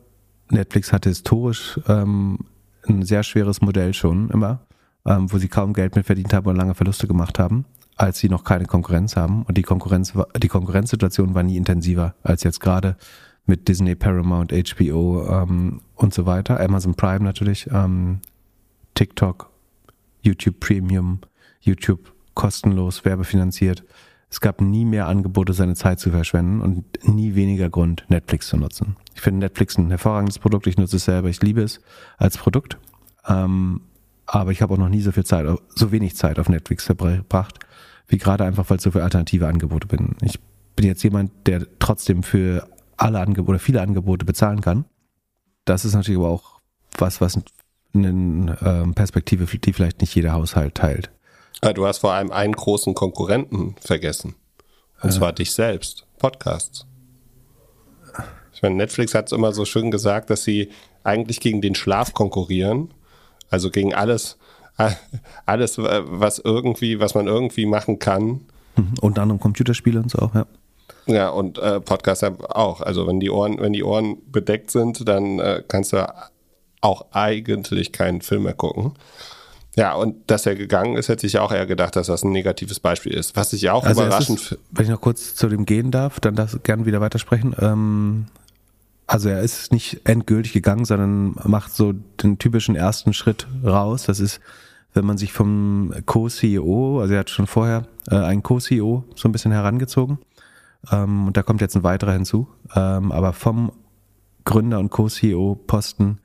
Netflix 0.49 0.91
hatte 0.91 1.09
historisch 1.09 1.79
ähm, 1.87 2.39
ein 2.87 3.03
sehr 3.03 3.23
schweres 3.23 3.61
Modell 3.61 3.93
schon 3.93 4.29
immer, 4.29 4.61
ähm, 5.05 5.31
wo 5.31 5.37
sie 5.37 5.47
kaum 5.47 5.73
Geld 5.73 5.95
mit 5.95 6.05
verdient 6.05 6.33
haben 6.33 6.47
und 6.47 6.55
lange 6.55 6.75
Verluste 6.75 7.07
gemacht 7.07 7.39
haben, 7.39 7.65
als 7.95 8.19
sie 8.19 8.29
noch 8.29 8.43
keine 8.43 8.65
Konkurrenz 8.65 9.15
haben. 9.15 9.43
Und 9.43 9.57
die 9.57 9.63
Konkurrenz 9.63 10.13
die 10.41 10.47
Konkurrenzsituation 10.47 11.33
war 11.33 11.43
nie 11.43 11.57
intensiver 11.57 12.15
als 12.23 12.43
jetzt 12.43 12.59
gerade 12.59 12.97
mit 13.45 13.67
Disney, 13.67 13.95
Paramount, 13.95 14.51
HBO 14.51 15.27
ähm, 15.27 15.81
und 15.95 16.13
so 16.13 16.25
weiter. 16.25 16.59
Amazon 16.59 16.95
Prime 16.95 17.23
natürlich, 17.23 17.67
ähm, 17.71 18.19
TikTok, 18.93 19.49
YouTube 20.21 20.59
Premium, 20.59 21.19
YouTube 21.59 22.13
kostenlos, 22.33 23.03
werbefinanziert. 23.05 23.83
Es 24.29 24.39
gab 24.39 24.61
nie 24.61 24.85
mehr 24.85 25.07
Angebote, 25.07 25.51
seine 25.51 25.75
Zeit 25.75 25.99
zu 25.99 26.11
verschwenden 26.11 26.61
und 26.61 26.85
nie 27.03 27.35
weniger 27.35 27.69
Grund, 27.69 28.05
Netflix 28.07 28.47
zu 28.47 28.57
nutzen. 28.57 28.95
Ich 29.13 29.21
finde 29.21 29.41
Netflix 29.41 29.77
ein 29.77 29.89
hervorragendes 29.89 30.39
Produkt. 30.39 30.67
Ich 30.67 30.77
nutze 30.77 30.95
es 30.95 31.05
selber. 31.05 31.27
Ich 31.27 31.41
liebe 31.41 31.61
es 31.61 31.81
als 32.17 32.37
Produkt. 32.37 32.77
Ähm, 33.27 33.81
aber 34.25 34.51
ich 34.51 34.61
habe 34.61 34.73
auch 34.73 34.77
noch 34.77 34.87
nie 34.87 35.01
so 35.01 35.11
viel 35.11 35.25
Zeit, 35.25 35.45
so 35.75 35.91
wenig 35.91 36.15
Zeit 36.15 36.39
auf 36.39 36.47
Netflix 36.47 36.85
verbracht, 36.85 37.59
wie 38.07 38.17
gerade 38.17 38.45
einfach, 38.45 38.69
weil 38.69 38.77
es 38.77 38.83
so 38.83 38.91
viele 38.91 39.03
alternative 39.03 39.47
Angebote 39.47 39.87
bin. 39.87 40.15
Ich 40.21 40.39
bin 40.77 40.85
jetzt 40.85 41.03
jemand, 41.03 41.31
der 41.45 41.67
trotzdem 41.79 42.23
für 42.23 42.69
alle 43.01 43.19
Angebote 43.19 43.49
oder 43.49 43.59
viele 43.59 43.81
Angebote 43.81 44.25
bezahlen 44.25 44.61
kann. 44.61 44.85
Das 45.65 45.85
ist 45.85 45.93
natürlich 45.93 46.19
aber 46.19 46.29
auch 46.29 46.59
was, 46.97 47.21
was 47.21 47.39
eine 47.93 48.57
ähm, 48.63 48.93
Perspektive, 48.93 49.45
die 49.45 49.73
vielleicht 49.73 50.01
nicht 50.01 50.15
jeder 50.15 50.33
Haushalt 50.33 50.75
teilt. 50.75 51.11
Ah, 51.61 51.73
du 51.73 51.85
hast 51.85 51.99
vor 51.99 52.13
allem 52.13 52.31
einen 52.31 52.53
großen 52.53 52.93
Konkurrenten 52.93 53.75
vergessen. 53.79 54.35
Und 55.01 55.09
äh. 55.09 55.13
zwar 55.13 55.33
dich 55.33 55.51
selbst. 55.51 56.05
Podcasts. 56.17 56.85
Ich 58.53 58.61
meine, 58.61 58.75
Netflix 58.75 59.15
hat 59.15 59.25
es 59.25 59.31
immer 59.31 59.53
so 59.53 59.65
schön 59.65 59.89
gesagt, 59.89 60.29
dass 60.29 60.43
sie 60.43 60.69
eigentlich 61.03 61.39
gegen 61.39 61.61
den 61.61 61.75
Schlaf 61.75 62.13
konkurrieren. 62.13 62.93
Also 63.49 63.71
gegen 63.71 63.93
alles, 63.93 64.37
alles, 65.45 65.77
was 65.77 66.39
irgendwie, 66.39 66.99
was 66.99 67.15
man 67.15 67.27
irgendwie 67.27 67.65
machen 67.65 67.99
kann. 67.99 68.41
Mhm. 68.75 68.93
Unter 69.01 69.23
anderem 69.23 69.39
Computerspiele 69.39 69.99
und 69.99 70.11
so 70.11 70.19
auch, 70.19 70.35
ja. 70.35 70.45
Ja, 71.05 71.29
und 71.29 71.57
äh, 71.57 71.79
Podcast 71.79 72.23
auch. 72.23 72.81
Also 72.81 73.07
wenn 73.07 73.19
die 73.19 73.29
Ohren, 73.29 73.59
wenn 73.59 73.73
die 73.73 73.83
Ohren 73.83 74.17
bedeckt 74.31 74.71
sind, 74.71 75.07
dann 75.07 75.39
äh, 75.39 75.63
kannst 75.67 75.93
du 75.93 76.05
auch 76.81 77.05
eigentlich 77.11 77.91
keinen 77.91 78.21
Film 78.21 78.43
mehr 78.43 78.53
gucken. 78.53 78.93
Ja, 79.77 79.93
und 79.93 80.29
dass 80.29 80.45
er 80.45 80.55
gegangen 80.55 80.97
ist, 80.97 81.07
hätte 81.07 81.25
ich 81.25 81.39
auch 81.39 81.51
eher 81.51 81.65
gedacht, 81.65 81.95
dass 81.95 82.07
das 82.07 82.23
ein 82.23 82.31
negatives 82.31 82.79
Beispiel 82.79 83.13
ist. 83.13 83.35
Was 83.37 83.53
ich 83.53 83.69
auch 83.69 83.85
Also 83.85 84.01
überraschend 84.03 84.41
finde. 84.41 84.63
wenn 84.71 84.83
ich 84.85 84.91
noch 84.91 84.99
kurz 84.99 85.35
zu 85.35 85.47
dem 85.47 85.65
gehen 85.65 85.91
darf, 85.91 86.19
dann 86.19 86.35
darfst 86.35 86.61
gerne 86.63 86.85
wieder 86.85 86.99
weitersprechen. 86.99 87.55
Ähm, 87.59 88.25
also 89.07 89.29
er 89.29 89.41
ist 89.41 89.71
nicht 89.71 90.01
endgültig 90.03 90.53
gegangen, 90.53 90.85
sondern 90.85 91.35
macht 91.45 91.73
so 91.73 91.93
den 92.21 92.37
typischen 92.37 92.75
ersten 92.75 93.13
Schritt 93.13 93.47
raus. 93.63 94.03
Das 94.03 94.19
ist, 94.19 94.41
wenn 94.93 95.05
man 95.05 95.17
sich 95.17 95.31
vom 95.31 95.93
Co-CEO, 96.05 96.99
also 96.99 97.13
er 97.13 97.21
hat 97.21 97.29
schon 97.29 97.47
vorher 97.47 97.87
äh, 98.09 98.15
einen 98.15 98.43
Co-CEO 98.43 99.05
so 99.15 99.29
ein 99.29 99.31
bisschen 99.31 99.51
herangezogen. 99.53 100.17
Ähm, 100.91 101.27
und 101.27 101.37
da 101.37 101.43
kommt 101.43 101.61
jetzt 101.61 101.75
ein 101.75 101.83
weiterer 101.83 102.13
hinzu. 102.13 102.47
Ähm, 102.75 103.11
aber 103.11 103.33
vom 103.33 103.71
Gründer 104.45 104.79
und 104.79 104.89
Co-CEO-Posten 104.89 106.19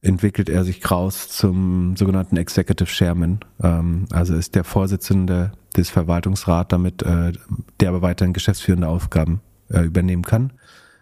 entwickelt 0.00 0.48
er 0.48 0.64
sich 0.64 0.88
raus 0.90 1.28
zum 1.28 1.96
sogenannten 1.96 2.36
Executive 2.36 2.88
Chairman. 2.88 3.40
Ähm, 3.62 4.06
also 4.10 4.34
ist 4.34 4.54
der 4.54 4.64
Vorsitzende 4.64 5.52
des 5.76 5.90
Verwaltungsrats, 5.90 6.68
damit 6.68 7.02
äh, 7.02 7.32
der 7.80 7.88
aber 7.88 8.02
weiterhin 8.02 8.32
geschäftsführende 8.32 8.88
Aufgaben 8.88 9.40
äh, 9.70 9.80
übernehmen 9.80 10.22
kann 10.22 10.52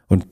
und 0.09 0.27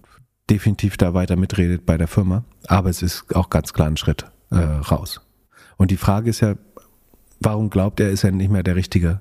definitiv 0.51 0.97
da 0.97 1.15
weiter 1.15 1.37
mitredet 1.37 1.87
bei 1.87 1.97
der 1.97 2.09
Firma. 2.09 2.45
Aber 2.67 2.91
es 2.91 3.03
ist 3.03 3.35
auch 3.35 3.51
ganz 3.51 3.73
klar 3.73 3.89
ein 3.89 3.97
Schritt 3.97 4.27
äh, 4.51 4.57
raus. 4.57 5.21
Und 5.77 5.91
die 5.91 5.97
Frage 5.97 6.31
ist 6.31 6.41
ja, 6.41 6.55
warum 7.41 7.71
glaubt 7.71 8.01
er, 8.01 8.11
ist 8.11 8.25
er 8.25 8.33
nicht 8.33 8.51
mehr 8.51 8.63
der 8.63 8.77
Richtige 8.77 9.21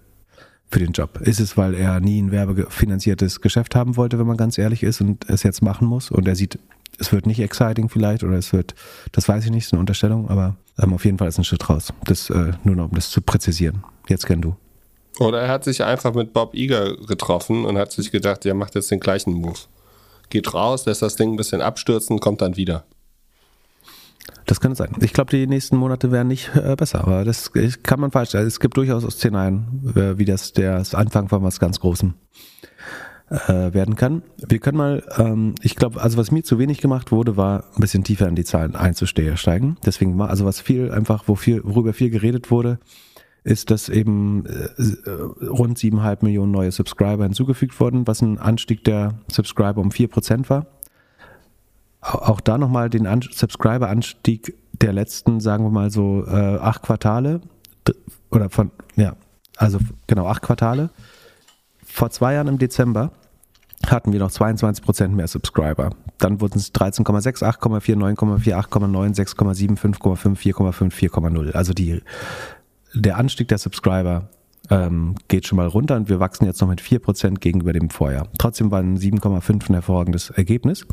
für 0.74 0.80
den 0.80 0.92
Job? 0.92 1.22
Ist 1.22 1.40
es, 1.40 1.56
weil 1.56 1.76
er 1.76 2.00
nie 2.00 2.20
ein 2.20 2.32
werbefinanziertes 2.32 3.42
Geschäft 3.42 3.76
haben 3.76 3.96
wollte, 3.96 4.18
wenn 4.18 4.26
man 4.26 4.38
ganz 4.38 4.58
ehrlich 4.58 4.82
ist 4.82 5.02
und 5.02 5.30
es 5.30 5.44
jetzt 5.44 5.62
machen 5.62 5.88
muss 5.88 6.10
und 6.10 6.28
er 6.28 6.36
sieht, 6.36 6.58
es 6.98 7.12
wird 7.12 7.28
nicht 7.28 7.40
exciting 7.40 7.90
vielleicht 7.90 8.24
oder 8.24 8.38
es 8.38 8.54
wird, 8.54 8.74
das 9.12 9.30
weiß 9.30 9.46
ich 9.46 9.52
nicht, 9.52 9.66
ist 9.66 9.74
eine 9.74 9.80
Unterstellung, 9.80 10.30
aber 10.30 10.56
ähm, 10.80 10.94
auf 10.94 11.06
jeden 11.06 11.20
Fall 11.20 11.28
ist 11.28 11.38
ein 11.38 11.44
Schritt 11.44 11.70
raus. 11.70 11.94
Das 12.06 12.30
äh, 12.32 12.54
nur 12.64 12.76
noch, 12.76 12.90
um 12.90 12.96
das 12.96 13.12
zu 13.12 13.22
präzisieren. 13.22 13.84
Jetzt 14.10 14.26
kenn 14.26 14.42
du. 14.42 14.56
Oder 15.20 15.42
er 15.42 15.50
hat 15.50 15.64
sich 15.64 15.84
einfach 15.84 16.16
mit 16.16 16.34
Bob 16.34 16.56
Iger 16.56 16.98
getroffen 16.98 17.66
und 17.66 17.78
hat 17.78 17.92
sich 17.92 18.10
gedacht, 18.10 18.44
der 18.44 18.56
macht 18.56 18.74
jetzt 18.74 18.90
den 18.90 19.00
gleichen 19.00 19.34
Move. 19.34 19.60
Geht 20.30 20.56
raus, 20.56 20.88
lässt 20.88 21.04
das 21.04 21.16
Ding 21.16 21.34
ein 21.34 21.38
bisschen 21.38 21.62
abstürzen, 21.62 22.20
kommt 22.20 22.42
dann 22.42 22.58
wieder. 22.58 22.84
Das 24.46 24.60
könnte 24.60 24.78
sein. 24.78 24.96
Ich 25.00 25.14
glaube, 25.14 25.32
die 25.32 25.48
nächsten 25.48 25.78
Monate 25.78 26.12
werden 26.12 26.28
nicht 26.28 26.52
äh, 26.56 26.76
besser, 26.76 27.02
aber 27.02 27.24
das 27.24 27.52
kann 27.84 28.00
man 28.00 28.12
falsch. 28.12 28.36
Also 28.36 28.48
es 28.48 28.60
gibt 28.60 28.78
durchaus 28.78 29.04
Szenarien, 29.04 29.94
äh, 29.96 30.18
wie 30.18 30.26
das 30.26 30.54
der 30.54 30.78
das 30.78 30.96
Anfang 30.96 31.30
von 31.30 31.44
was 31.44 31.60
ganz 31.60 31.80
Großem 31.80 32.14
äh, 33.30 33.74
werden 33.74 33.96
kann. 33.96 34.24
Wir 34.38 34.60
können 34.60 34.78
mal, 34.78 35.04
ähm, 35.18 35.56
ich 35.62 35.76
glaube, 35.76 36.02
also 36.02 36.18
was 36.18 36.32
mir 36.32 36.44
zu 36.44 36.60
wenig 36.60 36.82
gemacht 36.82 37.12
wurde, 37.12 37.38
war 37.38 37.66
ein 37.76 37.82
bisschen 37.82 38.04
tiefer 38.04 38.28
in 38.28 38.36
die 38.36 38.44
Zahlen 38.44 38.76
einzusteigen. 38.76 39.78
Deswegen 39.86 40.18
war, 40.18 40.30
also 40.30 40.46
was 40.46 40.62
viel 40.62 40.92
einfach, 40.92 41.24
wo 41.28 41.36
viel, 41.36 41.62
worüber 41.64 41.94
viel 41.94 42.10
geredet 42.10 42.52
wurde, 42.52 42.80
ist, 43.44 43.72
dass 43.72 43.90
eben 43.90 44.46
äh, 44.46 45.46
rund 45.46 45.78
siebeneinhalb 45.78 46.24
Millionen 46.24 46.52
neue 46.52 46.72
Subscriber 46.72 47.24
hinzugefügt 47.24 47.80
wurden, 47.80 48.08
was 48.08 48.22
ein 48.22 48.38
Anstieg 48.38 48.84
der 48.84 49.20
Subscriber 49.30 49.82
um 49.82 49.92
vier 49.92 50.08
Prozent 50.08 50.50
war. 50.50 50.68
Auch 52.04 52.42
da 52.42 52.58
nochmal 52.58 52.90
den 52.90 53.08
An 53.08 53.22
Subscriber-Anstieg 53.22 54.56
der 54.74 54.92
letzten, 54.92 55.40
sagen 55.40 55.64
wir 55.64 55.72
mal 55.72 55.90
so, 55.90 56.26
äh, 56.28 56.58
acht 56.58 56.84
Quartale 56.84 57.42
oder 58.30 58.50
von, 58.50 58.72
ja, 58.96 59.16
also 59.56 59.80
genau 60.08 60.28
acht 60.28 60.42
Quartale. 60.42 60.90
Vor 61.86 62.10
zwei 62.10 62.34
Jahren 62.34 62.48
im 62.48 62.58
Dezember 62.58 63.12
hatten 63.88 64.12
wir 64.12 64.20
noch 64.20 64.32
22 64.32 64.84
Prozent 64.84 65.16
mehr 65.16 65.28
Subscriber. 65.28 65.92
Dann 66.18 66.42
wurden 66.42 66.58
es 66.58 66.74
13,6, 66.74 67.44
8,4, 67.44 67.96
9,4, 67.96 68.56
8,9, 68.56 69.16
6,7, 69.16 69.78
5,5, 69.78 70.38
4,5, 70.38 70.92
4,0. 70.92 71.52
Also 71.52 71.74
die, 71.74 72.02
der 72.94 73.18
Anstieg 73.18 73.48
der 73.50 73.58
Subscriber 73.58 74.30
ähm, 74.70 75.16
geht 75.28 75.48
schon 75.48 75.58
mal 75.58 75.68
runter 75.68 75.96
und 75.96 76.10
wir 76.10 76.20
wachsen 76.20 76.46
jetzt 76.46 76.62
noch 76.62 76.70
mit 76.70 76.82
4 76.82 77.00
Prozent 77.00 77.42
gegenüber 77.42 77.74
dem 77.74 77.90
Vorjahr. 77.90 78.28
Trotzdem 78.38 78.72
war 78.72 78.80
ein 78.80 78.98
7,5 78.98 79.70
ein 79.70 79.74
hervorragendes 79.74 80.30
Ergebnis. 80.30 80.86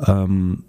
Ähm, 0.00 0.64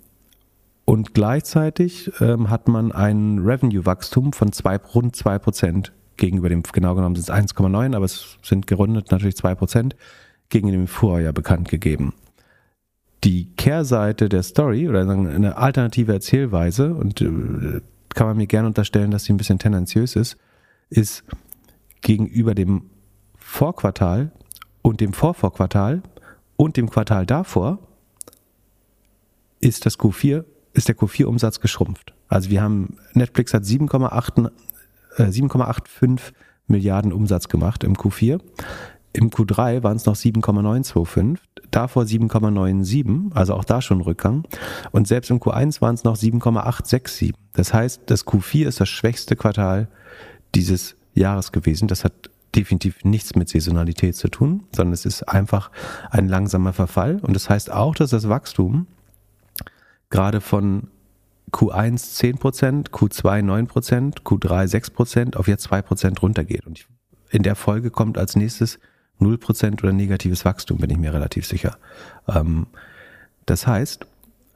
und 0.85 1.15
gleichzeitig 1.15 2.11
ähm, 2.21 2.49
hat 2.49 2.67
man 2.67 2.91
ein 2.91 3.39
Revenue-Wachstum 3.39 4.33
von 4.33 4.51
zwei, 4.51 4.77
rund 4.77 5.15
2 5.15 5.39
Prozent 5.39 5.91
gegenüber 6.17 6.47
dem, 6.47 6.61
genau 6.63 6.95
genommen 6.95 7.15
sind 7.15 7.27
es 7.27 7.53
1,9, 7.55 7.95
aber 7.95 8.05
es 8.05 8.37
sind 8.43 8.67
gerundet 8.67 9.11
natürlich 9.11 9.35
2 9.35 9.55
Prozent 9.55 9.95
gegenüber 10.49 10.77
dem 10.77 10.87
Vorjahr 10.87 11.33
bekannt 11.33 11.69
gegeben. 11.69 12.13
Die 13.23 13.47
Kehrseite 13.55 14.29
der 14.29 14.43
Story 14.43 14.87
oder 14.87 15.01
eine 15.01 15.57
alternative 15.57 16.13
Erzählweise, 16.13 16.93
und 16.93 17.19
äh, 17.21 17.81
kann 18.13 18.27
man 18.27 18.37
mir 18.37 18.47
gerne 18.47 18.67
unterstellen, 18.67 19.09
dass 19.09 19.23
sie 19.23 19.33
ein 19.33 19.37
bisschen 19.37 19.57
tendenziös 19.57 20.15
ist, 20.15 20.37
ist 20.89 21.23
gegenüber 22.01 22.53
dem 22.53 22.83
Vorquartal 23.35 24.31
und 24.83 25.01
dem 25.01 25.13
Vorvorquartal 25.13 26.03
und 26.55 26.77
dem 26.77 26.89
Quartal 26.89 27.25
davor 27.25 27.79
ist 29.65 29.85
das 29.85 29.97
Q4, 29.99 30.43
ist 30.73 30.87
der 30.87 30.95
Q4-Umsatz 30.95 31.59
geschrumpft. 31.59 32.13
Also 32.27 32.49
wir 32.51 32.61
haben, 32.61 32.97
Netflix 33.13 33.53
hat 33.53 33.63
7,8, 33.63 34.51
äh, 35.17 35.23
7,85 35.23 36.33
Milliarden 36.67 37.11
Umsatz 37.11 37.47
gemacht 37.47 37.83
im 37.83 37.95
Q4. 37.95 38.39
Im 39.13 39.29
Q3 39.29 39.81
waren 39.81 39.95
es 39.95 40.05
noch 40.05 40.15
7,925, 40.15 41.39
davor 41.71 42.03
7,97, 42.03 43.33
also 43.33 43.53
auch 43.55 43.63
da 43.63 43.81
schon 43.81 44.01
Rückgang. 44.01 44.43
Und 44.91 45.07
selbst 45.07 45.31
im 45.31 45.39
Q1 45.39 45.81
waren 45.81 45.95
es 45.95 46.03
noch 46.03 46.15
7,867. 46.15 47.33
Das 47.53 47.73
heißt, 47.73 48.01
das 48.07 48.27
Q4 48.27 48.67
ist 48.67 48.81
das 48.81 48.89
schwächste 48.89 49.35
Quartal 49.35 49.87
dieses 50.53 50.95
Jahres 51.13 51.51
gewesen. 51.51 51.87
Das 51.87 52.03
hat 52.03 52.29
definitiv 52.55 53.03
nichts 53.03 53.35
mit 53.35 53.49
Saisonalität 53.49 54.15
zu 54.15 54.27
tun, 54.27 54.63
sondern 54.75 54.93
es 54.93 55.05
ist 55.05 55.23
einfach 55.23 55.71
ein 56.11 56.27
langsamer 56.27 56.73
Verfall. 56.73 57.19
Und 57.21 57.35
das 57.35 57.49
heißt 57.49 57.71
auch, 57.71 57.95
dass 57.95 58.11
das 58.11 58.29
Wachstum 58.29 58.87
gerade 60.15 60.39
von 60.39 60.87
Q1 61.51 62.39
10%, 62.39 62.89
Q2 62.89 63.43
9%, 63.43 64.21
Q3 64.23 64.65
6% 64.65 65.35
auf 65.35 65.49
jetzt 65.49 65.67
2% 65.67 66.19
runtergeht. 66.21 66.65
Und 66.65 66.87
in 67.31 67.43
der 67.43 67.55
Folge 67.55 67.91
kommt 67.91 68.17
als 68.17 68.37
nächstes 68.37 68.79
0% 69.19 69.83
oder 69.83 69.91
negatives 69.91 70.45
Wachstum, 70.45 70.77
bin 70.77 70.89
ich 70.89 70.97
mir 70.97 71.13
relativ 71.13 71.45
sicher. 71.45 71.77
Ähm, 72.29 72.67
das 73.45 73.67
heißt, 73.67 74.05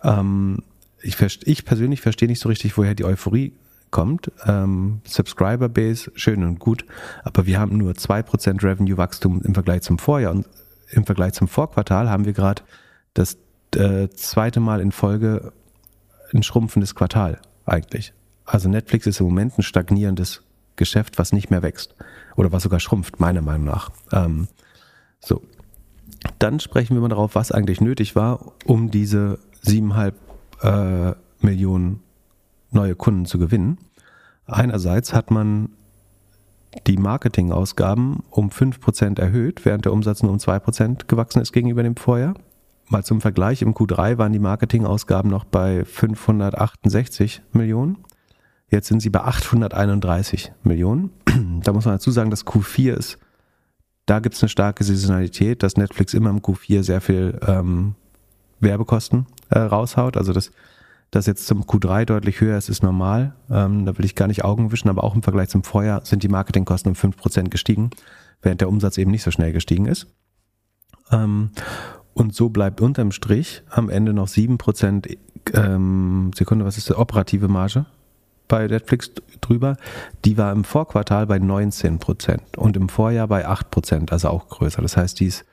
ähm, 0.04 0.60
ich, 1.02 1.18
ich, 1.44 1.66
persönlich 1.66 2.00
verstehe 2.00 2.30
nicht 2.30 2.40
so 2.40 2.48
richtig, 2.48 2.78
woher 2.78 2.96
die 2.96 3.04
Euphorie 3.04 3.52
kommt. 3.92 4.32
Ähm, 4.46 5.02
Subscriber 5.04 5.68
Base, 5.68 6.10
schön 6.16 6.44
und 6.46 6.60
gut, 6.60 6.86
aber 7.24 7.46
wir 7.46 7.60
haben 7.60 7.78
nur 7.78 7.92
2% 7.94 8.64
Revenue-Wachstum 8.64 9.42
im 9.42 9.54
Vergleich 9.54 9.82
zum 9.82 10.00
Vorjahr 10.00 10.32
und 10.32 10.48
im 10.92 11.06
Vergleich 11.06 11.34
zum 11.34 11.50
Vorquartal 11.50 12.10
haben 12.10 12.24
wir 12.24 12.34
gerade 12.34 12.64
das 13.14 13.38
äh, 13.76 14.10
zweite 14.10 14.60
Mal 14.60 14.82
in 14.82 14.92
Folge 14.92 15.54
ein 16.34 16.44
schrumpfendes 16.44 16.96
Quartal 16.96 17.40
eigentlich. 17.66 18.14
Also 18.46 18.70
Netflix 18.70 19.06
ist 19.08 19.20
im 19.20 19.28
Moment 19.28 19.58
ein 19.58 19.64
stagnierendes 19.64 20.44
Geschäft, 20.76 21.20
was 21.20 21.34
nicht 21.34 21.52
mehr 21.52 21.62
wächst 21.62 21.96
oder 22.36 22.52
was 22.52 22.64
sogar 22.64 22.80
schrumpft, 22.80 23.20
meiner 23.20 23.42
Meinung 23.42 23.66
nach. 23.66 23.92
Ähm, 24.12 24.48
so, 25.20 25.44
dann 26.40 26.60
sprechen 26.60 26.96
wir 26.96 27.02
mal 27.02 27.10
darauf, 27.10 27.36
was 27.36 27.52
eigentlich 27.52 27.82
nötig 27.82 28.16
war, 28.16 28.54
um 28.66 28.90
diese 28.90 29.40
siebeneinhalb 29.62 30.16
äh, 30.62 31.14
Millionen 31.42 32.02
neue 32.72 32.96
Kunden 32.96 33.26
zu 33.26 33.40
gewinnen. 33.40 33.78
Einerseits 34.46 35.14
hat 35.14 35.32
man 35.32 35.70
die 36.88 36.98
Marketingausgaben 36.98 38.24
um 38.30 38.50
5% 38.50 39.20
erhöht, 39.20 39.66
während 39.66 39.86
der 39.86 39.94
Umsatz 39.94 40.24
nur 40.24 40.32
um 40.32 40.38
2% 40.38 41.08
gewachsen 41.08 41.42
ist 41.42 41.52
gegenüber 41.52 41.84
dem 41.84 41.96
Vorjahr. 41.96 42.36
Mal 42.92 43.04
zum 43.04 43.22
Vergleich, 43.22 43.62
im 43.62 43.76
Q3 43.76 44.18
waren 44.18 44.34
die 44.34 44.40
Marketingausgaben 44.40 45.30
noch 45.30 45.46
bei 45.46 45.86
568 45.86 47.44
Millionen. 47.54 48.00
Jetzt 48.72 48.88
sind 48.88 49.00
sie 49.00 49.12
bei 49.12 49.22
831 49.22 50.52
Millionen. 50.64 51.12
Da 51.62 51.74
muss 51.74 51.86
man 51.86 51.96
dazu 51.96 52.10
sagen, 52.10 52.30
dass 52.30 52.46
Q4 52.46 52.94
ist, 52.94 53.20
da 54.06 54.20
gibt 54.20 54.36
es 54.36 54.42
eine 54.42 54.50
starke 54.50 54.84
Saisonalität, 54.84 55.62
dass 55.62 55.78
Netflix 55.78 56.14
immer 56.14 56.32
im 56.32 56.40
Q4 56.40 56.82
sehr 56.82 57.02
viel 57.02 57.40
ähm, 57.46 57.96
Werbekosten 58.60 59.28
äh, 59.50 59.60
raushaut. 59.60 60.18
Also 60.18 60.34
das, 60.34 60.52
das 61.12 61.28
jetzt 61.28 61.46
zum 61.46 61.64
Q3 61.64 62.06
deutlich 62.06 62.42
höher 62.42 62.58
ist, 62.58 62.70
ist 62.70 62.82
normal. 62.82 63.36
Ähm, 63.52 63.86
da 63.86 63.96
will 63.98 64.06
ich 64.06 64.16
gar 64.16 64.28
nicht 64.28 64.44
Augen 64.44 64.72
wischen, 64.72 64.90
aber 64.90 65.04
auch 65.04 65.14
im 65.14 65.22
Vergleich 65.22 65.50
zum 65.50 65.64
Vorjahr 65.64 66.04
sind 66.06 66.24
die 66.24 66.28
Marketingkosten 66.28 66.92
um 66.92 66.96
5% 66.96 67.50
gestiegen, 67.50 67.92
während 68.42 68.62
der 68.62 68.70
Umsatz 68.70 68.98
eben 68.98 69.12
nicht 69.12 69.24
so 69.24 69.30
schnell 69.30 69.54
gestiegen 69.54 69.86
ist. 69.86 70.08
Ähm, 71.12 71.52
und 72.20 72.36
so 72.36 72.50
bleibt 72.50 72.82
unterm 72.82 73.12
Strich 73.12 73.64
am 73.70 73.90
Ende 73.90 74.14
noch 74.14 74.28
7% 74.28 75.18
ähm, 75.54 76.32
Sekunde, 76.36 76.66
was 76.66 76.78
ist 76.78 76.90
die 76.90 76.96
operative 76.96 77.48
Marge 77.48 77.86
bei 78.48 78.68
Netflix 78.68 79.12
drüber? 79.42 79.78
Die 80.26 80.38
war 80.38 80.52
im 80.52 80.64
Vorquartal 80.64 81.28
bei 81.28 81.38
19% 81.38 82.58
und 82.58 82.76
im 82.76 82.90
Vorjahr 82.90 83.28
bei 83.28 83.48
8%, 83.48 84.12
also 84.12 84.30
auch 84.30 84.50
größer. 84.50 84.82
Das 84.82 84.98
heißt, 84.98 85.20
die 85.20 85.28
ist 85.28 85.46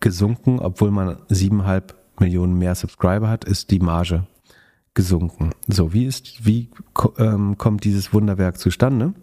gesunken, 0.00 0.58
obwohl 0.58 0.90
man 0.90 1.16
7,5 1.30 1.94
Millionen 2.20 2.58
mehr 2.58 2.74
Subscriber 2.74 3.28
hat, 3.28 3.44
ist 3.44 3.70
die 3.70 3.80
Marge 3.80 4.26
gesunken. 4.92 5.52
So, 5.66 5.92
wie 5.92 6.04
ist, 6.04 6.44
wie 6.44 6.70
ähm, 7.18 7.58
kommt 7.58 7.84
dieses 7.84 8.12
Wunderwerk 8.12 8.58
zustande? 8.58 9.14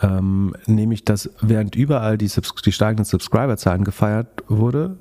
Ähm, 0.00 0.54
nämlich, 0.66 1.04
dass 1.04 1.30
während 1.40 1.74
überall 1.74 2.18
die, 2.18 2.30
die 2.64 2.72
steigenden 2.72 3.04
Subscriberzahlen 3.04 3.84
gefeiert 3.84 4.44
wurde, 4.48 4.98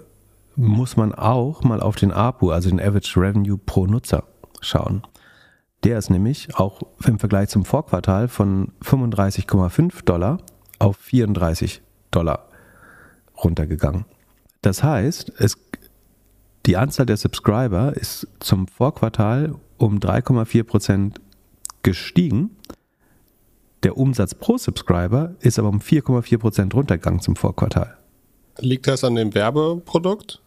muss 0.62 0.96
man 0.96 1.14
auch 1.14 1.64
mal 1.64 1.82
auf 1.82 1.96
den 1.96 2.12
APU, 2.12 2.52
also 2.52 2.70
den 2.70 2.80
Average 2.80 3.20
Revenue 3.20 3.58
pro 3.58 3.88
Nutzer, 3.88 4.24
schauen. 4.62 5.02
Der 5.84 5.98
ist 5.98 6.12
nämlich 6.12 6.56
auch 6.56 6.82
im 7.06 7.18
Vergleich 7.18 7.50
zum 7.50 7.66
Vorquartal 7.66 8.28
von 8.28 8.72
35,5 8.84 10.06
Dollar 10.06 10.38
auf 10.78 10.98
34 10.98 11.82
Dollar 12.12 12.48
runtergegangen. 13.44 14.06
Das 14.62 14.84
heißt, 14.84 15.32
es, 15.40 15.58
die 16.68 16.78
Anzahl 16.78 17.08
der 17.08 17.18
Subscriber 17.18 17.96
ist 17.96 18.28
zum 18.40 18.68
Vorquartal 18.68 19.56
um 19.78 19.98
3,4 19.98 20.64
Prozent 20.64 21.22
gestiegen. 21.82 22.52
Der 23.82 23.98
Umsatz 23.98 24.36
pro 24.36 24.60
Subscriber 24.60 25.34
ist 25.40 25.58
aber 25.58 25.70
um 25.70 25.80
4,4 25.80 26.38
Prozent 26.38 26.76
runtergegangen 26.76 27.22
zum 27.22 27.36
Vorquartal. 27.36 27.98
Liegt 28.60 28.86
das 28.86 29.04
an 29.04 29.16
dem 29.16 29.34
Werbeprodukt? 29.34 30.41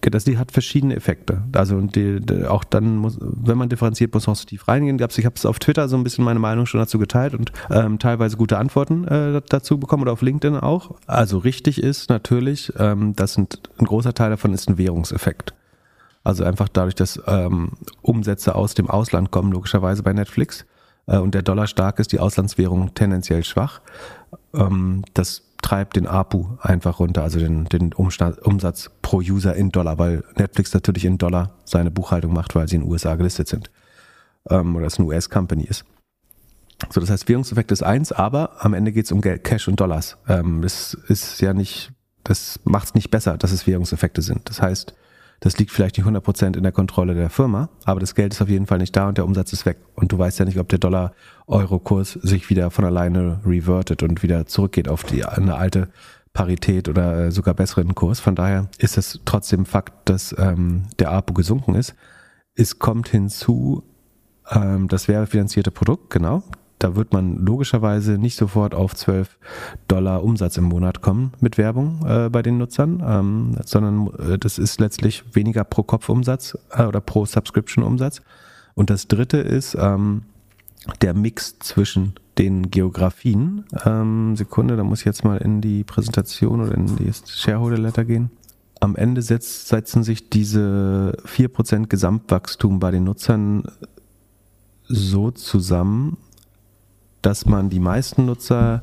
Das 0.00 0.24
die 0.24 0.38
hat 0.38 0.52
verschiedene 0.52 0.96
Effekte. 0.96 1.42
Also 1.52 1.80
die, 1.80 2.20
die, 2.20 2.44
auch 2.46 2.64
dann 2.64 2.96
muss, 2.96 3.18
wenn 3.20 3.58
man 3.58 3.68
differenziert, 3.68 4.14
muss 4.14 4.26
man 4.26 4.36
so 4.36 4.44
tief 4.44 4.68
reingehen. 4.68 4.96
Ich 4.98 5.24
habe 5.24 5.34
es 5.34 5.46
auf 5.46 5.58
Twitter 5.58 5.88
so 5.88 5.96
ein 5.96 6.04
bisschen 6.04 6.24
meine 6.24 6.40
Meinung 6.40 6.66
schon 6.66 6.80
dazu 6.80 6.98
geteilt 6.98 7.34
und 7.34 7.52
ähm, 7.70 7.98
teilweise 7.98 8.36
gute 8.36 8.58
Antworten 8.58 9.06
äh, 9.06 9.42
dazu 9.48 9.78
bekommen 9.78 10.02
oder 10.02 10.12
auf 10.12 10.22
LinkedIn 10.22 10.56
auch. 10.56 10.96
Also 11.06 11.38
richtig 11.38 11.82
ist 11.82 12.10
natürlich, 12.10 12.72
ähm, 12.78 13.14
das 13.14 13.34
sind, 13.34 13.70
ein 13.78 13.86
großer 13.86 14.14
Teil 14.14 14.30
davon 14.30 14.52
ist 14.54 14.68
ein 14.68 14.78
Währungseffekt. 14.78 15.54
Also 16.24 16.44
einfach 16.44 16.68
dadurch, 16.68 16.94
dass 16.94 17.20
ähm, 17.26 17.72
Umsätze 18.00 18.54
aus 18.54 18.74
dem 18.74 18.88
Ausland 18.88 19.30
kommen, 19.30 19.52
logischerweise 19.52 20.02
bei 20.02 20.12
Netflix, 20.12 20.64
äh, 21.06 21.18
und 21.18 21.34
der 21.34 21.42
Dollar 21.42 21.66
stark 21.66 21.98
ist, 21.98 22.12
die 22.12 22.20
Auslandswährung 22.20 22.94
tendenziell 22.94 23.44
schwach. 23.44 23.80
Ähm, 24.54 25.04
das 25.14 25.42
treibt 25.62 25.96
den 25.96 26.06
APU 26.06 26.58
einfach 26.60 26.98
runter, 26.98 27.22
also 27.22 27.38
den, 27.38 27.66
den 27.66 27.92
Umsatz 27.92 28.90
pro 29.00 29.18
User 29.18 29.54
in 29.54 29.70
Dollar, 29.70 29.98
weil 29.98 30.24
Netflix 30.36 30.74
natürlich 30.74 31.04
in 31.04 31.18
Dollar 31.18 31.54
seine 31.64 31.90
Buchhaltung 31.90 32.32
macht, 32.32 32.54
weil 32.54 32.68
sie 32.68 32.76
in 32.76 32.82
den 32.82 32.90
USA 32.90 33.14
gelistet 33.14 33.48
sind. 33.48 33.70
Ähm, 34.50 34.74
oder 34.76 34.86
es 34.86 34.98
eine 34.98 35.06
US-Company 35.08 35.64
ist. 35.64 35.84
So, 36.90 37.00
das 37.00 37.10
heißt, 37.10 37.28
Währungseffekt 37.28 37.70
ist 37.70 37.82
eins, 37.82 38.10
aber 38.10 38.64
am 38.64 38.74
Ende 38.74 38.92
geht 38.92 39.04
es 39.04 39.12
um 39.12 39.20
Geld, 39.20 39.44
Cash 39.44 39.68
und 39.68 39.78
Dollars. 39.78 40.18
Ähm, 40.28 40.62
das 40.62 40.94
ist 41.06 41.40
ja 41.40 41.54
nicht, 41.54 41.92
das 42.24 42.58
macht 42.64 42.88
es 42.88 42.94
nicht 42.94 43.10
besser, 43.10 43.38
dass 43.38 43.52
es 43.52 43.66
Währungseffekte 43.66 44.20
sind. 44.20 44.48
Das 44.48 44.60
heißt, 44.60 44.94
das 45.42 45.58
liegt 45.58 45.72
vielleicht 45.72 45.98
nicht 45.98 46.06
100% 46.06 46.56
in 46.56 46.62
der 46.62 46.70
Kontrolle 46.70 47.14
der 47.14 47.28
Firma, 47.28 47.68
aber 47.84 47.98
das 47.98 48.14
Geld 48.14 48.32
ist 48.32 48.40
auf 48.40 48.48
jeden 48.48 48.66
Fall 48.66 48.78
nicht 48.78 48.94
da 48.94 49.08
und 49.08 49.18
der 49.18 49.24
Umsatz 49.24 49.52
ist 49.52 49.66
weg. 49.66 49.78
Und 49.96 50.12
du 50.12 50.18
weißt 50.18 50.38
ja 50.38 50.44
nicht, 50.44 50.58
ob 50.58 50.68
der 50.68 50.78
Dollar-Euro-Kurs 50.78 52.12
sich 52.12 52.48
wieder 52.48 52.70
von 52.70 52.84
alleine 52.84 53.40
revertet 53.44 54.04
und 54.04 54.22
wieder 54.22 54.46
zurückgeht 54.46 54.88
auf 54.88 55.02
die, 55.02 55.24
eine 55.24 55.56
alte 55.56 55.88
Parität 56.32 56.88
oder 56.88 57.26
äh, 57.26 57.32
sogar 57.32 57.54
besseren 57.54 57.96
Kurs. 57.96 58.20
Von 58.20 58.36
daher 58.36 58.68
ist 58.78 58.96
es 58.96 59.20
trotzdem 59.24 59.66
Fakt, 59.66 60.08
dass 60.08 60.32
ähm, 60.38 60.84
der 61.00 61.10
APO 61.10 61.34
gesunken 61.34 61.74
ist. 61.74 61.96
Es 62.54 62.78
kommt 62.78 63.08
hinzu, 63.08 63.82
ähm, 64.48 64.86
das 64.86 65.08
werbefinanzierte 65.08 65.72
Produkt, 65.72 66.10
genau. 66.10 66.44
Da 66.82 66.96
wird 66.96 67.12
man 67.12 67.36
logischerweise 67.36 68.18
nicht 68.18 68.34
sofort 68.34 68.74
auf 68.74 68.96
12 68.96 69.38
Dollar 69.86 70.24
Umsatz 70.24 70.56
im 70.56 70.64
Monat 70.64 71.00
kommen 71.00 71.32
mit 71.38 71.56
Werbung 71.56 72.04
äh, 72.04 72.28
bei 72.28 72.42
den 72.42 72.58
Nutzern, 72.58 73.00
ähm, 73.06 73.56
sondern 73.64 74.08
äh, 74.18 74.36
das 74.36 74.58
ist 74.58 74.80
letztlich 74.80 75.22
weniger 75.32 75.62
pro 75.62 75.84
Kopf 75.84 76.08
Umsatz 76.08 76.58
äh, 76.72 76.82
oder 76.82 77.00
pro 77.00 77.24
Subscription 77.24 77.84
Umsatz. 77.84 78.20
Und 78.74 78.90
das 78.90 79.06
dritte 79.06 79.36
ist 79.36 79.76
ähm, 79.78 80.22
der 81.02 81.14
Mix 81.14 81.56
zwischen 81.60 82.14
den 82.36 82.72
Geografien. 82.72 83.64
Ähm, 83.84 84.34
Sekunde, 84.34 84.76
da 84.76 84.82
muss 84.82 85.00
ich 85.00 85.04
jetzt 85.04 85.22
mal 85.22 85.36
in 85.36 85.60
die 85.60 85.84
Präsentation 85.84 86.62
oder 86.62 86.74
in 86.74 86.96
die 86.96 87.12
Shareholder 87.28 87.78
Letter 87.78 88.04
gehen. 88.04 88.32
Am 88.80 88.96
Ende 88.96 89.22
setzt, 89.22 89.68
setzen 89.68 90.02
sich 90.02 90.30
diese 90.30 91.16
4% 91.26 91.86
Gesamtwachstum 91.86 92.80
bei 92.80 92.90
den 92.90 93.04
Nutzern 93.04 93.62
so 94.88 95.30
zusammen, 95.30 96.16
dass 97.22 97.46
man 97.46 97.70
die 97.70 97.80
meisten 97.80 98.26
Nutzer 98.26 98.82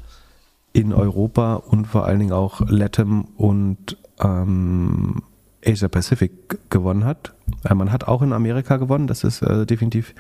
in 0.74 0.94
Europa 0.94 1.56
und 1.56 1.86
vor 1.86 2.06
allen 2.06 2.20
Dingen 2.20 2.32
auch 2.32 2.62
Latam 2.68 3.26
und 3.38 3.98
ähm, 4.20 5.24
Asia 5.66 5.88
Pacific 5.88 6.32
gewonnen 6.70 7.06
hat. 7.06 7.34
Äh, 7.64 7.74
man 7.74 7.92
hat 7.92 8.06
auch 8.08 8.22
in 8.22 8.34
Amerika 8.34 8.78
gewonnen, 8.78 9.08
das 9.08 9.24
ist 9.24 9.42
äh, 9.42 9.66
definitiv 9.66 10.14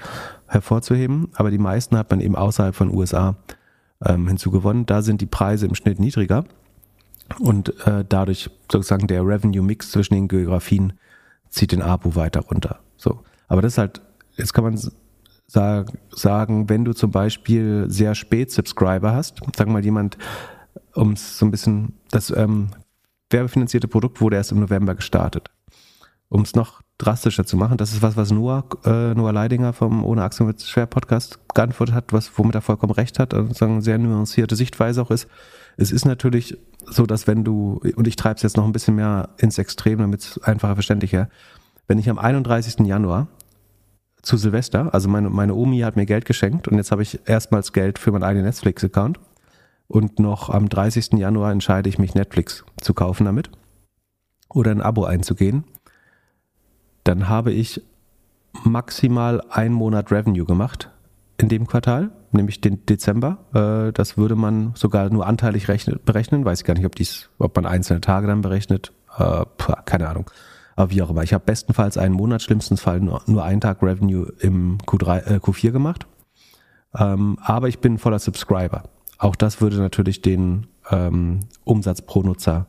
hervorzuheben, 0.47 1.29
aber 1.33 1.51
die 1.51 1.57
meisten 1.57 1.97
hat 1.97 2.09
man 2.09 2.19
eben 2.19 2.35
außerhalb 2.35 2.75
von 2.75 2.93
USA 2.93 3.35
ähm, 4.05 4.27
hinzugewonnen. 4.27 4.85
Da 4.85 5.01
sind 5.01 5.21
die 5.21 5.25
Preise 5.25 5.65
im 5.65 5.75
Schnitt 5.75 5.99
niedriger 5.99 6.45
und 7.39 7.85
äh, 7.85 8.03
dadurch 8.07 8.49
sozusagen 8.71 9.07
der 9.07 9.25
Revenue 9.25 9.61
Mix 9.63 9.91
zwischen 9.91 10.15
den 10.15 10.27
Geografien 10.27 10.93
zieht 11.49 11.71
den 11.71 11.81
APU 11.81 12.15
weiter 12.15 12.41
runter. 12.41 12.79
So, 12.97 13.19
aber 13.47 13.61
das 13.61 13.73
ist 13.73 13.77
halt, 13.77 14.01
jetzt 14.35 14.53
kann 14.53 14.63
man 14.63 14.79
sag, 15.49 15.91
sagen, 16.11 16.69
wenn 16.69 16.85
du 16.85 16.93
zum 16.93 17.09
Beispiel 17.11 17.85
sehr 17.87 18.13
spät 18.13 18.51
Subscriber 18.51 19.13
hast, 19.13 19.39
sagen 19.57 19.71
wir 19.71 19.73
mal 19.73 19.83
jemand, 19.83 20.17
um 20.93 21.13
es 21.13 21.39
so 21.39 21.45
ein 21.45 21.51
bisschen, 21.51 21.93
das 22.11 22.29
ähm, 22.29 22.69
werbefinanzierte 23.31 23.87
Produkt 23.87 24.21
wurde 24.21 24.35
erst 24.35 24.51
im 24.51 24.59
November 24.59 24.93
gestartet. 24.93 25.49
Um 26.29 26.43
es 26.43 26.53
noch 26.53 26.81
drastischer 26.99 27.45
zu 27.45 27.57
machen, 27.57 27.77
das 27.77 27.93
ist 27.93 28.03
was, 28.03 28.15
was 28.15 28.29
Noah, 28.29 28.63
äh, 28.85 29.15
Noah 29.15 29.33
Leidinger 29.33 29.73
vom 29.73 30.05
Ohne 30.05 30.21
Aktien 30.21 30.45
wird 30.45 30.61
schwer 30.61 30.85
Podcast 30.85 31.39
geantwortet 31.55 31.95
hat, 31.95 32.13
was, 32.13 32.31
womit 32.37 32.53
er 32.53 32.61
vollkommen 32.61 32.93
recht 32.93 33.17
hat 33.17 33.33
und 33.33 33.55
sagen, 33.55 33.73
eine 33.73 33.81
sehr 33.81 33.97
nuancierte 33.97 34.55
Sichtweise 34.55 35.01
auch 35.01 35.09
ist. 35.09 35.27
Es 35.77 35.91
ist 35.91 36.05
natürlich 36.05 36.57
so, 36.85 37.07
dass 37.07 37.25
wenn 37.25 37.43
du, 37.43 37.81
und 37.95 38.07
ich 38.07 38.17
treibe 38.17 38.35
es 38.35 38.43
jetzt 38.43 38.57
noch 38.57 38.65
ein 38.65 38.71
bisschen 38.71 38.95
mehr 38.95 39.29
ins 39.37 39.57
Extrem, 39.57 39.97
damit 39.97 40.21
es 40.21 40.43
einfacher 40.43 40.75
verständlicher, 40.75 41.29
wenn 41.87 41.97
ich 41.97 42.09
am 42.09 42.19
31. 42.19 42.85
Januar 42.85 43.27
zu 44.21 44.37
Silvester. 44.37 44.93
Also 44.93 45.09
meine, 45.09 45.29
meine 45.29 45.53
Omi 45.55 45.79
hat 45.79 45.95
mir 45.95 46.05
Geld 46.05 46.25
geschenkt 46.25 46.67
und 46.67 46.77
jetzt 46.77 46.91
habe 46.91 47.01
ich 47.01 47.19
erstmals 47.25 47.73
Geld 47.73 47.99
für 47.99 48.11
meinen 48.11 48.23
eigenen 48.23 48.45
Netflix-Account. 48.45 49.19
Und 49.87 50.19
noch 50.19 50.49
am 50.49 50.69
30. 50.69 51.13
Januar 51.13 51.51
entscheide 51.51 51.89
ich 51.89 51.97
mich, 51.97 52.13
Netflix 52.13 52.63
zu 52.79 52.93
kaufen 52.93 53.25
damit 53.25 53.49
oder 54.49 54.71
ein 54.71 54.81
Abo 54.81 55.05
einzugehen. 55.05 55.63
Dann 57.03 57.27
habe 57.27 57.51
ich 57.51 57.81
maximal 58.63 59.41
einen 59.49 59.73
Monat 59.73 60.11
Revenue 60.11 60.45
gemacht 60.45 60.89
in 61.37 61.49
dem 61.49 61.67
Quartal, 61.67 62.11
nämlich 62.31 62.61
den 62.61 62.85
Dezember. 62.85 63.37
Äh, 63.53 63.93
das 63.93 64.17
würde 64.17 64.35
man 64.35 64.73
sogar 64.75 65.09
nur 65.09 65.25
anteilig 65.25 65.65
berechnen. 65.65 66.45
Weiß 66.45 66.59
ich 66.59 66.65
gar 66.65 66.73
nicht, 66.73 66.85
ob, 66.85 66.95
dies, 66.95 67.29
ob 67.37 67.55
man 67.55 67.65
einzelne 67.65 68.01
Tage 68.01 68.27
dann 68.27 68.41
berechnet. 68.41 68.91
Äh, 69.17 69.45
keine 69.85 70.09
Ahnung. 70.09 70.29
Aber 70.79 70.91
wie 70.91 71.01
auch 71.01 71.09
immer. 71.09 71.23
Ich 71.23 71.33
habe 71.33 71.43
bestenfalls 71.43 71.97
einen 71.97 72.15
Monat, 72.15 72.41
schlimmstenfalls 72.41 73.03
nur, 73.03 73.21
nur 73.25 73.43
einen 73.43 73.59
Tag 73.59 73.83
Revenue 73.83 74.31
im 74.39 74.77
Q3, 74.85 75.25
äh, 75.25 75.35
Q4 75.35 75.71
gemacht. 75.71 76.07
Ähm, 76.97 77.37
aber 77.41 77.67
ich 77.67 77.79
bin 77.79 77.97
voller 77.97 78.19
Subscriber. 78.19 78.83
Auch 79.17 79.35
das 79.35 79.59
würde 79.59 79.75
natürlich 79.75 80.21
den 80.21 80.67
ähm, 80.89 81.41
Umsatz 81.65 82.01
pro 82.01 82.23
Nutzer 82.23 82.67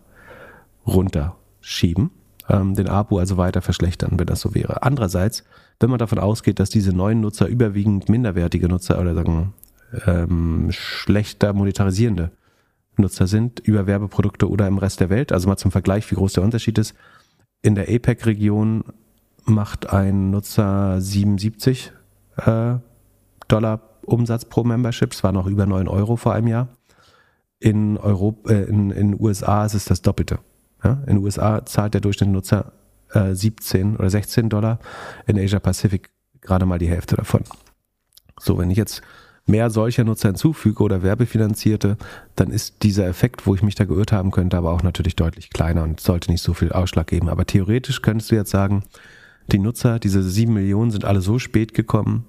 runterschieben, 0.88 2.10
ähm, 2.48 2.74
den 2.74 2.88
APU 2.88 3.18
also 3.18 3.36
weiter 3.36 3.62
verschlechtern, 3.62 4.18
wenn 4.18 4.26
das 4.26 4.40
so 4.40 4.56
wäre. 4.56 4.82
Andererseits, 4.82 5.44
wenn 5.78 5.90
man 5.90 6.00
davon 6.00 6.18
ausgeht, 6.18 6.58
dass 6.58 6.68
diese 6.68 6.92
neuen 6.92 7.20
Nutzer 7.20 7.46
überwiegend 7.46 8.08
minderwertige 8.08 8.68
Nutzer 8.68 9.00
oder 9.00 9.14
sagen 9.14 9.54
ähm, 10.04 10.66
schlechter 10.72 11.52
monetarisierende 11.52 12.32
Nutzer 12.96 13.28
sind 13.28 13.60
über 13.60 13.86
Werbeprodukte 13.86 14.50
oder 14.50 14.66
im 14.66 14.78
Rest 14.78 14.98
der 14.98 15.10
Welt, 15.10 15.30
also 15.30 15.48
mal 15.48 15.56
zum 15.56 15.70
Vergleich, 15.70 16.10
wie 16.10 16.16
groß 16.16 16.32
der 16.32 16.42
Unterschied 16.42 16.76
ist, 16.76 16.96
in 17.62 17.74
der 17.74 17.88
APEC-Region 17.88 18.84
macht 19.44 19.90
ein 19.90 20.30
Nutzer 20.30 21.00
77 21.00 21.92
äh, 22.36 22.74
Dollar 23.48 23.80
Umsatz 24.02 24.44
pro 24.44 24.64
Membership. 24.64 25.12
Es 25.12 25.22
war 25.22 25.32
noch 25.32 25.46
über 25.46 25.66
9 25.66 25.88
Euro 25.88 26.16
vor 26.16 26.34
einem 26.34 26.46
Jahr. 26.46 26.68
In 27.58 27.98
Europa, 27.98 28.50
äh, 28.50 28.64
in, 28.64 28.90
in 28.90 29.20
USA 29.20 29.64
ist 29.64 29.74
es 29.74 29.84
das 29.84 30.02
Doppelte. 30.02 30.38
Ja? 30.82 31.02
In 31.06 31.18
USA 31.18 31.64
zahlt 31.64 31.94
der 31.94 32.00
Durchschnittsnutzer 32.00 32.72
äh, 33.12 33.34
17 33.34 33.96
oder 33.96 34.10
16 34.10 34.48
Dollar. 34.48 34.78
In 35.26 35.38
Asia 35.38 35.60
Pacific 35.60 36.10
gerade 36.40 36.66
mal 36.66 36.78
die 36.78 36.88
Hälfte 36.88 37.16
davon. 37.16 37.42
So, 38.38 38.56
wenn 38.56 38.70
ich 38.70 38.78
jetzt 38.78 39.02
mehr 39.50 39.70
solcher 39.70 40.04
Nutzer 40.04 40.28
hinzufüge 40.28 40.82
oder 40.82 41.02
werbefinanzierte, 41.02 41.96
dann 42.36 42.50
ist 42.50 42.82
dieser 42.82 43.06
Effekt, 43.06 43.46
wo 43.46 43.54
ich 43.54 43.62
mich 43.62 43.74
da 43.74 43.84
geirrt 43.84 44.12
haben 44.12 44.30
könnte, 44.30 44.56
aber 44.56 44.70
auch 44.70 44.82
natürlich 44.82 45.16
deutlich 45.16 45.50
kleiner 45.50 45.82
und 45.82 46.00
sollte 46.00 46.30
nicht 46.30 46.42
so 46.42 46.54
viel 46.54 46.72
Ausschlag 46.72 47.08
geben. 47.08 47.28
Aber 47.28 47.44
theoretisch 47.44 48.02
könntest 48.02 48.30
du 48.30 48.36
jetzt 48.36 48.50
sagen, 48.50 48.84
die 49.52 49.58
Nutzer, 49.58 49.98
diese 49.98 50.22
sieben 50.22 50.54
Millionen 50.54 50.90
sind 50.90 51.04
alle 51.04 51.20
so 51.20 51.38
spät 51.38 51.74
gekommen, 51.74 52.26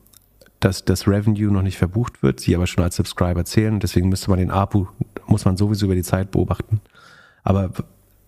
dass 0.60 0.86
das 0.86 1.08
Revenue 1.08 1.52
noch 1.52 1.64
nicht 1.64 1.78
verbucht 1.78 2.24
wird, 2.24 2.40
sie 2.40 2.56
aber 2.56 2.68
schon 2.68 2.84
als 2.84 2.96
Subscriber 2.96 3.46
zählen. 3.46 3.80
Deswegen 3.80 4.10
müsste 4.10 4.30
man 4.30 4.40
den 4.40 4.52
APU, 4.52 4.88
muss 5.26 5.46
man 5.46 5.58
sowieso 5.58 5.86
über 5.86 5.96
die 5.96 6.04
Zeit 6.04 6.32
beobachten. 6.32 6.82
Aber 7.44 7.72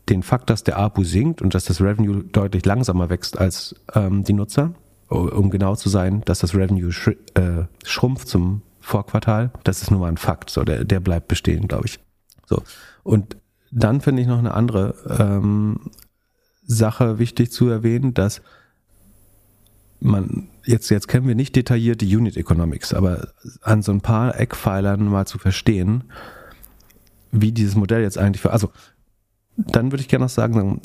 den 0.10 0.24
Fakt, 0.24 0.50
dass 0.50 0.64
der 0.64 0.78
APU 0.78 1.04
sinkt 1.04 1.42
und 1.42 1.54
dass 1.54 1.66
das 1.66 1.80
Revenue 1.80 2.24
deutlich 2.24 2.66
langsamer 2.66 3.10
wächst 3.10 3.38
als 3.38 3.76
ähm, 3.94 4.24
die 4.24 4.34
Nutzer, 4.34 4.74
um 5.10 5.50
genau 5.50 5.76
zu 5.76 5.90
sein, 5.90 6.22
dass 6.26 6.40
das 6.40 6.56
Revenue 6.56 6.92
sch 6.92 7.10
äh, 7.36 7.66
schrumpft 7.86 8.28
zum 8.28 8.62
Vorquartal. 8.84 9.52
Das 9.64 9.82
ist 9.82 9.92
nun 9.92 10.02
mal 10.02 10.10
ein 10.10 10.18
Fakt. 10.18 10.50
So, 10.50 10.64
der, 10.64 10.84
der 10.84 11.00
bleibt 11.00 11.30
bestehen, 11.30 11.68
glaube 11.68 11.86
ich. 11.86 12.00
So. 12.46 12.62
Und 13.04 13.38
dann 13.72 14.02
finde 14.02 14.22
ich 14.22 14.28
noch 14.28 14.38
eine 14.38 14.54
andere 14.54 14.96
ähm, 15.20 15.90
Sache 16.66 17.18
wichtig 17.18 17.52
zu 17.52 17.70
erwähnen, 17.70 18.14
dass 18.14 18.42
man, 20.02 20.50
jetzt, 20.66 20.90
jetzt 20.90 21.08
kennen 21.08 21.28
wir 21.28 21.36
nicht 21.36 21.56
detailliert 21.56 22.02
die 22.02 22.16
Unit 22.16 22.36
Economics, 22.36 22.94
aber 22.94 23.30
an 23.62 23.82
so 23.82 23.94
ein 23.94 24.02
paar 24.02 24.38
Eckpfeilern 24.38 25.06
mal 25.06 25.26
zu 25.26 25.40
verstehen, 25.40 26.04
wie 27.32 27.54
dieses 27.54 27.76
Modell 27.76 28.02
jetzt 28.02 28.18
eigentlich 28.18 28.46
also, 28.46 28.70
dann 29.56 29.92
würde 29.92 30.02
ich 30.02 30.10
gerne 30.10 30.26
noch 30.26 30.30
sagen, 30.30 30.82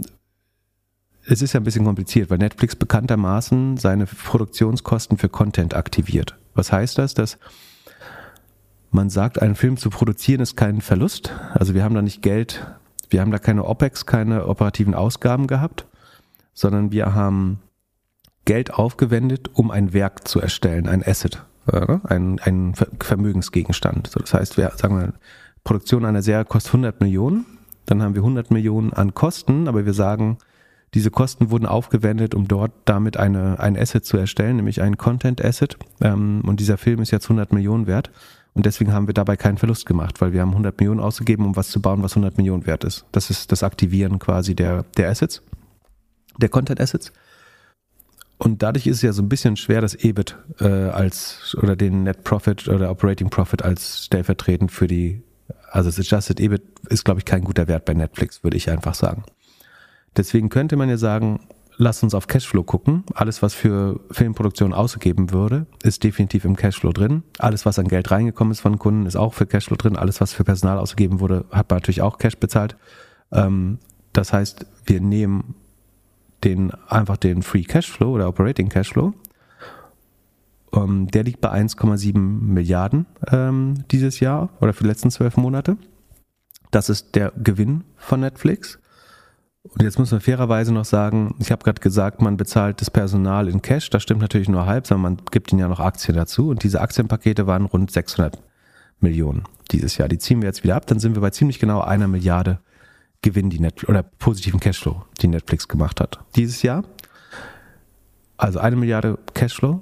es 1.26 1.42
ist 1.42 1.52
ja 1.52 1.60
ein 1.60 1.64
bisschen 1.64 1.84
kompliziert, 1.84 2.30
weil 2.30 2.38
Netflix 2.38 2.76
bekanntermaßen 2.76 3.76
seine 3.76 4.06
Produktionskosten 4.06 5.18
für 5.18 5.28
Content 5.28 5.74
aktiviert. 5.74 6.38
Was 6.54 6.72
heißt 6.72 6.96
das? 6.96 7.14
Dass 7.14 7.38
man 8.90 9.10
sagt, 9.10 9.40
einen 9.40 9.54
Film 9.54 9.76
zu 9.76 9.90
produzieren 9.90 10.40
ist 10.40 10.56
kein 10.56 10.80
Verlust. 10.80 11.32
Also 11.52 11.74
wir 11.74 11.84
haben 11.84 11.94
da 11.94 12.02
nicht 12.02 12.22
Geld, 12.22 12.66
wir 13.10 13.20
haben 13.20 13.30
da 13.30 13.38
keine 13.38 13.64
OPEX, 13.64 14.06
keine 14.06 14.46
operativen 14.46 14.94
Ausgaben 14.94 15.46
gehabt, 15.46 15.86
sondern 16.54 16.92
wir 16.92 17.14
haben 17.14 17.60
Geld 18.44 18.72
aufgewendet, 18.72 19.50
um 19.52 19.70
ein 19.70 19.92
Werk 19.92 20.26
zu 20.26 20.40
erstellen, 20.40 20.88
ein 20.88 21.06
Asset, 21.06 21.44
äh, 21.70 21.98
ein, 22.04 22.40
ein 22.40 22.74
Vermögensgegenstand. 23.00 24.08
So, 24.08 24.20
das 24.20 24.32
heißt, 24.32 24.56
wir 24.56 24.72
sagen 24.76 24.98
wir, 24.98 25.12
Produktion 25.64 26.04
einer 26.04 26.22
Serie 26.22 26.46
kostet 26.46 26.72
100 26.72 27.00
Millionen, 27.00 27.44
dann 27.84 28.02
haben 28.02 28.14
wir 28.14 28.22
100 28.22 28.50
Millionen 28.50 28.92
an 28.92 29.14
Kosten, 29.14 29.68
aber 29.68 29.84
wir 29.84 29.92
sagen, 29.92 30.38
diese 30.94 31.10
Kosten 31.10 31.50
wurden 31.50 31.66
aufgewendet, 31.66 32.34
um 32.34 32.48
dort 32.48 32.72
damit 32.86 33.18
eine, 33.18 33.60
ein 33.60 33.76
Asset 33.76 34.04
zu 34.04 34.16
erstellen, 34.16 34.56
nämlich 34.56 34.80
ein 34.80 34.96
Content 34.96 35.44
Asset. 35.44 35.76
Ähm, 36.00 36.42
und 36.46 36.60
dieser 36.60 36.78
Film 36.78 37.00
ist 37.02 37.10
jetzt 37.10 37.26
100 37.26 37.52
Millionen 37.52 37.86
wert. 37.86 38.10
Und 38.58 38.66
deswegen 38.66 38.92
haben 38.92 39.06
wir 39.06 39.14
dabei 39.14 39.36
keinen 39.36 39.56
Verlust 39.56 39.86
gemacht, 39.86 40.20
weil 40.20 40.32
wir 40.32 40.40
haben 40.40 40.50
100 40.50 40.80
Millionen 40.80 40.98
ausgegeben, 40.98 41.46
um 41.46 41.54
was 41.54 41.68
zu 41.68 41.80
bauen, 41.80 42.02
was 42.02 42.14
100 42.16 42.38
Millionen 42.38 42.66
wert 42.66 42.82
ist. 42.82 43.04
Das 43.12 43.30
ist 43.30 43.52
das 43.52 43.62
Aktivieren 43.62 44.18
quasi 44.18 44.56
der, 44.56 44.84
der 44.96 45.10
Assets, 45.10 45.42
der 46.38 46.48
Content 46.48 46.80
Assets. 46.80 47.12
Und 48.36 48.64
dadurch 48.64 48.88
ist 48.88 48.96
es 48.96 49.02
ja 49.02 49.12
so 49.12 49.22
ein 49.22 49.28
bisschen 49.28 49.56
schwer, 49.56 49.80
das 49.80 49.94
EBIT 49.94 50.36
äh, 50.58 50.66
als 50.66 51.56
oder 51.62 51.76
den 51.76 52.02
Net 52.02 52.24
Profit 52.24 52.66
oder 52.66 52.90
Operating 52.90 53.30
Profit 53.30 53.62
als 53.62 54.06
stellvertretend 54.06 54.72
für 54.72 54.88
die, 54.88 55.22
also 55.70 55.88
das 55.88 56.00
Adjusted 56.00 56.40
EBIT 56.40 56.62
ist, 56.88 57.04
glaube 57.04 57.20
ich, 57.20 57.26
kein 57.26 57.44
guter 57.44 57.68
Wert 57.68 57.84
bei 57.84 57.94
Netflix, 57.94 58.42
würde 58.42 58.56
ich 58.56 58.70
einfach 58.70 58.94
sagen. 58.94 59.22
Deswegen 60.16 60.48
könnte 60.48 60.74
man 60.74 60.88
ja 60.88 60.96
sagen, 60.96 61.46
lass 61.78 62.02
uns 62.02 62.12
auf 62.12 62.26
Cashflow 62.26 62.64
gucken. 62.64 63.04
Alles, 63.14 63.40
was 63.40 63.54
für 63.54 64.00
Filmproduktion 64.10 64.74
ausgegeben 64.74 65.30
würde, 65.30 65.66
ist 65.82 66.04
definitiv 66.04 66.44
im 66.44 66.56
Cashflow 66.56 66.92
drin. 66.92 67.22
Alles, 67.38 67.64
was 67.64 67.78
an 67.78 67.88
Geld 67.88 68.10
reingekommen 68.10 68.50
ist 68.50 68.60
von 68.60 68.78
Kunden, 68.78 69.06
ist 69.06 69.16
auch 69.16 69.32
für 69.32 69.46
Cashflow 69.46 69.76
drin. 69.76 69.96
Alles, 69.96 70.20
was 70.20 70.32
für 70.32 70.44
Personal 70.44 70.78
ausgegeben 70.78 71.20
wurde, 71.20 71.46
hat 71.50 71.70
man 71.70 71.78
natürlich 71.78 72.02
auch 72.02 72.18
Cash 72.18 72.36
bezahlt. 72.36 72.76
Ähm, 73.32 73.78
das 74.12 74.32
heißt, 74.32 74.66
wir 74.84 75.00
nehmen 75.00 75.54
den, 76.44 76.72
einfach 76.88 77.16
den 77.16 77.42
Free 77.42 77.62
Cashflow 77.62 78.12
oder 78.12 78.28
Operating 78.28 78.68
Cashflow. 78.68 79.14
Ähm, 80.74 81.06
der 81.08 81.22
liegt 81.22 81.40
bei 81.40 81.50
1,7 81.50 82.18
Milliarden 82.18 83.06
ähm, 83.30 83.84
dieses 83.90 84.20
Jahr 84.20 84.50
oder 84.60 84.72
für 84.72 84.82
die 84.82 84.88
letzten 84.88 85.10
zwölf 85.10 85.36
Monate. 85.36 85.76
Das 86.72 86.90
ist 86.90 87.14
der 87.14 87.32
Gewinn 87.36 87.84
von 87.96 88.20
Netflix. 88.20 88.78
Und 89.74 89.82
jetzt 89.82 89.98
muss 89.98 90.10
man 90.10 90.20
fairerweise 90.20 90.72
noch 90.72 90.84
sagen, 90.84 91.34
ich 91.38 91.52
habe 91.52 91.62
gerade 91.62 91.80
gesagt, 91.80 92.22
man 92.22 92.36
bezahlt 92.36 92.80
das 92.80 92.90
Personal 92.90 93.48
in 93.48 93.62
Cash. 93.62 93.90
Das 93.90 94.02
stimmt 94.02 94.20
natürlich 94.20 94.48
nur 94.48 94.66
halb, 94.66 94.86
sondern 94.86 95.14
man 95.14 95.26
gibt 95.30 95.52
ihnen 95.52 95.60
ja 95.60 95.68
noch 95.68 95.80
Aktien 95.80 96.16
dazu. 96.16 96.48
Und 96.48 96.62
diese 96.62 96.80
Aktienpakete 96.80 97.46
waren 97.46 97.66
rund 97.66 97.90
600 97.90 98.38
Millionen 99.00 99.44
dieses 99.70 99.96
Jahr. 99.96 100.08
Die 100.08 100.18
ziehen 100.18 100.40
wir 100.40 100.48
jetzt 100.48 100.64
wieder 100.64 100.76
ab. 100.76 100.86
Dann 100.86 100.98
sind 100.98 101.14
wir 101.14 101.20
bei 101.20 101.30
ziemlich 101.30 101.58
genau 101.58 101.80
einer 101.80 102.08
Milliarde 102.08 102.60
Gewinn, 103.22 103.50
die 103.50 103.58
Netflix 103.58 103.88
oder 103.88 104.02
positiven 104.02 104.60
Cashflow, 104.60 105.04
die 105.20 105.28
Netflix 105.28 105.66
gemacht 105.66 106.00
hat 106.00 106.20
dieses 106.36 106.62
Jahr. 106.62 106.84
Also 108.36 108.60
eine 108.60 108.76
Milliarde 108.76 109.18
Cashflow. 109.34 109.80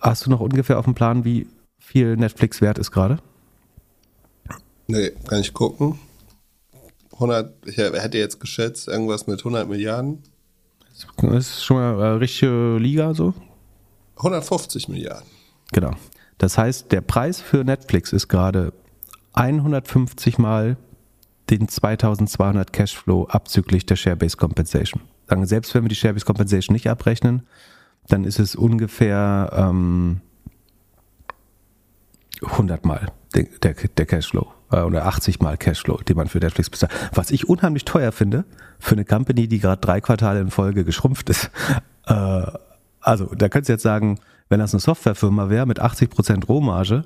Hast 0.00 0.26
du 0.26 0.30
noch 0.30 0.40
ungefähr 0.40 0.78
auf 0.78 0.84
dem 0.84 0.94
Plan, 0.94 1.24
wie 1.24 1.46
viel 1.78 2.16
Netflix 2.16 2.60
wert 2.60 2.78
ist 2.78 2.90
gerade? 2.90 3.18
Nee, 4.88 5.12
kann 5.28 5.40
ich 5.40 5.54
gucken. 5.54 5.98
100, 7.20 7.52
ich 7.66 7.76
hätte 7.76 8.18
jetzt 8.18 8.40
geschätzt, 8.40 8.88
irgendwas 8.88 9.26
mit 9.26 9.40
100 9.40 9.68
Milliarden. 9.68 10.22
Das 11.18 11.48
ist 11.48 11.64
schon 11.64 11.76
mal 11.76 12.02
eine 12.02 12.20
richtige 12.20 12.78
Liga 12.78 13.12
so. 13.12 13.34
150 14.16 14.88
Milliarden. 14.88 15.26
Genau. 15.72 15.92
Das 16.38 16.56
heißt, 16.56 16.90
der 16.92 17.02
Preis 17.02 17.40
für 17.40 17.64
Netflix 17.64 18.12
ist 18.12 18.28
gerade 18.28 18.72
150 19.34 20.38
Mal 20.38 20.78
den 21.50 21.68
2200 21.68 22.72
Cashflow 22.72 23.26
abzüglich 23.26 23.84
der 23.84 23.96
Share-Based 23.96 24.38
Compensation. 24.38 25.02
Selbst 25.42 25.74
wenn 25.74 25.84
wir 25.84 25.88
die 25.88 25.94
Share-Based 25.94 26.26
Compensation 26.26 26.72
nicht 26.72 26.88
abrechnen, 26.88 27.46
dann 28.08 28.24
ist 28.24 28.38
es 28.38 28.56
ungefähr 28.56 29.50
ähm, 29.54 30.20
100 32.42 32.84
Mal 32.84 33.12
der, 33.34 33.44
der, 33.62 33.74
der 33.74 34.06
Cashflow 34.06 34.52
äh, 34.70 34.80
oder 34.80 35.06
80 35.06 35.40
Mal 35.40 35.56
Cashflow, 35.56 35.98
den 35.98 36.16
man 36.16 36.28
für 36.28 36.38
Netflix 36.38 36.70
bezahlt. 36.70 36.92
Was 37.12 37.30
ich 37.30 37.48
unheimlich 37.48 37.84
teuer 37.84 38.12
finde 38.12 38.44
für 38.78 38.92
eine 38.94 39.04
Company, 39.04 39.48
die 39.48 39.58
gerade 39.58 39.80
drei 39.80 40.00
Quartale 40.00 40.40
in 40.40 40.50
Folge 40.50 40.84
geschrumpft 40.84 41.30
ist. 41.30 41.50
Äh, 42.06 42.46
also 43.00 43.26
da 43.34 43.48
könntest 43.48 43.68
du 43.68 43.72
jetzt 43.74 43.82
sagen, 43.82 44.18
wenn 44.48 44.58
das 44.58 44.74
eine 44.74 44.80
Softwarefirma 44.80 45.48
wäre 45.48 45.66
mit 45.66 45.80
80% 45.80 46.46
Rohmarge 46.46 47.04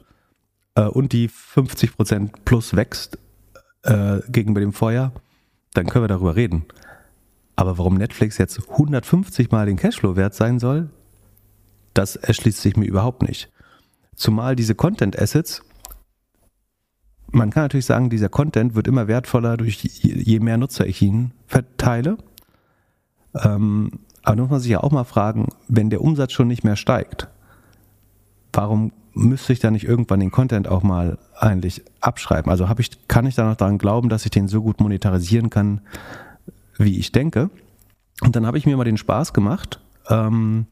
äh, 0.76 0.84
und 0.84 1.12
die 1.12 1.28
50% 1.28 2.30
plus 2.44 2.74
wächst 2.74 3.18
gegenüber 4.28 4.60
dem 4.60 4.72
Vorjahr, 4.72 5.12
dann 5.74 5.86
können 5.88 6.04
wir 6.04 6.08
darüber 6.08 6.36
reden. 6.36 6.64
Aber 7.54 7.76
warum 7.76 7.98
Netflix 7.98 8.38
jetzt 8.38 8.58
150 8.70 9.50
Mal 9.50 9.66
den 9.66 9.76
Cashflow 9.76 10.16
wert 10.16 10.34
sein 10.34 10.58
soll, 10.58 10.88
das 11.92 12.16
erschließt 12.16 12.62
sich 12.62 12.76
mir 12.76 12.86
überhaupt 12.86 13.22
nicht. 13.22 13.50
Zumal 14.16 14.56
diese 14.56 14.74
Content 14.74 15.18
Assets, 15.18 15.62
man 17.34 17.50
kann 17.50 17.64
natürlich 17.64 17.86
sagen, 17.86 18.10
dieser 18.10 18.28
Content 18.28 18.74
wird 18.74 18.86
immer 18.86 19.08
wertvoller 19.08 19.56
durch 19.56 19.82
je 19.82 20.40
mehr 20.40 20.56
Nutzer 20.56 20.86
ich 20.86 21.02
ihn 21.02 21.32
verteile. 21.46 22.16
Ähm, 23.34 23.90
aber 24.22 24.36
da 24.36 24.42
muss 24.42 24.50
man 24.50 24.60
sich 24.60 24.70
ja 24.70 24.82
auch 24.82 24.92
mal 24.92 25.04
fragen, 25.04 25.48
wenn 25.68 25.90
der 25.90 26.00
Umsatz 26.00 26.32
schon 26.32 26.48
nicht 26.48 26.64
mehr 26.64 26.76
steigt, 26.76 27.28
warum 28.52 28.92
müsste 29.12 29.52
ich 29.52 29.60
da 29.60 29.70
nicht 29.70 29.84
irgendwann 29.84 30.20
den 30.20 30.30
Content 30.30 30.68
auch 30.68 30.82
mal 30.82 31.18
eigentlich 31.36 31.82
abschreiben? 32.00 32.50
Also 32.50 32.68
ich, 32.78 33.08
kann 33.08 33.26
ich 33.26 33.34
da 33.34 33.44
noch 33.44 33.56
daran 33.56 33.78
glauben, 33.78 34.08
dass 34.08 34.24
ich 34.24 34.30
den 34.30 34.48
so 34.48 34.62
gut 34.62 34.80
monetarisieren 34.80 35.50
kann, 35.50 35.80
wie 36.78 36.98
ich 36.98 37.12
denke? 37.12 37.50
Und 38.22 38.36
dann 38.36 38.46
habe 38.46 38.58
ich 38.58 38.66
mir 38.66 38.76
mal 38.76 38.84
den 38.84 38.96
Spaß 38.96 39.32
gemacht, 39.32 39.80
ähm, 40.08 40.66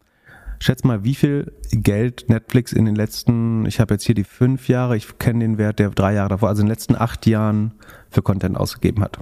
Schätz 0.63 0.85
mal, 0.85 1.03
wie 1.03 1.17
viel 1.17 1.53
Geld 1.73 2.29
Netflix 2.29 2.73
in 2.73 2.85
den 2.85 2.95
letzten, 2.95 3.67
ich 3.67 3.81
habe 3.81 3.95
jetzt 3.95 4.05
hier 4.05 4.15
die 4.15 4.23
fünf 4.23 4.69
Jahre, 4.69 4.97
ich 4.97 5.19
kenne 5.19 5.41
den 5.41 5.59
Wert 5.59 5.81
der 5.81 5.91
drei 5.91 6.15
Jahre 6.15 6.29
davor, 6.29 6.49
also 6.49 6.61
in 6.61 6.67
den 6.67 6.71
letzten 6.71 6.95
acht 6.95 7.27
Jahren 7.27 7.73
für 8.11 8.23
Content 8.23 8.57
ausgegeben 8.57 9.03
hat. 9.03 9.19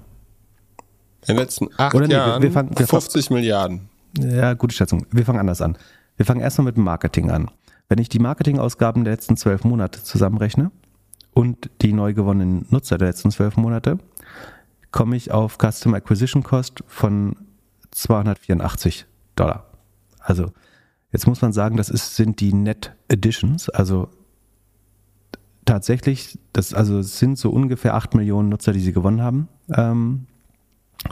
In 1.27 1.35
den 1.35 1.39
letzten 1.39 1.69
acht 1.79 1.95
Oder 1.95 2.09
nee, 2.09 2.15
Jahren 2.15 2.43
wir, 2.43 2.49
wir 2.49 2.53
fangen, 2.53 2.79
wir 2.79 2.87
50 2.87 3.27
fangen, 3.27 3.41
Milliarden. 3.41 3.89
Ja, 4.19 4.53
gute 4.53 4.75
Schätzung. 4.75 5.07
Wir 5.11 5.25
fangen 5.25 5.39
anders 5.39 5.63
an. 5.63 5.79
Wir 6.17 6.27
fangen 6.27 6.41
erstmal 6.41 6.67
mit 6.67 6.77
dem 6.77 6.85
Marketing 6.85 7.31
an. 7.31 7.51
Wenn 7.89 7.99
ich 7.99 8.11
die 8.11 8.19
Marketingausgaben 8.19 9.05
der 9.05 9.15
letzten 9.15 9.39
zwölf 9.39 9.65
Monate 9.65 10.03
zusammenrechne 10.03 10.71
und 11.33 11.71
die 11.81 11.95
neu 11.95 12.13
gewonnenen 12.13 12.67
Nutzer 12.69 12.99
der 12.99 13.09
letzten 13.09 13.31
zwölf 13.31 13.57
Monate, 13.57 13.99
komme 14.91 15.17
ich 15.17 15.33
auf 15.33 15.57
Customer 15.57 15.97
Acquisition 15.97 16.43
Cost 16.43 16.85
von 16.87 17.37
284 17.93 19.07
Dollar. 19.37 19.67
Also 20.19 20.53
Jetzt 21.13 21.27
muss 21.27 21.43
man 21.43 21.53
sagen, 21.53 21.77
das 21.77 21.89
ist, 21.89 22.17
sind 22.17 22.41
die 22.41 22.53
Net 22.53 22.95
Additions, 23.11 23.69
also 23.69 24.09
tatsächlich, 25.65 26.39
das 26.53 26.75
also 26.75 27.03
sind 27.03 27.39
so 27.39 27.51
ungefähr 27.51 27.95
8 27.95 28.15
Millionen 28.15 28.49
Nutzer, 28.49 28.73
die 28.73 28.81
sie 28.81 28.93
gewonnen 28.93 29.23
haben. 29.23 29.49
Ähm, 29.73 30.27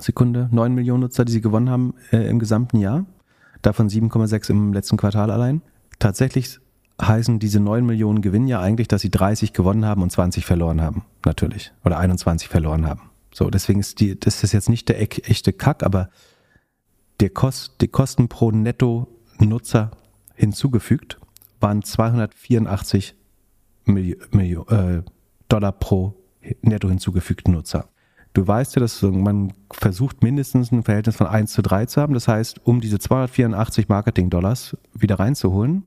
Sekunde, 0.00 0.48
9 0.52 0.74
Millionen 0.74 1.02
Nutzer, 1.02 1.24
die 1.24 1.32
sie 1.32 1.40
gewonnen 1.40 1.70
haben 1.70 1.94
äh, 2.12 2.28
im 2.28 2.38
gesamten 2.38 2.78
Jahr. 2.78 3.06
Davon 3.62 3.88
7,6 3.88 4.50
im 4.50 4.72
letzten 4.72 4.96
Quartal 4.96 5.30
allein. 5.30 5.62
Tatsächlich 5.98 6.60
heißen 7.00 7.38
diese 7.38 7.60
9 7.60 7.86
Millionen 7.86 8.20
Gewinn 8.20 8.46
ja 8.46 8.60
eigentlich, 8.60 8.88
dass 8.88 9.02
sie 9.02 9.10
30 9.10 9.52
gewonnen 9.52 9.84
haben 9.84 10.02
und 10.02 10.10
20 10.10 10.44
verloren 10.44 10.80
haben, 10.80 11.04
natürlich. 11.24 11.72
Oder 11.84 11.98
21 11.98 12.48
verloren 12.48 12.86
haben. 12.86 13.10
So, 13.32 13.50
deswegen 13.50 13.80
ist 13.80 14.00
die, 14.00 14.18
das 14.18 14.42
ist 14.42 14.52
jetzt 14.52 14.68
nicht 14.68 14.88
der 14.88 15.00
echte 15.00 15.52
Kack, 15.52 15.82
aber 15.82 16.08
der 17.20 17.30
Kost, 17.30 17.80
die 17.80 17.88
Kosten 17.88 18.28
pro 18.28 18.50
Netto 18.50 19.06
Nutzer 19.46 19.90
hinzugefügt, 20.34 21.18
waren 21.60 21.82
284 21.82 23.16
Milli 23.84 24.18
Milli 24.30 24.54
äh, 24.54 25.02
Dollar 25.48 25.72
pro 25.72 26.14
netto 26.62 26.88
hinzugefügten 26.88 27.54
Nutzer. 27.54 27.88
du 28.34 28.46
weißt 28.46 28.76
ja, 28.76 28.80
dass 28.80 29.02
man 29.02 29.52
versucht 29.72 30.22
mindestens 30.22 30.70
ein 30.70 30.84
Verhältnis 30.84 31.16
von 31.16 31.26
1 31.26 31.52
zu 31.52 31.62
3 31.62 31.86
zu 31.86 32.00
haben. 32.00 32.14
Das 32.14 32.28
heißt, 32.28 32.60
um 32.64 32.80
diese 32.80 32.98
284 32.98 33.88
Marketing-Dollars 33.88 34.76
wieder 34.94 35.18
reinzuholen, 35.18 35.86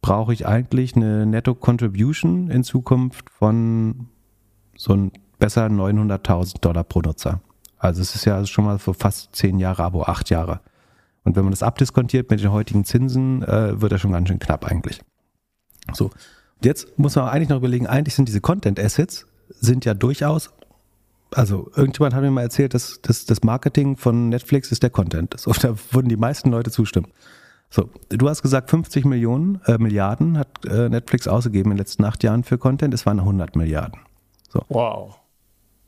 brauche 0.00 0.32
ich 0.32 0.46
eigentlich 0.46 0.96
eine 0.96 1.26
Netto-Contribution 1.26 2.50
in 2.50 2.64
Zukunft 2.64 3.30
von 3.30 4.08
so 4.76 4.94
ein 4.94 5.12
besser 5.38 5.66
900.000 5.66 6.60
Dollar 6.60 6.84
pro 6.84 7.00
Nutzer. 7.00 7.40
Also 7.78 8.02
es 8.02 8.14
ist 8.14 8.24
ja 8.24 8.44
schon 8.46 8.64
mal 8.64 8.78
für 8.78 8.94
fast 8.94 9.34
10 9.36 9.58
Jahre 9.58 9.84
Abo, 9.84 10.02
8 10.02 10.30
Jahre. 10.30 10.60
Und 11.26 11.34
wenn 11.34 11.42
man 11.42 11.50
das 11.50 11.64
abdiskontiert 11.64 12.30
mit 12.30 12.40
den 12.40 12.52
heutigen 12.52 12.84
Zinsen, 12.84 13.42
äh, 13.42 13.80
wird 13.80 13.90
das 13.90 14.00
schon 14.00 14.12
ganz 14.12 14.28
schön 14.28 14.38
knapp 14.38 14.64
eigentlich. 14.64 15.00
So. 15.92 16.04
Und 16.04 16.64
jetzt 16.64 16.96
muss 17.00 17.16
man 17.16 17.28
eigentlich 17.28 17.48
noch 17.48 17.56
überlegen, 17.56 17.88
eigentlich 17.88 18.14
sind 18.14 18.28
diese 18.28 18.40
Content 18.40 18.78
Assets 18.78 19.26
sind 19.48 19.84
ja 19.84 19.94
durchaus, 19.94 20.50
also 21.32 21.68
irgendjemand 21.74 22.14
hat 22.14 22.22
mir 22.22 22.30
mal 22.30 22.42
erzählt, 22.42 22.74
dass, 22.74 23.00
dass 23.02 23.24
das 23.24 23.42
Marketing 23.42 23.96
von 23.96 24.28
Netflix 24.28 24.70
ist 24.70 24.84
der 24.84 24.90
Content. 24.90 25.34
So, 25.36 25.52
da 25.60 25.74
würden 25.90 26.08
die 26.08 26.16
meisten 26.16 26.50
Leute 26.50 26.70
zustimmen. 26.70 27.08
So, 27.70 27.90
du 28.08 28.28
hast 28.28 28.42
gesagt, 28.42 28.70
50 28.70 29.04
Millionen, 29.04 29.60
äh, 29.66 29.78
Milliarden 29.78 30.38
hat 30.38 30.64
äh, 30.64 30.88
Netflix 30.88 31.26
ausgegeben 31.26 31.72
in 31.72 31.76
den 31.76 31.78
letzten 31.78 32.04
acht 32.04 32.22
Jahren 32.22 32.44
für 32.44 32.56
Content. 32.56 32.94
Es 32.94 33.04
waren 33.04 33.18
100 33.18 33.56
Milliarden. 33.56 33.98
So. 34.48 34.62
Wow. 34.68 35.18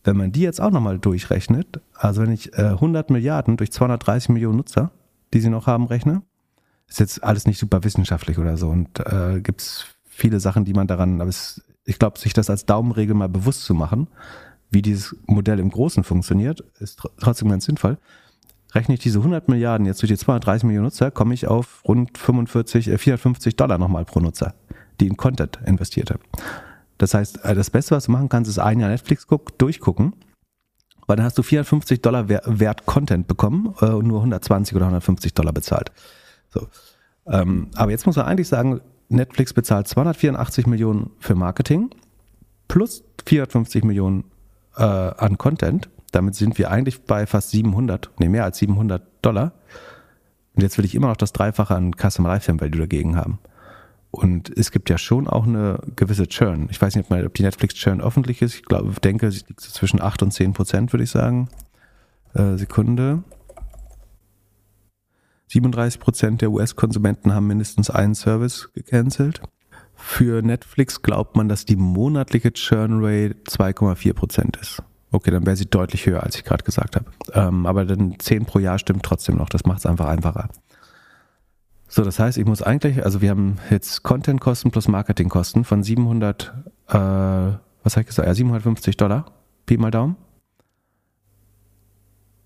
Wenn 0.03 0.17
man 0.17 0.33
die 0.33 0.41
jetzt 0.41 0.61
auch 0.61 0.73
nochmal 0.73 0.99
durchrechnet, 0.99 1.81
also 1.95 2.23
wenn 2.23 2.33
ich 2.33 2.53
äh, 2.55 2.63
100 2.63 3.11
Milliarden 3.11 3.57
durch 3.57 3.71
230 3.71 4.31
Millionen 4.31 4.57
Nutzer, 4.57 4.91
die 5.33 5.41
sie 5.41 5.51
noch 5.51 5.67
haben, 5.67 5.87
rechne, 5.87 6.23
ist 6.89 7.01
jetzt 7.01 7.23
alles 7.23 7.47
nicht 7.47 7.59
super 7.59 7.85
wissenschaftlich 7.85 8.39
oder 8.39 8.57
so 8.57 8.69
und 8.69 9.01
äh, 9.01 9.41
gibt 9.41 9.61
es 9.61 9.87
viele 10.05 10.41
Sachen, 10.41 10.65
die 10.65 10.73
man 10.73 10.87
daran, 10.87 11.21
aber 11.21 11.31
es, 11.31 11.63
ich 11.85 11.99
glaube, 11.99 12.19
sich 12.19 12.33
das 12.33 12.51
als 12.51 12.67
Daumenregel 12.67 13.15
mal 13.15 13.29
bewusst 13.29 13.65
zu 13.65 13.75
machen, 13.75 14.09
wie 14.71 14.83
dieses 14.83 15.17
Modell 15.27 15.59
im 15.59 15.71
Großen 15.71 16.05
funktioniert, 16.05 16.61
ist 16.81 16.99
tr 16.99 17.11
trotzdem 17.19 17.49
ganz 17.49 17.65
sinnvoll. 17.65 17.99
Rechne 18.75 18.95
ich 18.95 19.01
diese 19.01 19.19
100 19.19 19.49
Milliarden 19.49 19.87
jetzt 19.87 20.03
durch 20.03 20.11
die 20.11 20.19
230 20.19 20.65
Millionen 20.65 20.87
Nutzer, 20.87 21.11
komme 21.11 21.33
ich 21.33 21.47
auf 21.47 21.83
rund 21.87 22.19
45, 22.19 22.89
äh, 22.89 22.99
450 22.99 23.57
Dollar 23.57 23.79
nochmal 23.79 24.05
pro 24.05 24.21
Nutzer, 24.21 24.55
die 25.01 25.07
in 25.07 25.17
Content 25.17 25.59
investiert 25.65 26.11
haben. 26.11 26.23
Das 26.99 27.15
heißt, 27.15 27.45
äh, 27.45 27.55
das 27.55 27.71
Beste, 27.71 27.95
was 27.95 28.05
du 28.05 28.13
machen 28.13 28.29
kannst, 28.29 28.51
ist 28.51 28.59
ein 28.59 28.81
Jahr 28.81 28.91
Netflix 28.91 29.27
guck, 29.27 29.57
durchgucken, 29.59 30.13
weil 31.09 31.17
dann 31.17 31.25
hast 31.25 31.39
du 31.39 31.43
450 31.43 32.03
Dollar 32.03 32.29
Wert 32.29 32.87
Content 32.87 33.27
bekommen 33.27 33.75
äh, 33.81 33.87
und 33.87 34.07
nur 34.07 34.19
120 34.19 34.77
oder 34.77 34.85
150 34.85 35.35
Dollar 35.35 35.53
bezahlt. 35.53 35.91
So. 36.51 36.69
Ähm, 37.27 37.69
aber 37.75 37.91
jetzt 37.91 38.07
muss 38.07 38.17
man 38.17 38.27
eigentlich 38.27 38.49
sagen, 38.49 38.81
Netflix 39.09 39.55
bezahlt 39.55 39.89
284 39.89 40.67
Millionen 40.67 41.11
für 41.19 41.35
Marketing 41.35 41.91
plus 42.69 43.03
450 43.25 43.85
Millionen 43.85 44.25
äh, 44.77 44.83
an 44.83 45.39
Content. 45.39 45.89
Damit 46.13 46.35
sind 46.35 46.59
wir 46.59 46.71
eigentlich 46.71 47.03
bei 47.03 47.27
fast 47.27 47.51
700, 47.51 48.11
nee, 48.19 48.29
mehr 48.29 48.45
als 48.45 48.59
700 48.59 49.03
Dollar. 49.23 49.53
Und 50.55 50.63
jetzt 50.63 50.77
will 50.77 50.85
ich 50.85 50.95
immer 50.95 51.09
noch 51.09 51.17
das 51.17 51.33
Dreifache 51.33 51.75
an 51.75 51.93
Customer 51.95 52.29
Lifetime 52.29 52.61
Value 52.61 52.81
dagegen 52.81 53.17
haben. 53.17 53.39
Und 54.11 54.51
es 54.57 54.71
gibt 54.71 54.89
ja 54.89 54.97
schon 54.97 55.29
auch 55.29 55.47
eine 55.47 55.81
gewisse 55.97 56.27
Churn. 56.27 56.69
Ich 56.71 56.81
weiß 56.81 56.97
nicht, 56.97 57.11
ob 57.11 57.35
die 57.35 57.43
Netflix 57.43 57.75
Churn 57.75 58.01
öffentlich 58.01 58.41
ist. 58.41 58.55
Ich 58.55 58.63
glaube, 58.63 58.93
denke, 59.01 59.31
sie 59.31 59.43
liegt 59.47 59.61
so 59.61 59.71
zwischen 59.71 60.01
8 60.01 60.23
und 60.23 60.33
10 60.33 60.55
Prozent, 60.55 60.93
würde 60.93 61.05
ich 61.05 61.11
sagen. 61.11 61.49
Äh, 62.35 62.57
Sekunde. 62.57 63.23
37 65.49 66.01
Prozent 66.01 66.41
der 66.41 66.51
US-Konsumenten 66.51 67.35
haben 67.35 67.47
mindestens 67.47 67.91
einen 67.91 68.15
Service 68.15 68.71
gecancelt. 68.75 69.41
Für 69.95 70.43
Netflix 70.43 71.03
glaubt 71.03 71.37
man, 71.37 71.49
dass 71.49 71.65
die 71.65 71.77
monatliche 71.77 72.53
Churn 72.53 73.05
Rate 73.05 73.37
2,4 73.49 74.13
Prozent 74.15 74.57
ist. 74.57 74.83
Okay, 75.11 75.31
dann 75.31 75.47
wäre 75.47 75.57
sie 75.57 75.67
deutlich 75.67 76.07
höher, 76.07 76.23
als 76.23 76.37
ich 76.37 76.45
gerade 76.45 76.65
gesagt 76.65 76.97
habe. 76.97 77.07
Ähm, 77.33 77.67
aber 77.67 77.85
dann 77.85 78.19
10 78.19 78.45
pro 78.45 78.59
Jahr 78.59 78.79
stimmt 78.79 79.03
trotzdem 79.03 79.37
noch. 79.37 79.49
Das 79.49 79.65
macht 79.65 79.79
es 79.79 79.87
einfach 79.87 80.07
einfacher. 80.07 80.51
So, 81.89 82.05
das 82.05 82.19
heißt, 82.19 82.37
ich 82.37 82.45
muss 82.45 82.63
eigentlich, 82.63 83.03
also 83.05 83.23
wir 83.23 83.31
haben 83.31 83.57
jetzt 83.71 84.03
Content-Kosten 84.03 84.71
plus 84.71 84.89
Marketing-Kosten 84.89 85.65
von 85.65 85.83
700, 85.83 86.53
äh, 86.89 86.93
was 86.93 87.97
habe 87.97 88.03
ich 88.03 88.07
gesagt, 88.07 88.29
ja, 88.29 88.35
750 88.35 88.99
Dollar, 88.99 89.33
Pi 89.65 89.79
mal 89.79 89.91
Daumen. 89.91 90.17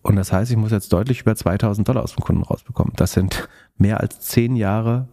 Und 0.03 0.16
das 0.16 0.32
heißt, 0.32 0.51
ich 0.51 0.57
muss 0.57 0.70
jetzt 0.70 0.93
deutlich 0.93 1.22
über 1.22 1.34
2000 1.34 1.88
Dollar 1.88 2.05
aus 2.05 2.14
dem 2.14 2.22
Kunden 2.22 2.43
rausbekommen. 2.43 2.93
Das 2.97 3.12
sind 3.12 3.49
mehr 3.76 4.01
als 4.01 4.20
10 4.20 4.55
Jahre 4.57 5.09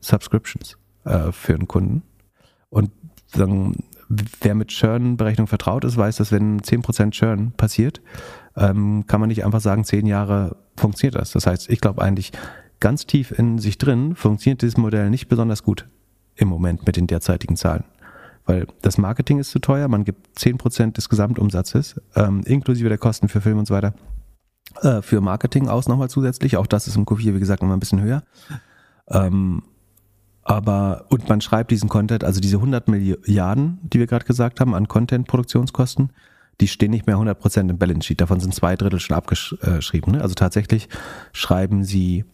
Subscriptions 0.00 0.78
äh, 1.04 1.30
für 1.32 1.54
einen 1.54 1.68
Kunden. 1.68 2.02
Und 2.70 2.90
dann, 3.32 3.76
wer 4.08 4.54
mit 4.54 4.68
Churn-Berechnung 4.68 5.46
vertraut 5.46 5.84
ist, 5.84 5.96
weiß, 5.96 6.16
dass 6.16 6.32
wenn 6.32 6.60
10% 6.60 7.10
Churn 7.10 7.52
passiert, 7.52 8.00
ähm, 8.56 9.04
kann 9.06 9.20
man 9.20 9.28
nicht 9.28 9.44
einfach 9.44 9.60
sagen, 9.60 9.84
10 9.84 10.06
Jahre 10.06 10.56
funktioniert 10.76 11.16
das. 11.16 11.32
Das 11.32 11.46
heißt, 11.46 11.68
ich 11.68 11.80
glaube 11.80 12.02
eigentlich, 12.02 12.32
ganz 12.84 13.06
tief 13.06 13.30
in 13.30 13.58
sich 13.58 13.78
drin 13.78 14.14
funktioniert 14.14 14.60
dieses 14.60 14.76
Modell 14.76 15.08
nicht 15.08 15.28
besonders 15.28 15.62
gut 15.62 15.88
im 16.36 16.48
Moment 16.48 16.86
mit 16.86 16.98
den 16.98 17.06
derzeitigen 17.06 17.56
Zahlen. 17.56 17.84
Weil 18.44 18.66
das 18.82 18.98
Marketing 18.98 19.38
ist 19.38 19.52
zu 19.52 19.58
teuer, 19.58 19.88
man 19.88 20.04
gibt 20.04 20.38
10% 20.38 20.92
des 20.92 21.08
Gesamtumsatzes, 21.08 21.98
ähm, 22.14 22.42
inklusive 22.44 22.90
der 22.90 22.98
Kosten 22.98 23.28
für 23.28 23.40
Film 23.40 23.56
und 23.56 23.66
so 23.66 23.72
weiter, 23.72 23.94
äh, 24.82 25.00
für 25.00 25.22
Marketing 25.22 25.66
aus 25.68 25.88
nochmal 25.88 26.10
zusätzlich. 26.10 26.58
Auch 26.58 26.66
das 26.66 26.86
ist 26.86 26.96
im 26.96 27.06
Q4, 27.06 27.34
wie 27.34 27.38
gesagt, 27.38 27.62
nochmal 27.62 27.78
ein 27.78 27.80
bisschen 27.80 28.02
höher. 28.02 28.22
Ähm, 29.08 29.62
aber, 30.42 31.06
und 31.08 31.26
man 31.26 31.40
schreibt 31.40 31.70
diesen 31.70 31.88
Content, 31.88 32.22
also 32.22 32.38
diese 32.38 32.58
100 32.58 32.86
Milliarden, 32.88 33.78
die 33.82 33.98
wir 33.98 34.06
gerade 34.06 34.26
gesagt 34.26 34.60
haben, 34.60 34.74
an 34.74 34.88
Content-Produktionskosten, 34.88 36.10
die 36.60 36.68
stehen 36.68 36.90
nicht 36.90 37.06
mehr 37.06 37.16
100% 37.16 37.70
im 37.70 37.78
Balance 37.78 38.06
Sheet. 38.08 38.20
Davon 38.20 38.40
sind 38.40 38.54
zwei 38.54 38.76
Drittel 38.76 39.00
schon 39.00 39.16
abgeschrieben. 39.16 40.12
Ne? 40.12 40.20
Also 40.20 40.34
tatsächlich 40.34 40.90
schreiben 41.32 41.82
sie 41.82 42.26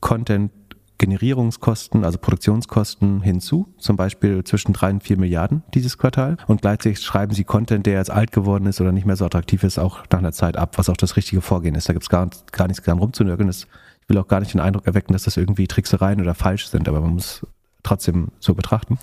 Content-Generierungskosten, 0.00 2.04
also 2.04 2.18
Produktionskosten 2.18 3.22
hinzu, 3.22 3.72
zum 3.78 3.96
Beispiel 3.96 4.44
zwischen 4.44 4.72
drei 4.72 4.90
und 4.90 5.02
vier 5.02 5.18
Milliarden 5.18 5.62
dieses 5.74 5.98
Quartal. 5.98 6.36
Und 6.46 6.62
gleichzeitig 6.62 7.00
schreiben 7.00 7.34
sie 7.34 7.44
Content, 7.44 7.86
der 7.86 7.94
jetzt 7.94 8.10
alt 8.10 8.32
geworden 8.32 8.66
ist 8.66 8.80
oder 8.80 8.92
nicht 8.92 9.06
mehr 9.06 9.16
so 9.16 9.24
attraktiv 9.24 9.64
ist, 9.64 9.78
auch 9.78 10.04
nach 10.10 10.18
einer 10.18 10.32
Zeit 10.32 10.56
ab, 10.56 10.78
was 10.78 10.88
auch 10.88 10.96
das 10.96 11.16
richtige 11.16 11.40
Vorgehen 11.40 11.74
ist. 11.74 11.88
Da 11.88 11.92
gibt 11.92 12.04
es 12.04 12.08
gar, 12.08 12.28
gar 12.52 12.68
nichts 12.68 12.84
dran 12.84 12.98
rumzunörgeln. 12.98 13.50
Ich 13.50 13.66
will 14.08 14.18
auch 14.18 14.28
gar 14.28 14.40
nicht 14.40 14.54
den 14.54 14.60
Eindruck 14.60 14.86
erwecken, 14.86 15.12
dass 15.12 15.24
das 15.24 15.36
irgendwie 15.36 15.66
Tricksereien 15.66 16.20
oder 16.20 16.34
falsch 16.34 16.68
sind, 16.68 16.88
aber 16.88 17.00
man 17.00 17.14
muss 17.14 17.46
trotzdem 17.82 18.28
so 18.40 18.54
betrachten. 18.54 18.98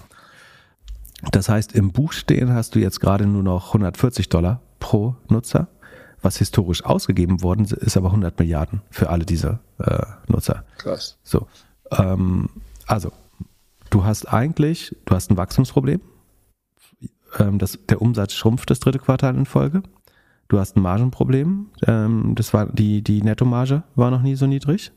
Das 1.31 1.49
heißt, 1.49 1.73
im 1.73 1.91
Buch 1.91 2.13
stehen 2.13 2.53
hast 2.53 2.75
du 2.75 2.79
jetzt 2.79 2.99
gerade 2.99 3.25
nur 3.25 3.43
noch 3.43 3.67
140 3.67 4.29
Dollar 4.29 4.61
pro 4.79 5.15
Nutzer 5.29 5.67
was 6.25 6.37
historisch 6.37 6.83
ausgegeben 6.83 7.41
worden 7.41 7.65
ist, 7.65 7.95
aber 7.95 8.07
100 8.07 8.37
Milliarden 8.39 8.81
für 8.89 9.09
alle 9.09 9.25
diese 9.25 9.59
äh, 9.79 10.03
Nutzer. 10.27 10.65
Krass. 10.77 11.17
So, 11.23 11.47
ähm, 11.91 12.49
also 12.85 13.11
du 13.91 14.03
hast 14.03 14.25
eigentlich, 14.25 14.95
du 15.05 15.15
hast 15.15 15.31
ein 15.31 15.37
Wachstumsproblem. 15.37 16.01
Ähm, 17.39 17.59
das, 17.59 17.79
der 17.87 18.01
Umsatz 18.01 18.33
schrumpft 18.33 18.69
das 18.69 18.79
dritte 18.79 18.99
Quartal 18.99 19.35
in 19.35 19.45
Folge. 19.45 19.83
Du 20.47 20.59
hast 20.59 20.75
ein 20.75 20.81
Margenproblem. 20.81 21.67
Ähm, 21.87 22.33
das 22.35 22.53
war 22.53 22.65
die 22.67 23.01
die 23.01 23.21
Nettomarge 23.21 23.83
war 23.95 24.11
noch 24.11 24.21
nie 24.21 24.35
so 24.35 24.47
niedrig. 24.47 24.91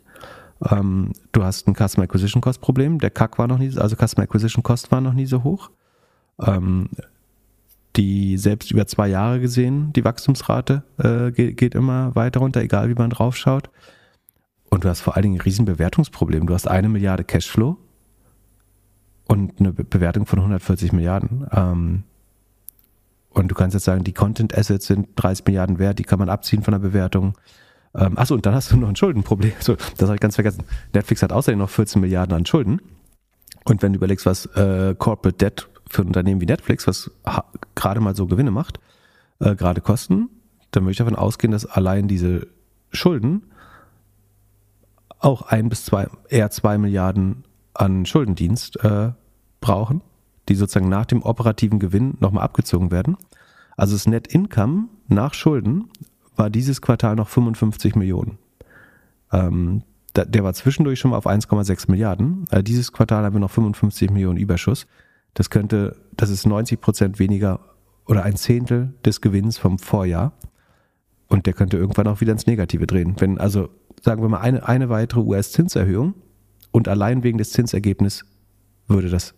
Ähm, 0.71 1.13
du 1.33 1.45
hast 1.45 1.69
ein 1.69 1.75
Customer 1.75 2.05
Acquisition 2.05 2.43
Cost 2.43 2.61
Problem. 2.61 2.99
Der 2.99 3.11
CAC 3.11 3.39
war 3.39 3.47
noch 3.47 3.59
nie, 3.59 3.77
also 3.79 3.97
Customer 3.97 4.25
Acquisition 4.25 4.63
Cost 4.63 4.91
war 4.91 5.01
noch 5.01 5.13
nie 5.15 5.27
so 5.27 5.45
hoch. 5.45 5.71
Ähm, 6.41 6.89
die 7.97 8.37
selbst 8.39 8.71
über 8.71 8.87
zwei 8.87 9.09
Jahre 9.09 9.41
gesehen, 9.41 9.93
die 9.93 10.05
Wachstumsrate 10.05 10.83
äh, 10.99 11.33
geht, 11.33 11.57
geht, 11.57 11.75
immer 11.75 12.15
weiter 12.15 12.41
runter, 12.41 12.61
egal 12.61 12.89
wie 12.89 12.95
man 12.95 13.11
drauf 13.11 13.37
schaut. 13.37 13.71
Und 14.71 14.85
du 14.85 14.89
hast 14.89 15.01
vor 15.01 15.17
allen 15.17 15.23
Dingen 15.23 15.37
ein 15.37 15.41
Riesenbewertungsproblem. 15.41 16.47
Du 16.47 16.55
hast 16.55 16.69
eine 16.69 16.89
Milliarde 16.89 17.25
Cashflow 17.25 17.77
und 19.27 19.61
eine 19.61 19.73
Bewertung 19.73 20.27
von 20.27 20.39
140 20.41 20.93
Milliarden. 20.93 21.47
Ähm, 21.53 22.05
und 23.31 23.49
du 23.49 23.55
kannst 23.55 23.75
jetzt 23.75 23.85
sagen, 23.85 24.05
die 24.05 24.13
Content 24.13 24.57
Assets 24.57 24.87
sind 24.87 25.09
30 25.17 25.47
Milliarden 25.47 25.79
wert, 25.79 25.99
die 25.99 26.05
kann 26.05 26.19
man 26.19 26.29
abziehen 26.29 26.63
von 26.63 26.73
der 26.73 26.81
Bewertung. 26.81 27.35
Ähm, 27.95 28.19
achso, 28.19 28.35
und 28.35 28.45
dann 28.47 28.55
hast 28.55 28.73
du 28.73 28.77
noch 28.77 28.89
ein 28.89 28.97
Schuldenproblem. 28.97 29.53
So, 29.61 29.77
das 29.97 30.09
habe 30.09 30.15
ich 30.15 30.21
ganz 30.21 30.35
vergessen. 30.35 30.65
Netflix 30.93 31.23
hat 31.23 31.33
außerdem 31.33 31.59
noch 31.59 31.71
14 31.71 32.01
Milliarden 32.01 32.35
an 32.37 32.47
Schulden. 32.47 32.81
Und 33.65 33.83
wenn 33.83 33.93
du 33.93 33.99
überlegst, 33.99 34.27
was 34.27 34.47
äh, 34.47 34.95
Corporate 34.99 35.37
Debt 35.37 35.69
für 35.91 36.03
ein 36.03 36.09
Unternehmen 36.09 36.41
wie 36.41 36.47
Netflix, 36.47 36.87
was 36.87 37.11
gerade 37.75 38.01
mal 38.01 38.15
so 38.15 38.27
Gewinne 38.27 38.51
macht, 38.51 38.81
äh, 39.41 39.55
gerade 39.55 39.81
kosten, 39.81 40.29
dann 40.71 40.85
würde 40.85 40.93
ich 40.93 40.99
davon 40.99 41.17
ausgehen, 41.17 41.53
dass 41.53 41.67
allein 41.67 42.09
diese 42.09 42.47
Schulden 42.93 43.43
auch 45.19 45.43
ein 45.43 45.69
bis 45.69 45.85
zwei, 45.85 46.09
eher 46.29 46.51
zwei 46.51 46.79
Milliarden 46.79 47.45
an 47.75 48.07
Schuldendienst 48.07 48.83
äh, 48.85 49.13
brauchen, 49.61 50.03
die 50.49 50.55
sozusagen 50.55 50.89
nach 50.89 51.07
dem 51.07 51.23
operativen 51.23 51.79
Gewinn 51.79 52.17
nochmal 52.21 52.45
abgezogen 52.45 52.91
werden. 52.91 53.17
Also 53.77 53.95
das 53.95 54.07
Net 54.07 54.27
Income 54.29 54.89
nach 55.09 55.35
Schulden 55.35 55.91
war 56.37 56.51
dieses 56.51 56.81
Quartal 56.83 57.17
noch 57.17 57.29
55 57.29 57.95
Millionen. 57.97 58.39
Ähm, 59.33 59.83
der 60.17 60.43
war 60.43 60.53
zwischendurch 60.55 60.99
schon 60.99 61.13
mal 61.13 61.17
auf 61.17 61.27
1,6 61.27 61.91
Milliarden. 61.91 62.47
Äh, 62.51 62.63
dieses 62.63 62.93
Quartal 62.93 63.25
haben 63.25 63.35
wir 63.35 63.41
noch 63.41 63.51
55 63.51 64.11
Millionen 64.11 64.39
Überschuss. 64.39 64.87
Das 65.35 65.51
könnte, 65.51 65.97
das 66.17 66.31
ist 66.31 66.47
90 66.47 66.81
Prozent 66.81 67.19
weniger 67.19 67.61
oder 68.07 68.25
ein 68.25 68.37
Zehntel 68.37 68.95
des 69.05 69.21
Gewinns 69.21 69.59
vom 69.59 69.79
Vorjahr. 69.79 70.33
Und 71.29 71.47
der 71.47 71.53
könnte 71.53 71.77
irgendwann 71.77 72.07
auch 72.07 72.21
wieder 72.21 72.33
ins 72.33 72.47
Negative 72.47 72.87
drehen. 72.87 73.15
Wenn, 73.19 73.39
also 73.39 73.69
sagen 74.03 74.23
wir 74.23 74.29
mal, 74.29 74.41
eine, 74.41 74.67
eine 74.67 74.89
weitere 74.89 75.21
US-Zinserhöhung 75.21 76.15
und 76.71 76.89
allein 76.89 77.23
wegen 77.23 77.39
des 77.39 77.53
Zinsergebnisses 77.53 78.25
würde 78.87 79.11
das 79.11 79.35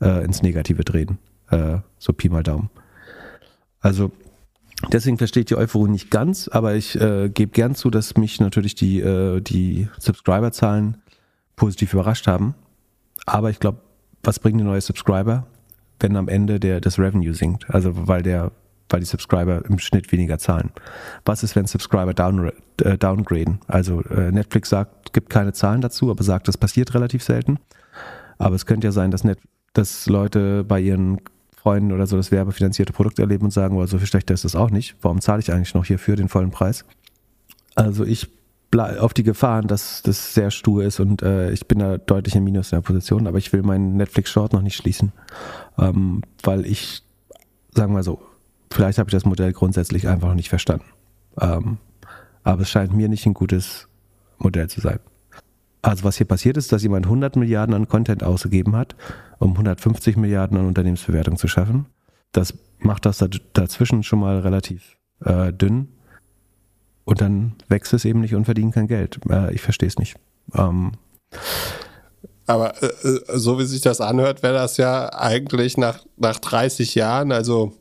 äh, 0.00 0.24
ins 0.24 0.42
Negative 0.42 0.84
drehen. 0.84 1.18
Äh, 1.50 1.78
so 1.98 2.12
Pi 2.12 2.28
mal 2.28 2.42
Daumen. 2.42 2.70
Also 3.80 4.12
deswegen 4.90 5.18
verstehe 5.18 5.42
ich 5.42 5.46
die 5.46 5.56
Euphorie 5.56 5.90
nicht 5.90 6.10
ganz, 6.10 6.48
aber 6.48 6.74
ich 6.74 7.00
äh, 7.00 7.30
gebe 7.30 7.52
gern 7.52 7.74
zu, 7.74 7.90
dass 7.90 8.16
mich 8.16 8.40
natürlich 8.40 8.74
die, 8.74 9.00
äh, 9.00 9.40
die 9.40 9.88
Subscriber-Zahlen 9.98 10.98
positiv 11.56 11.94
überrascht 11.94 12.26
haben. 12.26 12.54
Aber 13.26 13.50
ich 13.50 13.60
glaube, 13.60 13.80
was 14.22 14.38
bringen 14.38 14.58
die 14.58 14.64
neue 14.64 14.80
Subscriber, 14.80 15.46
wenn 16.00 16.16
am 16.16 16.28
Ende 16.28 16.60
der, 16.60 16.80
das 16.80 16.98
Revenue 16.98 17.34
sinkt? 17.34 17.68
Also 17.72 18.08
weil 18.08 18.22
der 18.22 18.52
weil 18.92 19.00
die 19.00 19.06
Subscriber 19.06 19.64
im 19.68 19.78
Schnitt 19.78 20.12
weniger 20.12 20.38
zahlen. 20.38 20.70
Was 21.24 21.42
ist, 21.42 21.56
wenn 21.56 21.66
Subscriber 21.66 22.14
down, 22.14 22.52
äh, 22.82 22.98
downgraden? 22.98 23.60
Also 23.66 24.02
äh, 24.02 24.30
Netflix 24.30 24.68
sagt, 24.68 25.12
gibt 25.12 25.30
keine 25.30 25.52
Zahlen 25.52 25.80
dazu, 25.80 26.10
aber 26.10 26.22
sagt, 26.22 26.48
das 26.48 26.56
passiert 26.58 26.94
relativ 26.94 27.22
selten. 27.22 27.58
Aber 28.38 28.54
es 28.54 28.66
könnte 28.66 28.86
ja 28.88 28.92
sein, 28.92 29.10
dass, 29.10 29.24
Net, 29.24 29.38
dass 29.72 30.06
Leute 30.08 30.64
bei 30.64 30.80
ihren 30.80 31.20
Freunden 31.56 31.92
oder 31.92 32.06
so 32.06 32.16
das 32.16 32.30
werbefinanzierte 32.30 32.92
Produkt 32.92 33.18
erleben 33.18 33.44
und 33.44 33.50
sagen, 33.52 33.78
well, 33.78 33.86
so 33.86 33.98
viel 33.98 34.06
schlechter 34.06 34.34
ist 34.34 34.44
das 34.44 34.56
auch 34.56 34.70
nicht. 34.70 34.96
Warum 35.00 35.20
zahle 35.20 35.40
ich 35.40 35.52
eigentlich 35.52 35.74
noch 35.74 35.84
hier 35.84 35.98
für 35.98 36.16
den 36.16 36.28
vollen 36.28 36.50
Preis? 36.50 36.84
Also 37.74 38.04
ich 38.04 38.28
auf 38.78 39.12
die 39.12 39.22
Gefahren, 39.22 39.66
dass 39.66 40.02
das 40.02 40.34
sehr 40.34 40.50
stur 40.50 40.84
ist 40.84 40.98
und 41.00 41.22
äh, 41.22 41.50
ich 41.50 41.66
bin 41.66 41.78
da 41.78 41.98
deutlich 41.98 42.34
im 42.34 42.44
Minus 42.44 42.72
in 42.72 42.76
der 42.76 42.82
Position, 42.82 43.26
aber 43.26 43.38
ich 43.38 43.52
will 43.52 43.62
meinen 43.62 43.96
Netflix 43.96 44.30
Short 44.30 44.52
noch 44.52 44.62
nicht 44.62 44.76
schließen, 44.76 45.12
ähm, 45.78 46.22
weil 46.42 46.64
ich, 46.66 47.02
sagen 47.74 47.94
wir 47.94 48.02
so, 48.02 48.20
vielleicht 48.70 48.98
habe 48.98 49.08
ich 49.08 49.12
das 49.12 49.24
Modell 49.24 49.52
grundsätzlich 49.52 50.08
einfach 50.08 50.28
noch 50.28 50.34
nicht 50.34 50.48
verstanden. 50.48 50.86
Ähm, 51.40 51.78
aber 52.44 52.62
es 52.62 52.70
scheint 52.70 52.94
mir 52.94 53.08
nicht 53.08 53.26
ein 53.26 53.34
gutes 53.34 53.88
Modell 54.38 54.68
zu 54.68 54.80
sein. 54.80 54.98
Also 55.82 56.04
was 56.04 56.16
hier 56.16 56.26
passiert 56.26 56.56
ist, 56.56 56.72
dass 56.72 56.82
jemand 56.82 57.06
100 57.06 57.36
Milliarden 57.36 57.74
an 57.74 57.88
Content 57.88 58.22
ausgegeben 58.22 58.76
hat, 58.76 58.94
um 59.38 59.52
150 59.52 60.16
Milliarden 60.16 60.56
an 60.56 60.66
Unternehmensbewertung 60.66 61.36
zu 61.36 61.48
schaffen. 61.48 61.86
Das 62.30 62.54
macht 62.78 63.04
das 63.04 63.24
dazwischen 63.52 64.02
schon 64.02 64.20
mal 64.20 64.38
relativ 64.38 64.96
äh, 65.24 65.52
dünn. 65.52 65.88
Und 67.04 67.20
dann 67.20 67.54
wächst 67.68 67.92
es 67.92 68.04
eben 68.04 68.20
nicht 68.20 68.34
und 68.34 68.44
verdient 68.44 68.74
kein 68.74 68.86
Geld. 68.86 69.18
Äh, 69.28 69.54
ich 69.54 69.60
verstehe 69.60 69.88
es 69.88 69.98
nicht. 69.98 70.16
Ähm, 70.54 70.92
aber 72.46 72.80
äh, 72.82 72.86
äh, 72.86 73.38
so 73.38 73.58
wie 73.58 73.64
sich 73.64 73.80
das 73.80 74.00
anhört, 74.00 74.42
wäre 74.42 74.54
das 74.54 74.76
ja 74.76 75.12
eigentlich 75.12 75.76
nach, 75.76 76.04
nach 76.16 76.38
30 76.38 76.94
Jahren, 76.94 77.32
also 77.32 77.72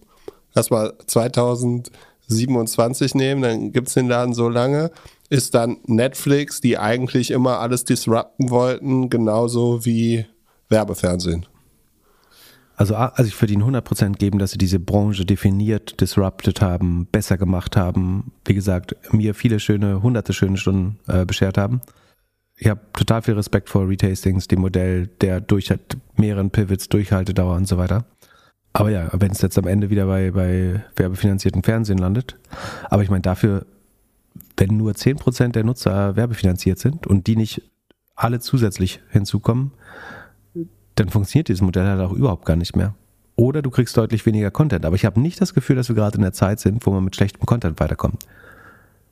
lass 0.54 0.70
mal 0.70 0.94
2027 1.08 3.16
nehmen, 3.16 3.42
dann 3.42 3.72
gibt 3.72 3.88
es 3.90 3.96
den 3.96 4.08
Laden 4.08 4.34
so 4.34 4.50
lange, 4.50 4.92
ist 5.30 5.56
dann 5.56 5.78
Netflix, 5.86 6.62
die 6.62 6.78
eigentlich 6.78 7.32
immer 7.32 7.60
alles 7.60 7.86
disrupten 7.86 8.50
wollten, 8.50 9.10
genauso 9.10 9.86
wie 9.86 10.26
Werbefernsehen. 10.70 11.46
Also, 12.82 12.96
also 12.96 13.26
ich 13.26 13.40
würde 13.40 13.54
Ihnen 13.54 13.62
100% 13.62 14.14
geben, 14.14 14.40
dass 14.40 14.54
Sie 14.54 14.58
diese 14.58 14.80
Branche 14.80 15.24
definiert, 15.24 16.02
disrupted 16.02 16.62
haben, 16.62 17.06
besser 17.12 17.38
gemacht 17.38 17.78
haben. 17.78 18.32
Wie 18.44 18.56
gesagt, 18.56 18.96
mir 19.12 19.36
viele 19.36 19.60
schöne, 19.60 20.02
hunderte 20.02 20.34
schöne 20.34 20.58
Stunden 20.58 20.98
äh, 21.08 21.24
beschert 21.24 21.60
haben. 21.60 21.82
Ich 22.58 22.70
habe 22.70 22.82
total 22.94 23.22
viel 23.22 23.36
Respekt 23.36 23.70
vor 23.70 23.88
Retastings, 23.88 24.48
dem 24.48 24.62
Modell, 24.62 25.06
der 25.22 25.42
durch 25.42 25.70
hat 25.70 25.96
mehreren 26.16 26.50
Pivots, 26.50 26.90
Durchhaltedauer 26.90 27.56
und 27.56 27.68
so 27.68 27.78
weiter. 27.78 28.06
Aber 28.74 28.90
ja, 28.90 29.10
wenn 29.14 29.32
es 29.32 29.44
jetzt 29.44 29.60
am 29.60 29.68
Ende 29.68 29.92
wieder 29.92 30.08
bei, 30.08 30.32
bei 30.32 30.84
werbefinanzierten 30.96 31.62
Fernsehen 31.62 32.00
landet. 32.00 32.40
Aber 32.90 33.04
ich 33.04 33.12
meine, 33.12 33.22
dafür, 33.22 33.68
wenn 34.58 34.76
nur 34.76 34.94
10% 34.94 35.50
der 35.50 35.64
Nutzer 35.64 36.16
werbefinanziert 36.16 36.80
sind 36.80 37.06
und 37.06 37.28
die 37.28 37.36
nicht 37.36 37.62
alle 38.16 38.40
zusätzlich 38.40 39.02
hinzukommen, 39.12 39.72
dann 41.02 41.10
funktioniert 41.10 41.48
dieses 41.48 41.62
Modell 41.62 41.86
halt 41.86 42.00
auch 42.00 42.14
überhaupt 42.14 42.46
gar 42.46 42.56
nicht 42.56 42.76
mehr. 42.76 42.94
Oder 43.36 43.62
du 43.62 43.72
kriegst 43.72 43.98
deutlich 43.98 44.26
weniger 44.26 44.52
Content. 44.52 44.86
Aber 44.86 44.96
ich 44.96 45.06
habe 45.06 45.20
nicht 45.20 45.42
das 45.42 45.54
Gefühl, 45.54 45.76
dass 45.76 45.90
wir 45.90 45.96
gerade 45.96 46.18
in 46.18 46.22
der 46.22 46.34
Zeit 46.34 46.60
sind, 46.60 46.86
wo 46.86 46.92
man 46.92 47.04
mit 47.04 47.16
schlechtem 47.16 47.46
Content 47.46 47.80
weiterkommt. 47.80 48.26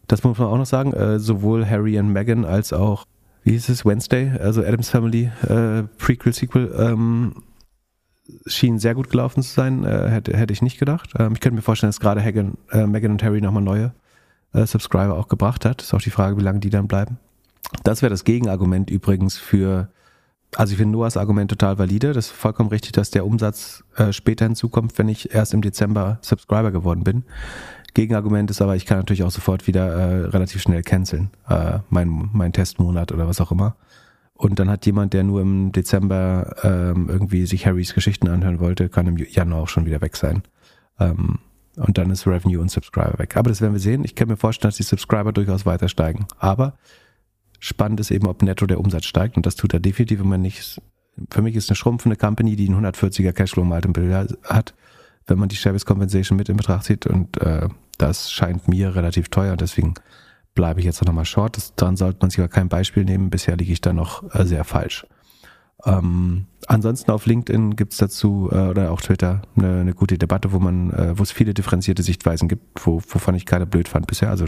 Das 0.08 0.24
muss 0.24 0.38
man 0.38 0.48
auch 0.48 0.58
noch 0.58 0.66
sagen. 0.66 0.94
Äh, 0.94 1.20
sowohl 1.20 1.68
Harry 1.68 1.98
und 2.00 2.12
Meghan 2.12 2.46
als 2.46 2.74
auch, 2.74 3.06
wie 3.44 3.52
hieß 3.52 3.70
es, 3.70 3.86
Wednesday, 3.86 4.32
also 4.40 4.62
Adams 4.62 4.90
Family 4.90 5.32
äh, 5.48 5.84
Prequel-Sequel, 5.98 6.76
ähm, 6.78 7.44
schien 8.46 8.78
sehr 8.78 8.94
gut 8.94 9.10
gelaufen 9.10 9.42
zu 9.42 9.52
sein, 9.52 9.84
äh, 9.84 10.10
hätte, 10.10 10.38
hätte 10.38 10.54
ich 10.54 10.62
nicht 10.62 10.78
gedacht. 10.78 11.14
Ähm, 11.18 11.34
ich 11.34 11.40
könnte 11.40 11.56
mir 11.56 11.62
vorstellen, 11.62 11.90
dass 11.90 12.00
gerade 12.00 12.22
äh, 12.22 12.88
Megan 12.88 13.12
und 13.12 13.24
Harry 13.24 13.42
nochmal 13.42 13.64
neue 13.64 13.94
äh, 14.54 14.66
Subscriber 14.66 15.18
auch 15.18 15.28
gebracht 15.28 15.66
hat. 15.66 15.82
Ist 15.82 15.94
auch 15.94 16.02
die 16.02 16.12
Frage, 16.12 16.38
wie 16.38 16.44
lange 16.44 16.60
die 16.60 16.70
dann 16.70 16.88
bleiben. 16.88 17.18
Das 17.84 18.02
wäre 18.02 18.10
das 18.10 18.24
Gegenargument 18.24 18.90
übrigens 18.90 19.38
für, 19.38 19.90
also 20.56 20.72
ich 20.72 20.78
finde 20.78 20.94
Noahs 20.94 21.18
Argument 21.18 21.50
total 21.50 21.78
valide. 21.78 22.14
Das 22.14 22.28
ist 22.28 22.32
vollkommen 22.32 22.70
richtig, 22.70 22.92
dass 22.94 23.12
der 23.12 23.26
Umsatz 23.26 23.84
äh, 23.96 24.12
später 24.12 24.46
hinzukommt, 24.46 24.98
wenn 24.98 25.08
ich 25.08 25.34
erst 25.34 25.54
im 25.54 25.62
Dezember 25.62 26.18
Subscriber 26.22 26.72
geworden 26.72 27.04
bin. 27.04 27.24
Gegenargument 27.94 28.50
ist 28.52 28.62
aber, 28.62 28.76
ich 28.76 28.86
kann 28.86 28.98
natürlich 28.98 29.24
auch 29.24 29.32
sofort 29.32 29.68
wieder 29.68 29.88
äh, 29.88 30.26
relativ 30.28 30.62
schnell 30.62 30.84
canceln, 30.84 31.32
äh, 31.48 31.80
mein, 31.90 32.30
mein 32.34 32.54
Testmonat 32.54 33.12
oder 33.12 33.28
was 33.28 33.42
auch 33.42 33.52
immer. 33.52 33.76
Und 34.34 34.60
dann 34.60 34.70
hat 34.70 34.86
jemand, 34.86 35.14
der 35.14 35.24
nur 35.24 35.42
im 35.42 35.72
Dezember 35.72 36.56
ähm, 36.64 37.10
irgendwie 37.10 37.46
sich 37.46 37.66
Harrys 37.66 37.94
Geschichten 37.94 38.30
anhören 38.30 38.60
wollte, 38.60 38.88
kann 38.88 39.08
im 39.08 39.18
Januar 39.18 39.64
auch 39.64 39.68
schon 39.68 39.86
wieder 39.86 40.02
weg 40.02 40.16
sein. 40.16 40.44
Ähm, 41.00 41.40
und 41.76 41.98
dann 41.98 42.10
ist 42.10 42.26
Revenue 42.26 42.62
und 42.62 42.72
Subscriber 42.72 43.20
weg. 43.20 43.36
Aber 43.38 43.50
das 43.50 43.62
werden 43.62 43.74
wir 43.74 43.80
sehen. 43.80 44.04
Ich 44.04 44.16
kann 44.16 44.28
mir 44.28 44.38
vorstellen, 44.38 44.70
dass 44.70 44.78
die 44.78 44.84
Subscriber 44.84 45.34
durchaus 45.34 45.66
weiter 45.66 45.90
steigen. 45.90 46.26
Aber 46.38 46.74
spannend 47.60 48.00
ist 48.00 48.12
eben, 48.12 48.28
ob 48.28 48.42
netto 48.42 48.66
der 48.66 48.80
Umsatz 48.80 49.06
steigt. 49.06 49.38
Und 49.38 49.46
das 49.46 49.56
tut 49.56 49.74
er 49.74 49.80
definitiv 49.80 50.20
immer 50.20 50.38
nicht. 50.38 50.82
Für 51.30 51.42
mich 51.42 51.56
ist 51.56 51.70
eine 51.70 51.76
schrumpfende 51.76 52.16
Company, 52.16 52.56
die 52.56 52.70
einen 52.70 52.86
140er 52.86 53.34
Cashflow 53.34 53.66
Bild 53.66 54.38
hat, 54.44 54.74
wenn 55.28 55.38
man 55.38 55.50
die 55.50 55.56
Service 55.56 55.86
Compensation 55.86 56.38
mit 56.38 56.50
in 56.50 56.58
Betracht 56.58 56.86
zieht. 56.86 57.06
Und 57.06 57.42
äh, 57.42 57.68
das 57.98 58.32
scheint 58.32 58.68
mir 58.68 58.96
relativ 58.96 59.30
teuer. 59.30 59.52
Und 59.54 59.62
deswegen 59.62 59.96
bleibe 60.56 60.80
ich 60.80 60.86
jetzt 60.86 61.04
noch 61.04 61.14
mal 61.14 61.26
short. 61.26 61.58
Das, 61.58 61.76
daran 61.76 61.98
sollte 61.98 62.20
man 62.22 62.30
sich 62.30 62.40
aber 62.40 62.50
kein 62.50 62.70
Beispiel 62.70 63.04
nehmen. 63.04 63.30
Bisher 63.30 63.58
liege 63.58 63.74
ich 63.74 63.82
da 63.82 63.94
noch 63.94 64.24
äh, 64.34 64.46
sehr 64.46 64.64
falsch. 64.64 65.06
Ähm, 65.86 66.46
ansonsten 66.68 67.12
auf 67.12 67.26
LinkedIn 67.26 67.76
gibt 67.76 67.94
es 67.94 68.00
dazu 68.00 68.50
äh, 68.52 68.68
oder 68.68 68.92
auch 68.92 69.02
Twitter 69.02 69.44
eine, 69.56 69.80
eine, 69.80 69.94
gute 69.94 70.18
Debatte, 70.18 70.52
wo 70.52 70.60
man, 70.60 70.92
äh, 70.92 71.18
wo 71.18 71.24
es 71.24 71.32
viele 71.32 71.54
differenzierte 71.54 72.04
Sichtweisen 72.04 72.50
gibt, 72.50 72.86
wo, 72.86 73.02
wovon 73.08 73.36
ich 73.36 73.46
keine 73.46 73.66
blöd 73.66 73.88
fand 73.88 74.08
bisher. 74.08 74.30
Also 74.30 74.46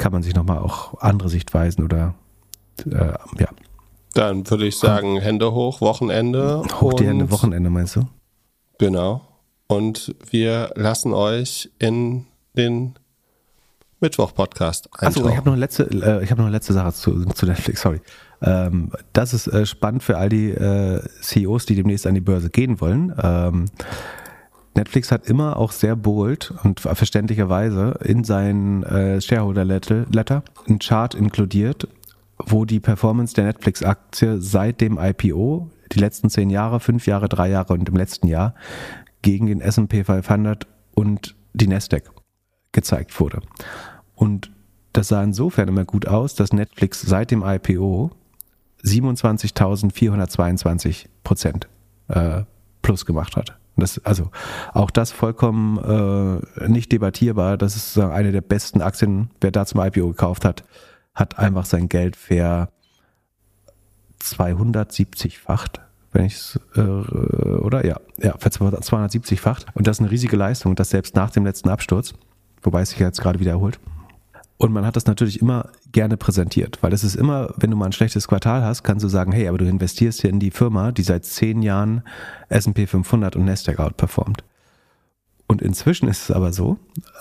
kann 0.00 0.12
man 0.12 0.22
sich 0.22 0.34
nochmal 0.34 0.58
auch 0.58 0.98
andere 1.00 1.28
Sichtweisen 1.28 1.84
oder 1.84 2.14
äh, 2.86 3.12
ja. 3.38 3.48
Dann 4.14 4.48
würde 4.50 4.66
ich 4.66 4.78
sagen, 4.78 5.20
Hände 5.20 5.52
hoch, 5.52 5.82
Wochenende. 5.82 6.62
Hoch 6.80 6.94
die 6.94 7.06
Hände, 7.06 7.30
Wochenende 7.30 7.70
meinst 7.70 7.96
du? 7.96 8.08
Genau. 8.78 9.20
Und 9.68 10.16
wir 10.30 10.72
lassen 10.74 11.12
euch 11.12 11.70
in 11.78 12.26
den 12.56 12.94
Mittwoch-Podcast. 14.00 14.88
Achso, 14.98 15.28
ich 15.28 15.36
habe 15.36 15.46
noch 15.46 15.52
eine 15.52 15.60
letzte, 15.60 15.84
äh, 15.84 16.24
ich 16.24 16.30
habe 16.30 16.40
noch 16.40 16.46
eine 16.46 16.56
letzte 16.56 16.72
Sache 16.72 16.94
zu, 16.94 17.26
zu 17.26 17.46
Netflix, 17.46 17.82
sorry. 17.82 18.00
Ähm, 18.42 18.90
das 19.12 19.34
ist 19.34 19.48
äh, 19.48 19.66
spannend 19.66 20.02
für 20.02 20.16
all 20.16 20.30
die 20.30 20.48
äh, 20.50 21.02
CEOs, 21.20 21.66
die 21.66 21.74
demnächst 21.74 22.06
an 22.06 22.14
die 22.14 22.22
Börse 22.22 22.48
gehen 22.48 22.80
wollen. 22.80 23.14
Ähm, 23.22 23.66
Netflix 24.74 25.10
hat 25.10 25.26
immer 25.26 25.56
auch 25.56 25.72
sehr 25.72 25.96
bold 25.96 26.52
und 26.62 26.80
verständlicherweise 26.80 27.98
in 28.04 28.24
seinen 28.24 28.82
äh, 28.84 29.20
Shareholder 29.20 29.64
Letter 29.64 30.42
einen 30.66 30.78
Chart 30.78 31.14
inkludiert, 31.14 31.88
wo 32.38 32.64
die 32.64 32.80
Performance 32.80 33.34
der 33.34 33.44
Netflix-Aktie 33.44 34.40
seit 34.40 34.80
dem 34.80 34.98
IPO, 34.98 35.70
die 35.92 35.98
letzten 35.98 36.30
zehn 36.30 36.50
Jahre, 36.50 36.80
fünf 36.80 37.06
Jahre, 37.06 37.28
drei 37.28 37.50
Jahre 37.50 37.74
und 37.74 37.88
im 37.88 37.96
letzten 37.96 38.28
Jahr 38.28 38.54
gegen 39.22 39.46
den 39.46 39.60
S&P 39.60 40.04
500 40.04 40.66
und 40.94 41.34
die 41.52 41.66
Nasdaq 41.66 42.04
gezeigt 42.72 43.18
wurde. 43.18 43.40
Und 44.14 44.52
das 44.92 45.08
sah 45.08 45.22
insofern 45.22 45.68
immer 45.68 45.84
gut 45.84 46.06
aus, 46.06 46.34
dass 46.34 46.52
Netflix 46.52 47.02
seit 47.02 47.30
dem 47.30 47.44
IPO 47.44 48.10
27.422 48.84 51.06
Prozent 51.22 51.68
äh, 52.08 52.42
plus 52.82 53.04
gemacht 53.04 53.36
hat. 53.36 53.59
Das, 53.80 54.04
also 54.04 54.30
auch 54.72 54.90
das 54.90 55.12
vollkommen 55.12 55.78
äh, 56.58 56.68
nicht 56.68 56.92
debattierbar. 56.92 57.56
Das 57.56 57.76
ist 57.76 57.98
eine 57.98 58.32
der 58.32 58.40
besten 58.40 58.82
Aktien. 58.82 59.30
Wer 59.40 59.50
da 59.50 59.66
zum 59.66 59.80
IPO 59.80 60.08
gekauft 60.08 60.44
hat, 60.44 60.64
hat 61.14 61.38
einfach 61.38 61.64
sein 61.64 61.88
Geld 61.88 62.16
ver 62.16 62.70
270-facht, 64.22 65.80
wenn 66.12 66.26
ich 66.26 66.34
es, 66.34 66.60
äh, 66.76 66.80
oder? 66.80 67.86
Ja, 67.86 68.00
ja, 68.18 68.34
ver 68.38 68.50
270-facht. 68.50 69.66
Und 69.74 69.86
das 69.86 69.96
ist 69.96 70.00
eine 70.00 70.10
riesige 70.10 70.36
Leistung, 70.36 70.74
das 70.76 70.90
selbst 70.90 71.16
nach 71.16 71.30
dem 71.30 71.44
letzten 71.44 71.70
Absturz, 71.70 72.14
wobei 72.62 72.82
es 72.82 72.90
sich 72.90 72.98
jetzt 72.98 73.20
gerade 73.20 73.40
wieder 73.40 73.52
erholt. 73.52 73.80
Und 74.60 74.74
man 74.74 74.84
hat 74.84 74.94
das 74.94 75.06
natürlich 75.06 75.40
immer 75.40 75.70
gerne 75.90 76.18
präsentiert, 76.18 76.82
weil 76.82 76.92
es 76.92 77.02
ist 77.02 77.14
immer, 77.14 77.54
wenn 77.56 77.70
du 77.70 77.78
mal 77.78 77.86
ein 77.86 77.92
schlechtes 77.92 78.28
Quartal 78.28 78.62
hast, 78.62 78.82
kannst 78.82 79.02
du 79.02 79.08
sagen, 79.08 79.32
hey, 79.32 79.48
aber 79.48 79.56
du 79.56 79.64
investierst 79.64 80.20
hier 80.20 80.28
in 80.28 80.38
die 80.38 80.50
Firma, 80.50 80.92
die 80.92 81.02
seit 81.02 81.24
zehn 81.24 81.62
Jahren 81.62 82.02
S&P 82.50 82.86
500 82.86 83.36
und 83.36 83.46
Nasdaq 83.46 83.78
outperformt. 83.78 84.44
Und 85.46 85.62
inzwischen 85.62 86.08
ist 86.08 86.24
es 86.24 86.30
aber 86.30 86.52
so, 86.52 86.76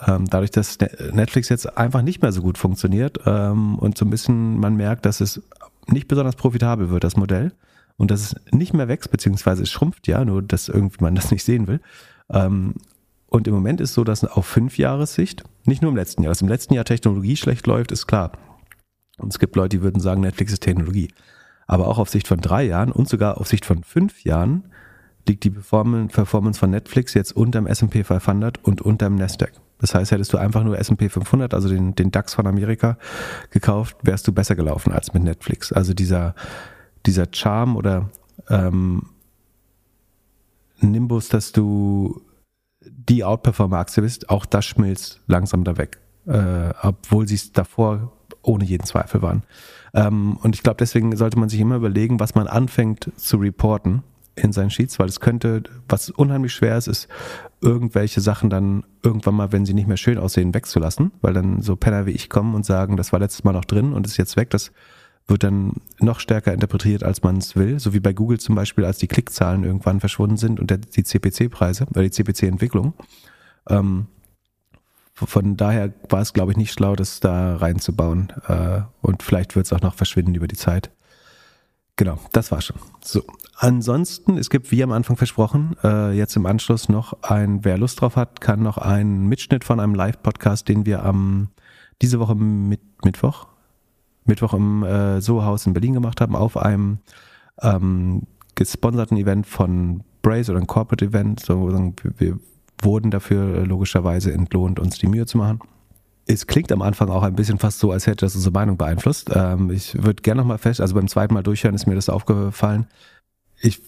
ähm, 0.06 0.26
dadurch, 0.30 0.52
dass 0.52 0.80
Netflix 1.14 1.48
jetzt 1.48 1.78
einfach 1.78 2.02
nicht 2.02 2.22
mehr 2.22 2.34
so 2.34 2.42
gut 2.42 2.58
funktioniert 2.58 3.20
ähm, 3.26 3.80
und 3.80 3.98
so 3.98 4.04
ein 4.04 4.10
bisschen 4.10 4.60
man 4.60 4.76
merkt, 4.76 5.06
dass 5.06 5.22
es 5.22 5.42
nicht 5.88 6.10
besonders 6.10 6.36
profitabel 6.36 6.90
wird, 6.90 7.06
das 7.06 7.16
Modell, 7.16 7.54
und 7.96 8.12
dass 8.12 8.20
es 8.20 8.36
nicht 8.52 8.74
mehr 8.74 8.90
wächst, 8.90 9.12
beziehungsweise 9.12 9.64
es 9.64 9.72
schrumpft 9.72 10.10
ja, 10.10 10.26
nur 10.26 10.42
dass 10.42 10.68
irgendwie 10.68 11.02
man 11.02 11.16
das 11.16 11.32
nicht 11.32 11.46
sehen 11.46 11.68
will. 11.68 11.80
Und 13.30 13.48
im 13.48 13.54
Moment 13.54 13.80
ist 13.80 13.94
so, 13.94 14.04
dass 14.04 14.24
auf 14.24 14.46
fünf 14.46 14.78
Jahressicht, 14.78 15.44
nicht 15.66 15.82
nur 15.82 15.92
im 15.92 15.98
letzten 15.98 16.24
Jahr, 16.24 16.32
dass 16.32 16.42
im 16.42 16.48
letzten 16.48 16.74
Jahr 16.74 16.84
Technologie 16.84 17.38
schlecht 17.38 17.68
läuft, 17.68 17.92
ist 17.92 18.08
klar. 18.08 18.32
Und 19.20 19.32
es 19.32 19.40
gibt 19.40 19.56
Leute, 19.56 19.78
die 19.78 19.84
würden 19.84 20.02
sagen, 20.02 20.22
Netflix 20.22 20.52
ist 20.52 20.64
Technologie. 20.64 21.10
Aber 21.68 21.88
auch 21.88 22.00
auf 22.00 22.10
Sicht 22.10 22.28
von 22.28 22.42
drei 22.42 22.64
Jahren 22.64 22.92
und 22.92 23.08
sogar 23.08 23.40
auf 23.40 23.48
Sicht 23.48 23.66
von 23.66 23.84
fünf 23.84 24.24
Jahren 24.24 24.64
liegt 25.28 25.44
die 25.44 25.52
Performance 25.52 26.60
von 26.60 26.72
Netflix 26.72 27.14
jetzt 27.14 27.36
unterm 27.36 27.68
S&P 27.68 28.04
500 28.04 28.64
und 28.66 28.82
unterm 28.82 29.16
Nasdaq. 29.16 29.52
Das 29.78 29.94
heißt, 29.94 30.12
hättest 30.12 30.34
du 30.34 30.38
einfach 30.38 30.64
nur 30.64 30.80
S&P 30.80 31.08
500, 31.10 31.54
also 31.54 31.70
den, 31.70 31.94
den 31.94 32.10
DAX 32.10 32.34
von 32.34 32.48
Amerika 32.48 32.98
gekauft, 33.52 33.98
wärst 34.02 34.28
du 34.28 34.34
besser 34.34 34.56
gelaufen 34.56 34.92
als 34.92 35.14
mit 35.14 35.24
Netflix. 35.24 35.72
Also 35.72 35.94
dieser, 35.94 36.34
dieser 37.06 37.28
Charme 37.32 37.76
oder 37.76 38.10
ähm, 38.50 39.04
Nimbus, 40.82 41.30
dass 41.30 41.52
du 41.52 42.22
die 43.10 43.24
Outperformer-Aktie 43.24 44.03
bist, 44.03 44.30
auch 44.30 44.45
das 44.45 44.66
schmilzt 44.66 45.22
langsam 45.28 45.64
da 45.64 45.78
weg. 45.78 45.99
Äh, 46.28 46.74
obwohl 46.84 47.28
sie 47.28 47.36
es 47.36 47.51
davor 47.53 48.12
ohne 48.43 48.64
jeden 48.64 48.86
Zweifel 48.86 49.22
waren. 49.22 49.43
Ähm, 49.93 50.38
und 50.38 50.55
ich 50.55 50.64
glaube, 50.64 50.78
deswegen 50.78 51.16
sollte 51.16 51.39
man 51.39 51.49
sich 51.49 51.60
immer 51.60 51.76
überlegen, 51.76 52.20
was 52.20 52.36
man 52.36 52.47
anfängt 52.47 53.12
zu 53.16 53.38
reporten 53.38 54.03
in 54.36 54.53
seinen 54.53 54.70
Sheets, 54.70 54.99
weil 54.99 55.07
es 55.07 55.20
könnte, 55.20 55.64
was 55.88 56.10
unheimlich 56.10 56.53
schwer 56.53 56.78
ist, 56.78 56.88
ist 56.88 57.07
irgendwelche 57.62 58.22
Sachen 58.22 58.49
dann 58.49 58.84
irgendwann 59.03 59.36
mal, 59.36 59.51
wenn 59.51 59.66
sie 59.66 59.74
nicht 59.74 59.88
mehr 59.88 59.97
schön 59.97 60.18
aussehen, 60.18 60.53
wegzulassen, 60.53 61.12
weil 61.22 61.34
dann 61.34 61.62
so 61.62 61.76
Penner 61.76 62.05
wie 62.05 62.12
ich 62.12 62.30
kommen 62.30 62.55
und 62.55 62.66
sagen, 62.66 62.95
das 62.95 63.12
war 63.12 63.20
letztes 63.20 63.43
Mal 63.43 63.53
noch 63.53 63.66
drin 63.66 63.93
und 63.93 64.05
ist 64.05 64.18
jetzt 64.18 64.38
weg, 64.38 64.49
das 64.51 64.72
wird 65.30 65.44
dann 65.44 65.74
noch 66.00 66.20
stärker 66.20 66.54
interpretiert, 66.54 67.04
als 67.04 67.24
man 67.24 67.38
es 67.38 67.56
will. 67.56 67.80
So 67.80 67.94
wie 67.94 68.00
bei 68.00 68.14
Google 68.14 68.40
zum 68.40 68.56
Beispiel, 68.56 68.86
als 68.86 68.98
die 68.98 69.08
Klickzahlen 69.08 69.64
irgendwann 69.64 70.00
verschwunden 70.00 70.38
sind 70.38 70.60
und 70.60 70.70
der, 70.70 70.78
die 70.78 71.04
CPC-Preise 71.04 71.86
oder 71.90 72.04
die 72.04 72.12
CPC-Entwicklung. 72.12 72.94
Ähm, 73.70 74.08
von 75.14 75.58
daher 75.58 75.94
war 76.08 76.22
es, 76.22 76.34
glaube 76.34 76.52
ich, 76.52 76.58
nicht 76.58 76.72
schlau, 76.72 76.96
das 76.96 77.20
da 77.20 77.58
reinzubauen. 77.58 78.32
Äh, 78.48 78.82
und 79.02 79.22
vielleicht 79.22 79.56
wird 79.56 79.66
es 79.66 79.74
auch 79.74 79.82
noch 79.82 79.94
verschwinden 79.94 80.36
über 80.36 80.48
die 80.48 80.56
Zeit. 80.56 80.92
Genau, 81.98 82.18
das 82.32 82.52
war 82.52 82.62
schon. 82.62 82.78
So. 83.02 83.24
Ansonsten, 83.58 84.38
es 84.38 84.50
gibt, 84.50 84.72
wie 84.72 84.82
am 84.82 84.94
Anfang 84.94 85.18
versprochen, 85.18 85.76
äh, 85.84 86.14
jetzt 86.14 86.38
im 86.38 86.46
Anschluss 86.46 86.88
noch 86.88 87.22
ein, 87.24 87.66
wer 87.66 87.78
Lust 87.78 88.00
drauf 88.00 88.16
hat, 88.16 88.40
kann 88.40 88.64
noch 88.64 88.78
einen 88.78 89.28
Mitschnitt 89.28 89.66
von 89.66 89.82
einem 89.82 89.94
Live-Podcast, 89.94 90.70
den 90.70 90.86
wir 90.86 91.04
am 91.04 91.50
diese 92.02 92.22
Woche 92.22 92.36
mit 92.36 92.80
Mittwoch, 93.04 93.49
Mittwoch 94.26 94.53
im 94.53 94.84
äh, 94.84 95.22
Soho-Haus 95.22 95.65
in 95.65 95.74
Berlin 95.74 95.93
gemacht 95.93 96.22
haben, 96.22 96.36
auf 96.36 96.57
einem 96.57 96.99
ähm, 97.61 98.24
gesponserten 98.55 99.17
Event 99.17 99.47
von 99.47 100.03
Braze 100.22 100.51
oder 100.51 100.61
ein 100.61 100.67
Corporate 100.67 101.05
Event. 101.05 101.39
So, 101.39 101.93
wir 102.17 102.39
wurden 102.82 103.11
dafür 103.11 103.55
äh, 103.55 103.63
logischerweise 103.63 104.32
entlohnt, 104.32 104.80
uns 104.80 104.97
die 104.97 105.07
Mühe 105.07 105.26
zu 105.26 105.38
machen. 105.38 105.59
Es 106.26 106.45
klingt 106.45 106.72
am 106.72 106.82
Anfang 106.82 107.09
auch 107.09 107.24
ein 107.24 107.36
bisschen 107.36 107.57
fast 107.57 107.80
so, 107.80 107.91
als 107.91 108.05
hätte 108.05 108.26
das 108.26 108.36
unsere 108.36 108.53
Meinung 108.53 108.78
beeinflusst. 108.78 109.32
Ähm, 109.34 109.72
ich 109.72 109.95
würde 110.03 110.22
gerne 110.22 110.41
nochmal 110.41 110.59
fest, 110.59 110.80
also 110.80 110.93
beim 110.93 111.07
zweiten 111.07 111.34
Mal 111.34 111.41
durchhören 111.43 111.76
ist 111.76 111.88
mir 111.88 111.95
das 111.95 112.09
aufgefallen. 112.09 112.86
Ich 113.59 113.82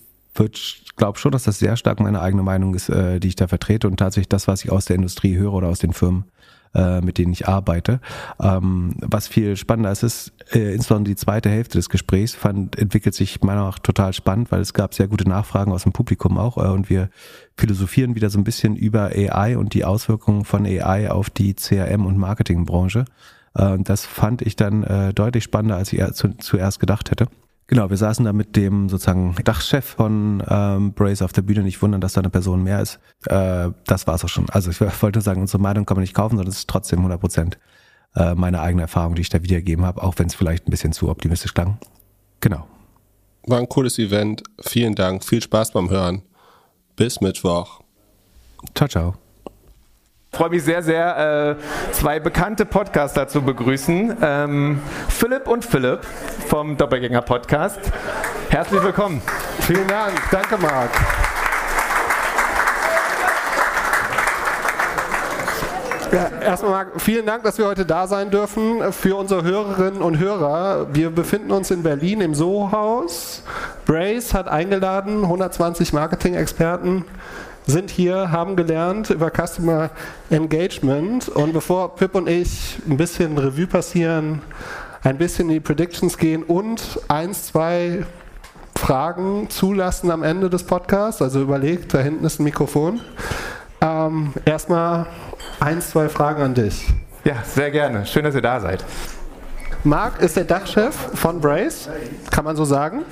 glaube 0.95 1.19
schon, 1.19 1.31
dass 1.31 1.43
das 1.43 1.59
sehr 1.59 1.77
stark 1.77 1.99
meine 1.99 2.21
eigene 2.21 2.41
Meinung 2.41 2.73
ist, 2.73 2.89
äh, 2.89 3.19
die 3.19 3.27
ich 3.27 3.35
da 3.35 3.47
vertrete 3.47 3.87
und 3.87 3.97
tatsächlich 3.97 4.29
das, 4.29 4.47
was 4.47 4.63
ich 4.63 4.71
aus 4.71 4.85
der 4.85 4.95
Industrie 4.95 5.35
höre 5.35 5.53
oder 5.53 5.67
aus 5.67 5.79
den 5.79 5.93
Firmen 5.93 6.25
äh, 6.73 7.01
mit 7.01 7.17
denen 7.17 7.33
ich 7.33 7.47
arbeite. 7.47 7.99
Ähm, 8.41 8.95
was 9.01 9.27
viel 9.27 9.55
spannender 9.55 9.91
ist, 9.91 10.03
ist 10.03 10.33
äh, 10.53 10.73
insbesondere 10.73 11.11
die 11.13 11.19
zweite 11.19 11.49
Hälfte 11.49 11.77
des 11.77 11.89
Gesprächs 11.89 12.33
fand, 12.33 12.77
entwickelt 12.77 13.15
sich 13.15 13.41
meiner 13.41 13.61
Meinung 13.61 13.71
nach 13.71 13.79
total 13.79 14.13
spannend, 14.13 14.51
weil 14.51 14.61
es 14.61 14.73
gab 14.73 14.93
sehr 14.93 15.07
gute 15.07 15.27
Nachfragen 15.27 15.71
aus 15.71 15.83
dem 15.83 15.91
Publikum 15.91 16.37
auch 16.37 16.57
äh, 16.57 16.69
und 16.69 16.89
wir 16.89 17.09
philosophieren 17.57 18.15
wieder 18.15 18.29
so 18.29 18.39
ein 18.39 18.43
bisschen 18.43 18.75
über 18.75 19.11
AI 19.13 19.57
und 19.57 19.73
die 19.73 19.85
Auswirkungen 19.85 20.45
von 20.45 20.65
AI 20.65 21.11
auf 21.11 21.29
die 21.29 21.53
CRM- 21.53 22.05
und 22.05 22.17
Marketingbranche. 22.17 23.05
Äh, 23.55 23.77
das 23.79 24.05
fand 24.05 24.41
ich 24.41 24.55
dann 24.55 24.83
äh, 24.83 25.13
deutlich 25.13 25.43
spannender, 25.43 25.77
als 25.77 25.93
ich 25.93 26.03
zu, 26.13 26.29
zuerst 26.37 26.79
gedacht 26.79 27.11
hätte. 27.11 27.27
Genau, 27.71 27.89
wir 27.89 27.95
saßen 27.95 28.25
da 28.25 28.33
mit 28.33 28.57
dem 28.57 28.89
sozusagen 28.89 29.33
Dachchef 29.45 29.85
von 29.85 30.43
ähm, 30.45 30.91
Brace 30.91 31.21
auf 31.21 31.31
der 31.31 31.41
Bühne. 31.41 31.63
Nicht 31.63 31.81
wundern, 31.81 32.01
dass 32.01 32.11
da 32.11 32.19
eine 32.19 32.29
Person 32.29 32.63
mehr 32.63 32.81
ist. 32.81 32.99
Äh, 33.27 33.69
das 33.85 34.07
war's 34.07 34.25
auch 34.25 34.29
schon. 34.29 34.49
Also 34.49 34.71
ich 34.71 34.81
wollte 35.01 35.19
nur 35.19 35.23
sagen, 35.23 35.39
unsere 35.39 35.63
Meinung 35.63 35.85
kann 35.85 35.95
man 35.95 36.01
nicht 36.01 36.13
kaufen, 36.13 36.35
sondern 36.35 36.51
es 36.51 36.57
ist 36.57 36.69
trotzdem 36.69 36.99
100 36.99 37.21
Prozent 37.21 37.59
äh, 38.17 38.35
meine 38.35 38.59
eigene 38.59 38.81
Erfahrung, 38.81 39.15
die 39.15 39.21
ich 39.21 39.29
da 39.29 39.41
wiedergegeben 39.41 39.85
habe, 39.85 40.03
auch 40.03 40.15
wenn 40.17 40.27
es 40.27 40.35
vielleicht 40.35 40.67
ein 40.67 40.71
bisschen 40.71 40.91
zu 40.91 41.07
optimistisch 41.07 41.53
klang. 41.53 41.77
Genau. 42.41 42.67
War 43.47 43.59
ein 43.59 43.69
cooles 43.69 43.97
Event. 43.99 44.43
Vielen 44.59 44.93
Dank. 44.93 45.23
Viel 45.23 45.41
Spaß 45.41 45.71
beim 45.71 45.89
Hören. 45.89 46.23
Bis 46.97 47.21
Mittwoch. 47.21 47.79
Ciao, 48.75 48.89
ciao. 48.89 49.20
Ich 50.33 50.37
freue 50.37 50.49
mich 50.49 50.63
sehr, 50.63 50.81
sehr, 50.81 51.57
äh, 51.59 51.91
zwei 51.93 52.21
bekannte 52.21 52.65
Podcaster 52.65 53.27
zu 53.27 53.41
begrüßen. 53.41 54.15
Ähm, 54.21 54.79
Philipp 55.09 55.45
und 55.45 55.65
Philipp 55.65 56.05
vom 56.47 56.77
Doppelgänger 56.77 57.21
Podcast. 57.21 57.79
Herzlich 58.49 58.81
willkommen. 58.81 59.21
Vielen 59.59 59.89
Dank. 59.89 60.13
Danke, 60.31 60.57
Marc. 60.57 60.89
Ja, 66.13 66.29
erstmal 66.41 66.87
vielen 66.97 67.25
Dank, 67.25 67.43
dass 67.43 67.57
wir 67.57 67.65
heute 67.65 67.85
da 67.85 68.07
sein 68.07 68.31
dürfen 68.31 68.93
für 68.93 69.17
unsere 69.17 69.43
Hörerinnen 69.43 70.01
und 70.01 70.17
Hörer. 70.17 70.87
Wir 70.93 71.09
befinden 71.09 71.51
uns 71.51 71.71
in 71.71 71.83
Berlin 71.83 72.21
im 72.21 72.35
Soho-Haus. 72.35 73.43
Brace 73.85 74.33
hat 74.33 74.47
eingeladen, 74.47 75.23
120 75.23 75.91
Marketing-Experten 75.91 77.03
sind 77.67 77.89
hier, 77.89 78.31
haben 78.31 78.55
gelernt 78.55 79.09
über 79.09 79.31
Customer 79.31 79.89
Engagement. 80.29 81.29
Und 81.29 81.53
bevor 81.53 81.95
Pip 81.95 82.15
und 82.15 82.27
ich 82.27 82.79
ein 82.87 82.97
bisschen 82.97 83.37
Revue 83.37 83.67
passieren, 83.67 84.41
ein 85.03 85.17
bisschen 85.17 85.49
in 85.49 85.55
die 85.55 85.59
Predictions 85.59 86.17
gehen 86.17 86.43
und 86.43 86.99
eins, 87.07 87.47
zwei 87.47 88.05
Fragen 88.75 89.49
zulassen 89.49 90.11
am 90.11 90.23
Ende 90.23 90.49
des 90.49 90.63
Podcasts, 90.63 91.21
also 91.21 91.41
überlegt, 91.41 91.93
da 91.93 91.99
hinten 91.99 92.25
ist 92.25 92.39
ein 92.39 92.43
Mikrofon. 92.43 93.01
Ähm, 93.79 94.33
erstmal 94.45 95.07
eins, 95.59 95.91
zwei 95.91 96.09
Fragen 96.09 96.41
an 96.41 96.53
dich. 96.53 96.87
Ja, 97.23 97.35
sehr 97.43 97.71
gerne. 97.71 98.05
Schön, 98.05 98.23
dass 98.23 98.35
ihr 98.35 98.41
da 98.41 98.59
seid. 98.59 98.83
Marc 99.83 100.21
ist 100.21 100.35
der 100.35 100.43
Dachchef 100.43 100.95
von 101.15 101.41
Brace, 101.41 101.89
kann 102.29 102.45
man 102.45 102.55
so 102.55 102.65
sagen. 102.65 103.03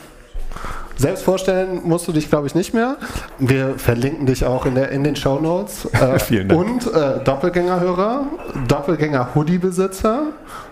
Selbst 0.97 1.23
vorstellen 1.23 1.79
musst 1.85 2.07
du 2.09 2.11
dich, 2.11 2.29
glaube 2.29 2.47
ich, 2.47 2.55
nicht 2.55 2.73
mehr. 2.73 2.97
Wir 3.37 3.79
verlinken 3.79 4.25
dich 4.25 4.43
auch 4.43 4.65
in, 4.65 4.75
der, 4.75 4.89
in 4.89 5.03
den 5.03 5.15
Show 5.15 5.39
Notes. 5.39 5.87
Äh, 5.99 6.19
Vielen 6.19 6.49
Dank. 6.49 6.61
Und 6.61 6.93
äh, 6.93 7.23
Doppelgänger-Hörer, 7.23 8.25
Doppelgänger-Hoodie-Besitzer, 8.67 10.23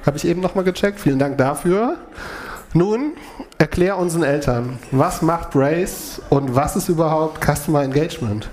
habe 0.05 0.17
ich 0.17 0.27
eben 0.27 0.41
nochmal 0.41 0.63
gecheckt. 0.63 0.99
Vielen 0.99 1.19
Dank 1.19 1.37
dafür. 1.37 1.95
Nun, 2.73 3.13
erklär 3.57 3.97
unseren 3.97 4.23
Eltern, 4.23 4.79
was 4.91 5.21
macht 5.21 5.51
Brace 5.51 6.21
und 6.29 6.55
was 6.55 6.75
ist 6.75 6.89
überhaupt 6.89 7.43
Customer 7.43 7.83
Engagement? 7.83 8.49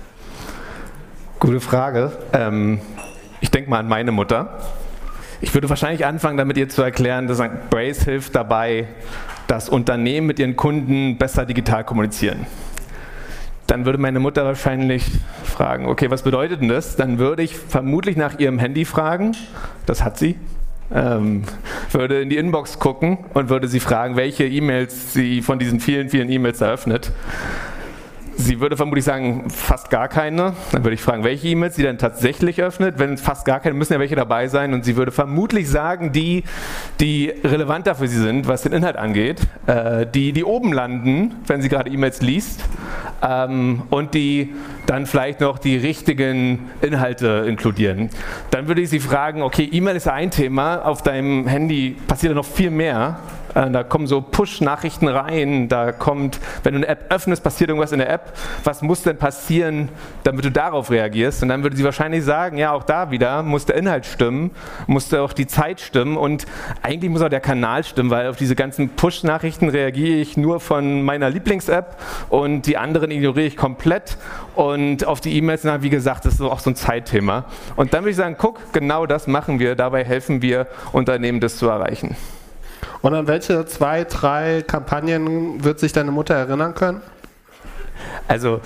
Gute 1.39 1.59
Frage. 1.59 2.11
Ähm, 2.33 2.79
ich 3.41 3.51
denke 3.51 3.69
mal 3.69 3.79
an 3.79 3.87
meine 3.87 4.11
Mutter. 4.11 4.59
Ich 5.41 5.53
würde 5.53 5.69
wahrscheinlich 5.69 6.05
anfangen, 6.05 6.37
damit 6.37 6.57
ihr 6.57 6.69
zu 6.69 6.81
erklären, 6.81 7.27
dass 7.27 7.41
Brace 7.69 8.03
hilft 8.03 8.35
dabei, 8.35 8.87
dass 9.47 9.69
Unternehmen 9.69 10.27
mit 10.27 10.39
ihren 10.39 10.55
Kunden 10.55 11.17
besser 11.17 11.45
digital 11.45 11.83
kommunizieren. 11.83 12.45
Dann 13.67 13.85
würde 13.85 13.97
meine 13.97 14.19
Mutter 14.19 14.45
wahrscheinlich 14.45 15.03
fragen, 15.43 15.87
okay, 15.87 16.11
was 16.11 16.21
bedeutet 16.21 16.61
denn 16.61 16.69
das? 16.69 16.95
Dann 16.95 17.17
würde 17.17 17.41
ich 17.41 17.55
vermutlich 17.57 18.15
nach 18.15 18.39
ihrem 18.39 18.59
Handy 18.59 18.85
fragen, 18.85 19.35
das 19.85 20.03
hat 20.03 20.19
sie, 20.19 20.35
ähm, 20.93 21.43
würde 21.91 22.21
in 22.21 22.29
die 22.29 22.37
Inbox 22.37 22.77
gucken 22.79 23.17
und 23.33 23.49
würde 23.49 23.67
sie 23.67 23.79
fragen, 23.79 24.15
welche 24.17 24.45
E-Mails 24.45 25.13
sie 25.13 25.41
von 25.41 25.57
diesen 25.57 25.79
vielen, 25.79 26.09
vielen 26.09 26.29
E-Mails 26.29 26.61
eröffnet. 26.61 27.11
Sie 28.37 28.59
würde 28.59 28.75
vermutlich 28.75 29.05
sagen, 29.05 29.49
fast 29.49 29.89
gar 29.89 30.07
keine. 30.09 30.53
Dann 30.71 30.83
würde 30.83 30.93
ich 30.93 31.01
fragen, 31.01 31.23
welche 31.23 31.47
E-Mails 31.47 31.75
sie 31.75 31.83
dann 31.83 31.97
tatsächlich 31.97 32.61
öffnet. 32.61 32.99
Wenn 32.99 33.17
fast 33.17 33.45
gar 33.45 33.61
keine, 33.61 33.75
müssen 33.75 33.93
ja 33.93 33.99
welche 33.99 34.15
dabei 34.15 34.47
sein. 34.47 34.73
Und 34.73 34.83
sie 34.83 34.97
würde 34.97 35.11
vermutlich 35.11 35.69
sagen, 35.69 36.11
die, 36.11 36.43
die 36.99 37.33
relevanter 37.43 37.95
für 37.95 38.07
sie 38.07 38.19
sind, 38.19 38.47
was 38.47 38.63
den 38.63 38.73
Inhalt 38.73 38.97
angeht, 38.97 39.41
äh, 39.67 40.05
die, 40.05 40.33
die 40.33 40.43
oben 40.43 40.73
landen, 40.73 41.35
wenn 41.47 41.61
sie 41.61 41.69
gerade 41.69 41.89
E-Mails 41.89 42.21
liest, 42.21 42.61
ähm, 43.21 43.83
und 43.89 44.13
die 44.13 44.53
dann 44.85 45.05
vielleicht 45.05 45.39
noch 45.39 45.57
die 45.57 45.77
richtigen 45.77 46.69
Inhalte 46.81 47.45
inkludieren. 47.47 48.09
Dann 48.51 48.67
würde 48.67 48.81
ich 48.81 48.89
sie 48.89 48.99
fragen, 48.99 49.41
okay, 49.41 49.67
E-Mail 49.71 49.95
ist 49.95 50.07
ja 50.07 50.13
ein 50.13 50.31
Thema, 50.31 50.85
auf 50.85 51.01
deinem 51.01 51.47
Handy 51.47 51.95
passiert 52.07 52.35
noch 52.35 52.45
viel 52.45 52.69
mehr 52.69 53.19
Äh, 53.55 53.71
da 53.71 53.83
kommen 53.83 54.05
so 54.05 54.21
Push-Nachrichten 54.21 55.07
rein, 55.07 55.67
da 55.67 55.91
kommt, 55.91 56.39
wenn 56.63 56.73
du 56.73 56.79
eine 56.79 56.87
App 56.87 57.05
öffnest, 57.09 57.43
passiert 57.43 57.69
irgendwas 57.69 57.91
in 57.91 57.99
der 57.99 58.09
App. 58.09 58.33
Was 58.63 58.81
muss 58.81 59.01
denn 59.01 59.17
passieren, 59.17 59.89
damit 60.23 60.45
du 60.45 60.51
darauf 60.51 60.91
reagierst? 60.91 61.41
Und 61.41 61.49
dann 61.49 61.63
würde 61.63 61.75
sie 61.75 61.83
wahrscheinlich 61.83 62.23
sagen, 62.23 62.57
ja, 62.57 62.73
auch 62.73 62.83
da 62.83 63.09
wieder 63.09 63.41
muss 63.41 63.65
der 63.65 63.77
Inhalt 63.77 64.05
stimmen, 64.05 64.51
muss 64.85 65.13
auch 65.13 65.33
die 65.33 65.47
Zeit 65.47 65.79
stimmen 65.79 66.17
und 66.17 66.45
eigentlich 66.81 67.09
muss 67.09 67.21
auch 67.21 67.29
der 67.29 67.39
Kanal 67.39 67.83
stimmen, 67.83 68.09
weil 68.09 68.27
auf 68.27 68.35
diese 68.35 68.55
ganzen 68.55 68.89
Push-Nachrichten 68.89 69.69
reagiere 69.69 70.17
ich 70.17 70.37
nur 70.37 70.59
von 70.59 71.03
meiner 71.03 71.29
Lieblings-App 71.29 71.97
und 72.29 72.63
die 72.63 72.77
anderen 72.77 73.09
ignoriere 73.11 73.47
ich 73.47 73.57
komplett. 73.57 74.17
Und 74.55 75.05
auf 75.05 75.21
die 75.21 75.35
E-Mails, 75.37 75.65
wie 75.79 75.89
gesagt, 75.89 76.25
das 76.25 76.35
ist 76.35 76.41
auch 76.41 76.59
so 76.59 76.69
ein 76.69 76.75
Zeitthema. 76.75 77.45
Und 77.75 77.93
dann 77.93 78.03
würde 78.03 78.11
ich 78.11 78.17
sagen, 78.17 78.35
guck, 78.37 78.73
genau 78.73 79.05
das 79.05 79.27
machen 79.27 79.59
wir, 79.59 79.75
dabei 79.75 80.03
helfen 80.03 80.41
wir 80.41 80.67
Unternehmen, 80.91 81.39
das 81.39 81.57
zu 81.57 81.67
erreichen. 81.67 82.15
Und 83.05 83.13
an 83.13 83.27
welche 83.27 83.67
zwei, 83.67 84.03
drei 84.03 84.63
Kampagnen 84.65 85.63
wird 85.63 85.79
sich 85.79 85.93
deine 85.93 86.09
Mutter 86.09 86.33
erinnern 86.33 86.73
können? 86.73 87.01
Also, 88.27 88.61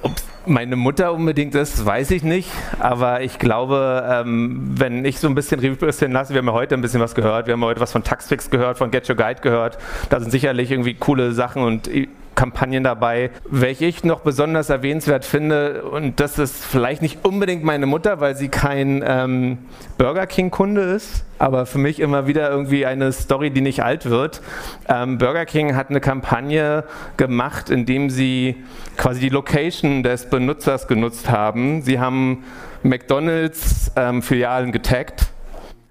ob 0.00 0.12
meine 0.46 0.76
Mutter 0.76 1.12
unbedingt 1.12 1.56
ist, 1.56 1.84
weiß 1.84 2.12
ich 2.12 2.22
nicht. 2.22 2.48
Aber 2.78 3.20
ich 3.20 3.40
glaube, 3.40 4.06
ähm, 4.08 4.74
wenn 4.76 5.04
ich 5.04 5.18
so 5.18 5.26
ein 5.26 5.34
bisschen 5.34 5.58
Revue 5.58 5.88
lasse, 5.88 6.34
wir 6.34 6.38
haben 6.38 6.46
ja 6.46 6.52
heute 6.52 6.76
ein 6.76 6.82
bisschen 6.82 7.00
was 7.00 7.16
gehört. 7.16 7.48
Wir 7.48 7.54
haben 7.54 7.64
heute 7.64 7.80
was 7.80 7.90
von 7.90 8.04
Taxfix 8.04 8.48
gehört, 8.48 8.78
von 8.78 8.92
Get 8.92 9.10
Your 9.10 9.16
Guide 9.16 9.40
gehört. 9.40 9.76
Da 10.08 10.20
sind 10.20 10.30
sicherlich 10.30 10.70
irgendwie 10.70 10.94
coole 10.94 11.32
Sachen 11.32 11.64
und 11.64 11.90
Kampagnen 12.38 12.84
dabei. 12.84 13.30
Welche 13.50 13.86
ich 13.86 14.04
noch 14.04 14.20
besonders 14.20 14.70
erwähnenswert 14.70 15.24
finde, 15.24 15.82
und 15.82 16.20
das 16.20 16.38
ist 16.38 16.64
vielleicht 16.64 17.02
nicht 17.02 17.24
unbedingt 17.24 17.64
meine 17.64 17.86
Mutter, 17.86 18.20
weil 18.20 18.36
sie 18.36 18.48
kein 18.48 19.02
ähm, 19.04 19.58
Burger 19.98 20.28
King-Kunde 20.28 20.82
ist, 20.82 21.24
aber 21.40 21.66
für 21.66 21.78
mich 21.78 21.98
immer 21.98 22.28
wieder 22.28 22.48
irgendwie 22.48 22.86
eine 22.86 23.10
Story, 23.10 23.50
die 23.50 23.60
nicht 23.60 23.82
alt 23.82 24.08
wird. 24.08 24.40
Ähm, 24.88 25.18
Burger 25.18 25.46
King 25.46 25.74
hat 25.74 25.90
eine 25.90 26.00
Kampagne 26.00 26.84
gemacht, 27.16 27.70
indem 27.70 28.08
sie 28.08 28.54
quasi 28.96 29.18
die 29.18 29.30
Location 29.30 30.04
des 30.04 30.30
Benutzers 30.30 30.86
genutzt 30.86 31.28
haben. 31.28 31.82
Sie 31.82 31.98
haben 31.98 32.44
McDonalds 32.84 33.90
ähm, 33.96 34.22
getaggt 34.70 35.26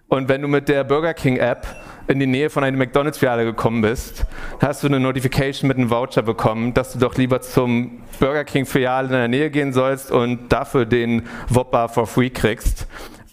und 0.07 0.30
wenn 0.30 0.41
du 0.41 0.48
mit 0.48 0.69
der 0.69 0.86
Burger 0.86 1.14
King 1.14 1.36
App 1.36 1.68
in 2.07 2.19
die 2.19 2.27
Nähe 2.27 2.49
von 2.49 2.63
einer 2.63 2.77
McDonalds-Filiale 2.77 3.43
gekommen 3.43 3.81
bist, 3.81 4.25
hast 4.61 4.84
du 4.84 4.88
eine 4.88 4.99
Notification 4.99 5.67
mit 5.67 5.77
einem 5.77 5.89
Voucher 5.89 6.21
bekommen, 6.21 6.73
dass 6.73 6.93
du 6.93 6.99
doch 6.99 7.15
lieber 7.15 7.41
zum 7.41 8.01
Burger 8.19 8.45
King-Filiale 8.45 9.07
in 9.07 9.13
der 9.13 9.27
Nähe 9.27 9.49
gehen 9.49 9.73
sollst 9.73 10.11
und 10.11 10.49
dafür 10.49 10.85
den 10.85 11.23
Whopper 11.49 11.89
for 11.89 12.07
free 12.07 12.29
kriegst. 12.29 12.88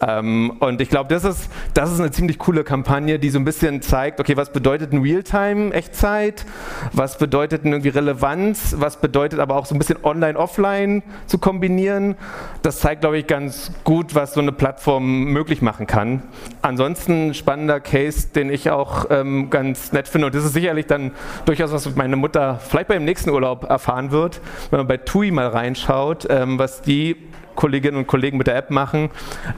Ähm, 0.06 0.52
und 0.60 0.80
ich 0.80 0.88
glaube, 0.88 1.12
das 1.12 1.24
ist, 1.24 1.50
das 1.72 1.92
ist 1.92 2.00
eine 2.00 2.10
ziemlich 2.10 2.38
coole 2.38 2.64
Kampagne, 2.64 3.18
die 3.18 3.30
so 3.30 3.38
ein 3.38 3.44
bisschen 3.44 3.82
zeigt, 3.82 4.20
okay, 4.20 4.36
was 4.36 4.52
bedeutet 4.52 4.92
ein 4.92 5.02
Realtime, 5.02 5.72
Echtzeit, 5.72 6.44
was 6.92 7.18
bedeutet 7.18 7.64
irgendwie 7.64 7.88
Relevanz, 7.88 8.76
was 8.78 9.00
bedeutet 9.00 9.40
aber 9.40 9.56
auch 9.56 9.66
so 9.66 9.74
ein 9.74 9.78
bisschen 9.78 9.98
Online-Offline 10.02 11.02
zu 11.26 11.38
kombinieren. 11.38 12.16
Das 12.62 12.80
zeigt, 12.80 13.02
glaube 13.02 13.18
ich, 13.18 13.26
ganz 13.26 13.72
gut, 13.84 14.14
was 14.14 14.34
so 14.34 14.40
eine 14.40 14.52
Plattform 14.52 15.24
möglich 15.24 15.62
machen 15.62 15.86
kann. 15.86 16.22
Ansonsten 16.62 17.28
ein 17.28 17.34
spannender 17.34 17.80
Case, 17.80 18.28
den 18.34 18.50
ich 18.50 18.70
auch 18.70 19.06
ähm, 19.10 19.50
ganz 19.50 19.92
nett 19.92 20.08
finde 20.08 20.26
und 20.26 20.34
das 20.34 20.44
ist 20.44 20.52
sicherlich 20.52 20.86
dann 20.86 21.12
durchaus 21.44 21.72
was 21.72 21.94
meine 21.96 22.16
Mutter 22.16 22.60
vielleicht 22.60 22.88
beim 22.88 23.04
nächsten 23.04 23.30
Urlaub 23.30 23.64
erfahren 23.64 24.10
wird, 24.10 24.40
wenn 24.70 24.80
man 24.80 24.86
bei 24.86 24.96
TUI 24.96 25.30
mal 25.30 25.48
reinschaut, 25.48 26.26
ähm, 26.28 26.58
was 26.58 26.82
die 26.82 27.16
Kolleginnen 27.54 27.98
und 27.98 28.06
Kollegen 28.06 28.38
mit 28.38 28.46
der 28.46 28.56
App 28.56 28.70
machen, 28.70 29.10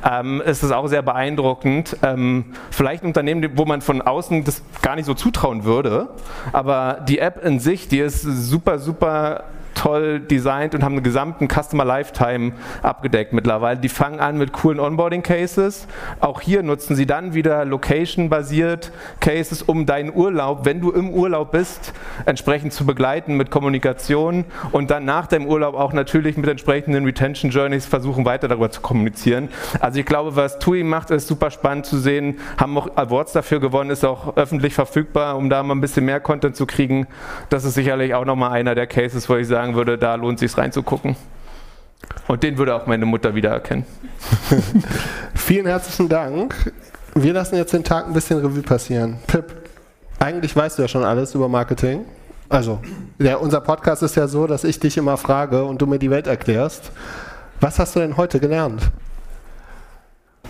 ähm, 0.04 0.42
ist 0.44 0.62
es 0.62 0.72
auch 0.72 0.86
sehr 0.86 1.02
beeindruckend. 1.02 1.96
Ähm, 2.02 2.46
vielleicht 2.70 3.02
ein 3.02 3.08
Unternehmen, 3.08 3.50
wo 3.56 3.64
man 3.64 3.80
von 3.80 4.02
außen 4.02 4.44
das 4.44 4.62
gar 4.82 4.96
nicht 4.96 5.06
so 5.06 5.14
zutrauen 5.14 5.64
würde, 5.64 6.08
aber 6.52 7.00
die 7.08 7.18
App 7.18 7.44
in 7.44 7.60
sich, 7.60 7.88
die 7.88 7.98
ist 7.98 8.22
super, 8.22 8.78
super 8.78 9.44
toll 9.76 10.20
designt 10.20 10.74
und 10.74 10.82
haben 10.82 10.94
einen 10.94 11.04
gesamten 11.04 11.48
Customer 11.48 11.84
Lifetime 11.84 12.52
abgedeckt 12.82 13.32
mittlerweile. 13.32 13.78
Die 13.78 13.88
fangen 13.88 14.18
an 14.18 14.38
mit 14.38 14.52
coolen 14.52 14.80
Onboarding 14.80 15.22
Cases. 15.22 15.86
Auch 16.20 16.40
hier 16.40 16.62
nutzen 16.62 16.96
sie 16.96 17.06
dann 17.06 17.34
wieder 17.34 17.64
Location-basiert 17.64 18.90
Cases, 19.20 19.62
um 19.62 19.86
deinen 19.86 20.12
Urlaub, 20.12 20.64
wenn 20.64 20.80
du 20.80 20.90
im 20.90 21.10
Urlaub 21.10 21.52
bist, 21.52 21.92
entsprechend 22.24 22.72
zu 22.72 22.86
begleiten 22.86 23.36
mit 23.36 23.50
Kommunikation 23.50 24.44
und 24.72 24.90
dann 24.90 25.04
nach 25.04 25.26
dem 25.26 25.46
Urlaub 25.46 25.74
auch 25.74 25.92
natürlich 25.92 26.36
mit 26.36 26.48
entsprechenden 26.48 27.04
Retention 27.04 27.50
Journeys 27.50 27.86
versuchen 27.86 28.24
weiter 28.24 28.48
darüber 28.48 28.70
zu 28.70 28.80
kommunizieren. 28.80 29.48
Also 29.80 30.00
ich 30.00 30.06
glaube, 30.06 30.36
was 30.36 30.58
TUI 30.58 30.82
macht, 30.82 31.10
ist 31.10 31.28
super 31.28 31.50
spannend 31.50 31.86
zu 31.86 31.98
sehen. 31.98 32.38
Haben 32.56 32.78
auch 32.78 32.96
Awards 32.96 33.32
dafür 33.32 33.60
gewonnen, 33.60 33.90
ist 33.90 34.04
auch 34.04 34.36
öffentlich 34.36 34.74
verfügbar, 34.74 35.36
um 35.36 35.50
da 35.50 35.62
mal 35.62 35.74
ein 35.74 35.80
bisschen 35.80 36.06
mehr 36.06 36.20
Content 36.20 36.56
zu 36.56 36.66
kriegen. 36.66 37.06
Das 37.50 37.64
ist 37.64 37.74
sicherlich 37.74 38.14
auch 38.14 38.24
nochmal 38.24 38.52
einer 38.52 38.74
der 38.74 38.86
Cases, 38.86 39.28
wo 39.28 39.36
ich 39.36 39.46
sage, 39.46 39.65
sagen 39.66 39.76
würde, 39.76 39.98
da 39.98 40.14
lohnt 40.14 40.40
es 40.40 40.52
sich 40.52 40.58
reinzugucken. 40.58 41.16
Und 42.28 42.42
den 42.42 42.56
würde 42.56 42.74
auch 42.74 42.86
meine 42.86 43.04
Mutter 43.04 43.34
wiedererkennen. 43.34 43.84
Vielen 45.34 45.66
herzlichen 45.66 46.08
Dank. 46.08 46.72
Wir 47.14 47.32
lassen 47.32 47.56
jetzt 47.56 47.72
den 47.72 47.82
Tag 47.82 48.06
ein 48.06 48.12
bisschen 48.12 48.38
Revue 48.38 48.62
passieren. 48.62 49.18
Pip, 49.26 49.68
eigentlich 50.18 50.54
weißt 50.54 50.78
du 50.78 50.82
ja 50.82 50.88
schon 50.88 51.04
alles 51.04 51.34
über 51.34 51.48
Marketing. 51.48 52.04
Also, 52.48 52.78
der, 53.18 53.40
unser 53.40 53.60
Podcast 53.60 54.02
ist 54.04 54.14
ja 54.14 54.28
so, 54.28 54.46
dass 54.46 54.62
ich 54.62 54.78
dich 54.78 54.96
immer 54.98 55.16
frage 55.16 55.64
und 55.64 55.82
du 55.82 55.86
mir 55.86 55.98
die 55.98 56.10
Welt 56.10 56.28
erklärst. 56.28 56.92
Was 57.60 57.78
hast 57.78 57.96
du 57.96 58.00
denn 58.00 58.16
heute 58.16 58.38
gelernt? 58.38 58.82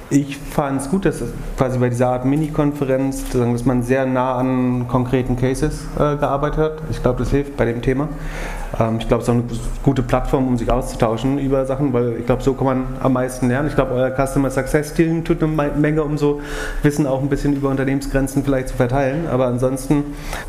Ich 0.08 0.36
fand 0.36 0.80
es 0.80 0.88
gut, 0.88 1.04
dass 1.04 1.20
quasi 1.58 1.80
bei 1.80 1.88
dieser 1.88 2.10
Art 2.10 2.24
Mini-Konferenz, 2.24 3.24
dass 3.30 3.64
man 3.64 3.82
sehr 3.82 4.06
nah 4.06 4.36
an 4.36 4.86
konkreten 4.86 5.36
Cases 5.36 5.84
äh, 5.96 6.14
gearbeitet 6.16 6.58
hat. 6.58 6.72
Ich 6.92 7.02
glaube, 7.02 7.18
das 7.18 7.30
hilft 7.30 7.56
bei 7.56 7.64
dem 7.64 7.82
Thema. 7.82 8.08
Ähm, 8.78 8.98
ich 9.00 9.08
glaube, 9.08 9.24
es 9.24 9.28
ist 9.28 9.34
auch 9.34 9.38
eine 9.38 9.44
gute 9.82 10.04
Plattform, 10.04 10.46
um 10.46 10.56
sich 10.58 10.70
auszutauschen 10.70 11.40
über 11.40 11.66
Sachen, 11.66 11.92
weil 11.92 12.18
ich 12.20 12.26
glaube, 12.26 12.40
so 12.44 12.54
kann 12.54 12.66
man 12.66 12.84
am 13.02 13.14
meisten 13.14 13.48
lernen. 13.48 13.66
Ich 13.66 13.74
glaube, 13.74 13.94
euer 13.94 14.12
Customer 14.14 14.48
Success 14.48 14.94
Team 14.94 15.24
tut 15.24 15.42
eine 15.42 15.72
Menge, 15.76 16.04
um 16.04 16.16
so 16.16 16.40
Wissen 16.84 17.08
auch 17.08 17.20
ein 17.20 17.28
bisschen 17.28 17.54
über 17.54 17.68
Unternehmensgrenzen 17.68 18.44
vielleicht 18.44 18.68
zu 18.68 18.76
verteilen. 18.76 19.26
Aber 19.28 19.46
ansonsten, 19.46 20.04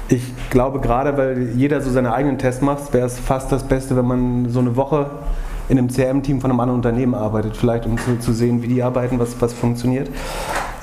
ich 0.07 0.21
glaube 0.51 0.81
gerade, 0.81 1.17
weil 1.17 1.49
jeder 1.55 1.81
so 1.81 1.89
seine 1.89 2.13
eigenen 2.13 2.37
Tests 2.37 2.61
macht, 2.61 2.93
wäre 2.93 3.07
es 3.07 3.17
fast 3.17 3.51
das 3.51 3.63
Beste, 3.63 3.97
wenn 3.97 4.05
man 4.05 4.49
so 4.49 4.59
eine 4.59 4.75
Woche 4.75 5.09
in 5.69 5.77
einem 5.77 5.89
CRM-Team 5.89 6.41
von 6.41 6.51
einem 6.51 6.59
anderen 6.59 6.79
Unternehmen 6.79 7.13
arbeitet, 7.13 7.57
vielleicht 7.57 7.85
um 7.85 7.97
zu, 7.97 8.19
zu 8.19 8.33
sehen, 8.33 8.61
wie 8.63 8.67
die 8.67 8.83
arbeiten, 8.83 9.19
was, 9.19 9.39
was 9.41 9.53
funktioniert. 9.53 10.09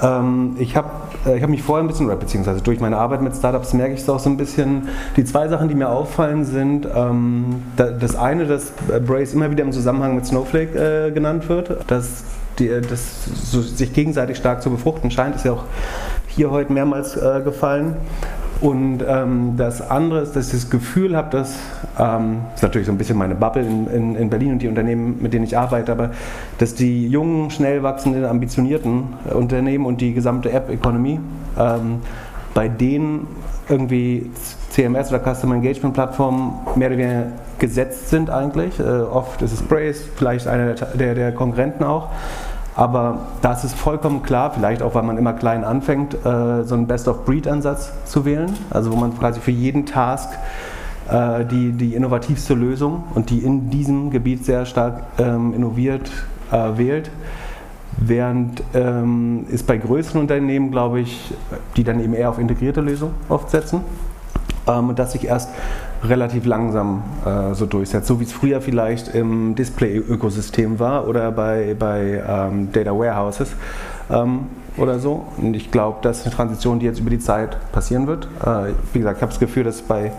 Ähm, 0.02 0.56
ich 0.58 0.76
habe 0.76 0.90
äh, 1.24 1.40
hab 1.40 1.48
mich 1.48 1.62
vorher 1.62 1.84
ein 1.84 1.88
bisschen, 1.88 2.06
oder 2.06 2.16
beziehungsweise 2.16 2.60
durch 2.60 2.80
meine 2.80 2.96
Arbeit 2.96 3.22
mit 3.22 3.34
Startups 3.34 3.72
merke 3.72 3.94
ich 3.94 4.00
es 4.00 4.08
auch 4.08 4.18
so 4.18 4.28
ein 4.28 4.36
bisschen. 4.36 4.88
Die 5.16 5.24
zwei 5.24 5.48
Sachen, 5.48 5.68
die 5.68 5.74
mir 5.74 5.88
auffallen, 5.88 6.44
sind 6.44 6.86
ähm, 6.94 7.62
da, 7.76 7.90
das 7.90 8.16
eine, 8.16 8.46
dass 8.46 8.72
Brace 9.06 9.34
immer 9.34 9.50
wieder 9.50 9.64
im 9.64 9.72
Zusammenhang 9.72 10.14
mit 10.14 10.26
Snowflake 10.26 11.08
äh, 11.08 11.10
genannt 11.12 11.48
wird, 11.48 11.90
dass 11.90 12.24
die, 12.58 12.68
das 12.68 13.24
so 13.24 13.60
sich 13.60 13.92
gegenseitig 13.92 14.36
stark 14.36 14.62
zu 14.62 14.70
befruchten 14.70 15.10
scheint, 15.10 15.36
ist 15.36 15.44
ja 15.44 15.52
auch 15.52 15.64
hier 16.28 16.50
heute 16.50 16.72
mehrmals 16.72 17.16
äh, 17.16 17.40
gefallen. 17.42 17.96
Und 18.64 19.04
ähm, 19.06 19.58
das 19.58 19.90
andere 19.90 20.22
ist, 20.22 20.34
dass 20.34 20.46
ich 20.46 20.62
das 20.62 20.70
Gefühl 20.70 21.14
habe, 21.14 21.28
dass, 21.28 21.58
ähm, 21.98 22.38
das 22.46 22.54
ist 22.54 22.62
natürlich 22.62 22.86
so 22.86 22.92
ein 22.92 22.96
bisschen 22.96 23.18
meine 23.18 23.34
Bubble 23.34 23.62
in, 23.62 23.86
in, 23.88 24.16
in, 24.16 24.30
Berlin 24.30 24.52
und 24.52 24.62
die 24.62 24.68
Unternehmen, 24.68 25.18
mit 25.20 25.34
denen 25.34 25.44
ich 25.44 25.58
arbeite, 25.58 25.92
aber 25.92 26.12
dass 26.56 26.74
die 26.74 27.06
jungen, 27.06 27.50
schnell 27.50 27.82
wachsenden, 27.82 28.24
ambitionierten 28.24 29.02
Unternehmen 29.34 29.84
und 29.84 30.00
die 30.00 30.14
gesamte 30.14 30.50
App-Economy, 30.50 31.20
ähm, 31.58 31.98
bei 32.54 32.68
denen 32.68 33.26
irgendwie 33.68 34.30
CMS 34.70 35.12
oder 35.12 35.20
Customer 35.20 35.56
Engagement 35.56 35.92
Plattformen 35.92 36.54
mehr 36.74 36.88
oder 36.88 36.96
weniger 36.96 37.26
gesetzt 37.58 38.08
sind 38.08 38.30
eigentlich. 38.30 38.80
Äh, 38.80 38.82
oft 38.82 39.42
ist 39.42 39.52
es 39.52 39.60
Brace, 39.60 40.08
vielleicht 40.16 40.48
einer 40.48 40.72
der, 40.72 40.86
der, 40.94 41.14
der 41.14 41.32
Konkurrenten 41.32 41.84
auch. 41.84 42.08
Aber 42.76 43.18
das 43.40 43.64
ist 43.64 43.76
vollkommen 43.76 44.22
klar, 44.22 44.50
vielleicht 44.52 44.82
auch, 44.82 44.94
weil 44.94 45.04
man 45.04 45.16
immer 45.16 45.32
klein 45.32 45.64
anfängt, 45.64 46.14
äh, 46.14 46.64
so 46.64 46.74
einen 46.74 46.86
Best-of-Breed-Ansatz 46.86 47.92
zu 48.04 48.24
wählen. 48.24 48.52
Also 48.70 48.92
wo 48.92 48.96
man 48.96 49.16
quasi 49.16 49.40
für 49.40 49.52
jeden 49.52 49.86
Task 49.86 50.30
äh, 51.08 51.44
die, 51.44 51.72
die 51.72 51.94
innovativste 51.94 52.54
Lösung 52.54 53.04
und 53.14 53.30
die 53.30 53.38
in 53.38 53.70
diesem 53.70 54.10
Gebiet 54.10 54.44
sehr 54.44 54.66
stark 54.66 55.02
ähm, 55.18 55.54
innoviert 55.54 56.10
äh, 56.50 56.76
wählt. 56.76 57.10
Während 57.96 58.62
ähm, 58.74 59.46
ist 59.48 59.68
bei 59.68 59.76
größeren 59.76 60.22
Unternehmen, 60.22 60.72
glaube 60.72 60.98
ich, 61.00 61.32
die 61.76 61.84
dann 61.84 62.00
eben 62.00 62.12
eher 62.12 62.30
auf 62.30 62.40
integrierte 62.40 62.80
Lösungen 62.80 63.14
oft 63.28 63.50
setzen 63.50 63.82
ähm, 64.66 64.94
dass 64.94 65.12
sich 65.12 65.26
erst 65.26 65.50
relativ 66.04 66.44
langsam 66.46 67.02
äh, 67.24 67.54
so 67.54 67.66
durchsetzt, 67.66 68.06
so 68.06 68.20
wie 68.20 68.24
es 68.24 68.32
früher 68.32 68.60
vielleicht 68.60 69.14
im 69.14 69.54
Display-Ökosystem 69.54 70.78
war 70.78 71.08
oder 71.08 71.32
bei, 71.32 71.74
bei 71.78 72.22
ähm, 72.26 72.70
Data 72.72 72.90
Warehouses 72.90 73.52
ähm, 74.10 74.46
oder 74.76 74.98
so. 74.98 75.26
Und 75.38 75.54
ich 75.54 75.70
glaube, 75.70 75.98
das 76.02 76.20
ist 76.20 76.26
eine 76.26 76.34
Transition, 76.34 76.78
die 76.78 76.86
jetzt 76.86 77.00
über 77.00 77.10
die 77.10 77.18
Zeit 77.18 77.56
passieren 77.72 78.06
wird. 78.06 78.28
Äh, 78.44 78.72
wie 78.92 78.98
gesagt, 78.98 79.18
ich 79.18 79.22
habe 79.22 79.32
das 79.32 79.40
Gefühl, 79.40 79.64
dass 79.64 79.82
bei, 79.82 80.12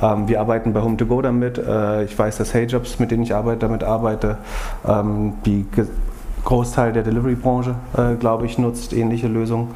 ähm, 0.00 0.28
wir 0.28 0.40
arbeiten 0.40 0.72
bei 0.72 0.80
Home2Go 0.80 1.22
damit. 1.22 1.58
Äh, 1.58 2.04
ich 2.04 2.18
weiß, 2.18 2.38
dass 2.38 2.52
HeyJobs, 2.52 2.98
mit 2.98 3.10
denen 3.10 3.22
ich 3.22 3.34
arbeite, 3.34 3.60
damit 3.60 3.84
arbeite. 3.84 4.38
Ähm, 4.86 5.34
die 5.46 5.64
Großteil 6.44 6.92
der 6.92 7.04
Delivery-Branche, 7.04 7.74
äh, 7.96 8.14
glaube 8.16 8.46
ich, 8.46 8.58
nutzt 8.58 8.92
ähnliche 8.92 9.28
Lösungen. 9.28 9.68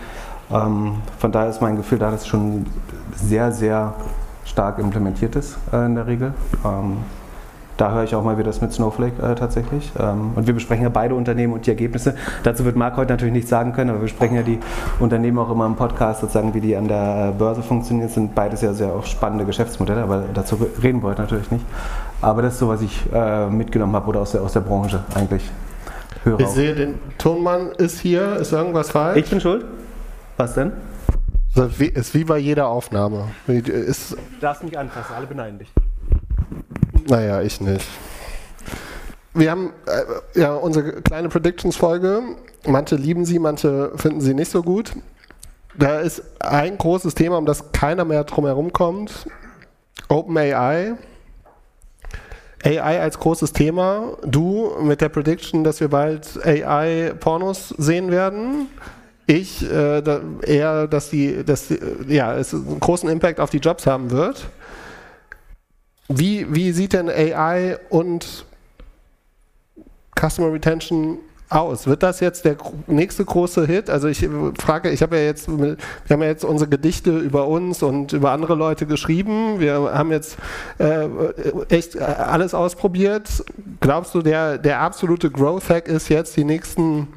Ähm, 0.51 0.97
von 1.19 1.33
daher 1.33 1.51
ist 1.51 1.63
mein 1.63 1.77
Gefühl, 1.77 1.99
da 1.99 2.11
das 2.11 2.27
schon 2.27 2.67
sehr, 3.15 3.53
sehr 3.53 3.95
stark 4.57 4.79
implementiert 4.79 5.37
ist 5.37 5.59
äh, 5.71 5.85
in 5.85 5.97
der 5.97 6.07
Regel. 6.07 6.33
Ähm, 6.65 6.97
da 7.77 7.93
höre 7.93 8.05
ich 8.05 8.15
auch 8.15 8.25
mal, 8.25 8.39
wie 8.39 8.43
das 8.43 8.63
mit 8.63 8.73
Snowflake 8.73 9.23
äh, 9.23 9.35
tatsächlich. 9.35 9.93
Ähm, 9.99 10.31
und 10.35 10.47
wir 10.47 10.55
besprechen 10.55 10.83
ja 10.83 10.89
beide 10.89 11.15
Unternehmen 11.15 11.53
und 11.53 11.67
die 11.67 11.71
Ergebnisse. 11.71 12.15
Dazu 12.43 12.65
wird 12.65 12.75
Marc 12.75 12.97
heute 12.97 13.13
natürlich 13.13 13.35
nichts 13.35 13.51
sagen 13.51 13.75
können, 13.75 13.91
aber 13.91 13.99
wir 13.99 14.05
besprechen 14.05 14.35
ja 14.35 14.43
die 14.43 14.59
Unternehmen 14.99 15.39
auch 15.39 15.51
immer 15.51 15.67
im 15.67 15.77
Podcast, 15.77 16.23
sozusagen, 16.23 16.55
wie 16.55 16.63
die 16.63 16.75
an 16.75 16.89
der 16.89 17.35
Börse 17.37 17.63
funktionieren. 17.63 18.07
Das 18.07 18.15
sind 18.15 18.35
beides 18.35 18.63
ja 18.63 18.73
sehr 18.73 18.89
auch 18.89 19.05
spannende 19.05 19.45
Geschäftsmodelle, 19.45 20.03
aber 20.03 20.25
dazu 20.33 20.57
reden 20.83 21.03
wir 21.03 21.11
heute 21.11 21.21
natürlich 21.21 21.51
nicht. 21.51 21.67
Aber 22.23 22.41
das 22.41 22.55
ist 22.55 22.61
so, 22.61 22.69
was 22.69 22.81
ich 22.81 23.05
äh, 23.13 23.51
mitgenommen 23.51 23.95
habe 23.95 24.09
oder 24.09 24.21
aus 24.21 24.33
der, 24.33 24.41
aus 24.41 24.55
der 24.55 24.61
Branche 24.61 25.01
eigentlich 25.15 25.51
höre. 26.25 26.41
Ich 26.41 26.47
auch. 26.47 26.51
sehe, 26.51 26.75
den 26.75 26.95
Tonmann 27.19 27.73
ist 27.77 28.01
hier. 28.01 28.37
Ist 28.37 28.53
irgendwas 28.53 28.91
falsch? 28.91 29.19
Ich 29.19 29.29
bin 29.29 29.39
schuld. 29.39 29.67
Was 30.39 30.55
denn? 30.55 30.73
Ist 31.95 32.15
wie 32.15 32.25
bei 32.25 32.37
jeder 32.37 32.69
Aufnahme. 32.69 33.29
Ist 33.47 34.13
du 34.13 34.17
darfst 34.41 34.63
mich 34.63 34.79
anfassen, 34.79 35.15
alle 35.15 35.27
beneiden 35.27 35.59
dich. 35.59 35.73
Naja, 37.09 37.41
ich 37.41 37.61
nicht. 37.63 37.87
Wir 39.33 39.51
haben 39.51 39.73
äh, 39.87 40.39
ja 40.39 40.55
unsere 40.55 41.01
kleine 41.03 41.29
Predictions-Folge. 41.29 42.23
Manche 42.67 42.97
lieben 42.97 43.25
sie, 43.25 43.39
manche 43.39 43.93
finden 43.97 44.21
sie 44.21 44.35
nicht 44.35 44.51
so 44.51 44.63
gut. 44.63 44.93
Da 45.79 46.01
ist 46.01 46.23
ein 46.41 46.77
großes 46.77 47.15
Thema, 47.15 47.39
um 47.39 47.47
das 47.47 47.73
keiner 47.73 48.05
mehr 48.05 48.25
drumherum 48.25 48.73
kommt. 48.73 49.27
OpenAI. 50.09 50.95
AI 52.65 53.01
als 53.01 53.19
großes 53.19 53.53
Thema. 53.53 54.17
Du 54.27 54.73
mit 54.83 55.01
der 55.01 55.09
Prediction, 55.09 55.65
dass 55.65 55.81
wir 55.81 55.89
bald 55.89 56.39
AI-Pornos 56.45 57.71
sehen 57.79 58.11
werden. 58.11 58.69
Ich 59.27 59.69
äh, 59.69 60.03
eher, 60.43 60.87
dass 60.87 61.11
die, 61.11 61.45
dass 61.45 61.69
die, 61.69 61.79
ja, 62.07 62.35
es 62.37 62.55
einen 62.55 62.79
großen 62.79 63.09
Impact 63.09 63.41
auf 63.41 63.51
die 63.51 63.59
Jobs 63.59 63.87
haben 63.87 64.11
wird. 64.11 64.47
Wie, 66.09 66.47
wie 66.55 66.71
sieht 66.71 66.93
denn 66.93 67.09
AI 67.09 67.79
und 67.91 68.45
Customer 70.15 70.53
Retention 70.53 71.19
aus? 71.49 71.89
Wird 71.89 72.05
das 72.05 72.21
jetzt 72.21 72.45
der 72.45 72.57
nächste 72.87 73.25
große 73.25 73.67
Hit? 73.67 73.91
Also 73.91 74.07
ich 74.07 74.29
frage, 74.59 74.91
ich 74.91 75.03
habe 75.03 75.17
ja 75.17 75.25
jetzt, 75.25 75.49
wir 75.49 75.77
haben 76.09 76.23
ja 76.23 76.29
jetzt 76.29 76.45
unsere 76.45 76.71
Gedichte 76.71 77.19
über 77.19 77.49
uns 77.49 77.83
und 77.83 78.13
über 78.13 78.31
andere 78.31 78.55
Leute 78.55 78.87
geschrieben. 78.87 79.59
Wir 79.59 79.75
haben 79.75 80.13
jetzt 80.13 80.37
äh, 80.79 81.09
echt 81.69 81.99
alles 81.99 82.55
ausprobiert. 82.55 83.45
Glaubst 83.81 84.15
du, 84.15 84.23
der, 84.23 84.59
der 84.59 84.81
absolute 84.81 85.31
Growth 85.31 85.69
Hack 85.69 85.89
ist 85.89 86.09
jetzt 86.09 86.37
die 86.37 86.45
nächsten 86.45 87.09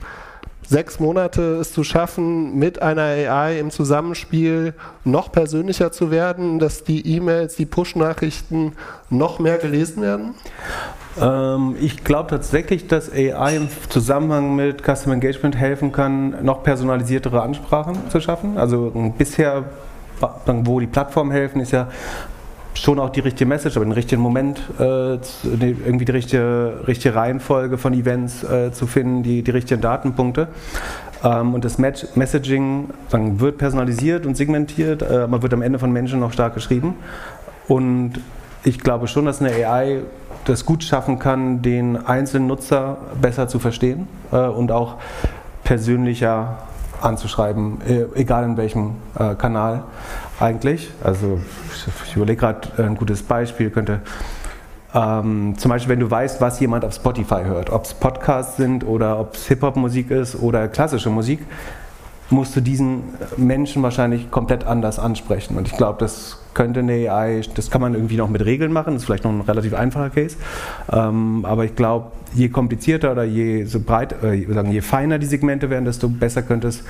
sechs 0.69 0.99
Monate 0.99 1.55
es 1.55 1.73
zu 1.73 1.83
schaffen, 1.83 2.55
mit 2.57 2.81
einer 2.81 3.01
AI 3.01 3.59
im 3.59 3.71
Zusammenspiel 3.71 4.75
noch 5.03 5.31
persönlicher 5.31 5.91
zu 5.91 6.11
werden, 6.11 6.59
dass 6.59 6.83
die 6.83 7.15
E-Mails, 7.15 7.55
die 7.55 7.65
Push-Nachrichten 7.65 8.73
noch 9.09 9.39
mehr 9.39 9.57
gelesen 9.57 10.03
werden? 10.03 10.35
Ähm, 11.19 11.75
ich 11.81 12.03
glaube 12.03 12.29
tatsächlich, 12.29 12.87
dass 12.87 13.11
AI 13.11 13.57
im 13.57 13.67
Zusammenhang 13.89 14.55
mit 14.55 14.83
Customer 14.83 15.15
Engagement 15.15 15.55
helfen 15.57 15.91
kann, 15.91 16.45
noch 16.45 16.61
personalisiertere 16.61 17.41
Ansprachen 17.41 17.97
zu 18.09 18.21
schaffen. 18.21 18.59
Also 18.59 18.91
bisher, 19.17 19.65
wo 20.45 20.79
die 20.79 20.87
Plattformen 20.87 21.31
helfen, 21.31 21.61
ist 21.61 21.71
ja 21.71 21.87
schon 22.73 22.99
auch 22.99 23.09
die 23.09 23.19
richtige 23.19 23.47
Message, 23.47 23.75
aber 23.75 23.85
den 23.85 23.91
richtigen 23.91 24.21
Moment, 24.21 24.61
äh, 24.79 25.17
irgendwie 25.43 26.05
die 26.05 26.11
richtige, 26.11 26.81
richtige 26.87 27.15
Reihenfolge 27.15 27.77
von 27.77 27.93
Events 27.93 28.43
äh, 28.43 28.71
zu 28.71 28.87
finden, 28.87 29.23
die, 29.23 29.43
die 29.43 29.51
richtigen 29.51 29.81
Datenpunkte. 29.81 30.47
Ähm, 31.23 31.53
und 31.53 31.65
das 31.65 31.77
Match 31.77 32.05
Messaging 32.15 32.89
sagen, 33.09 33.39
wird 33.39 33.57
personalisiert 33.57 34.25
und 34.25 34.37
segmentiert, 34.37 35.01
äh, 35.01 35.17
aber 35.17 35.41
wird 35.41 35.53
am 35.53 35.61
Ende 35.61 35.79
von 35.79 35.91
Menschen 35.91 36.19
noch 36.19 36.31
stark 36.31 36.53
geschrieben. 36.53 36.95
Und 37.67 38.13
ich 38.63 38.79
glaube 38.79 39.07
schon, 39.07 39.25
dass 39.25 39.41
eine 39.41 39.51
AI 39.51 39.99
das 40.45 40.65
gut 40.65 40.83
schaffen 40.83 41.19
kann, 41.19 41.61
den 41.61 41.97
einzelnen 41.97 42.47
Nutzer 42.47 42.97
besser 43.21 43.47
zu 43.47 43.59
verstehen 43.59 44.07
äh, 44.31 44.37
und 44.37 44.71
auch 44.71 44.95
persönlicher 45.63 46.57
anzuschreiben, 47.01 47.81
äh, 47.87 48.05
egal 48.19 48.43
in 48.43 48.57
welchem 48.57 48.95
äh, 49.17 49.35
Kanal 49.35 49.83
eigentlich. 50.39 50.89
Also 51.03 51.39
ich 52.07 52.15
überlege 52.15 52.39
gerade, 52.39 52.83
ein 52.83 52.95
gutes 52.95 53.23
Beispiel 53.23 53.69
könnte 53.69 54.01
ähm, 54.93 55.53
zum 55.57 55.69
Beispiel, 55.69 55.91
wenn 55.91 55.99
du 55.99 56.09
weißt, 56.09 56.41
was 56.41 56.59
jemand 56.59 56.83
auf 56.83 56.93
Spotify 56.95 57.43
hört, 57.43 57.69
ob 57.69 57.85
es 57.85 57.93
Podcasts 57.93 58.57
sind 58.57 58.83
oder 58.83 59.19
ob 59.19 59.35
es 59.35 59.47
Hip-Hop-Musik 59.47 60.09
ist 60.09 60.35
oder 60.41 60.67
klassische 60.67 61.11
Musik, 61.11 61.39
musst 62.31 62.55
du 62.55 62.61
diesen 62.61 63.03
Menschen 63.37 63.81
wahrscheinlich 63.81 64.29
komplett 64.29 64.65
anders 64.65 64.99
ansprechen. 64.99 65.57
Und 65.57 65.67
ich 65.67 65.77
glaube, 65.77 65.99
das 65.99 66.39
könnte 66.53 66.81
eine 66.81 67.11
AI, 67.11 67.41
das 67.55 67.71
kann 67.71 67.81
man 67.81 67.93
irgendwie 67.93 68.17
noch 68.17 68.29
mit 68.29 68.45
Regeln 68.45 68.71
machen, 68.71 68.93
das 68.93 69.03
ist 69.03 69.05
vielleicht 69.05 69.23
noch 69.23 69.31
ein 69.31 69.41
relativ 69.41 69.73
einfacher 69.73 70.09
Case. 70.09 70.37
Ähm, 70.91 71.45
aber 71.45 71.65
ich 71.65 71.75
glaube, 71.75 72.11
je 72.33 72.49
komplizierter 72.49 73.11
oder 73.11 73.23
je 73.23 73.65
so 73.65 73.79
breit, 73.79 74.15
äh, 74.23 74.33
je 74.33 74.81
feiner 74.81 75.17
die 75.17 75.25
Segmente 75.25 75.69
werden, 75.69 75.85
desto 75.85 76.07
besser 76.09 76.41
könnte 76.41 76.67
es 76.67 76.83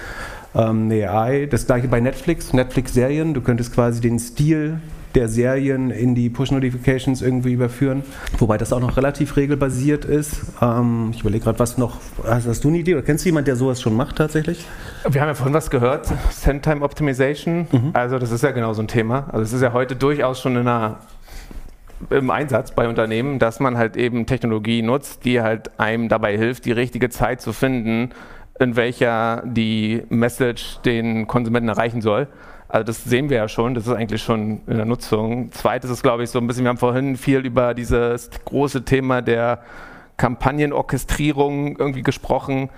ähm, 0.56 0.92
AI. 0.92 1.48
Das 1.50 1.66
gleiche 1.66 1.88
bei 1.88 2.00
Netflix, 2.00 2.54
Netflix-Serien. 2.54 3.34
Du 3.34 3.42
könntest 3.42 3.74
quasi 3.74 4.02
den 4.02 4.20
Stil 4.20 4.80
der 5.16 5.28
Serien 5.28 5.92
in 5.92 6.16
die 6.16 6.30
Push-Notifications 6.30 7.22
irgendwie 7.22 7.54
überführen. 7.54 8.04
Wobei 8.38 8.58
das 8.58 8.72
auch 8.74 8.80
noch 8.80 8.98
relativ 8.98 9.38
regelbasiert 9.38 10.06
ist. 10.06 10.42
Ähm, 10.62 11.12
ich 11.14 11.22
überlege 11.22 11.46
gerade, 11.46 11.60
was 11.60 11.78
noch. 11.78 11.98
Hast, 12.24 12.48
hast, 12.48 12.64
du 12.64 12.70
eine 12.70 12.78
Idee 12.78 12.94
oder 12.94 13.04
kennst 13.04 13.26
du 13.26 13.30
jemanden, 13.30 13.46
der 13.46 13.56
sowas 13.56 13.82
schon 13.82 13.96
macht 13.96 14.18
tatsächlich? 14.18 14.66
Wir 15.10 15.22
haben 15.22 15.30
ja 15.30 15.34
vorhin 15.34 15.54
was 15.54 15.70
gehört, 15.70 16.08
Send-Time 16.32 16.82
Optimization. 16.82 17.68
Mhm. 17.72 17.90
Also, 17.94 18.20
das 18.20 18.32
ist 18.32 18.44
ja 18.44 18.52
genau 18.52 18.74
so 18.74 18.82
ein 18.82 18.88
Thema. 18.88 19.28
Also, 19.32 19.44
es 19.44 19.54
ist 19.54 19.62
ja 19.62 19.74
heute 19.74 19.96
durchaus 19.96 20.42
schon 20.42 20.54
in 20.56 20.68
einer 20.68 21.00
im 22.10 22.30
Einsatz 22.30 22.72
bei 22.72 22.88
Unternehmen, 22.88 23.40
dass 23.40 23.60
man 23.60 23.78
halt 23.78 23.98
eben 23.98 24.26
Technologie 24.26 24.82
nutzt, 24.82 25.26
die 25.26 25.42
halt 25.42 25.78
einem 25.82 26.08
dabei 26.08 26.38
hilft, 26.38 26.64
die 26.64 26.72
richtige 26.72 27.10
Zeit 27.10 27.42
zu 27.42 27.52
finden, 27.52 28.12
in 28.60 28.76
welcher 28.76 29.42
die 29.46 30.04
Message 30.10 30.80
den 30.82 31.28
Konsumenten 31.28 31.70
erreichen 31.70 32.02
soll. 32.02 32.28
Also 32.68 32.84
das 32.84 33.04
sehen 33.04 33.30
wir 33.30 33.38
ja 33.38 33.48
schon, 33.48 33.74
das 33.74 33.88
ist 33.88 33.94
eigentlich 33.94 34.22
schon 34.22 34.62
in 34.68 34.78
der 34.78 34.86
Nutzung. 34.86 35.52
Zweites 35.52 35.90
ist, 35.90 36.04
glaube 36.04 36.24
ich, 36.24 36.30
so 36.30 36.40
ein 36.40 36.46
bisschen, 36.46 36.66
wir 36.66 36.70
haben 36.70 36.78
vorhin 36.78 37.16
viel 37.16 37.40
über 37.40 37.74
dieses 37.74 38.30
große 38.46 38.86
Thema 38.86 39.22
der 39.22 39.64
Kampagnenorchestrierung 40.18 41.78
irgendwie 41.78 42.04
gesprochen. 42.04 42.70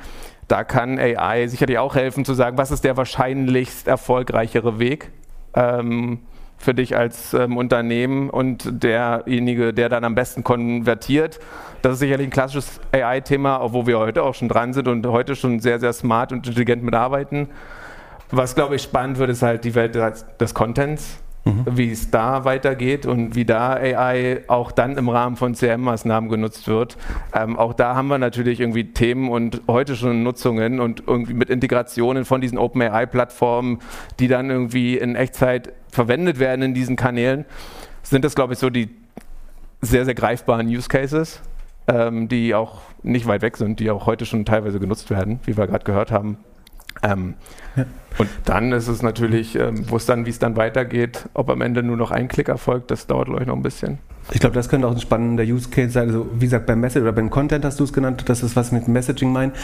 Da 0.48 0.64
kann 0.64 0.98
AI 0.98 1.48
sicherlich 1.48 1.78
auch 1.78 1.96
helfen 1.96 2.24
zu 2.24 2.34
sagen, 2.34 2.58
was 2.58 2.72
ist 2.72 2.84
der 2.84 2.96
wahrscheinlichst 2.96 3.88
erfolgreichere 3.88 4.80
Weg. 4.80 5.12
Ähm, 5.56 6.20
für 6.62 6.74
dich 6.74 6.96
als 6.96 7.34
ähm, 7.34 7.58
Unternehmen 7.58 8.30
und 8.30 8.84
derjenige, 8.84 9.74
der 9.74 9.90
dann 9.90 10.04
am 10.04 10.16
besten 10.16 10.44
konvertiert. 10.44 11.40
Das 11.82 11.94
ist 11.94 12.00
sicherlich 12.00 12.28
ein 12.28 12.32
klassisches 12.32 12.80
AI-Thema, 12.92 13.74
wo 13.74 13.88
wir 13.88 13.98
heute 13.98 14.24
auch 14.24 14.36
schon 14.36 14.50
dran 14.50 14.74
sind 14.74 14.88
und 14.88 15.06
heute 15.08 15.36
schon 15.36 15.60
sehr, 15.60 15.80
sehr 15.80 15.94
smart 15.94 16.32
und 16.32 16.46
intelligent 16.48 16.84
mitarbeiten. 16.84 17.50
Was, 18.30 18.56
glaube 18.56 18.76
ich, 18.76 18.84
spannend 18.84 19.18
wird, 19.18 19.30
ist 19.30 19.42
halt 19.42 19.64
die 19.64 19.76
Welt 19.76 19.96
des 20.40 20.54
Contents. 20.54 21.20
Mhm. 21.44 21.66
wie 21.72 21.92
es 21.92 22.12
da 22.12 22.46
weitergeht 22.46 23.08
und 23.08 23.34
wie 23.34 23.46
da 23.46 23.74
AI 23.74 24.44
auch 24.48 24.72
dann 24.72 24.96
im 24.98 25.10
Rahmen 25.10 25.38
von 25.38 25.56
CRM-Maßnahmen 25.56 26.30
genutzt 26.30 26.68
wird. 26.68 26.98
Ähm, 27.34 27.58
auch 27.58 27.74
da 27.74 27.96
haben 27.96 28.10
wir 28.10 28.20
natürlich 28.20 28.60
irgendwie 28.60 28.94
Themen 28.94 29.28
und 29.32 29.62
heute 29.68 29.96
schon 29.96 30.22
Nutzungen 30.22 30.80
und 30.80 31.02
irgendwie 31.08 31.34
mit 31.34 31.50
Integrationen 31.50 32.26
von 32.26 32.42
diesen 32.42 32.60
OpenAI-Plattformen, 32.60 33.80
die 34.20 34.28
dann 34.28 34.52
irgendwie 34.52 35.00
in 35.00 35.16
Echtzeit 35.16 35.74
verwendet 35.90 36.38
werden 36.38 36.62
in 36.62 36.74
diesen 36.76 36.96
Kanälen, 36.96 37.46
sind 38.04 38.24
das, 38.24 38.36
glaube 38.36 38.54
ich, 38.54 38.60
so 38.60 38.70
die 38.70 38.90
sehr, 39.82 40.06
sehr 40.06 40.14
greifbaren 40.14 40.68
Use 40.68 40.90
Cases, 40.90 41.42
ähm, 41.92 42.28
die 42.28 42.56
auch 42.56 42.82
nicht 43.04 43.28
weit 43.28 43.42
weg 43.42 43.58
sind, 43.58 43.80
die 43.80 43.92
auch 43.92 44.06
heute 44.06 44.26
schon 44.26 44.46
teilweise 44.46 44.80
genutzt 44.80 45.10
werden, 45.10 45.40
wie 45.46 45.58
wir 45.58 45.68
gerade 45.68 45.84
gehört 45.84 46.12
haben. 46.12 46.38
Ähm, 47.04 47.36
ja. 47.76 47.86
Und 48.18 48.30
dann 48.46 48.72
ist 48.74 48.88
es 48.88 49.02
natürlich, 49.02 49.56
ähm, 49.56 49.86
wo 49.90 49.96
es 49.96 50.06
dann, 50.06 50.26
wie 50.26 50.30
es 50.30 50.40
dann 50.40 50.56
weitergeht, 50.58 51.30
ob 51.34 51.50
am 51.50 51.62
Ende 51.62 51.82
nur 51.84 51.98
noch 51.98 52.12
ein 52.12 52.28
Klick 52.28 52.50
erfolgt, 52.50 52.92
das 52.92 53.08
dauert, 53.08 53.28
glaube 53.28 53.42
ich, 53.42 53.48
noch 53.48 53.56
ein 53.56 53.64
bisschen. 53.64 54.00
Ich 54.32 54.40
glaube, 54.40 54.54
das 54.54 54.70
könnte 54.70 54.88
auch 54.88 54.92
ein 54.92 55.00
spannender 55.00 55.44
Use 55.44 55.70
Case 55.70 55.90
sein. 55.90 56.08
Also, 56.08 56.28
wie 56.36 56.46
gesagt, 56.46 56.68
beim 56.68 56.80
Message 56.80 57.02
oder 57.02 57.12
beim 57.12 57.30
Content 57.30 57.66
hast 57.66 57.80
du 57.80 57.86
es 57.86 57.94
genannt, 57.94 58.24
das 58.28 58.44
ist 58.44 58.56
was 58.56 58.72
mit 58.72 58.88
Messaging 58.88 59.32
meint. 59.32 59.56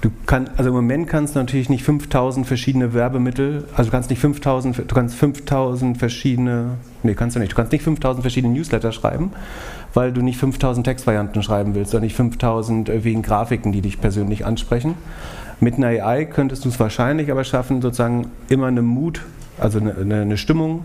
Du 0.00 0.10
kannst, 0.24 0.52
also 0.56 0.70
im 0.70 0.76
Moment 0.76 1.08
kannst 1.08 1.34
du 1.34 1.40
natürlich 1.40 1.68
nicht 1.68 1.84
5000 1.84 2.46
verschiedene 2.46 2.94
Werbemittel, 2.94 3.64
also 3.74 3.90
du 3.90 3.90
kannst 3.90 4.08
nicht 4.08 4.20
5000, 4.20 4.78
du 4.78 4.94
kannst 4.94 5.16
5000 5.16 5.98
verschiedene, 5.98 6.78
nee, 7.02 7.14
kannst 7.14 7.36
du 7.36 7.40
nicht, 7.40 7.52
du 7.52 7.56
kannst 7.56 7.72
nicht 7.72 7.84
5000 7.84 8.22
verschiedene 8.22 8.54
Newsletter 8.54 8.92
schreiben, 8.92 9.32
weil 9.96 10.12
du 10.12 10.20
nicht 10.20 10.38
5000 10.38 10.84
Textvarianten 10.86 11.42
schreiben 11.42 11.74
willst, 11.74 11.92
sondern 11.92 12.04
nicht 12.04 12.16
5000 12.16 12.88
äh, 12.90 13.02
wegen 13.02 13.22
Grafiken, 13.22 13.72
die 13.72 13.80
dich 13.80 14.00
persönlich 14.00 14.44
ansprechen. 14.44 14.94
Mit 15.58 15.76
einer 15.76 15.86
AI 15.86 16.26
könntest 16.26 16.66
du 16.66 16.68
es 16.68 16.78
wahrscheinlich 16.78 17.30
aber 17.30 17.44
schaffen, 17.44 17.80
sozusagen 17.80 18.30
immer 18.50 18.66
eine 18.66 18.82
Mut, 18.82 19.22
also 19.58 19.78
eine, 19.78 20.20
eine 20.20 20.36
Stimmung 20.36 20.84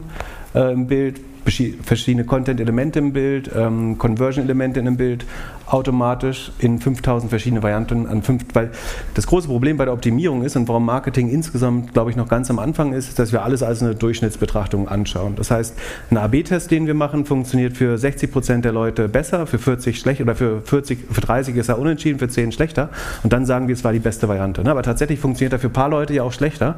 äh, 0.55 0.71
im 0.71 0.87
Bild, 0.87 1.19
verschiedene 1.45 2.25
Content-Elemente 2.25 2.99
im 2.99 3.13
Bild, 3.13 3.49
ähm, 3.55 3.97
Conversion-Elemente 3.97 4.79
in 4.79 4.87
einem 4.87 4.97
Bild 4.97 5.25
automatisch 5.71 6.51
in 6.59 6.79
5000 6.79 7.29
verschiedene 7.29 7.63
Varianten 7.63 8.05
an 8.05 8.21
fünf, 8.23 8.43
weil 8.53 8.71
das 9.13 9.25
große 9.27 9.47
Problem 9.47 9.77
bei 9.77 9.85
der 9.85 9.93
Optimierung 9.93 10.43
ist 10.43 10.55
und 10.55 10.67
warum 10.67 10.85
Marketing 10.85 11.29
insgesamt, 11.29 11.93
glaube 11.93 12.11
ich, 12.11 12.17
noch 12.17 12.27
ganz 12.27 12.49
am 12.49 12.59
Anfang 12.59 12.93
ist, 12.93 13.17
dass 13.19 13.31
wir 13.31 13.43
alles 13.43 13.63
als 13.63 13.81
eine 13.81 13.95
Durchschnittsbetrachtung 13.95 14.89
anschauen. 14.89 15.35
Das 15.35 15.49
heißt, 15.49 15.77
ein 16.09 16.17
AB-Test, 16.17 16.71
den 16.71 16.87
wir 16.87 16.93
machen, 16.93 17.25
funktioniert 17.25 17.77
für 17.77 17.97
60 17.97 18.31
Prozent 18.31 18.65
der 18.65 18.73
Leute 18.73 19.07
besser, 19.07 19.47
für 19.47 19.59
40 19.59 19.97
schlecht 19.97 20.21
oder 20.21 20.35
für 20.35 20.61
40, 20.61 20.99
für 21.09 21.21
30 21.21 21.55
ist 21.55 21.69
er 21.69 21.79
unentschieden, 21.79 22.19
für 22.19 22.27
10 22.27 22.51
schlechter 22.51 22.89
und 23.23 23.31
dann 23.31 23.45
sagen 23.45 23.67
wir, 23.67 23.73
es 23.73 23.83
war 23.83 23.93
die 23.93 23.99
beste 23.99 24.27
Variante. 24.27 24.63
Ne? 24.63 24.71
Aber 24.71 24.83
tatsächlich 24.83 25.19
funktioniert 25.19 25.53
er 25.53 25.59
für 25.59 25.67
ein 25.67 25.73
paar 25.73 25.89
Leute 25.89 26.13
ja 26.13 26.23
auch 26.23 26.33
schlechter 26.33 26.75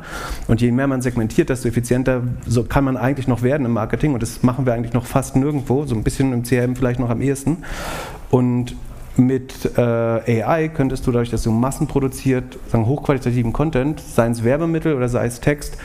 und 0.48 0.62
je 0.62 0.72
mehr 0.72 0.88
man 0.88 1.02
segmentiert, 1.02 1.50
desto 1.50 1.68
effizienter 1.68 2.22
so 2.46 2.64
kann 2.64 2.84
man 2.84 2.98
eigentlich 2.98 3.28
noch 3.28 3.42
werden 3.42 3.66
im 3.66 3.72
Marketing 3.72 4.14
und 4.14 4.22
das 4.22 4.44
machen 4.54 4.68
wir 4.68 4.74
eigentlich 4.76 4.94
noch 4.94 5.08
fast 5.08 5.36
nirgendwo, 5.36 5.84
so 5.86 5.96
ein 5.96 6.04
bisschen 6.04 6.32
im 6.32 6.44
CRM 6.44 6.76
vielleicht 6.76 7.00
noch 7.00 7.10
am 7.10 7.22
ehesten. 7.22 7.64
Und 8.30 8.76
mit 9.18 9.78
äh, 9.78 10.44
AI 10.44 10.68
könntest 10.68 11.08
du 11.08 11.12
dadurch, 11.12 11.32
dass 11.32 11.42
du 11.42 11.52
massenproduziert, 11.52 12.60
sagen 12.68 12.86
hochqualitativen 12.86 13.52
Content, 13.52 14.00
sei 14.00 14.28
es 14.28 14.44
Werbemittel 14.44 14.94
oder 14.94 15.10
sei 15.10 15.26
es 15.26 15.40
Text, 15.40 15.78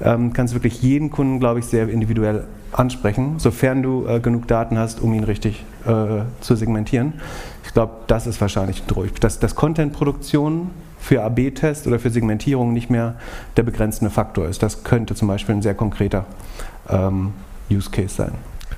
ähm, 0.00 0.32
kannst 0.32 0.54
wirklich 0.54 0.82
jeden 0.82 1.10
Kunden, 1.10 1.40
glaube 1.40 1.58
ich, 1.58 1.66
sehr 1.66 1.88
individuell 1.88 2.44
ansprechen, 2.70 3.40
sofern 3.40 3.82
du 3.82 4.06
äh, 4.06 4.20
genug 4.20 4.46
Daten 4.46 4.78
hast, 4.78 5.00
um 5.00 5.12
ihn 5.14 5.24
richtig 5.24 5.64
äh, 5.84 6.22
zu 6.40 6.54
segmentieren. 6.54 7.14
Ich 7.64 7.72
glaube, 7.72 7.92
das 8.06 8.28
ist 8.28 8.40
wahrscheinlich 8.40 8.84
durch. 8.84 9.12
Dass, 9.14 9.40
dass 9.40 9.56
Content-Produktion 9.56 10.70
für 11.00 11.24
AB-Test 11.24 11.88
oder 11.88 11.98
für 11.98 12.10
Segmentierung 12.10 12.72
nicht 12.72 12.88
mehr 12.88 13.16
der 13.56 13.64
begrenzende 13.64 14.10
Faktor 14.10 14.46
ist. 14.46 14.62
Das 14.62 14.84
könnte 14.84 15.16
zum 15.16 15.26
Beispiel 15.26 15.56
ein 15.56 15.62
sehr 15.62 15.74
konkreter 15.74 16.24
ähm, 16.88 17.32
Use 17.76 17.90
Case 17.90 18.14
sein. 18.14 18.32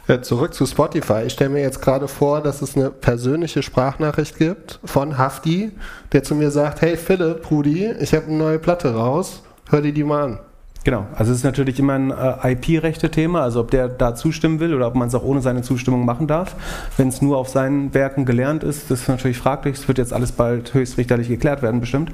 Äh, 0.06 0.20
zurück 0.20 0.52
zu 0.52 0.66
Spotify. 0.66 1.22
Ich 1.26 1.32
stelle 1.32 1.50
mir 1.50 1.62
jetzt 1.62 1.80
gerade 1.80 2.08
vor, 2.08 2.42
dass 2.42 2.60
es 2.60 2.76
eine 2.76 2.90
persönliche 2.90 3.62
Sprachnachricht 3.62 4.36
gibt 4.36 4.78
von 4.84 5.16
Hafti, 5.16 5.72
der 6.12 6.22
zu 6.22 6.34
mir 6.34 6.50
sagt, 6.50 6.82
hey 6.82 6.96
Philipp, 6.96 7.50
Rudi, 7.50 7.90
ich 8.00 8.12
habe 8.12 8.26
eine 8.26 8.36
neue 8.36 8.58
Platte 8.58 8.94
raus, 8.94 9.42
hör 9.70 9.80
dir 9.80 9.92
die 9.92 10.04
mal 10.04 10.24
an. 10.24 10.38
Genau, 10.84 11.06
also 11.14 11.32
es 11.32 11.38
ist 11.38 11.44
natürlich 11.44 11.78
immer 11.78 11.94
ein 11.94 12.10
äh, 12.10 12.52
IP-Rechte-Thema, 12.52 13.40
also 13.40 13.60
ob 13.60 13.70
der 13.70 13.88
da 13.88 14.14
zustimmen 14.14 14.60
will 14.60 14.74
oder 14.74 14.86
ob 14.88 14.94
man 14.94 15.08
es 15.08 15.14
auch 15.14 15.22
ohne 15.24 15.40
seine 15.40 15.62
Zustimmung 15.62 16.04
machen 16.04 16.26
darf. 16.26 16.54
Wenn 16.98 17.08
es 17.08 17.22
nur 17.22 17.38
auf 17.38 17.48
seinen 17.48 17.94
Werken 17.94 18.26
gelernt 18.26 18.62
ist, 18.62 18.90
das 18.90 19.00
ist 19.00 19.08
natürlich 19.08 19.38
fraglich. 19.38 19.76
Es 19.76 19.88
wird 19.88 19.96
jetzt 19.96 20.12
alles 20.12 20.32
bald 20.32 20.74
höchstrichterlich 20.74 21.28
geklärt 21.28 21.62
werden, 21.62 21.80
bestimmt. 21.80 22.12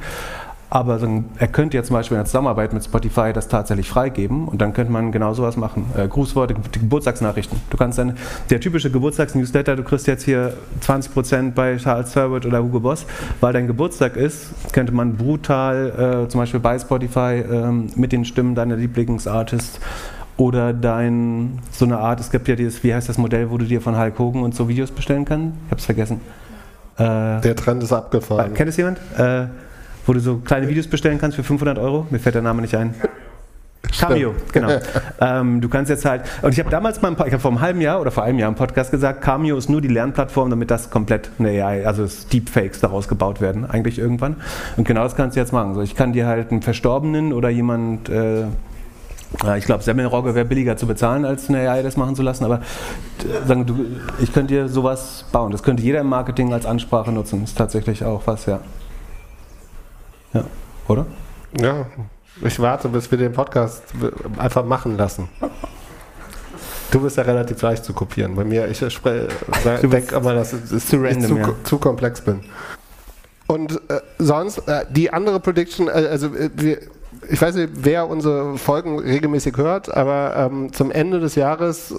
Aber 0.72 1.00
er 1.38 1.48
könnte 1.48 1.76
ja 1.76 1.82
zum 1.82 1.94
Beispiel 1.94 2.14
in 2.14 2.20
der 2.20 2.26
Zusammenarbeit 2.26 2.72
mit 2.72 2.84
Spotify 2.84 3.32
das 3.32 3.48
tatsächlich 3.48 3.88
freigeben 3.88 4.46
und 4.46 4.60
dann 4.60 4.72
könnte 4.72 4.92
man 4.92 5.10
genau 5.10 5.34
sowas 5.34 5.56
machen. 5.56 5.86
Äh, 5.96 6.06
Grußworte, 6.06 6.54
Geburtstagsnachrichten. 6.54 7.60
Du 7.70 7.76
kannst 7.76 7.98
dann, 7.98 8.16
der 8.50 8.60
typische 8.60 8.88
Geburtstagsnewsletter, 8.88 9.74
du 9.74 9.82
kriegst 9.82 10.06
jetzt 10.06 10.22
hier 10.22 10.54
20% 10.86 11.54
bei 11.54 11.76
Charles 11.76 12.12
Thurwood 12.12 12.46
oder 12.46 12.62
Hugo 12.62 12.78
Boss, 12.78 13.04
weil 13.40 13.52
dein 13.52 13.66
Geburtstag 13.66 14.14
ist, 14.16 14.52
könnte 14.72 14.92
man 14.92 15.16
brutal, 15.16 16.24
äh, 16.26 16.28
zum 16.28 16.40
Beispiel 16.40 16.60
bei 16.60 16.78
Spotify, 16.78 17.40
äh, 17.40 17.72
mit 17.96 18.12
den 18.12 18.24
Stimmen 18.24 18.54
deiner 18.54 18.76
Lieblingsartists 18.76 19.80
oder 20.36 20.72
dein, 20.72 21.58
so 21.72 21.84
eine 21.84 21.98
Art, 21.98 22.20
es 22.20 22.30
gibt 22.30 22.46
ja 22.46 22.54
dieses, 22.54 22.84
wie 22.84 22.94
heißt 22.94 23.08
das 23.08 23.18
Modell, 23.18 23.50
wo 23.50 23.58
du 23.58 23.64
dir 23.64 23.80
von 23.80 23.98
Hulk 23.98 24.16
Hogan 24.20 24.44
und 24.44 24.54
so 24.54 24.68
Videos 24.68 24.92
bestellen 24.92 25.24
kannst? 25.24 25.56
Ich 25.66 25.72
hab's 25.72 25.84
vergessen. 25.86 26.20
Äh, 26.96 27.40
der 27.40 27.56
Trend 27.56 27.82
ist 27.82 27.92
abgefahren. 27.92 28.54
Kennt 28.54 28.68
es 28.68 28.76
jemand? 28.76 29.00
Wo 30.06 30.12
du 30.12 30.20
so 30.20 30.38
kleine 30.38 30.68
Videos 30.68 30.86
bestellen 30.86 31.18
kannst 31.18 31.36
für 31.36 31.44
500 31.44 31.78
Euro. 31.78 32.06
Mir 32.10 32.18
fällt 32.18 32.34
der 32.34 32.42
Name 32.42 32.62
nicht 32.62 32.74
ein. 32.74 32.94
Cameo, 33.98 34.34
genau. 34.52 34.68
ähm, 35.20 35.60
du 35.60 35.68
kannst 35.68 35.90
jetzt 35.90 36.04
halt, 36.04 36.22
und 36.42 36.52
ich 36.52 36.60
habe 36.60 36.70
damals 36.70 37.00
mal, 37.02 37.12
ich 37.12 37.18
habe 37.18 37.38
vor 37.38 37.50
einem 37.50 37.60
halben 37.60 37.80
Jahr 37.80 38.00
oder 38.00 38.10
vor 38.10 38.22
einem 38.22 38.38
Jahr 38.38 38.48
im 38.48 38.54
Podcast 38.54 38.90
gesagt, 38.90 39.22
Cameo 39.22 39.56
ist 39.56 39.68
nur 39.68 39.80
die 39.80 39.88
Lernplattform, 39.88 40.50
damit 40.50 40.70
das 40.70 40.90
komplett 40.90 41.30
eine 41.38 41.50
AI, 41.50 41.86
also 41.86 42.06
Deepfakes 42.32 42.80
daraus 42.80 43.08
gebaut 43.08 43.40
werden, 43.40 43.68
eigentlich 43.68 43.98
irgendwann. 43.98 44.36
Und 44.76 44.86
genau 44.86 45.02
das 45.02 45.16
kannst 45.16 45.36
du 45.36 45.40
jetzt 45.40 45.52
machen. 45.52 45.74
So, 45.74 45.82
ich 45.82 45.94
kann 45.94 46.12
dir 46.12 46.26
halt 46.26 46.50
einen 46.50 46.62
Verstorbenen 46.62 47.32
oder 47.32 47.48
jemand, 47.48 48.08
äh, 48.08 48.44
ich 49.56 49.64
glaube, 49.64 49.82
Semmelrogge 49.82 50.34
wäre 50.34 50.44
billiger 50.44 50.76
zu 50.76 50.86
bezahlen, 50.86 51.24
als 51.24 51.48
eine 51.48 51.68
AI 51.68 51.82
das 51.82 51.96
machen 51.96 52.16
zu 52.16 52.22
lassen, 52.22 52.44
aber 52.44 52.56
äh, 52.56 53.46
sagen 53.46 53.66
du, 53.66 53.86
ich 54.20 54.32
könnte 54.32 54.54
dir 54.54 54.68
sowas 54.68 55.24
bauen. 55.32 55.52
Das 55.52 55.62
könnte 55.62 55.82
jeder 55.82 56.00
im 56.00 56.08
Marketing 56.08 56.52
als 56.52 56.66
Ansprache 56.66 57.12
nutzen. 57.12 57.44
Ist 57.44 57.56
tatsächlich 57.56 58.04
auch 58.04 58.22
was, 58.26 58.46
ja. 58.46 58.60
Ja, 60.32 60.44
oder? 60.88 61.06
Ja, 61.58 61.86
ich 62.42 62.58
warte, 62.60 62.88
bis 62.88 63.10
wir 63.10 63.18
den 63.18 63.32
Podcast 63.32 63.82
einfach 64.38 64.64
machen 64.64 64.96
lassen. 64.96 65.28
Du 66.90 67.00
bist 67.00 67.16
ja 67.16 67.22
relativ 67.22 67.60
leicht 67.62 67.84
zu 67.84 67.92
kopieren. 67.92 68.34
Bei 68.34 68.44
mir, 68.44 68.68
ich 68.68 68.78
denke 68.78 70.14
immer, 70.14 70.34
dass 70.34 70.52
ich 70.52 70.84
zu, 70.84 70.96
random, 70.96 71.22
zu, 71.22 71.36
ja. 71.36 71.54
zu, 71.62 71.78
komplex 71.78 72.20
bin. 72.20 72.40
Und 73.46 73.80
äh, 73.90 74.00
sonst, 74.18 74.58
äh, 74.68 74.84
die 74.90 75.12
andere 75.12 75.40
Prediction, 75.40 75.88
äh, 75.88 75.90
also 75.90 76.28
äh, 76.34 76.50
wir, 76.54 76.78
ich 77.28 77.40
weiß 77.40 77.56
nicht, 77.56 77.70
wer 77.74 78.08
unsere 78.08 78.58
Folgen 78.58 78.98
regelmäßig 78.98 79.56
hört, 79.56 79.94
aber 79.94 80.34
ähm, 80.36 80.72
zum 80.72 80.90
Ende 80.90 81.20
des 81.20 81.34
Jahres 81.34 81.94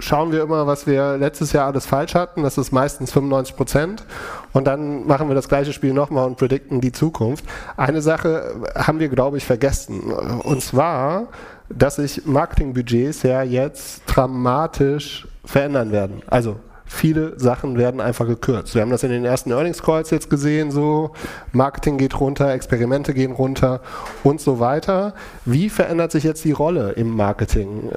schauen 0.00 0.32
wir 0.32 0.42
immer, 0.42 0.66
was 0.66 0.86
wir 0.86 1.16
letztes 1.16 1.52
Jahr 1.52 1.66
alles 1.66 1.86
falsch 1.86 2.14
hatten. 2.14 2.42
Das 2.42 2.58
ist 2.58 2.72
meistens 2.72 3.12
95 3.12 3.56
Prozent. 3.56 4.04
Und 4.52 4.66
dann 4.66 5.06
machen 5.06 5.28
wir 5.28 5.34
das 5.34 5.48
gleiche 5.48 5.72
Spiel 5.72 5.92
nochmal 5.92 6.26
und 6.26 6.36
predikten 6.36 6.80
die 6.80 6.92
Zukunft. 6.92 7.44
Eine 7.76 8.02
Sache 8.02 8.54
haben 8.74 8.98
wir, 8.98 9.08
glaube 9.08 9.36
ich, 9.36 9.44
vergessen. 9.44 10.12
Und 10.12 10.62
zwar, 10.62 11.28
dass 11.68 11.96
sich 11.96 12.26
Marketingbudgets 12.26 13.22
ja 13.22 13.42
jetzt 13.42 14.02
dramatisch 14.06 15.28
verändern 15.44 15.92
werden. 15.92 16.22
Also 16.26 16.56
viele 16.84 17.38
Sachen 17.38 17.78
werden 17.78 18.00
einfach 18.00 18.26
gekürzt. 18.26 18.74
Wir 18.74 18.82
haben 18.82 18.90
das 18.90 19.04
in 19.04 19.10
den 19.10 19.24
ersten 19.24 19.52
Earnings 19.52 19.82
Calls 19.82 20.10
jetzt 20.10 20.28
gesehen, 20.28 20.72
so 20.72 21.12
Marketing 21.52 21.98
geht 21.98 22.18
runter, 22.18 22.52
Experimente 22.52 23.14
gehen 23.14 23.32
runter 23.32 23.80
und 24.24 24.40
so 24.40 24.58
weiter. 24.58 25.14
Wie 25.44 25.70
verändert 25.70 26.10
sich 26.10 26.24
jetzt 26.24 26.44
die 26.44 26.52
Rolle 26.52 26.90
im 26.92 27.14
Marketing? 27.14 27.90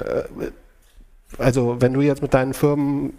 Also 1.38 1.76
wenn 1.80 1.92
du 1.92 2.00
jetzt 2.00 2.22
mit 2.22 2.34
deinen 2.34 2.54
Firmen, 2.54 3.12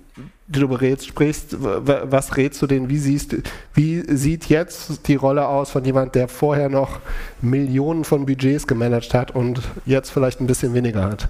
die 0.48 0.60
du 0.60 0.68
berätst, 0.68 1.08
sprichst, 1.08 1.58
was 1.60 2.38
rätst 2.38 2.62
du 2.62 2.68
denen? 2.68 2.90
Wie 2.90 2.98
siehst 2.98 3.36
wie 3.74 4.04
sieht 4.16 4.46
jetzt 4.46 5.08
die 5.08 5.16
Rolle 5.16 5.48
aus 5.48 5.72
von 5.72 5.84
jemand, 5.84 6.16
der 6.16 6.28
vorher 6.28 6.70
noch 6.70 7.00
Millionen 7.42 8.04
von 8.04 8.26
Budgets 8.26 8.68
gemanagt 8.68 9.14
hat 9.14 9.32
und 9.32 9.62
jetzt 9.86 10.12
vielleicht 10.12 10.40
ein 10.40 10.48
bisschen 10.48 10.74
weniger 10.74 11.04
hat? 11.04 11.30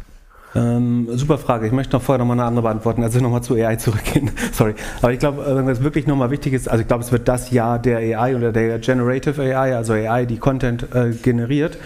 Ähm, 0.55 1.07
super 1.11 1.37
Frage. 1.37 1.67
Ich 1.67 1.73
möchte 1.73 1.93
noch 1.93 2.01
vorher 2.01 2.19
noch 2.19 2.25
mal 2.25 2.33
eine 2.33 2.45
andere 2.45 2.63
beantworten, 2.63 3.03
also 3.03 3.19
nochmal 3.19 3.43
zu 3.43 3.55
AI 3.55 3.75
zurückgehen. 3.75 4.31
Sorry. 4.53 4.73
Aber 5.01 5.11
ich 5.11 5.19
glaube, 5.19 5.43
äh, 5.43 5.65
was 5.65 5.83
wirklich 5.83 6.07
nochmal 6.07 6.31
wichtig 6.31 6.53
ist, 6.53 6.69
also 6.69 6.81
ich 6.81 6.87
glaube, 6.87 7.03
es 7.03 7.11
wird 7.11 7.27
das 7.27 7.51
Jahr 7.51 7.77
der 7.77 7.97
AI 7.97 8.37
oder 8.37 8.53
der 8.53 8.79
Generative 8.79 9.41
AI, 9.41 9.75
also 9.75 9.93
AI, 9.93 10.25
die 10.25 10.37
Content 10.37 10.87
äh, 10.95 11.11
generiert. 11.11 11.77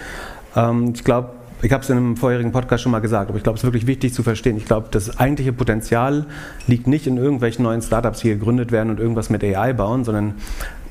Ähm, 0.55 0.93
ich 0.93 1.03
glaube, 1.03 1.31
ich 1.61 1.71
habe 1.73 1.83
es 1.83 1.89
in 1.89 1.97
einem 1.97 2.15
vorherigen 2.17 2.51
Podcast 2.51 2.83
schon 2.83 2.91
mal 2.91 2.99
gesagt, 2.99 3.29
aber 3.29 3.37
ich 3.37 3.43
glaube, 3.43 3.57
es 3.57 3.63
ist 3.63 3.67
wirklich 3.67 3.87
wichtig 3.87 4.13
zu 4.13 4.23
verstehen. 4.23 4.55
Ich 4.57 4.65
glaube, 4.65 4.87
das 4.91 5.19
eigentliche 5.19 5.51
Potenzial 5.51 6.25
liegt 6.67 6.87
nicht 6.87 7.05
in 7.05 7.17
irgendwelchen 7.17 7.63
neuen 7.63 7.81
Startups, 7.81 8.19
die 8.19 8.29
gegründet 8.29 8.71
werden 8.71 8.89
und 8.89 8.99
irgendwas 8.99 9.29
mit 9.29 9.43
AI 9.43 9.73
bauen, 9.73 10.05
sondern 10.05 10.35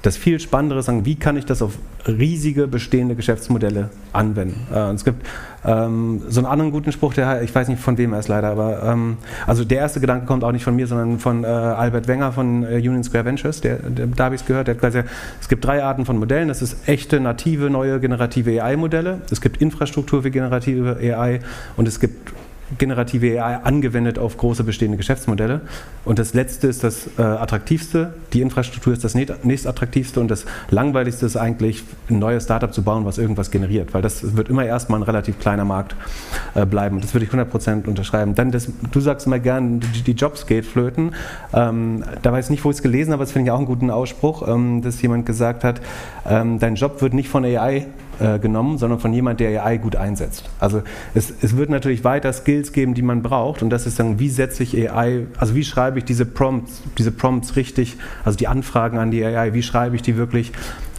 das 0.03 0.17
viel 0.17 0.39
Spannendere 0.39 0.81
ist, 0.81 0.89
wie 1.05 1.17
kann 1.17 1.37
ich 1.37 1.45
das 1.45 1.63
auf 1.63 1.79
riesige 2.07 2.67
bestehende 2.67 3.15
Geschäftsmodelle 3.15 3.91
anwenden. 4.13 4.67
Äh, 4.73 4.93
es 4.93 5.05
gibt 5.05 5.27
ähm, 5.65 6.23
so 6.29 6.41
einen 6.41 6.47
anderen 6.47 6.71
guten 6.71 6.93
Spruch, 6.93 7.15
der, 7.15 7.43
ich 7.43 7.55
weiß 7.55 7.69
nicht 7.69 7.83
von 7.83 7.99
wem 7.99 8.13
er 8.13 8.21
ist 8.21 8.29
leider, 8.29 8.49
aber 8.49 8.83
ähm, 8.85 9.19
also 9.47 9.65
der 9.65 9.79
erste 9.79 10.01
Gedanke 10.01 10.27
kommt 10.27 10.45
auch 10.45 10.53
nicht 10.53 10.65
von 10.65 10.77
mir, 10.77 10.87
sondern 10.87 11.19
von 11.19 11.45
äh, 11.45 11.49
Albert 11.49 12.09
Wenger 12.09 12.33
von 12.33 12.63
äh, 12.63 12.77
Union 12.77 13.03
Square 13.03 13.25
Ventures, 13.25 13.61
der, 13.61 13.77
der, 13.77 14.07
da 14.07 14.25
habe 14.25 14.37
ich 14.37 14.43
es 14.43 14.47
gehört, 14.47 14.69
der 14.69 14.77
hat 14.77 14.83
gesagt, 14.83 15.09
es 15.41 15.49
gibt 15.49 15.65
drei 15.65 15.83
Arten 15.83 16.05
von 16.07 16.19
Modellen, 16.19 16.49
das 16.49 16.63
ist 16.63 16.89
echte, 16.89 17.21
native, 17.21 17.69
neue 17.69 18.01
generative 18.01 18.63
AI-Modelle, 18.63 19.21
es 19.31 19.41
gibt 19.41 19.61
Infrastruktur 19.61 20.23
für 20.23 20.31
generative 20.31 20.97
AI 21.03 21.41
und 21.77 21.89
es 21.89 21.99
gibt 22.01 22.33
generative 22.77 23.43
AI 23.43 23.57
angewendet 23.63 24.19
auf 24.19 24.37
große 24.37 24.65
bestehende 24.65 24.97
Geschäftsmodelle. 24.97 25.63
Und 26.05 26.19
das 26.19 26.35
letzte 26.35 26.67
ist 26.67 26.85
das 26.85 27.09
äh, 27.19 27.23
attraktivste, 27.23 28.13
die 28.33 28.41
Infrastruktur 28.41 28.93
ist 28.93 29.05
das 29.05 29.15
nächstattraktivste 29.15 30.21
und 30.21 30.29
das 30.29 30.45
langweiligste 30.71 31.27
ist 31.27 31.37
eigentlich, 31.37 31.85
ein 32.11 32.19
neues 32.19 32.45
Startup 32.45 32.73
zu 32.73 32.83
bauen, 32.83 33.05
was 33.05 33.19
irgendwas 33.19 33.51
generiert, 33.51 33.95
weil 33.95 34.03
das 34.03 34.37
wird 34.37 34.49
immer 34.49 34.65
erstmal 34.65 35.01
ein 35.01 35.05
relativ 35.05 35.39
kleiner 35.39 35.65
Markt 35.65 35.97
äh, 36.55 36.67
bleiben. 36.67 37.01
Das 37.01 37.15
würde 37.15 37.27
ich 37.27 37.33
100% 37.33 37.87
unterschreiben. 37.87 38.35
Dann, 38.35 38.51
das, 38.51 38.69
du 38.91 39.01
sagst 39.01 39.27
immer 39.27 39.39
gern, 39.39 39.81
die, 39.81 40.03
die 40.03 40.13
Jobs 40.13 40.47
geht 40.47 40.67
flöten. 40.67 41.15
Ähm, 41.53 42.05
da 42.23 42.33
weiß 42.33 42.47
ich 42.47 42.51
nicht, 42.51 42.65
wo 42.65 42.71
ich 42.71 42.77
es 42.77 42.83
gelesen 42.83 43.13
habe, 43.13 43.19
aber 43.19 43.25
das 43.25 43.33
finde 43.33 43.49
ich 43.49 43.53
auch 43.53 43.59
einen 43.59 43.67
guten 43.67 43.91
Ausspruch, 43.91 44.47
ähm, 44.47 44.83
dass 44.83 45.01
jemand 45.01 45.27
gesagt 45.27 45.65
hat, 45.65 45.81
ähm, 46.29 46.59
dein 46.59 46.75
Job 46.75 47.01
wird 47.03 47.15
nicht 47.15 47.29
von 47.29 47.45
AI 47.45 47.87
äh, 48.21 48.39
genommen, 48.39 48.79
sondern 48.79 48.99
von 48.99 49.13
jemand, 49.13 49.41
der 49.41 49.65
AI 49.65 49.79
gut 49.79 49.97
einsetzt. 49.97 50.49
Also 50.59 50.83
es, 51.15 51.33
es 51.41 51.57
wird 51.57 51.71
natürlich 51.71 52.05
weiter 52.05 52.33
Skills 52.33 52.73
geben, 52.73 52.95
die 52.95 53.03
man 53.03 53.23
braucht 53.23 53.63
und 53.63 53.71
das 53.71 53.87
ist 53.87 53.99
dann, 53.99 54.19
wie 54.19 54.29
setze 54.29 54.63
ich 54.63 54.91
AI, 54.91 55.27
also 55.39 55.55
wie 55.55 55.65
schreibe 55.65 55.99
ich 55.99 56.05
diese 56.05 56.27
Prompts, 56.27 56.83
diese 56.99 57.13
Prompts 57.13 57.57
richtig, 57.57 57.97
also 58.25 58.37
die 58.37 58.49
Anfragen 58.49 58.99
an 58.99 59.11
die 59.11 59.25
AI, 59.25 59.55
wie 59.55 59.63
schreibe 59.63 59.97
ich 59.97 60.03
die 60.03 60.17
wirklich 60.17 60.53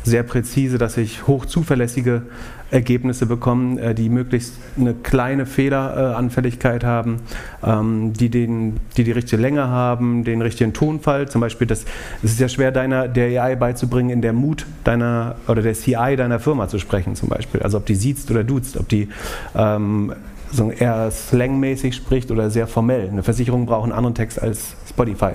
sehr 0.10 0.24
präzise, 0.24 0.78
dass 0.78 0.98
ich 0.98 1.28
hoch 1.28 1.46
zuverlässige 1.46 2.24
Ergebnisse 2.72 3.26
bekomme, 3.26 3.80
äh, 3.82 3.96
die 3.96 4.10
möglichst 4.10 4.54
eine 4.78 4.94
kleine 4.94 5.46
Fehleranfälligkeit 5.46 6.84
haben, 6.84 7.22
ähm, 7.64 8.14
die, 8.14 8.30
den, 8.30 8.78
die 8.98 9.04
die 9.04 9.12
richtige 9.12 9.42
Länge 9.42 9.68
haben, 9.68 10.24
den 10.24 10.42
richtigen 10.42 10.74
Tonfall. 10.74 11.28
Zum 11.30 11.42
Beispiel, 11.42 11.68
das, 11.68 11.86
es 12.22 12.32
ist 12.32 12.40
ja 12.40 12.50
schwer, 12.50 12.72
deiner, 12.72 13.08
der 13.08 13.44
AI 13.44 13.56
beizubringen, 13.56 14.10
in 14.10 14.22
der 14.22 14.34
Mut 14.34 14.66
deiner 14.84 15.36
oder 15.48 15.62
der 15.62 15.74
CI 15.74 16.16
deiner 16.16 16.40
Firma 16.40 16.68
zu 16.68 16.80
sprechen, 16.80 17.16
zum 17.16 17.30
Beispiel. 17.30 17.62
Also 17.62 17.78
ob 17.78 17.86
die 17.86 17.96
siezt 17.96 18.30
oder 18.30 18.44
duzt, 18.44 18.78
ob 18.78 18.88
die 18.90 19.10
ähm, 19.56 20.14
so 20.52 20.72
eher 20.72 21.12
slangmäßig 21.12 21.96
spricht 21.96 22.32
oder 22.32 22.50
sehr 22.50 22.68
formell. 22.68 23.10
Eine 23.10 23.24
Versicherung 23.24 23.66
braucht 23.66 23.84
einen 23.84 23.92
anderen 23.94 24.16
Text 24.16 24.42
als 24.42 24.76
Spotify 24.88 25.34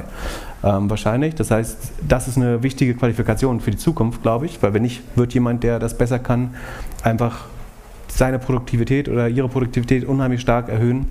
ähm, 0.64 0.88
wahrscheinlich. 0.88 1.34
Das 1.34 1.50
heißt, 1.50 1.92
das 2.08 2.26
ist 2.26 2.36
eine 2.36 2.62
wichtige 2.62 2.94
Qualifikation 2.94 3.60
für 3.60 3.70
die 3.70 3.76
Zukunft, 3.76 4.22
glaube 4.22 4.46
ich, 4.46 4.62
weil 4.62 4.74
wenn 4.74 4.82
nicht, 4.82 5.02
wird 5.16 5.34
jemand, 5.34 5.62
der 5.62 5.78
das 5.78 5.96
besser 5.96 6.18
kann, 6.18 6.54
einfach 7.02 7.44
seine 8.08 8.38
Produktivität 8.38 9.08
oder 9.08 9.28
ihre 9.28 9.48
Produktivität 9.48 10.04
unheimlich 10.04 10.40
stark 10.40 10.68
erhöhen 10.68 11.06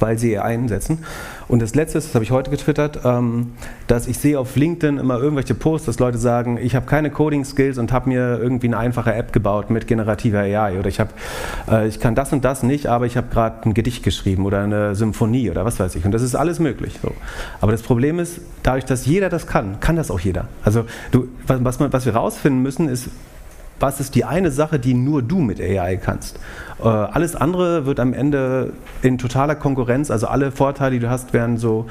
weil 0.00 0.18
sie 0.18 0.32
ihr 0.32 0.44
einsetzen. 0.44 1.04
Und 1.48 1.62
das 1.62 1.74
Letzte, 1.74 1.98
das 1.98 2.14
habe 2.14 2.24
ich 2.24 2.30
heute 2.30 2.50
getwittert, 2.50 3.00
ähm, 3.04 3.52
dass 3.86 4.06
ich 4.06 4.18
sehe 4.18 4.38
auf 4.38 4.54
LinkedIn 4.54 4.98
immer 4.98 5.18
irgendwelche 5.18 5.54
Posts, 5.54 5.86
dass 5.86 5.98
Leute 5.98 6.18
sagen, 6.18 6.58
ich 6.60 6.74
habe 6.74 6.86
keine 6.86 7.10
Coding-Skills 7.10 7.78
und 7.78 7.92
habe 7.92 8.10
mir 8.10 8.38
irgendwie 8.38 8.66
eine 8.66 8.78
einfache 8.78 9.14
App 9.14 9.32
gebaut 9.32 9.70
mit 9.70 9.86
generativer 9.86 10.40
AI 10.40 10.78
oder 10.78 10.88
ich, 10.88 11.00
hab, 11.00 11.14
äh, 11.70 11.88
ich 11.88 12.00
kann 12.00 12.14
das 12.14 12.32
und 12.32 12.44
das 12.44 12.62
nicht, 12.62 12.86
aber 12.86 13.06
ich 13.06 13.16
habe 13.16 13.28
gerade 13.30 13.68
ein 13.68 13.74
Gedicht 13.74 14.02
geschrieben 14.02 14.44
oder 14.44 14.62
eine 14.62 14.94
Symphonie 14.94 15.50
oder 15.50 15.64
was 15.64 15.80
weiß 15.80 15.94
ich. 15.94 16.04
Und 16.04 16.12
das 16.12 16.22
ist 16.22 16.34
alles 16.34 16.58
möglich. 16.58 16.98
So. 17.02 17.12
Aber 17.60 17.72
das 17.72 17.82
Problem 17.82 18.18
ist, 18.18 18.40
dadurch, 18.62 18.84
dass 18.84 19.06
jeder 19.06 19.28
das 19.30 19.46
kann, 19.46 19.80
kann 19.80 19.96
das 19.96 20.10
auch 20.10 20.20
jeder. 20.20 20.48
Also 20.62 20.84
du, 21.10 21.28
was, 21.46 21.80
was 21.80 22.04
wir 22.04 22.14
rausfinden 22.14 22.62
müssen, 22.62 22.88
ist, 22.88 23.08
was 23.80 24.00
ist 24.00 24.14
die 24.14 24.24
eine 24.24 24.50
Sache, 24.50 24.78
die 24.78 24.94
nur 24.94 25.22
du 25.22 25.38
mit 25.38 25.60
AI 25.60 25.96
kannst. 25.96 26.38
Äh, 26.80 26.86
alles 26.86 27.34
andere 27.34 27.86
wird 27.86 28.00
am 28.00 28.12
Ende 28.12 28.72
in 29.02 29.18
totaler 29.18 29.54
Konkurrenz, 29.54 30.10
also 30.10 30.26
alle 30.26 30.52
Vorteile, 30.52 30.92
die 30.92 31.00
du 31.00 31.10
hast, 31.10 31.32
werden 31.32 31.56
so 31.58 31.86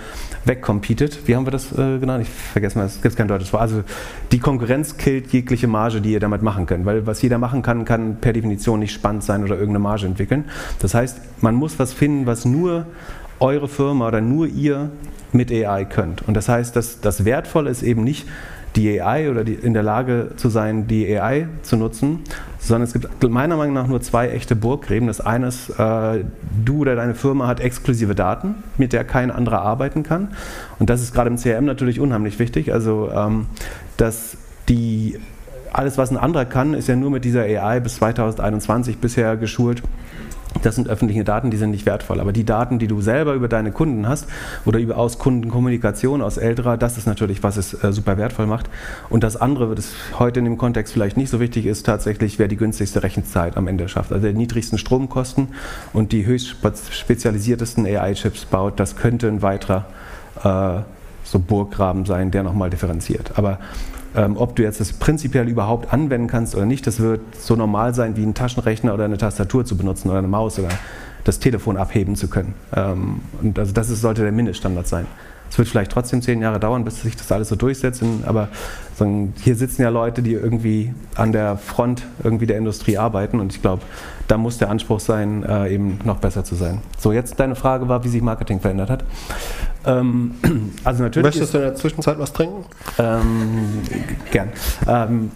wegcompeted. 0.45 1.27
Wie 1.27 1.35
haben 1.35 1.45
wir 1.45 1.51
das 1.51 1.71
äh, 1.71 1.99
genannt? 1.99 2.23
Ich 2.23 2.29
vergesse 2.29 2.77
mal, 2.77 2.85
es 2.85 3.01
gibt 3.01 3.15
kein 3.15 3.27
deutsches 3.27 3.51
Wort. 3.53 3.61
Also 3.61 3.83
die 4.31 4.39
Konkurrenz 4.39 4.97
killt 4.97 5.31
jegliche 5.33 5.67
Marge, 5.67 6.01
die 6.01 6.13
ihr 6.13 6.19
damit 6.19 6.41
machen 6.41 6.65
könnt, 6.65 6.85
weil 6.85 7.05
was 7.05 7.21
jeder 7.21 7.37
machen 7.37 7.61
kann, 7.61 7.85
kann 7.85 8.17
per 8.17 8.33
Definition 8.33 8.79
nicht 8.79 8.93
spannend 8.93 9.23
sein 9.23 9.43
oder 9.43 9.55
irgendeine 9.55 9.79
Marge 9.79 10.05
entwickeln. 10.05 10.45
Das 10.79 10.93
heißt, 10.93 11.19
man 11.41 11.55
muss 11.55 11.79
was 11.79 11.93
finden, 11.93 12.25
was 12.25 12.45
nur 12.45 12.85
eure 13.39 13.67
Firma 13.67 14.07
oder 14.07 14.21
nur 14.21 14.47
ihr 14.47 14.89
mit 15.33 15.51
AI 15.51 15.85
könnt. 15.85 16.27
Und 16.27 16.33
das 16.33 16.49
heißt, 16.49 16.75
dass 16.75 17.01
das 17.01 17.25
Wertvolle 17.25 17.69
ist 17.69 17.83
eben 17.83 18.03
nicht, 18.03 18.27
die 18.77 19.01
AI 19.01 19.29
oder 19.29 19.43
die, 19.43 19.53
in 19.53 19.73
der 19.73 19.83
Lage 19.83 20.31
zu 20.37 20.49
sein, 20.49 20.87
die 20.87 21.19
AI 21.19 21.47
zu 21.63 21.75
nutzen, 21.75 22.19
sondern 22.59 22.83
es 22.83 22.93
gibt 22.93 23.23
meiner 23.23 23.57
Meinung 23.57 23.73
nach 23.73 23.87
nur 23.87 24.01
zwei 24.01 24.29
echte 24.29 24.55
Burggräben. 24.55 25.07
Das 25.07 25.19
eine 25.19 25.47
ist, 25.47 25.69
äh, 25.71 26.23
du 26.63 26.79
oder 26.79 26.95
deine 26.95 27.15
Firma 27.15 27.47
hat 27.47 27.59
exklusive 27.59 28.13
Daten, 28.13 28.55
mit 28.77 28.93
der 28.93 29.03
kein 29.03 29.31
anderer 29.31 29.61
arbeiten 29.61 30.03
kann. 30.03 30.29
Und 30.77 30.89
das 30.91 31.01
ist 31.01 31.13
gerade 31.13 31.29
im 31.29 31.37
CRM 31.37 31.65
natürlich 31.65 31.99
unheimlich 31.99 32.37
wichtig. 32.37 32.71
Also, 32.71 33.09
ähm, 33.11 33.47
dass 33.97 34.37
die 34.69 35.17
alles, 35.73 35.97
was 35.97 36.11
ein 36.11 36.17
anderer 36.17 36.45
kann, 36.45 36.73
ist 36.73 36.87
ja 36.87 36.95
nur 36.95 37.09
mit 37.09 37.25
dieser 37.25 37.41
AI 37.41 37.79
bis 37.79 37.95
2021 37.95 38.99
bisher 38.99 39.37
geschult 39.37 39.81
das 40.63 40.75
sind 40.75 40.87
öffentliche 40.87 41.23
Daten, 41.23 41.51
die 41.51 41.57
sind 41.57 41.71
nicht 41.71 41.85
wertvoll. 41.85 42.19
Aber 42.19 42.31
die 42.31 42.43
Daten, 42.43 42.79
die 42.79 42.87
du 42.87 43.01
selber 43.01 43.33
über 43.33 43.47
deine 43.47 43.71
Kunden 43.71 44.07
hast 44.07 44.27
oder 44.65 44.79
über 44.79 44.97
aus 44.97 45.19
Kundenkommunikation, 45.19 46.21
aus 46.21 46.37
älterer, 46.37 46.77
das 46.77 46.97
ist 46.97 47.07
natürlich, 47.07 47.43
was 47.43 47.57
es 47.57 47.73
äh, 47.83 47.91
super 47.91 48.17
wertvoll 48.17 48.47
macht. 48.47 48.69
Und 49.09 49.23
das 49.23 49.35
andere, 49.35 49.75
das 49.75 49.91
heute 50.19 50.39
in 50.39 50.45
dem 50.45 50.57
Kontext 50.57 50.93
vielleicht 50.93 51.17
nicht 51.17 51.29
so 51.29 51.39
wichtig 51.39 51.65
ist, 51.65 51.85
tatsächlich, 51.85 52.39
wer 52.39 52.47
die 52.47 52.57
günstigste 52.57 53.03
Rechenzeit 53.03 53.57
am 53.57 53.67
Ende 53.67 53.87
schafft. 53.89 54.11
Also 54.11 54.27
die 54.27 54.33
niedrigsten 54.33 54.77
Stromkosten 54.77 55.49
und 55.93 56.11
die 56.11 56.25
höchst 56.25 56.55
spezialisiertesten 56.91 57.85
AI-Chips 57.85 58.45
baut, 58.45 58.79
das 58.79 58.95
könnte 58.95 59.27
ein 59.27 59.41
weiterer 59.41 59.85
äh, 60.43 60.81
so 61.23 61.39
Burggraben 61.39 62.05
sein, 62.05 62.31
der 62.31 62.43
nochmal 62.43 62.69
differenziert. 62.69 63.31
Aber 63.35 63.59
ähm, 64.17 64.35
ob 64.35 64.55
du 64.55 64.63
jetzt 64.63 64.79
das 64.79 64.93
prinzipiell 64.93 65.47
überhaupt 65.47 65.93
anwenden 65.93 66.27
kannst 66.27 66.55
oder 66.55 66.65
nicht, 66.65 66.87
das 66.87 66.99
wird 66.99 67.21
so 67.35 67.55
normal 67.55 67.93
sein, 67.93 68.17
wie 68.17 68.23
einen 68.23 68.33
Taschenrechner 68.33 68.93
oder 68.93 69.05
eine 69.05 69.17
Tastatur 69.17 69.63
zu 69.63 69.77
benutzen 69.77 70.09
oder 70.09 70.17
eine 70.17 70.27
Maus 70.27 70.59
oder 70.59 70.69
das 71.23 71.39
Telefon 71.39 71.77
abheben 71.77 72.15
zu 72.15 72.27
können. 72.27 72.55
Ähm, 72.75 73.21
und 73.41 73.59
also 73.59 73.71
das 73.71 73.89
ist, 73.89 74.01
sollte 74.01 74.23
der 74.23 74.31
Mindeststandard 74.31 74.87
sein. 74.87 75.05
Es 75.49 75.57
wird 75.57 75.69
vielleicht 75.69 75.91
trotzdem 75.91 76.21
zehn 76.21 76.41
Jahre 76.41 76.59
dauern, 76.59 76.83
bis 76.83 77.01
sich 77.01 77.15
das 77.15 77.31
alles 77.31 77.47
so 77.47 77.55
durchsetzt, 77.55 78.03
aber 78.25 78.49
hier 79.41 79.55
sitzen 79.55 79.81
ja 79.81 79.89
Leute, 79.89 80.21
die 80.21 80.33
irgendwie 80.33 80.93
an 81.15 81.31
der 81.31 81.57
Front 81.57 82.03
irgendwie 82.21 82.47
der 82.47 82.57
Industrie 82.57 82.97
arbeiten 82.97 83.39
und 83.39 83.53
ich 83.53 83.61
glaube, 83.61 83.83
da 84.27 84.37
muss 84.37 84.57
der 84.57 84.69
Anspruch 84.69 84.99
sein, 84.99 85.43
äh, 85.43 85.73
eben 85.73 85.99
noch 86.03 86.17
besser 86.17 86.43
zu 86.43 86.55
sein. 86.55 86.81
So, 86.97 87.13
jetzt 87.13 87.39
deine 87.39 87.55
Frage 87.55 87.87
war, 87.87 88.03
wie 88.03 88.09
sich 88.09 88.21
Marketing 88.21 88.59
verändert 88.59 88.89
hat. 88.89 89.03
Ähm, 89.87 90.31
also 90.83 91.03
natürlich 91.03 91.25
Möchtest 91.25 91.53
du 91.53 91.57
in 91.57 91.63
der 91.63 91.75
Zwischenzeit 91.75 92.19
was 92.19 92.33
trinken? 92.33 92.65
Ähm, 92.99 93.81
gern. 94.31 94.49
Ähm, 94.87 95.31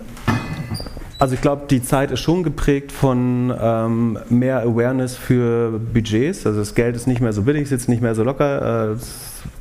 also 1.22 1.36
ich 1.36 1.42
glaube, 1.42 1.68
die 1.70 1.84
Zeit 1.84 2.10
ist 2.10 2.20
schon 2.22 2.42
geprägt 2.42 2.92
von 2.92 3.54
ähm, 3.62 4.18
mehr 4.30 4.62
Awareness 4.62 5.16
für 5.16 5.80
Budgets. 5.80 6.48
Also 6.48 6.60
das 6.60 6.74
Geld 6.74 6.96
ist 6.96 7.06
nicht 7.06 7.22
mehr 7.22 7.32
so 7.32 7.44
billig, 7.44 7.70
sitzt 7.70 7.90
nicht 7.90 8.02
mehr 8.02 8.16
so 8.16 8.24
locker. 8.24 8.94
Äh, 8.94 8.96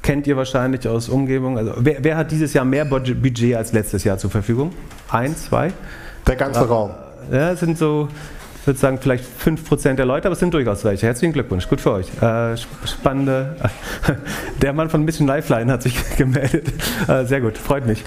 kennt 0.00 0.26
ihr 0.26 0.38
wahrscheinlich 0.38 0.88
aus 0.88 1.10
Umgebung. 1.10 1.58
Also 1.58 1.74
wer, 1.76 2.02
wer, 2.02 2.16
hat 2.16 2.30
dieses 2.30 2.54
Jahr 2.54 2.64
mehr 2.64 2.86
Budget 2.86 3.56
als 3.56 3.72
letztes 3.72 4.04
Jahr 4.04 4.16
zur 4.16 4.30
Verfügung? 4.30 4.72
Ein, 5.10 5.36
zwei? 5.36 5.72
Der 6.26 6.36
ganze 6.36 6.66
Raum. 6.66 6.92
Ja, 7.30 7.54
sind 7.54 7.76
so 7.76 8.08
ich 8.60 8.66
würde 8.66 8.78
sagen, 8.78 8.98
vielleicht 9.00 9.24
5% 9.24 9.94
der 9.94 10.04
Leute, 10.04 10.28
aber 10.28 10.34
es 10.34 10.38
sind 10.38 10.52
durchaus 10.52 10.84
welche. 10.84 11.06
Herzlichen 11.06 11.32
Glückwunsch, 11.32 11.66
gut 11.66 11.80
für 11.80 11.92
euch. 11.92 12.06
Äh, 12.22 12.58
spannende. 12.84 13.56
Der 14.62 14.74
Mann 14.74 14.90
von 14.90 15.06
bisschen 15.06 15.26
Lifeline 15.26 15.72
hat 15.72 15.82
sich 15.82 15.96
gemeldet. 16.16 16.66
Äh, 17.08 17.24
sehr 17.24 17.40
gut, 17.40 17.56
freut 17.56 17.86
mich. 17.86 18.04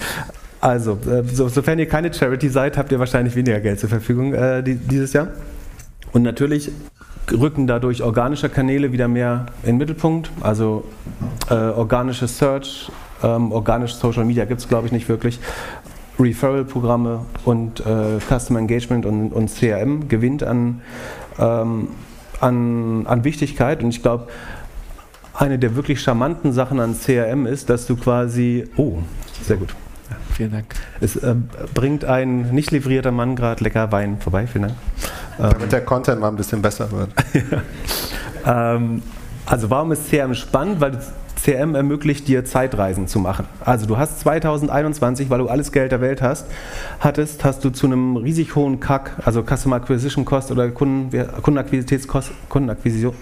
Also, 0.60 0.98
äh, 1.10 1.24
so, 1.24 1.48
sofern 1.48 1.80
ihr 1.80 1.88
keine 1.88 2.14
Charity 2.14 2.48
seid, 2.48 2.78
habt 2.78 2.92
ihr 2.92 3.00
wahrscheinlich 3.00 3.34
weniger 3.34 3.60
Geld 3.60 3.80
zur 3.80 3.88
Verfügung 3.88 4.32
äh, 4.32 4.62
die, 4.62 4.76
dieses 4.76 5.12
Jahr. 5.12 5.28
Und 6.12 6.22
natürlich 6.22 6.70
rücken 7.32 7.66
dadurch 7.66 8.02
organische 8.02 8.48
Kanäle 8.48 8.92
wieder 8.92 9.08
mehr 9.08 9.46
in 9.62 9.70
den 9.70 9.78
Mittelpunkt. 9.78 10.30
Also 10.40 10.84
äh, 11.50 11.54
organische 11.54 12.28
Search, 12.28 12.92
ähm, 13.24 13.50
organische 13.50 13.96
Social 13.96 14.24
Media 14.24 14.44
gibt 14.44 14.60
es, 14.60 14.68
glaube 14.68 14.86
ich, 14.86 14.92
nicht 14.92 15.08
wirklich. 15.08 15.40
Referral-Programme 16.18 17.24
und 17.44 17.80
äh, 17.80 18.18
Customer 18.20 18.60
Engagement 18.60 19.06
und, 19.06 19.32
und, 19.32 19.50
CRM 19.52 20.08
gewinnt 20.08 20.42
an, 20.42 20.80
ähm, 21.38 21.88
an, 22.40 23.06
an 23.06 23.24
Wichtigkeit. 23.24 23.82
Und 23.82 23.90
ich 23.90 24.02
glaube, 24.02 24.28
eine 25.34 25.58
der 25.58 25.74
wirklich 25.74 26.00
charmanten 26.00 26.52
Sachen 26.52 26.78
an 26.80 26.96
CRM 26.98 27.46
ist, 27.46 27.68
dass 27.68 27.86
du 27.86 27.96
quasi. 27.96 28.68
Oh, 28.76 28.98
sehr 29.42 29.56
gut. 29.56 29.70
Ja, 30.10 30.16
vielen 30.34 30.52
Dank. 30.52 30.66
Es 31.00 31.16
äh, 31.16 31.34
bringt 31.74 32.04
ein 32.04 32.50
nicht 32.50 32.70
livrierter 32.70 33.10
Mann 33.10 33.34
gerade 33.34 33.64
lecker 33.64 33.90
Wein 33.90 34.18
vorbei. 34.20 34.46
Vielen 34.46 34.68
Dank. 34.68 34.74
Damit 35.38 35.62
ähm, 35.62 35.68
der 35.68 35.84
Content 35.84 36.20
mal 36.20 36.28
ein 36.28 36.36
bisschen 36.36 36.62
besser 36.62 36.90
wird. 36.92 37.10
ja. 38.46 38.74
ähm, 38.74 39.02
also 39.46 39.68
warum 39.70 39.92
ist 39.92 40.08
CRM 40.08 40.34
spannend? 40.34 40.80
Weil 40.80 40.98
CM 41.44 41.74
ermöglicht 41.74 42.26
dir 42.26 42.46
Zeitreisen 42.46 43.06
zu 43.06 43.18
machen. 43.18 43.46
Also 43.62 43.84
du 43.84 43.98
hast 43.98 44.20
2021, 44.20 45.28
weil 45.28 45.40
du 45.40 45.48
alles 45.48 45.72
Geld 45.72 45.92
der 45.92 46.00
Welt 46.00 46.22
hast, 46.22 46.46
hattest, 47.00 47.44
hast 47.44 47.62
du 47.62 47.68
zu 47.68 47.84
einem 47.84 48.16
riesig 48.16 48.54
hohen 48.54 48.80
CAC, 48.80 49.12
also 49.26 49.42
Customer 49.42 49.76
Acquisition 49.76 50.24
Cost 50.24 50.50
oder 50.50 50.70
Kunden, 50.70 51.10
Kundenakquisitätskost, 51.42 52.30
Kundenakquisition, 52.48 53.14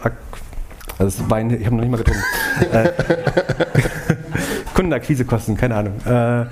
also 0.98 1.18
das 1.18 1.30
Wein, 1.30 1.50
ich 1.50 1.66
habe 1.66 1.74
noch 1.74 1.82
nicht 1.82 1.90
mal 1.90 1.96
getrunken. 1.96 2.22
Äh, 2.72 2.92
Kundenakquisekosten, 4.74 5.56
keine 5.56 5.74
Ahnung. 5.74 5.94
Äh, 6.04 6.46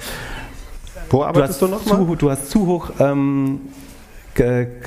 Wo 1.09 1.22
arbeitest 1.22 1.62
du, 1.62 1.66
du 1.66 1.72
noch 1.72 1.84
zu, 1.84 1.94
mal? 1.94 2.16
Du 2.16 2.30
hast 2.30 2.51
zu 2.51 2.66
hoch 2.66 2.90
ähm, 2.98 3.60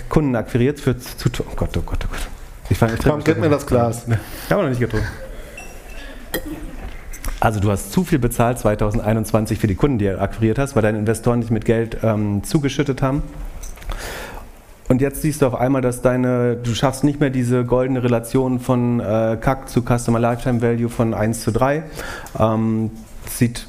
Kunden 0.10 0.36
akquiriert 0.36 0.82
für 0.82 0.98
zu, 0.98 1.30
oh 1.40 1.54
Gott, 1.56 1.78
oh 1.78 1.82
Gott, 1.86 2.00
oh 2.04 2.12
Gott. 2.12 2.28
Ich 2.70 2.78
fand, 2.78 3.02
Komm, 3.02 3.24
gib 3.24 3.40
mir 3.40 3.50
das 3.50 3.66
Glas. 3.66 4.06
Ich 4.08 4.52
habe 4.52 4.64
noch 4.64 4.70
nicht 4.70 4.82
getrunken. 4.82 5.08
Also 7.44 7.60
du 7.60 7.72
hast 7.72 7.92
zu 7.92 8.06
viel 8.06 8.20
bezahlt 8.20 8.58
2021 8.58 9.60
für 9.60 9.68
die 9.68 9.76
Kunden, 9.76 9.98
die 9.98 10.06
du 10.06 10.18
akquiriert 10.18 10.58
hast, 10.58 10.78
weil 10.78 10.82
deine 10.82 10.98
Investoren 10.98 11.40
nicht 11.40 11.52
mit 11.52 11.66
Geld 11.66 11.98
ähm, 12.02 12.42
zugeschüttet 12.46 13.02
haben. 13.02 13.22
Und 14.88 15.02
jetzt 15.02 15.24
siehst 15.24 15.42
du 15.42 15.48
auf 15.48 15.56
einmal, 15.56 15.82
dass 15.82 16.02
deine, 16.02 16.56
du 16.56 16.74
schaffst 16.74 17.04
nicht 17.04 17.20
mehr 17.20 17.32
diese 17.32 17.66
goldene 17.66 18.02
Relation 18.02 18.62
von 18.62 19.02
äh, 19.02 19.38
CAC 19.42 19.68
zu 19.68 19.82
Customer 19.82 20.22
Lifetime 20.22 20.62
Value 20.62 20.88
von 20.88 21.14
1 21.14 21.42
zu 21.42 21.52
3. 21.52 21.84
Ähm, 22.40 22.92
sieht 23.30 23.68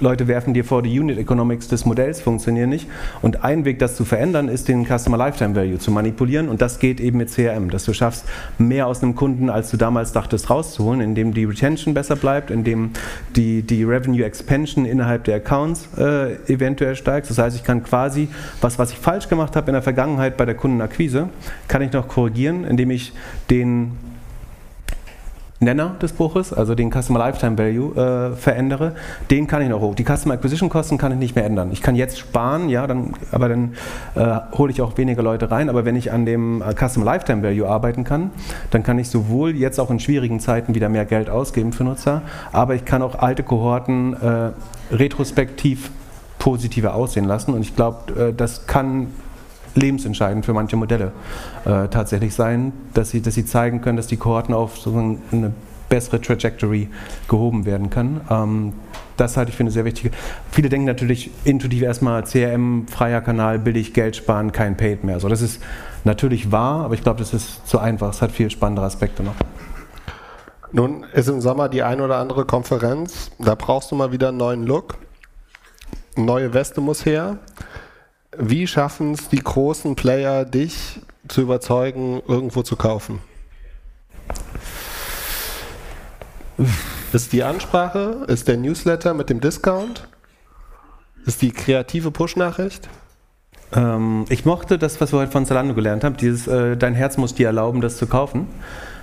Leute 0.00 0.28
werfen 0.28 0.54
dir 0.54 0.64
vor, 0.64 0.82
die 0.82 0.98
Unit 0.98 1.18
Economics 1.18 1.68
des 1.68 1.84
Modells 1.84 2.20
funktionieren 2.20 2.70
nicht. 2.70 2.88
Und 3.20 3.44
ein 3.44 3.64
Weg, 3.64 3.78
das 3.78 3.96
zu 3.96 4.04
verändern, 4.04 4.48
ist 4.48 4.68
den 4.68 4.86
Customer 4.86 5.18
Lifetime 5.18 5.54
Value 5.54 5.78
zu 5.78 5.90
manipulieren. 5.90 6.48
Und 6.48 6.62
das 6.62 6.78
geht 6.78 7.00
eben 7.00 7.18
mit 7.18 7.30
CRM, 7.30 7.70
dass 7.70 7.84
du 7.84 7.92
schaffst, 7.92 8.24
mehr 8.58 8.86
aus 8.86 9.02
einem 9.02 9.14
Kunden, 9.14 9.50
als 9.50 9.70
du 9.70 9.76
damals 9.76 10.12
dachtest, 10.12 10.48
rauszuholen, 10.48 11.00
indem 11.00 11.34
die 11.34 11.44
Retention 11.44 11.92
besser 11.92 12.16
bleibt, 12.16 12.50
indem 12.50 12.90
die, 13.36 13.62
die 13.62 13.84
Revenue 13.84 14.24
Expansion 14.24 14.86
innerhalb 14.86 15.24
der 15.24 15.36
Accounts 15.36 15.88
äh, 15.98 16.34
eventuell 16.52 16.96
steigt. 16.96 17.28
Das 17.28 17.38
heißt, 17.38 17.56
ich 17.56 17.64
kann 17.64 17.82
quasi 17.82 18.28
was, 18.60 18.78
was 18.78 18.92
ich 18.92 18.98
falsch 18.98 19.28
gemacht 19.28 19.54
habe 19.56 19.68
in 19.68 19.74
der 19.74 19.82
Vergangenheit 19.82 20.36
bei 20.36 20.46
der 20.46 20.54
Kundenakquise, 20.54 21.28
kann 21.68 21.82
ich 21.82 21.92
noch 21.92 22.08
korrigieren, 22.08 22.64
indem 22.64 22.90
ich 22.90 23.12
den 23.50 23.92
Nenner 25.62 25.96
des 26.00 26.14
Buches, 26.14 26.54
also 26.54 26.74
den 26.74 26.90
Customer 26.90 27.18
Lifetime 27.18 27.58
Value, 27.58 27.94
äh, 27.94 28.34
verändere, 28.34 28.94
den 29.30 29.46
kann 29.46 29.60
ich 29.60 29.68
noch 29.68 29.82
hoch. 29.82 29.94
Die 29.94 30.04
Customer 30.04 30.34
Acquisition 30.34 30.70
Kosten 30.70 30.96
kann 30.96 31.12
ich 31.12 31.18
nicht 31.18 31.34
mehr 31.34 31.44
ändern. 31.44 31.70
Ich 31.70 31.82
kann 31.82 31.96
jetzt 31.96 32.18
sparen, 32.18 32.70
ja, 32.70 32.86
dann, 32.86 33.12
aber 33.30 33.50
dann 33.50 33.74
äh, 34.14 34.38
hole 34.56 34.72
ich 34.72 34.80
auch 34.80 34.96
weniger 34.96 35.22
Leute 35.22 35.50
rein. 35.50 35.68
Aber 35.68 35.84
wenn 35.84 35.96
ich 35.96 36.12
an 36.12 36.24
dem 36.24 36.62
äh, 36.62 36.74
Customer 36.74 37.04
Lifetime 37.04 37.42
Value 37.42 37.68
arbeiten 37.68 38.04
kann, 38.04 38.30
dann 38.70 38.82
kann 38.82 38.98
ich 38.98 39.10
sowohl 39.10 39.54
jetzt 39.54 39.78
auch 39.78 39.90
in 39.90 40.00
schwierigen 40.00 40.40
Zeiten 40.40 40.74
wieder 40.74 40.88
mehr 40.88 41.04
Geld 41.04 41.28
ausgeben 41.28 41.74
für 41.74 41.84
Nutzer, 41.84 42.22
aber 42.52 42.74
ich 42.74 42.86
kann 42.86 43.02
auch 43.02 43.18
alte 43.18 43.42
Kohorten 43.42 44.14
äh, 44.14 44.52
retrospektiv 44.94 45.90
positiver 46.38 46.94
aussehen 46.94 47.26
lassen. 47.26 47.52
Und 47.52 47.60
ich 47.60 47.76
glaube, 47.76 48.28
äh, 48.28 48.32
das 48.32 48.66
kann 48.66 49.08
lebensentscheidend 49.74 50.44
für 50.44 50.52
manche 50.52 50.76
Modelle 50.76 51.12
äh, 51.64 51.88
tatsächlich 51.88 52.34
sein, 52.34 52.72
dass 52.94 53.10
sie, 53.10 53.20
dass 53.22 53.34
sie 53.34 53.44
zeigen 53.44 53.80
können, 53.80 53.96
dass 53.96 54.06
die 54.06 54.16
Kohorten 54.16 54.54
auf 54.54 54.78
so 54.78 54.96
eine 55.32 55.52
bessere 55.88 56.20
Trajectory 56.20 56.88
gehoben 57.28 57.66
werden 57.66 57.90
kann. 57.90 58.20
Ähm, 58.30 58.72
das 59.16 59.36
halte 59.36 59.50
ich 59.50 59.56
für 59.56 59.62
eine 59.62 59.70
sehr 59.70 59.84
wichtige. 59.84 60.10
Viele 60.50 60.70
denken 60.70 60.86
natürlich 60.86 61.30
intuitiv 61.44 61.82
erstmal 61.82 62.24
CRM, 62.24 62.86
freier 62.88 63.20
Kanal, 63.20 63.58
billig, 63.58 63.92
Geld 63.92 64.16
sparen, 64.16 64.50
kein 64.52 64.78
Paid 64.78 65.04
mehr. 65.04 65.20
So, 65.20 65.28
das 65.28 65.42
ist 65.42 65.60
natürlich 66.04 66.50
wahr, 66.50 66.84
aber 66.86 66.94
ich 66.94 67.02
glaube, 67.02 67.18
das 67.18 67.34
ist 67.34 67.68
zu 67.68 67.78
einfach. 67.78 68.10
Es 68.10 68.22
hat 68.22 68.32
viel 68.32 68.50
spannendere 68.50 68.86
Aspekte 68.86 69.22
noch. 69.22 69.34
Nun 70.72 71.04
ist 71.12 71.28
im 71.28 71.40
Sommer 71.40 71.68
die 71.68 71.82
ein 71.82 72.00
oder 72.00 72.16
andere 72.16 72.46
Konferenz. 72.46 73.30
Da 73.38 73.56
brauchst 73.56 73.90
du 73.90 73.96
mal 73.96 74.12
wieder 74.12 74.28
einen 74.28 74.38
neuen 74.38 74.66
Look. 74.66 74.96
Neue 76.16 76.54
Weste 76.54 76.80
muss 76.80 77.04
her. 77.04 77.38
Wie 78.36 78.66
schaffen 78.66 79.14
es 79.14 79.28
die 79.28 79.42
großen 79.42 79.96
Player, 79.96 80.44
dich 80.44 81.00
zu 81.26 81.40
überzeugen, 81.40 82.22
irgendwo 82.28 82.62
zu 82.62 82.76
kaufen? 82.76 83.20
Ist 87.12 87.32
die 87.32 87.42
Ansprache? 87.42 88.24
Ist 88.28 88.46
der 88.46 88.56
Newsletter 88.56 89.14
mit 89.14 89.30
dem 89.30 89.40
Discount? 89.40 90.06
Ist 91.26 91.42
die 91.42 91.50
kreative 91.50 92.10
Push-Nachricht? 92.10 92.88
Ähm, 93.72 94.26
ich 94.28 94.44
mochte 94.44 94.78
das, 94.78 95.00
was 95.00 95.12
wir 95.12 95.18
heute 95.18 95.32
von 95.32 95.46
Zalando 95.46 95.74
gelernt 95.74 96.04
haben, 96.04 96.16
dieses 96.16 96.46
äh, 96.46 96.76
Dein 96.76 96.94
Herz 96.94 97.16
muss 97.16 97.34
dir 97.34 97.48
erlauben, 97.48 97.80
das 97.80 97.96
zu 97.96 98.06
kaufen. 98.06 98.46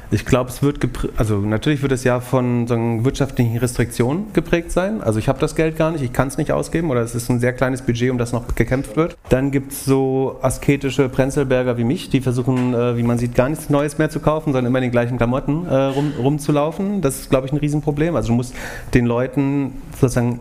Ich 0.10 0.26
glaube, 0.26 0.50
es 0.50 0.64
wird, 0.64 0.88
also 1.18 1.40
natürlich 1.40 1.82
wird 1.82 1.92
es 1.92 2.06
ja 2.06 2.22
von 2.22 2.66
so 2.66 2.76
wirtschaftlichen 3.04 3.58
Restriktionen 3.58 4.32
geprägt 4.32 4.72
sein. 4.72 5.02
Also 5.02 5.20
ich 5.20 5.28
habe 5.28 5.40
das 5.40 5.54
Geld 5.54 5.76
gar 5.76 5.92
nicht, 5.92 6.02
ich 6.02 6.14
kann 6.14 6.30
es 6.30 6.38
nicht 6.38 6.54
ausgeben 6.54 6.90
oder 6.92 7.02
es 7.02 7.14
ist 7.14 7.30
ein 7.30 7.42
sehr 7.42 7.52
kleines 7.52 7.82
Budget, 7.82 8.10
um 8.12 8.18
das 8.18 8.32
noch 8.32 8.56
gekämpft 8.56 8.96
wird. 8.96 9.18
Dann 9.28 9.52
gibt 9.52 9.74
es 9.74 9.84
so 9.84 10.38
asketische 10.42 11.10
Prenzelberger 11.10 11.78
wie 11.78 11.84
mich, 11.84 12.10
die 12.10 12.22
versuchen, 12.22 12.74
äh, 12.74 12.96
wie 12.96 13.04
man 13.04 13.18
sieht, 13.18 13.36
gar 13.36 13.50
nichts 13.50 13.70
Neues 13.70 13.98
mehr 13.98 14.10
zu 14.10 14.22
kaufen, 14.22 14.54
sondern 14.54 14.68
immer 14.68 14.80
in 14.80 14.84
den 14.84 14.92
gleichen 14.92 15.18
Klamotten 15.18 15.66
äh, 15.66 15.76
rum, 15.76 16.14
rumzulaufen. 16.18 17.02
Das 17.02 17.20
ist, 17.20 17.30
glaube 17.30 17.48
ich, 17.48 17.52
ein 17.52 17.58
Riesenproblem. 17.58 18.16
Also 18.16 18.30
du 18.30 18.36
musst 18.36 18.56
den 18.94 19.06
Leuten 19.06 19.74
sozusagen 20.00 20.40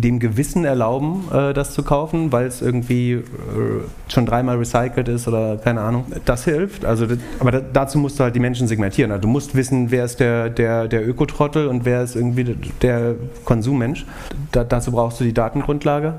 dem 0.00 0.18
Gewissen 0.18 0.64
erlauben, 0.64 1.24
äh, 1.32 1.54
das 1.54 1.72
zu 1.72 1.82
kaufen, 1.82 2.32
weil 2.32 2.46
es 2.46 2.60
irgendwie 2.60 3.12
äh, 3.12 3.22
schon 4.08 4.26
dreimal 4.26 4.56
recycelt 4.56 5.08
ist 5.08 5.28
oder 5.28 5.56
keine 5.56 5.80
Ahnung. 5.80 6.06
Das 6.24 6.44
hilft. 6.44 6.84
Also, 6.84 7.06
das, 7.06 7.18
aber 7.38 7.52
da, 7.52 7.60
dazu 7.60 7.98
musst 7.98 8.18
du 8.18 8.24
halt 8.24 8.34
die 8.34 8.40
Menschen 8.40 8.66
segmentieren. 8.66 9.12
Also, 9.12 9.22
du 9.22 9.28
musst 9.28 9.54
wissen, 9.54 9.90
wer 9.90 10.04
ist 10.04 10.18
der, 10.18 10.50
der, 10.50 10.88
der 10.88 11.08
Ökotrottel 11.08 11.68
und 11.68 11.84
wer 11.84 12.02
ist 12.02 12.16
irgendwie 12.16 12.56
der 12.82 13.14
Konsummensch. 13.44 14.04
Da, 14.50 14.64
dazu 14.64 14.90
brauchst 14.90 15.20
du 15.20 15.24
die 15.24 15.34
Datengrundlage. 15.34 16.14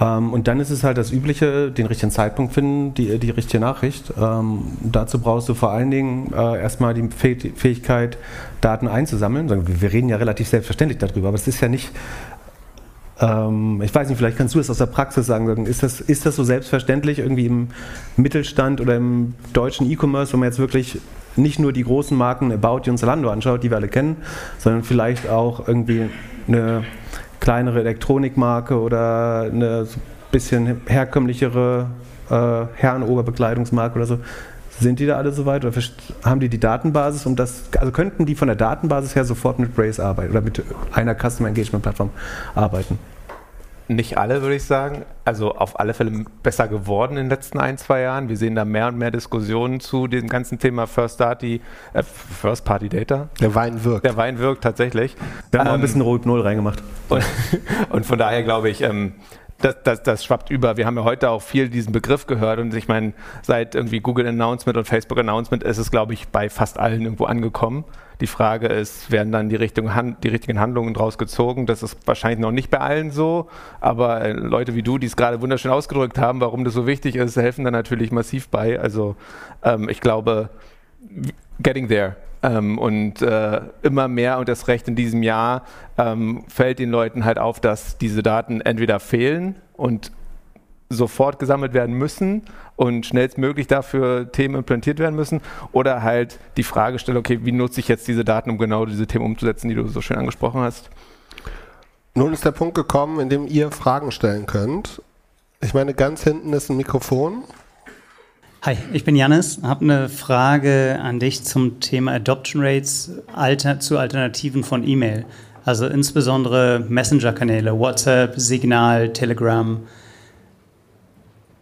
Ähm, 0.00 0.32
und 0.32 0.48
dann 0.48 0.60
ist 0.60 0.70
es 0.70 0.84
halt 0.84 0.98
das 0.98 1.10
Übliche, 1.10 1.70
den 1.70 1.86
richtigen 1.86 2.12
Zeitpunkt 2.12 2.52
finden, 2.52 2.94
die, 2.94 3.18
die 3.18 3.30
richtige 3.30 3.60
Nachricht. 3.60 4.12
Ähm, 4.20 4.62
dazu 4.82 5.18
brauchst 5.18 5.48
du 5.48 5.54
vor 5.54 5.70
allen 5.70 5.90
Dingen 5.90 6.32
äh, 6.32 6.60
erstmal 6.60 6.94
die 6.94 7.08
Fähigkeit, 7.08 8.18
Daten 8.60 8.88
einzusammeln. 8.88 9.80
Wir 9.80 9.92
reden 9.92 10.08
ja 10.08 10.16
relativ 10.16 10.48
selbstverständlich 10.48 10.98
darüber, 10.98 11.28
aber 11.28 11.36
es 11.36 11.46
ist 11.46 11.60
ja 11.60 11.68
nicht 11.68 11.92
ähm, 13.20 13.82
ich 13.82 13.94
weiß 13.94 14.08
nicht, 14.08 14.18
vielleicht 14.18 14.38
kannst 14.38 14.54
du 14.54 14.60
es 14.60 14.70
aus 14.70 14.78
der 14.78 14.86
Praxis 14.86 15.26
sagen. 15.26 15.66
Ist 15.66 15.82
das, 15.82 16.00
ist 16.00 16.26
das 16.26 16.36
so 16.36 16.44
selbstverständlich 16.44 17.18
irgendwie 17.18 17.46
im 17.46 17.68
Mittelstand 18.16 18.80
oder 18.80 18.96
im 18.96 19.34
deutschen 19.52 19.90
E-Commerce, 19.90 20.32
wenn 20.32 20.40
man 20.40 20.48
jetzt 20.48 20.58
wirklich 20.58 21.00
nicht 21.36 21.58
nur 21.58 21.72
die 21.72 21.84
großen 21.84 22.16
Marken 22.16 22.52
About 22.52 22.82
You 22.84 22.92
und 22.92 22.98
Zalando 22.98 23.30
anschaut, 23.30 23.62
die 23.62 23.70
wir 23.70 23.76
alle 23.76 23.88
kennen, 23.88 24.16
sondern 24.58 24.82
vielleicht 24.82 25.28
auch 25.28 25.66
irgendwie 25.68 26.10
eine 26.46 26.84
kleinere 27.40 27.80
Elektronikmarke 27.80 28.78
oder 28.78 29.42
eine 29.42 29.86
bisschen 30.30 30.82
herkömmlichere 30.86 31.86
äh, 32.30 32.64
Herrenoberbekleidungsmarke 32.74 33.96
oder 33.96 34.06
so. 34.06 34.18
Sind 34.80 35.00
die 35.00 35.06
da 35.06 35.16
alle 35.16 35.32
soweit 35.32 35.64
oder 35.64 35.80
haben 36.24 36.40
die 36.40 36.48
die 36.48 36.60
Datenbasis 36.60 37.26
um 37.26 37.34
das, 37.34 37.64
also 37.78 37.90
könnten 37.92 38.26
die 38.26 38.34
von 38.34 38.48
der 38.48 38.56
Datenbasis 38.56 39.16
her 39.16 39.24
sofort 39.24 39.58
mit 39.58 39.74
Brace 39.74 39.98
arbeiten 39.98 40.30
oder 40.30 40.40
mit 40.40 40.62
einer 40.92 41.14
Customer 41.14 41.48
Engagement 41.48 41.82
Plattform 41.82 42.10
arbeiten? 42.54 42.98
Nicht 43.90 44.18
alle, 44.18 44.42
würde 44.42 44.56
ich 44.56 44.64
sagen. 44.64 45.06
Also 45.24 45.54
auf 45.54 45.80
alle 45.80 45.94
Fälle 45.94 46.24
besser 46.42 46.68
geworden 46.68 47.12
in 47.12 47.24
den 47.24 47.30
letzten 47.30 47.58
ein, 47.58 47.78
zwei 47.78 48.02
Jahren. 48.02 48.28
Wir 48.28 48.36
sehen 48.36 48.54
da 48.54 48.66
mehr 48.66 48.88
und 48.88 48.98
mehr 48.98 49.10
Diskussionen 49.10 49.80
zu 49.80 50.06
dem 50.06 50.28
ganzen 50.28 50.58
Thema 50.58 50.86
First, 50.86 51.16
Party, 51.18 51.62
äh, 51.94 52.02
First 52.02 52.66
Party 52.66 52.90
Data. 52.90 53.30
Der 53.40 53.54
Wein 53.54 53.82
wirkt. 53.84 54.04
Der 54.04 54.18
Wein 54.18 54.38
wirkt 54.38 54.62
tatsächlich. 54.62 55.16
Wir 55.50 55.60
haben 55.60 55.68
ähm, 55.68 55.74
ein 55.74 55.80
bisschen 55.80 56.02
Rot 56.02 56.26
Null 56.26 56.42
reingemacht. 56.42 56.82
Und, 57.08 57.24
und, 57.88 58.04
von 58.04 58.18
daher 58.18 58.42
glaube 58.42 58.68
ich, 58.68 58.82
ähm, 58.82 59.14
das, 59.60 59.76
das, 59.82 60.02
das 60.02 60.24
schwappt 60.24 60.50
über. 60.50 60.76
Wir 60.76 60.86
haben 60.86 60.96
ja 60.96 61.04
heute 61.04 61.30
auch 61.30 61.42
viel 61.42 61.68
diesen 61.68 61.92
Begriff 61.92 62.26
gehört 62.26 62.60
und 62.60 62.74
ich 62.74 62.86
meine, 62.86 63.12
seit 63.42 63.74
irgendwie 63.74 64.00
Google 64.00 64.26
Announcement 64.26 64.76
und 64.76 64.84
Facebook 64.84 65.18
Announcement 65.18 65.64
ist 65.64 65.78
es, 65.78 65.90
glaube 65.90 66.14
ich, 66.14 66.28
bei 66.28 66.48
fast 66.48 66.78
allen 66.78 67.02
irgendwo 67.02 67.24
angekommen. 67.24 67.84
Die 68.20 68.26
Frage 68.26 68.66
ist, 68.66 69.10
werden 69.10 69.32
dann 69.32 69.48
die, 69.48 69.56
Richtung, 69.56 69.90
die 70.22 70.28
richtigen 70.28 70.58
Handlungen 70.58 70.94
draus 70.94 71.18
gezogen? 71.18 71.66
Das 71.66 71.82
ist 71.82 71.96
wahrscheinlich 72.06 72.40
noch 72.40 72.50
nicht 72.50 72.70
bei 72.70 72.78
allen 72.78 73.10
so, 73.10 73.48
aber 73.80 74.22
äh, 74.22 74.32
Leute 74.32 74.74
wie 74.74 74.82
du, 74.82 74.98
die 74.98 75.06
es 75.06 75.16
gerade 75.16 75.40
wunderschön 75.40 75.70
ausgedrückt 75.70 76.18
haben, 76.18 76.40
warum 76.40 76.64
das 76.64 76.74
so 76.74 76.86
wichtig 76.86 77.16
ist, 77.16 77.36
helfen 77.36 77.64
da 77.64 77.70
natürlich 77.70 78.10
massiv 78.10 78.48
bei. 78.48 78.78
Also 78.78 79.16
ähm, 79.62 79.88
ich 79.88 80.00
glaube, 80.00 80.50
getting 81.60 81.88
there. 81.88 82.16
Ähm, 82.42 82.78
und 82.78 83.20
äh, 83.20 83.60
immer 83.82 84.06
mehr 84.06 84.38
und 84.38 84.48
das 84.48 84.68
Recht 84.68 84.86
in 84.86 84.94
diesem 84.94 85.22
Jahr 85.22 85.64
ähm, 85.96 86.44
fällt 86.48 86.78
den 86.78 86.90
Leuten 86.90 87.24
halt 87.24 87.38
auf, 87.38 87.58
dass 87.60 87.98
diese 87.98 88.22
Daten 88.22 88.60
entweder 88.60 89.00
fehlen 89.00 89.56
und 89.76 90.12
sofort 90.88 91.38
gesammelt 91.38 91.74
werden 91.74 91.94
müssen 91.96 92.42
und 92.76 93.04
schnellstmöglich 93.06 93.66
dafür 93.66 94.30
Themen 94.30 94.54
implantiert 94.54 94.98
werden 94.98 95.16
müssen 95.16 95.40
oder 95.72 96.02
halt 96.02 96.38
die 96.56 96.62
Frage 96.62 96.98
stellen, 96.98 97.18
okay, 97.18 97.40
wie 97.42 97.52
nutze 97.52 97.80
ich 97.80 97.88
jetzt 97.88 98.08
diese 98.08 98.24
Daten, 98.24 98.50
um 98.50 98.58
genau 98.58 98.86
diese 98.86 99.06
Themen 99.06 99.24
umzusetzen, 99.24 99.68
die 99.68 99.74
du 99.74 99.86
so 99.88 100.00
schön 100.00 100.16
angesprochen 100.16 100.60
hast? 100.60 100.88
Nun 102.14 102.32
ist 102.32 102.44
der 102.44 102.52
Punkt 102.52 102.74
gekommen, 102.74 103.20
in 103.20 103.28
dem 103.28 103.46
ihr 103.46 103.70
Fragen 103.70 104.10
stellen 104.12 104.46
könnt. 104.46 105.02
Ich 105.60 105.74
meine, 105.74 105.92
ganz 105.92 106.22
hinten 106.22 106.52
ist 106.52 106.70
ein 106.70 106.76
Mikrofon. 106.76 107.42
Hi, 108.62 108.76
ich 108.92 109.04
bin 109.04 109.14
Janis, 109.14 109.60
habe 109.62 109.84
eine 109.84 110.08
Frage 110.08 110.98
an 111.00 111.20
dich 111.20 111.44
zum 111.44 111.78
Thema 111.78 112.14
Adoption 112.14 112.60
Rates 112.60 113.12
alter, 113.32 113.78
zu 113.78 113.98
Alternativen 113.98 114.64
von 114.64 114.86
E-Mail. 114.86 115.26
Also 115.64 115.86
insbesondere 115.86 116.84
Messenger-Kanäle, 116.88 117.78
WhatsApp, 117.78 118.34
Signal, 118.36 119.12
Telegram. 119.12 119.78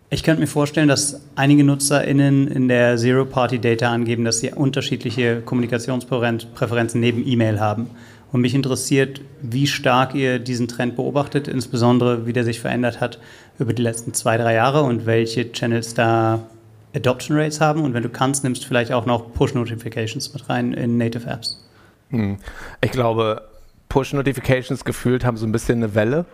Ich 0.08 0.22
könnte 0.22 0.40
mir 0.40 0.46
vorstellen, 0.46 0.88
dass 0.88 1.20
einige 1.34 1.64
NutzerInnen 1.64 2.48
in 2.48 2.66
der 2.66 2.96
Zero-Party-Data 2.96 3.92
angeben, 3.92 4.24
dass 4.24 4.38
sie 4.38 4.52
unterschiedliche 4.52 5.42
Kommunikationspräferenzen 5.42 6.98
neben 6.98 7.28
E-Mail 7.28 7.60
haben. 7.60 7.90
Und 8.32 8.40
mich 8.40 8.54
interessiert, 8.54 9.20
wie 9.42 9.66
stark 9.66 10.14
ihr 10.14 10.38
diesen 10.38 10.66
Trend 10.66 10.96
beobachtet, 10.96 11.46
insbesondere 11.46 12.24
wie 12.26 12.32
der 12.32 12.44
sich 12.44 12.58
verändert 12.58 13.02
hat 13.02 13.18
über 13.58 13.74
die 13.74 13.82
letzten 13.82 14.14
zwei, 14.14 14.38
drei 14.38 14.54
Jahre 14.54 14.82
und 14.82 15.04
welche 15.04 15.52
Channels 15.52 15.92
da 15.92 16.46
Adoption 16.96 17.36
Rates 17.38 17.60
haben 17.60 17.84
und 17.84 17.94
wenn 17.94 18.02
du 18.02 18.08
kannst, 18.08 18.42
nimmst 18.42 18.64
du 18.64 18.68
vielleicht 18.68 18.92
auch 18.92 19.06
noch 19.06 19.32
Push 19.34 19.54
Notifications 19.54 20.32
mit 20.32 20.48
rein 20.48 20.72
in 20.72 20.96
Native 20.96 21.28
Apps. 21.28 21.62
Hm. 22.10 22.38
Ich 22.80 22.90
glaube, 22.90 23.42
Push 23.88 24.14
Notifications 24.14 24.84
gefühlt 24.84 25.24
haben 25.24 25.36
so 25.36 25.46
ein 25.46 25.52
bisschen 25.52 25.78
eine 25.78 25.94
Welle. 25.94 26.24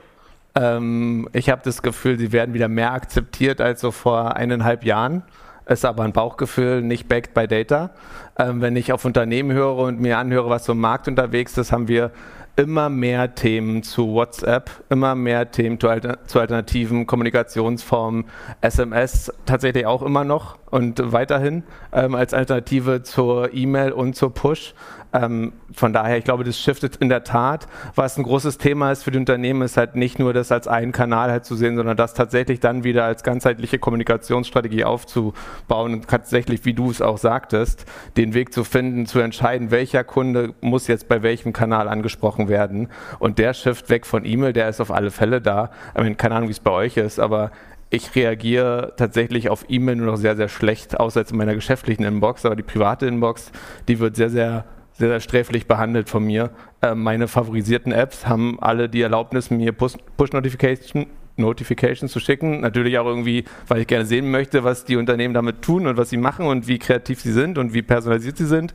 Ähm, 0.54 1.28
ich 1.32 1.50
habe 1.50 1.62
das 1.64 1.82
Gefühl, 1.82 2.18
sie 2.18 2.32
werden 2.32 2.54
wieder 2.54 2.68
mehr 2.68 2.92
akzeptiert 2.92 3.60
als 3.60 3.80
so 3.80 3.90
vor 3.90 4.36
eineinhalb 4.36 4.84
Jahren. 4.84 5.22
Ist 5.66 5.84
aber 5.84 6.04
ein 6.04 6.12
Bauchgefühl, 6.12 6.82
nicht 6.82 7.08
backed 7.08 7.34
by 7.34 7.46
Data. 7.46 7.90
Ähm, 8.38 8.60
wenn 8.60 8.76
ich 8.76 8.92
auf 8.92 9.04
Unternehmen 9.04 9.52
höre 9.52 9.76
und 9.76 10.00
mir 10.00 10.18
anhöre, 10.18 10.50
was 10.50 10.64
so 10.64 10.72
im 10.72 10.80
Markt 10.80 11.08
unterwegs 11.08 11.56
ist, 11.56 11.72
haben 11.72 11.88
wir 11.88 12.10
immer 12.56 12.88
mehr 12.88 13.34
Themen 13.34 13.82
zu 13.82 14.12
WhatsApp, 14.12 14.70
immer 14.90 15.14
mehr 15.14 15.50
Themen 15.50 15.80
zu, 15.80 15.88
alter, 15.88 16.18
zu 16.26 16.38
alternativen 16.38 17.06
Kommunikationsformen, 17.06 18.26
SMS 18.60 19.32
tatsächlich 19.46 19.86
auch 19.86 20.02
immer 20.02 20.24
noch 20.24 20.58
und 20.70 21.00
weiterhin 21.12 21.64
ähm, 21.92 22.14
als 22.14 22.34
Alternative 22.34 23.02
zur 23.02 23.54
E-Mail 23.54 23.92
und 23.92 24.16
zur 24.16 24.34
Push. 24.34 24.74
Ähm, 25.12 25.52
von 25.72 25.92
daher, 25.92 26.16
ich 26.16 26.24
glaube, 26.24 26.44
das 26.44 26.58
shiftet 26.58 26.96
in 26.96 27.08
der 27.08 27.24
Tat. 27.24 27.66
Was 27.94 28.16
ein 28.16 28.22
großes 28.22 28.58
Thema 28.58 28.92
ist 28.92 29.02
für 29.02 29.10
die 29.10 29.18
Unternehmen, 29.18 29.62
ist 29.62 29.76
halt 29.76 29.94
nicht 29.94 30.18
nur 30.18 30.32
das 30.32 30.50
als 30.50 30.68
einen 30.68 30.92
Kanal 30.92 31.30
halt 31.30 31.44
zu 31.44 31.54
sehen, 31.54 31.76
sondern 31.76 31.96
das 31.96 32.14
tatsächlich 32.14 32.60
dann 32.60 32.84
wieder 32.84 33.04
als 33.04 33.22
ganzheitliche 33.22 33.78
Kommunikationsstrategie 33.78 34.84
aufzubauen 34.84 35.92
und 35.94 36.08
tatsächlich, 36.08 36.64
wie 36.64 36.72
du 36.72 36.90
es 36.90 37.02
auch 37.02 37.18
sagtest, 37.18 37.84
den 38.16 38.34
Weg 38.34 38.52
zu 38.52 38.64
finden, 38.64 39.06
zu 39.06 39.20
entscheiden, 39.20 39.70
welcher 39.70 40.04
Kunde 40.04 40.54
muss 40.60 40.86
jetzt 40.86 41.08
bei 41.08 41.22
welchem 41.22 41.52
Kanal 41.52 41.88
angesprochen 41.88 42.48
werden. 42.48 42.88
Und 43.18 43.38
der 43.38 43.54
Shift 43.54 43.90
weg 43.90 44.06
von 44.06 44.24
E-Mail, 44.24 44.52
der 44.52 44.68
ist 44.68 44.80
auf 44.80 44.90
alle 44.90 45.10
Fälle 45.10 45.40
da. 45.40 45.70
Ich 45.94 46.00
meine, 46.00 46.14
keine 46.14 46.36
Ahnung, 46.36 46.48
wie 46.48 46.52
es 46.52 46.60
bei 46.60 46.70
euch 46.70 46.96
ist, 46.96 47.20
aber 47.20 47.50
ich 47.90 48.14
reagiere 48.14 48.94
tatsächlich 48.96 49.50
auf 49.50 49.66
E-Mail 49.68 49.96
nur 49.96 50.06
noch 50.06 50.16
sehr, 50.16 50.34
sehr 50.34 50.48
schlecht, 50.48 50.98
außer 50.98 51.20
jetzt 51.20 51.32
in 51.32 51.36
meiner 51.36 51.54
geschäftlichen 51.54 52.04
Inbox, 52.04 52.46
aber 52.46 52.56
die 52.56 52.62
private 52.62 53.06
Inbox, 53.06 53.52
die 53.86 53.98
wird 53.98 54.16
sehr, 54.16 54.30
sehr 54.30 54.64
sehr, 55.02 55.08
sehr 55.08 55.20
sträflich 55.20 55.66
behandelt 55.66 56.08
von 56.08 56.22
mir. 56.22 56.50
Äh, 56.80 56.94
meine 56.94 57.26
favorisierten 57.26 57.90
Apps 57.90 58.28
haben 58.28 58.58
alle 58.60 58.88
die 58.88 59.02
Erlaubnis, 59.02 59.50
mir 59.50 59.72
Push-Notification 59.72 61.06
Notifications 61.36 62.12
zu 62.12 62.20
schicken. 62.20 62.60
Natürlich 62.60 62.98
auch 62.98 63.06
irgendwie, 63.06 63.44
weil 63.68 63.80
ich 63.80 63.86
gerne 63.86 64.04
sehen 64.04 64.30
möchte, 64.30 64.64
was 64.64 64.84
die 64.84 64.96
Unternehmen 64.96 65.34
damit 65.34 65.62
tun 65.62 65.86
und 65.86 65.96
was 65.96 66.10
sie 66.10 66.16
machen 66.16 66.46
und 66.46 66.68
wie 66.68 66.78
kreativ 66.78 67.20
sie 67.20 67.32
sind 67.32 67.58
und 67.58 67.74
wie 67.74 67.82
personalisiert 67.82 68.36
sie 68.36 68.46
sind. 68.46 68.74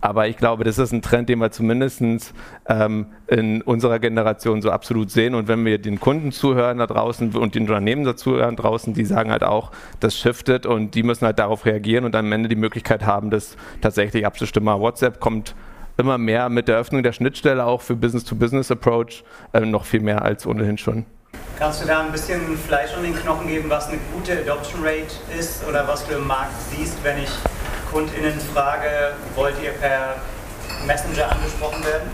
Aber 0.00 0.26
ich 0.28 0.36
glaube, 0.36 0.64
das 0.64 0.78
ist 0.78 0.92
ein 0.92 1.02
Trend, 1.02 1.28
den 1.28 1.38
wir 1.38 1.50
zumindest 1.50 2.02
ähm, 2.68 3.06
in 3.28 3.62
unserer 3.62 3.98
Generation 3.98 4.62
so 4.62 4.70
absolut 4.70 5.10
sehen. 5.10 5.34
Und 5.34 5.48
wenn 5.48 5.64
wir 5.64 5.78
den 5.78 6.00
Kunden 6.00 6.32
zuhören 6.32 6.78
da 6.78 6.86
draußen 6.86 7.34
und 7.36 7.54
den 7.54 7.62
Unternehmen 7.62 8.04
dazu 8.04 8.32
hören 8.32 8.56
draußen, 8.56 8.94
die 8.94 9.04
sagen 9.04 9.30
halt 9.30 9.44
auch, 9.44 9.70
das 10.00 10.18
shiftet 10.18 10.66
und 10.66 10.94
die 10.94 11.02
müssen 11.02 11.26
halt 11.26 11.38
darauf 11.38 11.64
reagieren 11.66 12.04
und 12.04 12.16
am 12.16 12.30
Ende 12.32 12.48
die 12.48 12.56
Möglichkeit 12.56 13.06
haben, 13.06 13.30
das 13.30 13.56
tatsächlich 13.80 14.26
abzustimmen. 14.26 14.80
WhatsApp 14.80 15.20
kommt 15.20 15.54
immer 15.96 16.18
mehr 16.18 16.48
mit 16.48 16.68
der 16.68 16.78
Öffnung 16.78 17.02
der 17.02 17.12
Schnittstelle 17.12 17.64
auch 17.64 17.80
für 17.80 17.94
Business-to-Business-Approach 17.94 19.24
äh, 19.52 19.60
noch 19.60 19.84
viel 19.84 20.00
mehr 20.00 20.22
als 20.22 20.46
ohnehin 20.46 20.78
schon. 20.78 21.06
Kannst 21.58 21.80
du 21.80 21.86
da 21.86 22.00
ein 22.00 22.10
bisschen 22.10 22.58
Fleisch 22.58 22.92
an 22.94 23.04
den 23.04 23.14
Knochen 23.14 23.46
geben, 23.46 23.70
was 23.70 23.86
eine 23.86 23.98
gute 24.12 24.32
Adoption 24.32 24.80
Rate 24.82 25.14
ist 25.38 25.64
oder 25.68 25.86
was 25.86 26.04
du 26.06 26.14
im 26.14 26.26
Markt 26.26 26.54
siehst, 26.70 26.96
wenn 27.04 27.18
ich 27.18 27.30
KundInnen 27.92 28.40
frage, 28.52 29.14
wollt 29.36 29.54
ihr 29.62 29.70
per 29.70 30.16
Messenger 30.86 31.30
angesprochen 31.30 31.84
werden? 31.84 32.10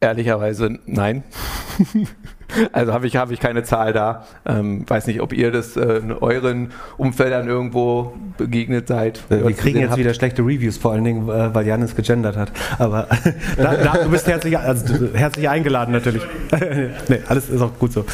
Ehrlicherweise 0.00 0.78
nein. 0.84 1.24
also 2.72 2.92
habe 2.92 3.06
ich, 3.06 3.16
hab 3.16 3.30
ich 3.30 3.40
keine 3.40 3.62
Zahl 3.62 3.92
da. 3.92 4.24
Ähm, 4.46 4.88
weiß 4.88 5.06
nicht, 5.06 5.20
ob 5.20 5.32
ihr 5.32 5.50
das 5.50 5.76
äh, 5.76 5.98
in 5.98 6.12
euren 6.12 6.70
Umfeldern 6.96 7.48
irgendwo 7.48 8.14
begegnet 8.38 8.88
seid. 8.88 9.22
Äh, 9.30 9.46
wir 9.46 9.52
kriegen 9.52 9.80
jetzt 9.80 9.90
habt. 9.90 9.98
wieder 9.98 10.14
schlechte 10.14 10.42
Reviews, 10.42 10.78
vor 10.78 10.92
allen 10.92 11.04
Dingen, 11.04 11.28
äh, 11.28 11.54
weil 11.54 11.66
Janis 11.66 11.94
gegendert 11.94 12.36
hat. 12.36 12.52
Aber 12.78 13.06
da, 13.56 13.74
da, 13.74 14.04
du 14.04 14.10
bist 14.10 14.26
herzlich, 14.26 14.58
also, 14.58 15.08
herzlich 15.14 15.48
eingeladen 15.48 15.92
natürlich. 15.92 16.22
nee, 17.08 17.20
alles 17.28 17.48
ist 17.48 17.60
auch 17.60 17.78
gut 17.78 17.92
so. 17.92 18.04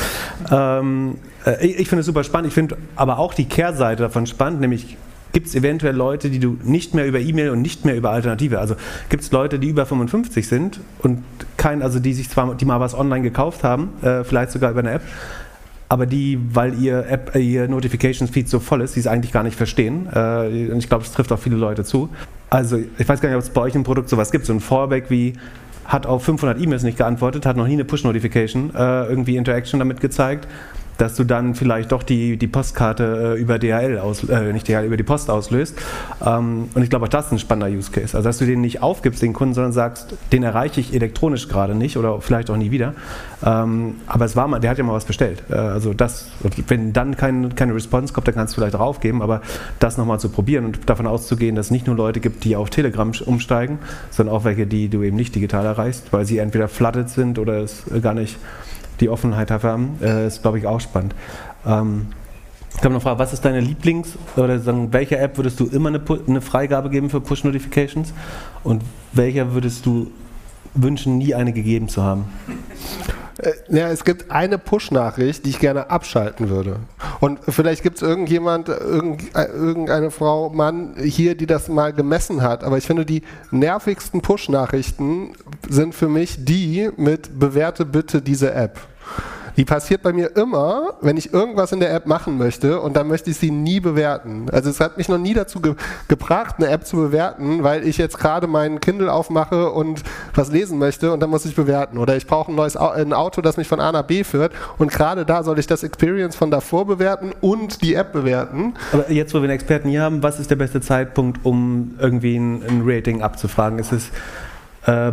Ähm, 0.50 1.16
äh, 1.44 1.66
ich, 1.66 1.80
ich 1.80 1.88
finde 1.88 2.00
es 2.00 2.06
super 2.06 2.24
spannend. 2.24 2.48
Ich 2.48 2.54
finde 2.54 2.76
aber 2.96 3.18
auch 3.18 3.34
die 3.34 3.46
Kehrseite 3.46 4.02
davon 4.02 4.26
spannend, 4.26 4.60
nämlich 4.60 4.96
gibt 5.36 5.48
es 5.48 5.54
eventuell 5.54 5.94
Leute, 5.94 6.30
die 6.30 6.38
du 6.38 6.56
nicht 6.64 6.94
mehr 6.94 7.06
über 7.06 7.20
E-Mail 7.20 7.50
und 7.50 7.60
nicht 7.60 7.84
mehr 7.84 7.94
über 7.94 8.10
Alternative, 8.10 8.58
also 8.58 8.74
gibt 9.10 9.22
es 9.22 9.32
Leute, 9.32 9.58
die 9.58 9.68
über 9.68 9.84
55 9.84 10.48
sind 10.48 10.80
und 11.00 11.22
kein, 11.58 11.82
also 11.82 11.98
die 11.98 12.14
sich 12.14 12.30
zwar, 12.30 12.54
die 12.54 12.64
mal 12.64 12.80
was 12.80 12.94
online 12.94 13.20
gekauft 13.20 13.62
haben, 13.62 13.90
äh, 14.00 14.24
vielleicht 14.24 14.50
sogar 14.50 14.70
über 14.70 14.80
eine 14.80 14.92
App, 14.92 15.02
aber 15.90 16.06
die, 16.06 16.38
weil 16.54 16.80
ihr 16.80 17.06
App, 17.06 17.34
äh, 17.34 17.40
ihr 17.40 17.68
Notifications 17.68 18.30
Feed 18.30 18.48
so 18.48 18.60
voll 18.60 18.80
ist, 18.80 18.96
die 18.96 19.00
es 19.00 19.06
eigentlich 19.06 19.30
gar 19.30 19.42
nicht 19.42 19.56
verstehen. 19.56 20.08
Äh, 20.10 20.70
und 20.72 20.78
ich 20.78 20.88
glaube, 20.88 21.04
das 21.04 21.12
trifft 21.12 21.30
auch 21.30 21.38
viele 21.38 21.56
Leute 21.56 21.84
zu. 21.84 22.08
Also 22.48 22.78
ich 22.96 23.06
weiß 23.06 23.20
gar 23.20 23.28
nicht, 23.28 23.36
ob 23.36 23.42
es 23.42 23.50
bei 23.50 23.60
euch 23.60 23.74
im 23.74 23.84
Produkt 23.84 24.08
sowas 24.08 24.30
gibt, 24.30 24.46
so 24.46 24.54
ein 24.54 24.60
Fallback 24.60 25.10
wie 25.10 25.34
hat 25.84 26.06
auf 26.06 26.24
500 26.24 26.58
E-Mails 26.58 26.82
nicht 26.82 26.96
geantwortet, 26.96 27.44
hat 27.44 27.58
noch 27.58 27.66
nie 27.66 27.74
eine 27.74 27.84
Push-Notification 27.84 28.74
äh, 28.74 29.04
irgendwie 29.04 29.36
Interaction 29.36 29.80
damit 29.80 30.00
gezeigt 30.00 30.48
dass 30.98 31.14
du 31.14 31.24
dann 31.24 31.54
vielleicht 31.54 31.92
doch 31.92 32.02
die, 32.02 32.36
die 32.36 32.46
Postkarte 32.46 33.36
äh, 33.36 33.40
über 33.40 33.58
DHL 33.58 33.98
aus, 33.98 34.24
äh, 34.28 34.52
nicht 34.52 34.68
DHL, 34.68 34.84
über 34.84 34.96
die 34.96 35.02
Post 35.02 35.30
auslöst. 35.30 35.76
Ähm, 36.24 36.68
und 36.74 36.82
ich 36.82 36.90
glaube, 36.90 37.06
auch 37.06 37.10
das 37.10 37.26
ist 37.26 37.32
ein 37.32 37.38
spannender 37.38 37.76
Use 37.76 37.90
Case. 37.90 38.16
Also, 38.16 38.28
dass 38.28 38.38
du 38.38 38.46
den 38.46 38.60
nicht 38.60 38.82
aufgibst, 38.82 39.22
den 39.22 39.32
Kunden, 39.32 39.54
sondern 39.54 39.72
sagst, 39.72 40.16
den 40.32 40.42
erreiche 40.42 40.80
ich 40.80 40.94
elektronisch 40.94 41.48
gerade 41.48 41.74
nicht 41.74 41.96
oder 41.96 42.20
vielleicht 42.20 42.50
auch 42.50 42.56
nie 42.56 42.70
wieder. 42.70 42.94
Ähm, 43.44 43.96
aber 44.06 44.24
es 44.24 44.36
war 44.36 44.48
mal, 44.48 44.58
der 44.58 44.70
hat 44.70 44.78
ja 44.78 44.84
mal 44.84 44.94
was 44.94 45.04
bestellt. 45.04 45.42
Äh, 45.50 45.54
also 45.54 45.92
das, 45.92 46.28
wenn 46.68 46.92
dann 46.92 47.16
kein, 47.16 47.54
keine 47.54 47.74
Response 47.74 48.12
kommt, 48.12 48.28
dann 48.28 48.34
kannst 48.34 48.54
du 48.54 48.60
vielleicht 48.60 48.74
draufgeben, 48.74 49.22
aber 49.22 49.42
das 49.78 49.98
nochmal 49.98 50.20
zu 50.20 50.28
probieren 50.28 50.64
und 50.66 50.88
davon 50.88 51.06
auszugehen, 51.06 51.56
dass 51.56 51.66
es 51.66 51.70
nicht 51.70 51.86
nur 51.86 51.96
Leute 51.96 52.20
gibt, 52.20 52.44
die 52.44 52.56
auf 52.56 52.70
Telegram 52.70 53.12
umsteigen, 53.24 53.78
sondern 54.10 54.34
auch 54.34 54.44
welche, 54.44 54.66
die 54.66 54.88
du 54.88 55.02
eben 55.02 55.16
nicht 55.16 55.34
digital 55.34 55.64
erreichst, 55.64 56.12
weil 56.12 56.24
sie 56.24 56.38
entweder 56.38 56.68
flooded 56.68 57.08
sind 57.08 57.38
oder 57.38 57.58
es 57.58 57.84
gar 58.02 58.14
nicht 58.14 58.36
die 59.00 59.08
Offenheit 59.08 59.50
dafür 59.50 59.70
haben, 59.70 59.98
äh, 60.02 60.26
ist, 60.26 60.42
glaube 60.42 60.58
ich, 60.58 60.66
auch 60.66 60.80
spannend. 60.80 61.14
Ähm, 61.66 62.06
ich 62.76 62.84
habe 62.84 62.92
noch 62.92 63.02
fragen, 63.02 63.18
was 63.18 63.32
ist 63.32 63.44
deine 63.44 63.60
Lieblings- 63.60 64.16
oder 64.36 64.58
sagen, 64.58 64.92
welcher 64.92 65.18
App 65.18 65.38
würdest 65.38 65.58
du 65.60 65.66
immer 65.66 65.88
eine, 65.88 66.00
eine 66.28 66.40
Freigabe 66.42 66.90
geben 66.90 67.08
für 67.08 67.20
Push-Notifications 67.20 68.12
und 68.64 68.82
welcher 69.12 69.54
würdest 69.54 69.86
du 69.86 70.10
wünschen, 70.74 71.16
nie 71.16 71.34
eine 71.34 71.52
gegeben 71.54 71.88
zu 71.88 72.02
haben? 72.02 72.26
Äh, 73.38 73.52
ja, 73.68 73.88
es 73.90 74.04
gibt 74.04 74.30
eine 74.30 74.58
Push-Nachricht, 74.58 75.44
die 75.44 75.50
ich 75.50 75.58
gerne 75.58 75.90
abschalten 75.90 76.48
würde. 76.48 76.76
Und 77.20 77.40
vielleicht 77.48 77.82
gibt 77.82 77.96
es 77.96 78.02
irgendjemand, 78.02 78.68
äh, 78.68 78.72
irgendeine 78.72 80.10
Frau, 80.10 80.50
Mann 80.50 80.94
hier, 80.98 81.36
die 81.36 81.46
das 81.46 81.68
mal 81.68 81.92
gemessen 81.92 82.42
hat. 82.42 82.64
Aber 82.64 82.78
ich 82.78 82.86
finde, 82.86 83.04
die 83.04 83.22
nervigsten 83.50 84.22
Push-Nachrichten 84.22 85.34
sind 85.68 85.94
für 85.94 86.08
mich 86.08 86.44
die 86.44 86.90
mit 86.96 87.38
bewerte 87.38 87.84
bitte 87.84 88.22
diese 88.22 88.52
App. 88.52 88.80
Die 89.56 89.64
passiert 89.64 90.02
bei 90.02 90.12
mir 90.12 90.36
immer, 90.36 90.94
wenn 91.00 91.16
ich 91.16 91.32
irgendwas 91.32 91.72
in 91.72 91.80
der 91.80 91.92
App 91.94 92.06
machen 92.06 92.36
möchte 92.36 92.80
und 92.80 92.96
dann 92.96 93.08
möchte 93.08 93.30
ich 93.30 93.38
sie 93.38 93.50
nie 93.50 93.80
bewerten. 93.80 94.46
Also 94.52 94.68
es 94.70 94.80
hat 94.80 94.98
mich 94.98 95.08
noch 95.08 95.18
nie 95.18 95.34
dazu 95.34 95.60
ge 95.60 95.74
gebracht, 96.08 96.56
eine 96.58 96.68
App 96.68 96.86
zu 96.86 96.96
bewerten, 96.96 97.62
weil 97.62 97.86
ich 97.86 97.96
jetzt 97.96 98.18
gerade 98.18 98.46
meinen 98.46 98.80
Kindle 98.80 99.12
aufmache 99.12 99.70
und 99.70 100.02
was 100.34 100.50
lesen 100.50 100.78
möchte 100.78 101.12
und 101.12 101.20
dann 101.20 101.30
muss 101.30 101.44
ich 101.46 101.54
bewerten. 101.54 101.98
Oder 101.98 102.16
ich 102.16 102.26
brauche 102.26 102.52
ein 102.52 102.54
neues 102.54 102.76
Au 102.76 102.90
ein 102.90 103.12
Auto, 103.12 103.40
das 103.40 103.56
mich 103.56 103.68
von 103.68 103.80
A 103.80 103.92
nach 103.92 104.02
B 104.02 104.24
führt 104.24 104.52
und 104.78 104.90
gerade 104.92 105.24
da 105.24 105.42
soll 105.42 105.58
ich 105.58 105.66
das 105.66 105.82
Experience 105.82 106.36
von 106.36 106.50
davor 106.50 106.86
bewerten 106.86 107.32
und 107.40 107.82
die 107.82 107.94
App 107.94 108.12
bewerten. 108.12 108.74
Aber 108.92 109.10
jetzt, 109.10 109.32
wo 109.34 109.38
wir 109.38 109.44
einen 109.44 109.52
Experten 109.52 109.88
hier 109.88 110.02
haben, 110.02 110.22
was 110.22 110.38
ist 110.38 110.50
der 110.50 110.56
beste 110.56 110.80
Zeitpunkt, 110.80 111.44
um 111.44 111.94
irgendwie 111.98 112.36
ein, 112.36 112.62
ein 112.62 112.82
Rating 112.84 113.22
abzufragen? 113.22 113.78
Ist 113.78 113.92
es 113.92 114.10
äh, 114.86 115.12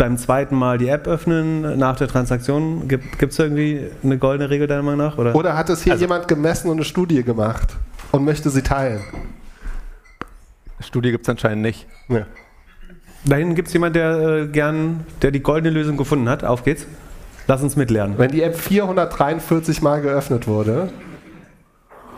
beim 0.00 0.16
zweiten 0.16 0.56
Mal 0.56 0.78
die 0.78 0.88
App 0.88 1.06
öffnen 1.06 1.78
nach 1.78 1.94
der 1.94 2.08
Transaktion? 2.08 2.88
Gibt 2.88 3.22
es 3.22 3.38
irgendwie 3.38 3.86
eine 4.02 4.16
goldene 4.16 4.48
Regel 4.48 4.66
deiner 4.66 4.82
Meinung 4.82 5.06
nach? 5.06 5.18
Oder, 5.18 5.34
oder 5.34 5.56
hat 5.58 5.68
es 5.68 5.82
hier 5.84 5.92
also, 5.92 6.02
jemand 6.02 6.26
gemessen 6.26 6.68
und 6.68 6.78
eine 6.78 6.84
Studie 6.84 7.22
gemacht 7.22 7.76
und 8.10 8.24
möchte 8.24 8.48
sie 8.48 8.62
teilen? 8.62 9.02
Studie 10.80 11.10
gibt 11.10 11.24
es 11.24 11.28
anscheinend 11.28 11.60
nicht. 11.60 11.86
Ja. 12.08 12.26
Da 13.26 13.36
hinten 13.36 13.54
gibt 13.54 13.68
es 13.68 13.74
jemanden, 13.74 13.94
der 13.94 14.18
äh, 14.18 14.46
gern, 14.46 15.04
der 15.20 15.32
die 15.32 15.42
goldene 15.42 15.68
Lösung 15.68 15.98
gefunden 15.98 16.30
hat. 16.30 16.44
Auf 16.44 16.64
geht's. 16.64 16.86
Lass 17.46 17.62
uns 17.62 17.76
mitlernen. 17.76 18.16
Wenn 18.16 18.30
die 18.30 18.42
App 18.42 18.56
443 18.56 19.82
Mal 19.82 20.00
geöffnet 20.00 20.46
wurde. 20.46 20.88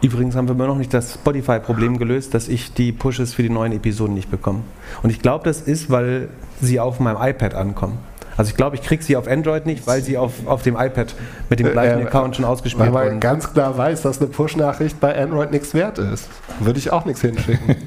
Übrigens 0.02 0.34
haben 0.34 0.48
wir 0.48 0.54
immer 0.54 0.66
noch 0.66 0.78
nicht 0.78 0.92
das 0.92 1.14
Spotify-Problem 1.14 1.96
gelöst, 1.96 2.34
dass 2.34 2.48
ich 2.48 2.74
die 2.74 2.90
Pushes 2.90 3.34
für 3.34 3.42
die 3.42 3.50
neuen 3.50 3.72
Episoden 3.72 4.14
nicht 4.14 4.30
bekomme. 4.30 4.60
Und 5.02 5.10
ich 5.10 5.22
glaube, 5.22 5.44
das 5.44 5.60
ist, 5.60 5.90
weil 5.90 6.28
sie 6.60 6.80
auf 6.80 6.98
meinem 6.98 7.18
iPad 7.20 7.54
ankommen. 7.54 7.98
Also 8.36 8.50
ich 8.50 8.56
glaube, 8.56 8.76
ich 8.76 8.82
kriege 8.82 9.02
sie 9.02 9.16
auf 9.16 9.28
Android 9.28 9.66
nicht, 9.66 9.86
weil 9.86 10.02
sie 10.02 10.18
auf, 10.18 10.46
auf 10.46 10.62
dem 10.62 10.74
iPad 10.74 11.14
mit 11.50 11.60
dem 11.60 11.70
gleichen 11.70 12.00
äh, 12.00 12.04
Account 12.06 12.36
schon 12.36 12.44
ausgespielt 12.44 12.86
wurden. 12.86 12.94
Weil 12.94 13.10
man 13.10 13.20
ganz 13.20 13.52
klar 13.52 13.76
weiß, 13.78 14.02
dass 14.02 14.20
eine 14.20 14.28
Push-Nachricht 14.28 14.98
bei 14.98 15.16
Android 15.16 15.52
nichts 15.52 15.74
wert 15.74 15.98
ist. 15.98 16.28
Würde 16.58 16.78
ich 16.78 16.90
auch 16.90 17.04
nichts 17.04 17.20
hinschicken. 17.20 17.76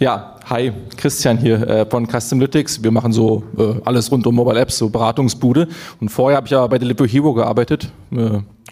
Ja, 0.00 0.36
hi, 0.44 0.72
Christian 0.96 1.38
hier 1.38 1.60
äh, 1.66 1.84
von 1.84 2.06
Customlytics. 2.06 2.84
Wir 2.84 2.92
machen 2.92 3.12
so 3.12 3.42
äh, 3.58 3.80
alles 3.84 4.12
rund 4.12 4.24
um 4.28 4.34
Mobile 4.36 4.60
Apps, 4.60 4.78
so 4.78 4.88
Beratungsbude. 4.88 5.66
Und 6.00 6.10
vorher 6.10 6.36
habe 6.36 6.46
ich 6.46 6.52
ja 6.52 6.64
bei 6.68 6.78
Delivery 6.78 7.08
Hero 7.08 7.34
gearbeitet. 7.34 7.90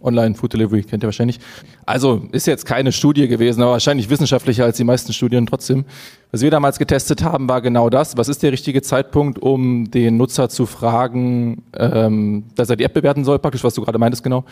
Äh, 0.01 0.07
Online 0.07 0.35
Food 0.35 0.53
Delivery 0.53 0.83
kennt 0.83 1.03
ihr 1.03 1.07
wahrscheinlich. 1.07 1.39
Also 1.85 2.23
ist 2.33 2.47
jetzt 2.47 2.67
keine 2.67 2.93
Studie 2.93 3.29
gewesen, 3.29 3.63
aber 3.63 3.73
wahrscheinlich 3.73 4.11
wissenschaftlicher 4.11 4.65
als 4.65 4.77
die 4.77 4.85
meisten 4.85 5.13
Studien 5.13 5.47
trotzdem. 5.47 5.85
Was 6.33 6.43
wir 6.43 6.51
damals 6.51 6.79
getestet 6.79 7.23
haben, 7.23 7.49
war 7.49 7.61
genau 7.61 7.91
das. 7.91 8.17
Was 8.17 8.29
ist 8.29 8.43
der 8.43 8.53
richtige 8.53 8.83
Zeitpunkt, 8.83 9.39
um 9.39 9.91
den 9.91 10.17
Nutzer 10.17 10.49
zu 10.49 10.67
fragen, 10.67 11.63
ähm, 11.77 12.45
dass 12.55 12.71
er 12.71 12.77
die 12.77 12.85
App 12.85 12.95
bewerten 12.95 13.25
soll, 13.25 13.39
praktisch, 13.39 13.65
was 13.65 13.75
du 13.75 13.83
gerade 13.83 13.99
meintest, 13.99 14.23
genau. 14.23 14.45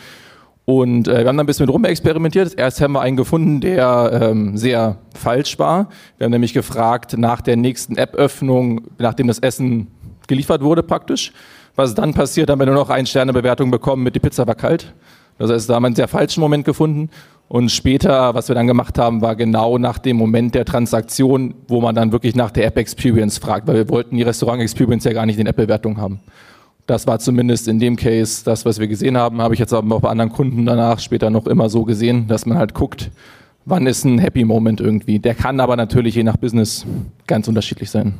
Und 0.65 1.07
äh, 1.07 1.11
wir 1.11 1.17
haben 1.19 1.37
dann 1.37 1.41
ein 1.41 1.45
bisschen 1.45 1.69
rumexperimentiert. 1.69 2.57
Erst 2.57 2.81
haben 2.81 2.93
wir 2.93 3.01
einen 3.01 3.17
gefunden, 3.17 3.61
der 3.61 4.19
ähm, 4.31 4.57
sehr 4.57 4.97
falsch 5.13 5.59
war. 5.59 5.89
Wir 6.17 6.25
haben 6.25 6.31
nämlich 6.31 6.53
gefragt 6.53 7.15
nach 7.17 7.41
der 7.41 7.55
nächsten 7.55 7.97
App-Öffnung, 7.97 8.81
nachdem 8.97 9.27
das 9.27 9.37
Essen 9.39 9.87
geliefert 10.27 10.63
wurde 10.63 10.81
praktisch, 10.81 11.33
Was 11.75 11.93
dann 11.93 12.13
passiert, 12.13 12.49
haben 12.49 12.59
wir 12.59 12.65
nur 12.65 12.75
noch 12.75 12.89
eine 12.89 13.05
Sternebewertung 13.05 13.69
bekommen 13.69 14.01
mit 14.01 14.15
die 14.15 14.19
Pizza 14.19 14.47
war 14.47 14.55
kalt. 14.55 14.93
Das 15.37 15.51
heißt, 15.51 15.69
da 15.69 15.75
haben 15.75 15.83
wir 15.83 15.87
einen 15.87 15.95
sehr 15.95 16.07
falschen 16.07 16.41
Moment 16.41 16.65
gefunden. 16.65 17.09
Und 17.47 17.69
später, 17.69 18.33
was 18.33 18.47
wir 18.47 18.55
dann 18.55 18.67
gemacht 18.67 18.97
haben, 18.97 19.21
war 19.21 19.35
genau 19.35 19.77
nach 19.77 19.99
dem 19.99 20.17
Moment 20.17 20.55
der 20.55 20.65
Transaktion, 20.65 21.53
wo 21.67 21.79
man 21.79 21.93
dann 21.93 22.11
wirklich 22.11 22.35
nach 22.35 22.51
der 22.51 22.65
App 22.65 22.77
Experience 22.77 23.37
fragt, 23.37 23.67
weil 23.67 23.75
wir 23.75 23.89
wollten 23.89 24.17
die 24.17 24.23
Restaurant 24.23 24.61
Experience 24.61 25.03
ja 25.03 25.13
gar 25.13 25.25
nicht 25.25 25.37
in 25.37 25.45
App-Bewertung 25.45 25.97
haben. 25.97 26.19
Das 26.87 27.07
war 27.07 27.19
zumindest 27.19 27.67
in 27.67 27.79
dem 27.79 27.95
Case 27.95 28.43
das, 28.45 28.65
was 28.65 28.79
wir 28.79 28.87
gesehen 28.87 29.17
haben. 29.17 29.41
Habe 29.41 29.53
ich 29.53 29.59
jetzt 29.59 29.73
aber 29.73 29.95
auch 29.95 30.01
bei 30.01 30.09
anderen 30.09 30.31
Kunden 30.31 30.65
danach 30.65 30.99
später 30.99 31.29
noch 31.29 31.45
immer 31.47 31.69
so 31.69 31.83
gesehen, 31.83 32.27
dass 32.27 32.45
man 32.45 32.57
halt 32.57 32.73
guckt, 32.73 33.11
wann 33.65 33.87
ist 33.87 34.05
ein 34.05 34.19
Happy 34.19 34.43
Moment 34.43 34.81
irgendwie. 34.81 35.19
Der 35.19 35.35
kann 35.35 35.59
aber 35.59 35.75
natürlich 35.75 36.15
je 36.15 36.23
nach 36.23 36.37
Business 36.37 36.85
ganz 37.27 37.47
unterschiedlich 37.47 37.89
sein. 37.89 38.15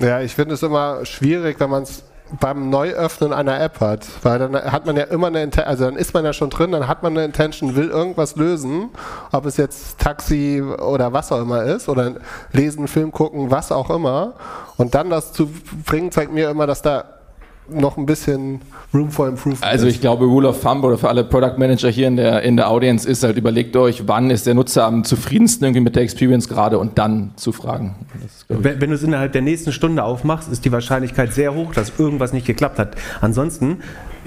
Ja, 0.00 0.20
ich 0.20 0.34
finde 0.34 0.54
es 0.54 0.62
immer 0.62 1.04
schwierig, 1.04 1.58
wenn 1.60 1.70
man 1.70 1.84
es 1.84 2.04
beim 2.40 2.70
Neuöffnen 2.70 3.32
einer 3.32 3.60
App 3.60 3.80
hat, 3.80 4.06
weil 4.22 4.38
dann 4.38 4.54
hat 4.54 4.86
man 4.86 4.96
ja 4.96 5.04
immer 5.04 5.28
eine 5.28 5.42
Intention, 5.42 5.68
also 5.68 5.84
dann 5.84 5.96
ist 5.96 6.14
man 6.14 6.24
ja 6.24 6.32
schon 6.32 6.50
drin, 6.50 6.72
dann 6.72 6.88
hat 6.88 7.02
man 7.02 7.12
eine 7.12 7.24
Intention, 7.24 7.76
will 7.76 7.88
irgendwas 7.88 8.36
lösen, 8.36 8.90
ob 9.32 9.46
es 9.46 9.56
jetzt 9.56 9.98
Taxi 9.98 10.62
oder 10.62 11.12
was 11.12 11.32
auch 11.32 11.40
immer 11.40 11.62
ist 11.64 11.88
oder 11.88 12.14
lesen, 12.52 12.88
Film 12.88 13.12
gucken, 13.12 13.50
was 13.50 13.72
auch 13.72 13.90
immer. 13.90 14.34
Und 14.76 14.94
dann 14.94 15.10
das 15.10 15.32
zu 15.32 15.50
bringen, 15.86 16.10
zeigt 16.10 16.32
mir 16.32 16.50
immer, 16.50 16.66
dass 16.66 16.82
da 16.82 17.04
noch 17.68 17.96
ein 17.96 18.06
bisschen 18.06 18.60
Room 18.92 19.10
for 19.10 19.28
Improvement. 19.28 19.62
Also 19.62 19.86
ich 19.86 20.00
glaube, 20.00 20.26
Rule 20.26 20.48
of 20.48 20.60
Thumb 20.60 20.84
oder 20.84 20.98
für 20.98 21.08
alle 21.08 21.24
Product 21.24 21.58
Manager 21.58 21.88
hier 21.88 22.08
in 22.08 22.16
der, 22.16 22.42
in 22.42 22.56
der 22.56 22.68
Audience 22.70 23.08
ist 23.08 23.22
halt, 23.22 23.36
überlegt 23.36 23.76
euch, 23.76 24.06
wann 24.06 24.30
ist 24.30 24.46
der 24.46 24.54
Nutzer 24.54 24.84
am 24.84 25.04
zufriedensten 25.04 25.64
irgendwie 25.64 25.80
mit 25.80 25.96
der 25.96 26.02
Experience 26.02 26.48
gerade 26.48 26.78
und 26.78 26.98
dann 26.98 27.32
zu 27.36 27.52
fragen. 27.52 27.94
wenn, 28.48 28.80
wenn 28.80 28.90
du 28.90 28.96
es 28.96 29.02
innerhalb 29.02 29.32
der 29.32 29.42
nächsten 29.42 29.72
Stunde 29.72 30.04
aufmachst, 30.04 30.50
ist 30.50 30.64
die 30.64 30.72
Wahrscheinlichkeit 30.72 31.32
sehr 31.32 31.54
hoch, 31.54 31.72
dass 31.72 31.92
irgendwas 31.98 32.32
nicht 32.32 32.46
geklappt 32.46 32.78
hat. 32.78 32.96
Ansonsten 33.20 33.78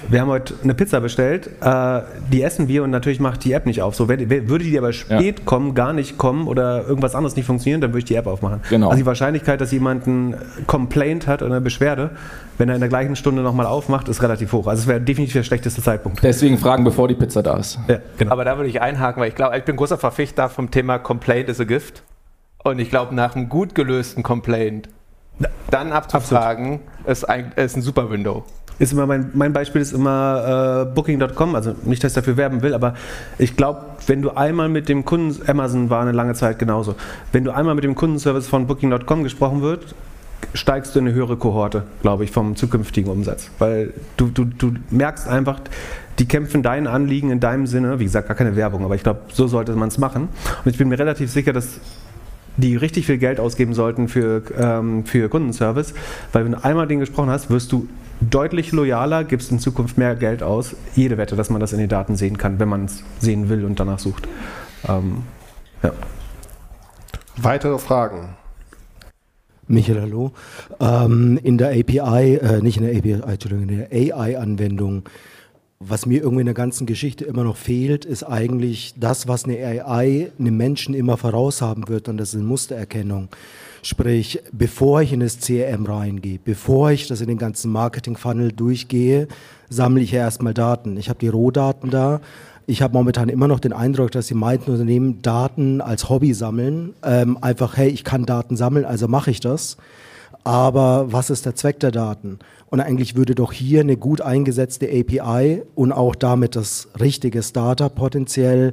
wir 0.09 0.21
haben 0.21 0.29
heute 0.29 0.53
eine 0.63 0.73
Pizza 0.73 0.99
bestellt, 0.99 1.49
äh, 1.61 2.01
die 2.31 2.41
essen 2.41 2.67
wir 2.67 2.83
und 2.83 2.91
natürlich 2.91 3.19
macht 3.19 3.43
die 3.43 3.53
App 3.53 3.65
nicht 3.65 3.81
auf. 3.81 3.95
So, 3.95 4.07
wenn, 4.07 4.29
würde 4.29 4.63
die 4.63 4.77
aber 4.77 4.93
spät 4.93 5.39
ja. 5.39 5.45
kommen, 5.45 5.75
gar 5.75 5.93
nicht 5.93 6.17
kommen 6.17 6.47
oder 6.47 6.87
irgendwas 6.87 7.15
anderes 7.15 7.35
nicht 7.35 7.45
funktionieren, 7.45 7.81
dann 7.81 7.91
würde 7.91 7.99
ich 7.99 8.05
die 8.05 8.15
App 8.15 8.27
aufmachen. 8.27 8.61
Genau. 8.69 8.87
Also 8.89 8.99
die 8.99 9.05
Wahrscheinlichkeit, 9.05 9.59
dass 9.61 9.71
jemand 9.71 10.07
ein 10.07 10.35
Complaint 10.65 11.27
hat 11.27 11.41
oder 11.41 11.55
eine 11.55 11.61
Beschwerde, 11.61 12.11
wenn 12.57 12.69
er 12.69 12.75
in 12.75 12.81
der 12.81 12.89
gleichen 12.89 13.15
Stunde 13.15 13.41
nochmal 13.41 13.65
aufmacht, 13.65 14.07
ist 14.07 14.21
relativ 14.21 14.53
hoch. 14.53 14.67
Also 14.67 14.81
es 14.81 14.87
wäre 14.87 15.01
definitiv 15.01 15.33
der 15.33 15.43
schlechteste 15.43 15.81
Zeitpunkt. 15.81 16.23
Deswegen 16.23 16.57
fragen, 16.57 16.83
bevor 16.83 17.07
die 17.07 17.15
Pizza 17.15 17.43
da 17.43 17.57
ist. 17.57 17.79
Ja, 17.87 17.99
genau. 18.17 18.31
Aber 18.31 18.45
da 18.45 18.57
würde 18.57 18.69
ich 18.69 18.81
einhaken, 18.81 19.21
weil 19.21 19.29
ich 19.29 19.35
glaube, 19.35 19.57
ich 19.57 19.63
bin 19.63 19.75
großer 19.75 19.97
Verfechter 19.97 20.49
vom 20.49 20.71
Thema 20.71 20.99
Complaint 20.99 21.49
is 21.49 21.59
a 21.59 21.63
Gift. 21.63 22.03
Und 22.63 22.79
ich 22.79 22.89
glaube, 22.89 23.13
nach 23.15 23.35
einem 23.35 23.49
gut 23.49 23.75
gelösten 23.75 24.23
Complaint 24.23 24.89
dann 25.69 25.91
abzufragen, 25.91 26.79
ist 27.05 27.29
ein, 27.29 27.51
ist 27.55 27.77
ein 27.77 27.81
super 27.81 28.09
Window 28.09 28.43
ist 28.79 28.93
immer 28.93 29.05
mein, 29.05 29.31
mein 29.33 29.53
Beispiel 29.53 29.81
ist 29.81 29.93
immer 29.93 30.85
äh, 30.87 30.93
Booking.com, 30.93 31.55
also 31.55 31.75
nicht, 31.83 32.03
dass 32.03 32.11
ich 32.11 32.15
dafür 32.15 32.37
werben 32.37 32.61
will, 32.61 32.73
aber 32.73 32.93
ich 33.37 33.55
glaube, 33.55 33.81
wenn 34.05 34.21
du 34.21 34.31
einmal 34.31 34.69
mit 34.69 34.89
dem 34.89 35.05
Kunden, 35.05 35.37
Amazon 35.49 35.89
war 35.89 36.01
eine 36.01 36.11
lange 36.11 36.33
Zeit 36.33 36.59
genauso, 36.59 36.95
wenn 37.31 37.43
du 37.43 37.51
einmal 37.51 37.75
mit 37.75 37.83
dem 37.83 37.95
Kundenservice 37.95 38.47
von 38.47 38.67
Booking.com 38.67 39.23
gesprochen 39.23 39.61
wird, 39.61 39.95
steigst 40.53 40.95
du 40.95 40.99
in 40.99 41.07
eine 41.07 41.15
höhere 41.15 41.37
Kohorte, 41.37 41.83
glaube 42.01 42.23
ich, 42.23 42.31
vom 42.31 42.55
zukünftigen 42.55 43.11
Umsatz. 43.11 43.49
Weil 43.59 43.93
du, 44.17 44.27
du, 44.27 44.45
du 44.45 44.73
merkst 44.91 45.27
einfach, 45.27 45.59
die 46.19 46.27
kämpfen 46.27 46.63
dein 46.63 46.87
Anliegen 46.87 47.31
in 47.31 47.39
deinem 47.39 47.67
Sinne, 47.67 47.99
wie 47.99 48.05
gesagt, 48.05 48.27
gar 48.27 48.37
keine 48.37 48.55
Werbung, 48.55 48.83
aber 48.83 48.95
ich 48.95 49.03
glaube, 49.03 49.21
so 49.31 49.47
sollte 49.47 49.73
man 49.73 49.89
es 49.89 49.97
machen. 49.97 50.29
Und 50.63 50.71
ich 50.71 50.77
bin 50.77 50.89
mir 50.89 50.97
relativ 50.97 51.31
sicher, 51.31 51.53
dass 51.53 51.79
die 52.57 52.75
richtig 52.75 53.05
viel 53.05 53.17
Geld 53.17 53.39
ausgeben 53.39 53.73
sollten 53.73 54.07
für, 54.07 54.41
ähm, 54.57 55.05
für 55.05 55.29
Kundenservice, 55.29 55.93
weil 56.33 56.45
wenn 56.45 56.53
du 56.53 56.63
einmal 56.63 56.87
den 56.87 56.99
gesprochen 56.99 57.29
hast, 57.29 57.49
wirst 57.49 57.71
du 57.71 57.87
deutlich 58.19 58.71
loyaler, 58.71 59.23
gibst 59.23 59.51
in 59.51 59.59
Zukunft 59.59 59.97
mehr 59.97 60.15
Geld 60.15 60.41
aus. 60.41 60.75
Jede 60.95 61.17
Wette, 61.17 61.35
dass 61.35 61.49
man 61.49 61.61
das 61.61 61.71
in 61.73 61.79
den 61.79 61.89
Daten 61.89 62.15
sehen 62.15 62.37
kann, 62.37 62.59
wenn 62.59 62.69
man 62.69 62.85
es 62.85 63.03
sehen 63.19 63.49
will 63.49 63.63
und 63.63 63.79
danach 63.79 63.99
sucht. 63.99 64.27
Ähm, 64.87 65.23
ja. 65.83 65.91
Weitere 67.37 67.77
Fragen? 67.77 68.29
Michael, 69.67 70.01
hallo. 70.01 70.31
Ähm, 70.79 71.39
in 71.43 71.57
der 71.57 71.69
API, 71.69 72.35
äh, 72.35 72.61
nicht 72.61 72.77
in 72.77 72.83
der 72.83 72.97
API, 72.97 73.21
Entschuldigung, 73.31 73.67
in 73.67 73.77
der 73.77 73.91
AI-Anwendung, 73.91 75.03
was 75.79 76.05
mir 76.05 76.21
irgendwie 76.21 76.41
in 76.41 76.47
der 76.47 76.55
ganzen 76.55 76.87
Geschichte 76.87 77.23
immer 77.25 77.43
noch 77.43 77.57
fehlt, 77.57 78.03
ist 78.03 78.23
eigentlich 78.23 78.95
das, 78.97 79.27
was 79.27 79.45
eine 79.45 79.57
AI 79.57 80.31
einem 80.39 80.57
Menschen 80.57 80.95
immer 80.95 81.17
voraushaben 81.17 81.87
wird, 81.87 82.09
und 82.09 82.17
das 82.17 82.33
ist 82.33 82.41
Mustererkennung. 82.41 83.29
Sprich, 83.83 84.41
bevor 84.51 85.01
ich 85.01 85.13
in 85.13 85.19
das 85.19 85.39
CRM 85.39 85.85
reingehe, 85.85 86.39
bevor 86.43 86.91
ich 86.91 87.07
das 87.07 87.21
in 87.21 87.27
den 87.27 87.37
ganzen 87.37 87.71
Marketing-Funnel 87.71 88.51
durchgehe, 88.51 89.27
sammle 89.69 90.01
ich 90.01 90.11
ja 90.11 90.21
erstmal 90.21 90.55
Daten. 90.55 90.97
Ich 90.97 91.09
habe 91.09 91.19
die 91.19 91.27
Rohdaten 91.27 91.91
da. 91.91 92.21
Ich 92.65 92.81
habe 92.81 92.93
momentan 92.93 93.29
immer 93.29 93.47
noch 93.47 93.59
den 93.59 93.71
Eindruck, 93.71 94.11
dass 94.11 94.27
die 94.27 94.33
meisten 94.33 94.71
Unternehmen 94.71 95.21
Daten 95.21 95.79
als 95.79 96.09
Hobby 96.09 96.33
sammeln. 96.33 96.93
Ähm, 97.03 97.37
einfach, 97.41 97.77
hey, 97.77 97.89
ich 97.89 98.03
kann 98.03 98.25
Daten 98.25 98.57
sammeln, 98.57 98.83
also 98.83 99.07
mache 99.07 99.31
ich 99.31 99.39
das. 99.39 99.77
Aber 100.47 101.11
was 101.11 101.29
ist 101.29 101.45
der 101.45 101.55
Zweck 101.55 101.81
der 101.81 101.91
Daten? 101.91 102.39
Und 102.69 102.79
eigentlich 102.79 103.17
würde 103.17 103.35
doch 103.35 103.51
hier 103.51 103.81
eine 103.81 103.97
gut 103.97 104.21
eingesetzte 104.21 104.87
API 104.87 105.63
und 105.75 105.91
auch 105.91 106.15
damit 106.15 106.55
das 106.55 106.87
richtige 106.97 107.43
Startup 107.43 107.93
potenziell 107.93 108.71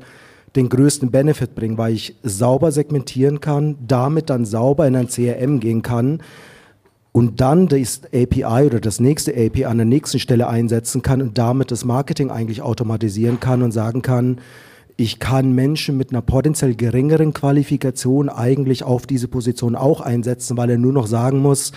den 0.54 0.68
größten 0.68 1.10
Benefit 1.10 1.56
bringen, 1.56 1.76
weil 1.76 1.94
ich 1.94 2.14
sauber 2.22 2.70
segmentieren 2.70 3.40
kann, 3.40 3.74
damit 3.84 4.30
dann 4.30 4.44
sauber 4.44 4.86
in 4.86 4.94
ein 4.94 5.08
CRM 5.08 5.58
gehen 5.58 5.82
kann 5.82 6.22
und 7.10 7.40
dann 7.40 7.66
das 7.66 8.02
API 8.12 8.66
oder 8.66 8.78
das 8.78 9.00
nächste 9.00 9.32
API 9.32 9.64
an 9.64 9.78
der 9.78 9.86
nächsten 9.86 10.20
Stelle 10.20 10.46
einsetzen 10.46 11.02
kann 11.02 11.20
und 11.20 11.38
damit 11.38 11.72
das 11.72 11.84
Marketing 11.84 12.30
eigentlich 12.30 12.62
automatisieren 12.62 13.40
kann 13.40 13.62
und 13.62 13.72
sagen 13.72 14.00
kann, 14.00 14.38
ich 14.96 15.18
kann 15.18 15.52
Menschen 15.52 15.96
mit 15.96 16.10
einer 16.10 16.22
potenziell 16.22 16.74
geringeren 16.74 17.32
Qualifikation 17.32 18.28
eigentlich 18.28 18.84
auf 18.84 19.06
diese 19.06 19.28
Position 19.28 19.74
auch 19.74 20.00
einsetzen, 20.00 20.56
weil 20.56 20.70
er 20.70 20.78
nur 20.78 20.92
noch 20.92 21.06
sagen 21.06 21.38
muss, 21.38 21.72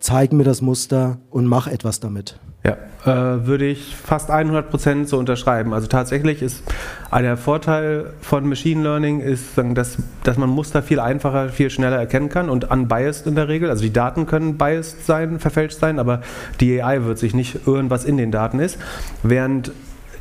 zeig 0.00 0.32
mir 0.32 0.44
das 0.44 0.62
Muster 0.62 1.18
und 1.30 1.46
mach 1.46 1.68
etwas 1.68 2.00
damit. 2.00 2.38
Ja, 2.64 2.76
äh, 3.04 3.46
würde 3.46 3.66
ich 3.66 3.94
fast 3.94 4.30
100% 4.30 5.06
so 5.06 5.18
unterschreiben. 5.18 5.72
Also 5.72 5.86
tatsächlich 5.86 6.42
ist 6.42 6.64
der 7.12 7.36
Vorteil 7.36 8.12
von 8.20 8.48
Machine 8.48 8.82
Learning 8.82 9.20
ist, 9.20 9.56
dass, 9.56 9.98
dass 10.24 10.36
man 10.36 10.50
Muster 10.50 10.82
viel 10.82 10.98
einfacher, 10.98 11.50
viel 11.50 11.70
schneller 11.70 11.96
erkennen 11.96 12.28
kann 12.28 12.50
und 12.50 12.68
unbiased 12.68 13.28
in 13.28 13.36
der 13.36 13.46
Regel. 13.46 13.70
Also 13.70 13.84
die 13.84 13.92
Daten 13.92 14.26
können 14.26 14.58
biased 14.58 15.06
sein, 15.06 15.38
verfälscht 15.38 15.78
sein, 15.78 16.00
aber 16.00 16.22
die 16.60 16.82
AI 16.82 17.04
wird 17.04 17.18
sich 17.18 17.34
nicht 17.34 17.68
irren, 17.68 17.88
was 17.88 18.04
in 18.04 18.16
den 18.16 18.32
Daten 18.32 18.58
ist. 18.58 18.78
Während 19.22 19.70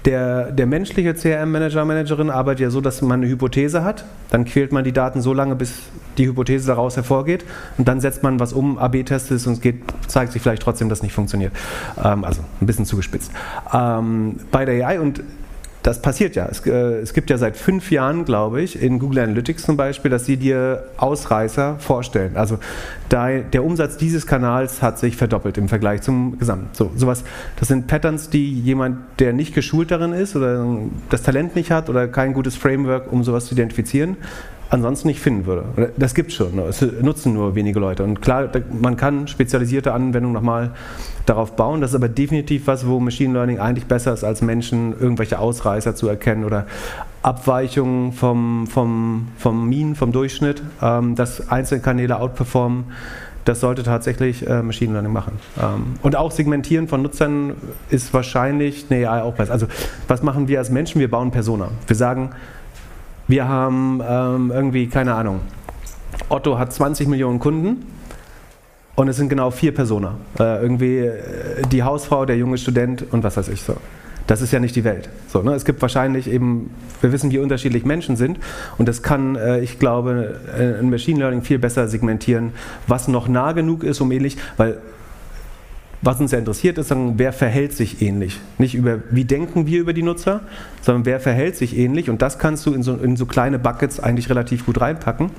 der, 0.05 0.51
der 0.51 0.67
menschliche 0.67 1.13
CRM-Manager, 1.13 1.83
Managerin 1.83 2.29
arbeitet 2.29 2.61
ja 2.61 2.69
so, 2.69 2.79
dass 2.79 3.01
man 3.01 3.21
eine 3.21 3.29
Hypothese 3.29 3.83
hat. 3.83 4.05
Dann 4.29 4.45
quält 4.45 4.71
man 4.71 4.83
die 4.83 4.91
Daten 4.91 5.21
so 5.21 5.33
lange, 5.33 5.55
bis 5.55 5.73
die 6.17 6.27
Hypothese 6.27 6.67
daraus 6.67 6.95
hervorgeht. 6.95 7.43
Und 7.77 7.87
dann 7.87 7.99
setzt 7.99 8.21
man 8.21 8.39
was 8.39 8.53
um, 8.53 8.77
AB-testet 8.77 9.37
es 9.37 9.47
und 9.47 9.53
es 9.53 9.61
geht, 9.61 9.81
zeigt 10.07 10.31
sich 10.31 10.41
vielleicht 10.41 10.61
trotzdem, 10.61 10.89
dass 10.89 10.99
es 10.99 11.03
nicht 11.03 11.13
funktioniert. 11.13 11.53
Ähm, 12.03 12.23
also 12.23 12.41
ein 12.61 12.67
bisschen 12.67 12.85
zugespitzt. 12.85 13.31
Ähm, 13.73 14.37
bei 14.51 14.65
der 14.65 14.87
AI 14.87 14.99
und 14.99 15.23
das 15.85 16.01
passiert 16.01 16.35
ja. 16.35 16.47
Es, 16.49 16.65
äh, 16.65 16.71
es, 16.99 17.13
gibt 17.13 17.29
ja 17.29 17.37
seit 17.37 17.55
fünf 17.55 17.91
Jahren, 17.91 18.25
glaube 18.25 18.61
ich, 18.61 18.81
in 18.81 18.97
Google 18.97 19.19
Analytics 19.19 19.63
zum 19.63 19.77
Beispiel, 19.77 20.09
dass 20.09 20.25
sie 20.25 20.35
dir 20.35 20.85
Ausreißer 20.97 21.77
vorstellen. 21.77 22.35
Also 22.35 22.57
der 23.11 23.63
Umsatz 23.63 23.95
dieses 23.95 24.25
Kanals 24.25 24.81
hat 24.81 24.97
sich 24.97 25.15
verdoppelt 25.15 25.59
im 25.59 25.69
Vergleich 25.69 26.01
zum 26.01 26.39
Gesamten. 26.39 26.69
So, 26.73 26.91
sowas, 26.95 27.23
das 27.59 27.67
sind 27.67 27.85
Patterns, 27.85 28.31
die 28.31 28.59
jemand, 28.59 28.97
der 29.19 29.31
nicht 29.31 29.53
geschult 29.53 29.91
darin 29.91 30.11
ist 30.11 30.35
oder 30.35 30.65
das 31.11 31.21
Talent 31.21 31.55
nicht 31.55 31.69
hat 31.69 31.87
oder 31.87 32.07
kein 32.07 32.33
gutes 32.33 32.55
Framework, 32.55 33.11
um 33.13 33.23
sowas 33.23 33.45
zu 33.45 33.53
identifizieren, 33.53 34.17
ansonsten 34.69 35.07
nicht 35.07 35.19
finden 35.19 35.45
würde. 35.45 35.91
Das 35.97 36.13
gibt 36.15 36.31
es 36.31 36.37
schon, 36.37 36.57
es 36.59 36.81
nutzen 36.81 37.33
nur 37.33 37.55
wenige 37.55 37.79
Leute. 37.79 38.03
Und 38.03 38.21
klar, 38.21 38.49
man 38.71 38.97
kann 38.97 39.27
spezialisierte 39.27 39.93
Anwendungen 39.93 40.33
nochmal 40.33 40.71
darauf 41.25 41.55
bauen. 41.55 41.81
Das 41.81 41.91
ist 41.91 41.95
aber 41.95 42.09
definitiv 42.09 42.67
was, 42.67 42.87
wo 42.87 42.99
Machine 42.99 43.33
Learning 43.33 43.59
eigentlich 43.59 43.85
besser 43.85 44.13
ist, 44.13 44.23
als 44.23 44.41
Menschen 44.41 44.93
irgendwelche 44.99 45.39
Ausreißer 45.39 45.95
zu 45.95 46.07
erkennen 46.07 46.45
oder 46.45 46.65
Abweichungen 47.21 48.11
vom, 48.11 48.67
vom, 48.67 49.29
vom 49.37 49.67
Mean, 49.67 49.95
vom 49.95 50.11
Durchschnitt, 50.11 50.61
ähm, 50.81 51.15
dass 51.15 51.49
einzelne 51.49 51.81
Kanäle 51.81 52.19
outperformen. 52.19 52.85
Das 53.45 53.59
sollte 53.59 53.83
tatsächlich 53.83 54.47
äh, 54.47 54.63
Machine 54.63 54.93
Learning 54.93 55.13
machen. 55.13 55.39
Ähm, 55.61 55.95
und 56.01 56.15
auch 56.15 56.31
Segmentieren 56.31 56.87
von 56.87 57.03
Nutzern 57.03 57.53
ist 57.89 58.11
wahrscheinlich 58.13 58.87
eine 58.89 59.07
AI 59.09 59.21
auch 59.21 59.35
besser. 59.35 59.53
Also 59.53 59.67
was 60.07 60.23
machen 60.23 60.47
wir 60.47 60.57
als 60.57 60.71
Menschen? 60.71 60.99
Wir 60.99 61.09
bauen 61.09 61.29
Persona. 61.29 61.69
Wir 61.85 61.95
sagen, 61.95 62.31
wir 63.27 63.47
haben 63.47 64.01
ähm, 64.07 64.51
irgendwie, 64.53 64.87
keine 64.87 65.13
Ahnung, 65.15 65.41
Otto 66.29 66.57
hat 66.57 66.73
20 66.73 67.07
Millionen 67.07 67.39
Kunden 67.39 67.85
und 68.95 69.07
es 69.07 69.17
sind 69.17 69.29
genau 69.29 69.51
vier 69.51 69.73
Personen. 69.73 70.15
Äh, 70.39 70.61
irgendwie 70.61 70.99
äh, 70.99 71.13
die 71.71 71.83
Hausfrau, 71.83 72.25
der 72.25 72.37
junge 72.37 72.57
Student 72.57 73.05
und 73.11 73.23
was 73.23 73.37
weiß 73.37 73.49
ich 73.49 73.61
so. 73.61 73.75
Das 74.27 74.41
ist 74.41 74.51
ja 74.51 74.59
nicht 74.59 74.75
die 74.75 74.83
Welt. 74.83 75.09
So, 75.27 75.43
ne? 75.43 75.53
Es 75.53 75.65
gibt 75.65 75.81
wahrscheinlich 75.81 76.27
eben, 76.27 76.71
wir 77.01 77.11
wissen, 77.11 77.29
wie 77.29 77.37
unterschiedlich 77.37 77.85
Menschen 77.85 78.15
sind 78.15 78.39
und 78.77 78.87
das 78.87 79.03
kann, 79.03 79.35
äh, 79.35 79.59
ich 79.59 79.77
glaube, 79.77 80.39
äh, 80.57 80.79
ein 80.79 80.89
Machine 80.89 81.19
Learning 81.19 81.43
viel 81.43 81.59
besser 81.59 81.87
segmentieren, 81.87 82.53
was 82.87 83.07
noch 83.07 83.27
nah 83.27 83.51
genug 83.51 83.83
ist, 83.83 84.01
um 84.01 84.11
ähnlich, 84.11 84.37
weil 84.57 84.79
was 86.05 86.19
uns 86.19 86.31
ja 86.31 86.37
interessiert, 86.37 86.77
ist, 86.77 86.89
sagen, 86.89 87.15
wer 87.17 87.33
verhält 87.33 87.73
sich 87.73 88.01
ähnlich. 88.01 88.39
Nicht 88.59 88.75
über, 88.75 88.99
wie 89.09 89.25
denken 89.25 89.65
wir 89.65 89.79
über 89.79 89.91
die 89.91 90.03
Nutzer, 90.03 90.41
sondern 90.81 91.05
wer 91.05 91.19
verhält 91.19 91.57
sich 91.57 91.75
ähnlich. 91.75 92.11
Und 92.11 92.21
das 92.21 92.37
kannst 92.37 92.65
du 92.67 92.73
in 92.73 92.83
so, 92.83 92.95
in 92.95 93.17
so 93.17 93.25
kleine 93.25 93.57
Buckets 93.57 93.99
eigentlich 93.99 94.29
relativ 94.29 94.67
gut 94.67 94.79
reinpacken. 94.79 95.31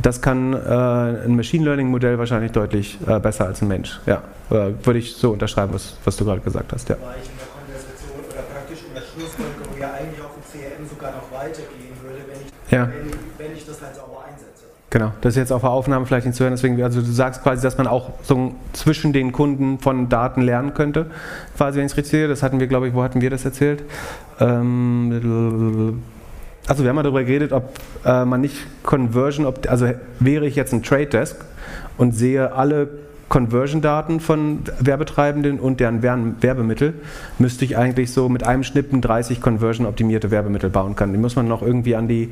Das 0.00 0.22
kann 0.22 0.52
äh, 0.52 0.56
ein 0.56 1.34
Machine 1.34 1.64
Learning 1.64 1.90
Modell 1.90 2.18
wahrscheinlich 2.18 2.52
deutlich 2.52 2.98
äh, 3.06 3.18
besser 3.18 3.46
als 3.46 3.60
ein 3.60 3.68
Mensch. 3.68 4.00
Ja, 4.06 4.22
äh, 4.50 4.72
würde 4.84 5.00
ich 5.00 5.16
so 5.16 5.32
unterschreiben, 5.32 5.74
was, 5.74 5.96
was 6.04 6.16
du 6.16 6.24
gerade 6.24 6.40
gesagt 6.40 6.72
hast. 6.72 6.88
Ja. 6.88 6.96
War 7.00 7.14
Genau, 14.94 15.10
das 15.22 15.32
ist 15.32 15.38
jetzt 15.38 15.52
auf 15.52 15.62
der 15.62 15.70
Aufnahme 15.70 16.06
vielleicht 16.06 16.24
nicht 16.24 16.36
zu 16.36 16.44
hören, 16.44 16.52
deswegen, 16.52 16.80
also 16.80 17.00
du 17.00 17.10
sagst 17.10 17.42
quasi, 17.42 17.60
dass 17.60 17.76
man 17.76 17.88
auch 17.88 18.10
so 18.22 18.54
zwischen 18.72 19.12
den 19.12 19.32
Kunden 19.32 19.80
von 19.80 20.08
Daten 20.08 20.40
lernen 20.40 20.72
könnte, 20.72 21.06
quasi, 21.56 21.78
wenn 21.78 21.86
ich 21.86 21.90
es 21.90 21.98
richtig 21.98 22.12
sehe. 22.12 22.28
Das 22.28 22.44
hatten 22.44 22.60
wir, 22.60 22.68
glaube 22.68 22.86
ich, 22.86 22.94
wo 22.94 23.02
hatten 23.02 23.20
wir 23.20 23.28
das 23.28 23.44
erzählt? 23.44 23.82
Ähm, 24.38 26.00
also 26.68 26.84
wir 26.84 26.90
haben 26.90 26.94
mal 26.94 27.02
darüber 27.02 27.24
geredet, 27.24 27.52
ob 27.52 27.76
äh, 28.04 28.24
man 28.24 28.40
nicht 28.40 28.54
Conversion, 28.84 29.46
ob, 29.46 29.68
also 29.68 29.90
wäre 30.20 30.46
ich 30.46 30.54
jetzt 30.54 30.72
ein 30.72 30.84
Trade 30.84 31.06
Desk 31.06 31.44
und 31.98 32.12
sehe 32.12 32.52
alle 32.52 32.86
Conversion-Daten 33.28 34.20
von 34.20 34.60
Werbetreibenden 34.80 35.58
und 35.58 35.80
deren 35.80 36.02
Wer- 36.02 36.18
Werbemittel, 36.40 36.94
müsste 37.38 37.64
ich 37.64 37.76
eigentlich 37.76 38.12
so 38.12 38.28
mit 38.28 38.44
einem 38.46 38.62
Schnippen 38.64 39.00
30 39.00 39.40
Conversion-optimierte 39.40 40.30
Werbemittel 40.30 40.70
bauen 40.70 40.94
können. 40.96 41.12
Die 41.12 41.18
muss 41.18 41.36
man 41.36 41.48
noch 41.48 41.62
irgendwie 41.62 41.96
an 41.96 42.08
die 42.08 42.30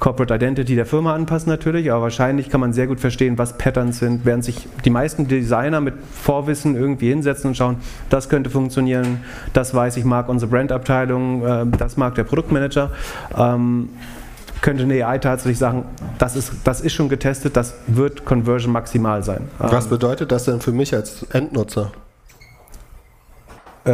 Corporate 0.00 0.34
Identity 0.34 0.74
der 0.76 0.86
Firma 0.86 1.14
anpassen 1.14 1.50
natürlich, 1.50 1.92
aber 1.92 2.02
wahrscheinlich 2.02 2.48
kann 2.48 2.60
man 2.60 2.72
sehr 2.72 2.86
gut 2.86 3.00
verstehen, 3.00 3.36
was 3.36 3.58
Patterns 3.58 3.98
sind, 3.98 4.24
während 4.24 4.44
sich 4.44 4.66
die 4.84 4.90
meisten 4.90 5.28
Designer 5.28 5.80
mit 5.82 5.94
Vorwissen 6.12 6.74
irgendwie 6.74 7.10
hinsetzen 7.10 7.48
und 7.48 7.54
schauen, 7.54 7.76
das 8.08 8.28
könnte 8.30 8.48
funktionieren, 8.48 9.18
das 9.52 9.74
weiß 9.74 9.98
ich, 9.98 10.04
mag 10.04 10.28
unsere 10.30 10.50
Brandabteilung, 10.50 11.44
äh, 11.44 11.66
das 11.76 11.96
mag 11.98 12.14
der 12.14 12.24
Produktmanager. 12.24 12.90
Könnte 14.60 14.82
eine 14.82 15.06
AI 15.06 15.18
tatsächlich 15.18 15.58
sagen, 15.58 15.84
das 16.18 16.36
ist, 16.36 16.52
das 16.64 16.80
ist 16.80 16.92
schon 16.92 17.08
getestet, 17.08 17.56
das 17.56 17.74
wird 17.86 18.24
Conversion 18.24 18.72
maximal 18.72 19.22
sein. 19.22 19.48
Was 19.58 19.84
Ähm, 19.84 19.90
bedeutet 19.90 20.32
das 20.32 20.44
denn 20.44 20.60
für 20.60 20.72
mich 20.72 20.94
als 20.94 21.22
Endnutzer? 21.32 21.92
Äh, 23.84 23.90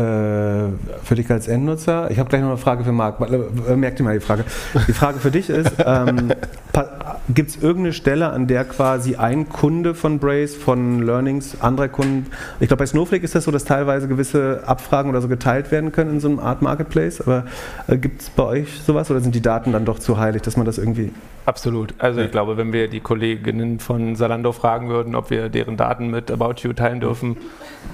für 1.04 1.14
dich 1.14 1.30
als 1.30 1.46
Endnutzer? 1.46 2.10
Ich 2.10 2.18
habe 2.18 2.28
gleich 2.28 2.40
noch 2.40 2.48
eine 2.48 2.58
Frage 2.58 2.82
für 2.82 2.90
Marc. 2.90 3.20
Äh, 3.20 3.76
Merk 3.76 3.94
dir 3.94 4.02
mal 4.02 4.18
die 4.18 4.24
Frage. 4.24 4.44
Die 4.88 4.92
Frage 4.92 5.20
für 5.20 5.30
dich 5.30 5.48
ist, 5.48 5.74
ähm, 5.86 6.32
gibt 7.28 7.50
es 7.50 7.56
irgendeine 7.56 7.92
Stelle, 7.92 8.30
an 8.30 8.48
der 8.48 8.64
quasi 8.64 9.14
ein 9.14 9.48
Kunde 9.48 9.94
von 9.94 10.18
Brace, 10.18 10.56
von 10.56 11.02
Learnings, 11.02 11.60
anderer 11.60 11.88
Kunden, 11.88 12.26
ich 12.58 12.68
glaube 12.68 12.80
bei 12.82 12.86
Snowflake 12.86 13.24
ist 13.24 13.36
das 13.36 13.44
so, 13.44 13.50
dass 13.50 13.64
teilweise 13.64 14.08
gewisse 14.08 14.62
Abfragen 14.66 15.10
oder 15.10 15.20
so 15.20 15.28
geteilt 15.28 15.70
werden 15.70 15.92
können 15.92 16.10
in 16.10 16.20
so 16.20 16.28
einem 16.28 16.40
Art 16.40 16.62
Marketplace, 16.62 17.20
aber 17.20 17.44
äh, 17.86 17.96
gibt 17.96 18.22
es 18.22 18.30
bei 18.30 18.42
euch 18.42 18.80
sowas 18.84 19.10
oder 19.10 19.20
sind 19.20 19.34
die 19.34 19.42
Daten 19.42 19.72
dann 19.72 19.84
doch 19.84 20.00
zu 20.00 20.18
heilig, 20.18 20.42
dass 20.42 20.56
man 20.56 20.66
das 20.66 20.78
irgendwie... 20.78 21.12
Absolut. 21.46 21.94
Also 21.98 22.20
ich 22.22 22.32
glaube, 22.32 22.56
wenn 22.56 22.72
wir 22.72 22.88
die 22.88 22.98
Kolleginnen 22.98 23.78
von 23.78 24.16
Zalando 24.16 24.50
fragen 24.50 24.88
würden, 24.88 25.14
ob 25.14 25.30
wir 25.30 25.48
deren 25.48 25.76
Daten 25.76 26.10
mit 26.10 26.28
About 26.32 26.54
You 26.62 26.72
teilen 26.72 26.98
dürfen, 26.98 27.36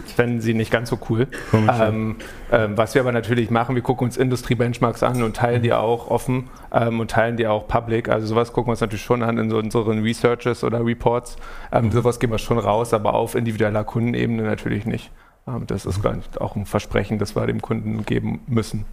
fänden 0.07 0.41
sie 0.41 0.55
nicht 0.55 0.70
ganz 0.70 0.89
so 0.89 0.99
cool. 1.11 1.29
Ähm, 1.53 2.16
ähm, 2.51 2.79
was 2.79 2.95
wir 2.95 3.03
aber 3.03 3.12
natürlich 3.12 3.51
machen, 3.51 3.74
wir 3.74 3.83
gucken 3.83 4.07
uns 4.07 4.16
Industrie-Benchmarks 4.16 5.03
an 5.03 5.23
und 5.23 5.37
teilen 5.37 5.62
die 5.62 5.74
auch 5.74 6.09
offen 6.11 6.49
ähm, 6.73 7.01
und 7.01 7.11
teilen 7.11 7.37
die 7.37 7.47
auch 7.47 7.69
public. 7.69 8.09
Also 8.09 8.27
sowas 8.27 8.55
gucken 8.55 8.69
wir 8.69 8.73
uns 8.73 8.81
natürlich 8.81 9.05
schon 9.05 9.23
an 9.23 9.37
in 9.37 9.51
so 9.51 9.59
unseren 9.59 10.03
Researches 10.03 10.65
oder 10.65 10.85
Reports. 10.85 11.37
Ähm, 11.73 11.93
sowas 11.93 12.20
gehen 12.20 12.31
wir 12.31 12.39
schon 12.39 12.59
raus, 12.59 12.95
aber 12.95 13.12
auf 13.12 13.35
individueller 13.35 13.85
Kundenebene 13.85 14.45
natürlich 14.45 14.87
nicht. 14.87 15.11
Ähm, 15.47 15.66
das 15.66 15.85
ist 15.85 16.03
gar 16.03 16.15
nicht 16.15 16.41
auch 16.41 16.57
ein 16.57 16.65
Versprechen, 16.65 17.19
das 17.19 17.37
wir 17.37 17.47
dem 17.47 17.61
Kunden 17.61 18.07
geben 18.07 18.41
müssen. 18.47 18.87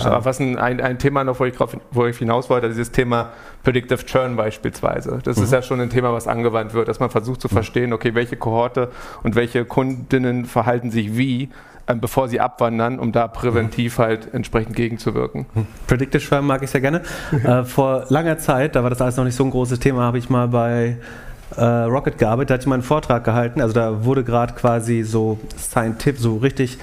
Verstanden. 0.00 0.16
Aber 0.16 0.24
was 0.24 0.40
ein, 0.40 0.58
ein, 0.58 0.80
ein 0.80 0.98
Thema 0.98 1.24
noch, 1.24 1.40
wo 1.40 1.44
ich, 1.44 1.54
drauf, 1.56 1.76
wo 1.90 2.06
ich 2.06 2.18
hinaus 2.18 2.50
wollte, 2.50 2.68
dieses 2.68 2.90
Thema 2.92 3.30
Predictive 3.62 4.04
Churn 4.04 4.36
beispielsweise. 4.36 5.18
Das 5.24 5.38
ist 5.38 5.48
Mhm. 5.50 5.54
ja 5.54 5.62
schon 5.62 5.80
ein 5.80 5.90
Thema, 5.90 6.12
was 6.12 6.26
angewandt 6.28 6.74
wird, 6.74 6.88
dass 6.88 7.00
man 7.00 7.10
versucht 7.10 7.40
zu 7.40 7.48
verstehen, 7.48 7.92
okay, 7.92 8.14
welche 8.14 8.36
Kohorte 8.36 8.90
und 9.22 9.34
welche 9.34 9.64
Kundinnen 9.64 10.44
verhalten 10.46 10.90
sich 10.90 11.16
wie, 11.16 11.48
ähm, 11.86 12.00
bevor 12.00 12.28
sie 12.28 12.40
abwandern, 12.40 12.98
um 12.98 13.12
da 13.12 13.28
präventiv 13.28 13.98
halt 13.98 14.32
entsprechend 14.32 14.74
gegenzuwirken. 14.74 15.46
Predictive 15.86 16.20
Schwärmen 16.20 16.48
mag 16.48 16.62
ich 16.62 16.70
sehr 16.70 16.80
gerne. 16.80 17.02
äh, 17.44 17.62
vor 17.64 18.06
langer 18.08 18.38
Zeit, 18.38 18.74
da 18.74 18.82
war 18.82 18.90
das 18.90 19.00
alles 19.02 19.16
noch 19.16 19.24
nicht 19.24 19.36
so 19.36 19.44
ein 19.44 19.50
großes 19.50 19.80
Thema, 19.80 20.00
habe 20.02 20.18
ich 20.18 20.30
mal 20.30 20.48
bei 20.48 20.96
äh, 21.56 21.62
Rocket 21.64 22.16
gearbeitet, 22.18 22.50
da 22.50 22.54
hatte 22.54 22.62
ich 22.62 22.66
mal 22.68 22.74
einen 22.76 22.82
Vortrag 22.82 23.22
gehalten. 23.22 23.60
Also 23.60 23.74
da 23.74 24.04
wurde 24.04 24.24
gerade 24.24 24.54
quasi 24.54 25.02
so 25.02 25.38
Scientific, 25.58 26.18
so 26.18 26.38
richtig 26.38 26.78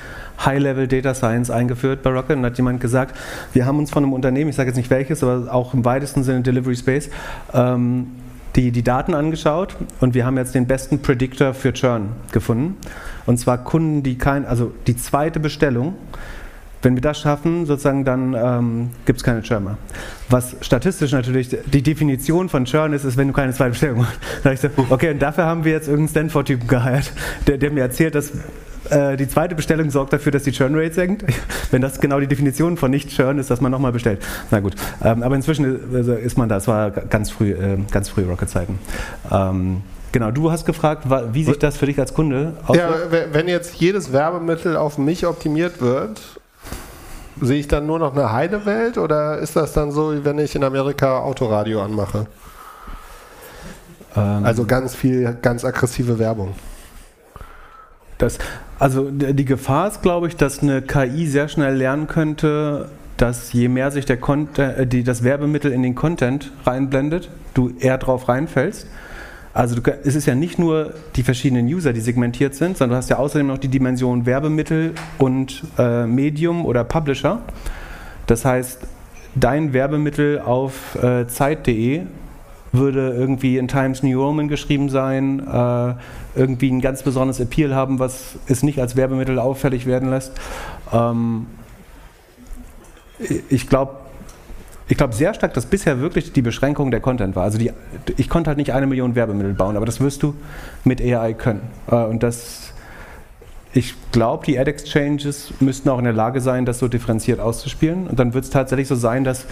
High-Level 0.45 0.87
Data 0.87 1.13
Science 1.13 1.49
eingeführt 1.49 2.03
bei 2.03 2.09
Rocket 2.11 2.37
und 2.37 2.45
hat 2.45 2.57
jemand 2.57 2.81
gesagt, 2.81 3.17
wir 3.53 3.65
haben 3.65 3.79
uns 3.79 3.91
von 3.91 4.03
einem 4.03 4.13
Unternehmen, 4.13 4.49
ich 4.49 4.55
sage 4.55 4.69
jetzt 4.69 4.77
nicht 4.77 4.89
welches, 4.89 5.23
aber 5.23 5.53
auch 5.53 5.73
im 5.73 5.85
weitesten 5.85 6.23
Sinne 6.23 6.41
Delivery 6.41 6.75
Space, 6.75 7.09
ähm, 7.53 8.07
die, 8.55 8.71
die 8.71 8.83
Daten 8.83 9.13
angeschaut 9.13 9.77
und 9.99 10.13
wir 10.13 10.25
haben 10.25 10.37
jetzt 10.37 10.55
den 10.55 10.67
besten 10.67 11.01
Predictor 11.01 11.53
für 11.53 11.73
Churn 11.73 12.09
gefunden. 12.31 12.77
Und 13.25 13.37
zwar 13.37 13.57
Kunden, 13.59 14.03
die 14.03 14.17
kein, 14.17 14.45
also 14.45 14.73
die 14.87 14.97
zweite 14.97 15.39
Bestellung, 15.39 15.95
wenn 16.81 16.95
wir 16.95 17.01
das 17.01 17.19
schaffen, 17.19 17.65
sozusagen, 17.65 18.05
dann 18.05 18.33
ähm, 18.33 18.89
gibt 19.05 19.17
es 19.17 19.23
keine 19.23 19.43
Churn 19.43 19.63
mehr. 19.63 19.77
Was 20.29 20.55
statistisch 20.61 21.11
natürlich 21.11 21.49
die 21.49 21.83
Definition 21.83 22.49
von 22.49 22.65
Churn 22.65 22.93
ist, 22.93 23.03
ist, 23.03 23.17
wenn 23.17 23.27
du 23.27 23.33
keine 23.33 23.53
zweite 23.53 23.71
Bestellung 23.71 23.99
machst. 23.99 24.19
Da 24.43 24.51
ich 24.51 24.59
so, 24.59 24.69
okay, 24.89 25.11
und 25.11 25.21
dafür 25.21 25.45
haben 25.45 25.63
wir 25.63 25.73
jetzt 25.73 25.87
irgendeinen 25.87 26.09
Stanford-Typen 26.09 26.67
geheiert, 26.67 27.11
der, 27.47 27.57
der 27.57 27.71
mir 27.71 27.81
erzählt, 27.81 28.15
dass 28.15 28.31
äh, 28.89 29.15
die 29.17 29.27
zweite 29.27 29.55
Bestellung 29.55 29.89
sorgt 29.89 30.11
dafür, 30.13 30.31
dass 30.31 30.43
die 30.43 30.51
Churn 30.51 30.73
Rate 30.75 30.93
senkt. 30.93 31.23
Wenn 31.71 31.81
das 31.81 31.99
genau 31.99 32.19
die 32.19 32.27
Definition 32.27 32.77
von 32.77 32.91
Nicht-Churn 32.91 33.37
ist, 33.39 33.49
dass 33.49 33.61
man 33.61 33.71
nochmal 33.71 33.91
bestellt. 33.91 34.21
Na 34.49 34.59
gut, 34.59 34.75
ähm, 35.03 35.23
aber 35.23 35.35
inzwischen 35.35 35.93
ist, 35.93 36.07
ist 36.07 36.37
man 36.37 36.49
da, 36.49 36.57
es 36.57 36.67
war 36.67 36.91
ganz 36.91 37.29
früh, 37.29 37.51
äh, 37.51 37.77
ganz 37.91 38.09
früh 38.09 38.23
Rocket-Zeiten. 38.23 38.79
Ähm, 39.31 39.81
Genau, 40.13 40.29
du 40.29 40.51
hast 40.51 40.65
gefragt, 40.65 41.05
wie 41.31 41.45
sich 41.45 41.57
das 41.57 41.77
für 41.77 41.85
dich 41.85 41.97
als 41.97 42.13
Kunde 42.13 42.51
Ja, 42.73 42.89
w- 43.09 43.27
wenn 43.31 43.47
jetzt 43.47 43.75
jedes 43.75 44.11
Werbemittel 44.11 44.75
auf 44.75 44.97
mich 44.97 45.25
optimiert 45.25 45.79
wird, 45.79 46.19
sehe 47.39 47.57
ich 47.61 47.69
dann 47.69 47.85
nur 47.85 47.97
noch 47.97 48.13
eine 48.13 48.29
Heidewelt 48.33 48.97
oder 48.97 49.37
ist 49.37 49.55
das 49.55 49.71
dann 49.71 49.93
so, 49.93 50.13
wie 50.13 50.25
wenn 50.25 50.37
ich 50.37 50.53
in 50.53 50.65
Amerika 50.65 51.19
Autoradio 51.19 51.81
anmache? 51.81 52.25
Ähm, 54.17 54.43
Also 54.43 54.65
ganz 54.65 54.95
viel, 54.95 55.37
ganz 55.41 55.63
aggressive 55.63 56.19
Werbung. 56.19 56.55
Das, 58.17 58.37
also 58.81 59.11
die 59.11 59.45
Gefahr 59.45 59.87
ist, 59.87 60.01
glaube 60.01 60.27
ich, 60.27 60.35
dass 60.35 60.63
eine 60.63 60.81
KI 60.81 61.27
sehr 61.27 61.47
schnell 61.47 61.75
lernen 61.75 62.07
könnte, 62.07 62.89
dass 63.15 63.53
je 63.53 63.67
mehr 63.67 63.91
sich 63.91 64.07
der 64.07 64.17
Content, 64.17 64.57
äh, 64.57 64.87
die, 64.87 65.03
das 65.03 65.23
Werbemittel 65.23 65.71
in 65.71 65.83
den 65.83 65.93
Content 65.93 66.51
reinblendet, 66.65 67.29
du 67.53 67.71
eher 67.79 67.99
drauf 67.99 68.27
reinfällst. 68.27 68.87
Also 69.53 69.75
du, 69.75 69.91
es 70.03 70.15
ist 70.15 70.25
ja 70.25 70.33
nicht 70.33 70.57
nur 70.57 70.95
die 71.15 71.21
verschiedenen 71.21 71.67
User, 71.67 71.93
die 71.93 71.99
segmentiert 71.99 72.55
sind, 72.55 72.75
sondern 72.75 72.95
du 72.95 72.97
hast 72.97 73.11
ja 73.11 73.17
außerdem 73.17 73.45
noch 73.45 73.59
die 73.59 73.67
Dimension 73.67 74.25
Werbemittel 74.25 74.93
und 75.19 75.63
äh, 75.77 76.07
Medium 76.07 76.65
oder 76.65 76.83
Publisher. 76.83 77.39
Das 78.25 78.45
heißt, 78.45 78.79
dein 79.35 79.73
Werbemittel 79.73 80.39
auf 80.39 80.95
äh, 80.95 81.27
Zeit.de 81.27 82.01
würde 82.71 83.11
irgendwie 83.11 83.57
in 83.57 83.67
Times 83.67 84.01
New 84.03 84.21
Roman 84.21 84.47
geschrieben 84.47 84.89
sein, 84.89 85.39
äh, 85.39 85.93
irgendwie 86.35 86.71
ein 86.71 86.81
ganz 86.81 87.03
besonderes 87.03 87.39
Appeal 87.39 87.75
haben, 87.75 87.99
was 87.99 88.35
es 88.47 88.63
nicht 88.63 88.79
als 88.79 88.95
Werbemittel 88.95 89.39
auffällig 89.39 89.85
werden 89.85 90.09
lässt. 90.09 90.33
Ähm, 90.93 91.47
ich 93.49 93.67
glaube, 93.67 93.97
ich 94.87 94.97
glaube 94.97 95.13
sehr 95.13 95.33
stark, 95.33 95.53
dass 95.53 95.65
bisher 95.65 96.01
wirklich 96.01 96.33
die 96.33 96.41
Beschränkung 96.41 96.91
der 96.91 96.99
Content 96.99 97.35
war. 97.35 97.43
Also 97.43 97.57
die, 97.57 97.71
ich 98.17 98.29
konnte 98.29 98.49
halt 98.49 98.57
nicht 98.57 98.73
eine 98.73 98.87
Million 98.87 99.15
Werbemittel 99.15 99.53
bauen, 99.53 99.77
aber 99.77 99.85
das 99.85 99.99
wirst 99.99 100.23
du 100.23 100.35
mit 100.83 101.01
AI 101.01 101.33
können. 101.33 101.61
Äh, 101.89 101.95
und 101.95 102.23
das, 102.23 102.73
ich 103.73 103.95
glaube, 104.11 104.45
die 104.45 104.57
Ad-Exchanges 104.57 105.53
müssten 105.59 105.89
auch 105.89 105.97
in 105.97 106.05
der 106.05 106.13
Lage 106.13 106.41
sein, 106.41 106.65
das 106.65 106.79
so 106.79 106.87
differenziert 106.87 107.39
auszuspielen. 107.39 108.07
Und 108.07 108.19
dann 108.19 108.33
wird 108.33 108.45
es 108.45 108.49
tatsächlich 108.49 108.87
so 108.87 108.95
sein, 108.95 109.23
dass 109.23 109.45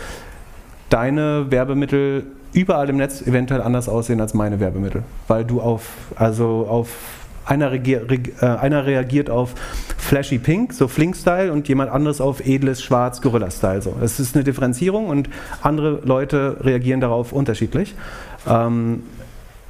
deine 0.90 1.52
Werbemittel 1.52 2.26
überall 2.54 2.90
im 2.90 2.98
Netz 2.98 3.22
eventuell 3.22 3.62
anders 3.62 3.90
aussehen 3.90 4.22
als 4.22 4.34
meine 4.34 4.60
Werbemittel. 4.60 5.04
Weil 5.28 5.46
du 5.46 5.62
auf, 5.62 5.90
also 6.16 6.66
auf 6.70 6.90
einer, 7.46 7.74
äh, 7.74 8.20
einer 8.42 8.86
reagiert 8.86 9.30
auf 9.30 9.56
flashy 9.98 10.38
pink, 10.38 10.74
so 10.74 10.88
Flink-Style, 10.88 11.52
und 11.52 11.68
jemand 11.68 11.92
anderes 11.92 12.22
auf 12.22 12.46
edles 12.46 12.82
schwarz, 12.82 13.22
Gorilla-Style. 13.22 13.82
So. 13.82 13.96
Es 14.02 14.20
ist 14.20 14.36
eine 14.36 14.44
Differenzierung 14.44 15.08
und 15.08 15.30
andere 15.62 16.02
Leute 16.04 16.58
reagieren 16.62 17.02
darauf 17.02 17.32
unterschiedlich. 17.32 17.96
Ähm, 18.48 19.04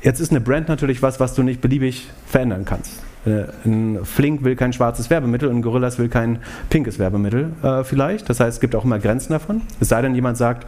jetzt 0.02 0.20
ist 0.20 0.32
eine 0.32 0.42
Brand 0.42 0.68
natürlich 0.68 1.02
was, 1.02 1.20
was 1.20 1.34
du 1.36 1.44
nicht 1.44 1.62
beliebig 1.62 2.10
verändern 2.26 2.66
kannst. 2.66 3.02
Äh, 3.26 3.46
Ein 3.66 4.00
Flink 4.04 4.44
will 4.44 4.56
kein 4.56 4.74
schwarzes 4.74 5.10
Werbemittel 5.10 5.50
und 5.50 5.58
ein 5.58 5.62
Gorillas 5.62 6.00
will 6.00 6.10
kein 6.10 6.40
pinkes 6.70 7.00
Werbemittel 7.00 7.52
äh, 7.64 7.84
vielleicht. 7.84 8.30
Das 8.30 8.40
heißt, 8.40 8.56
es 8.56 8.60
gibt 8.62 8.76
auch 8.76 8.86
immer 8.86 9.00
Grenzen 9.00 9.34
davon. 9.34 9.62
Es 9.80 9.90
sei 9.90 10.02
denn, 10.02 10.16
jemand 10.16 10.38
sagt, 10.38 10.66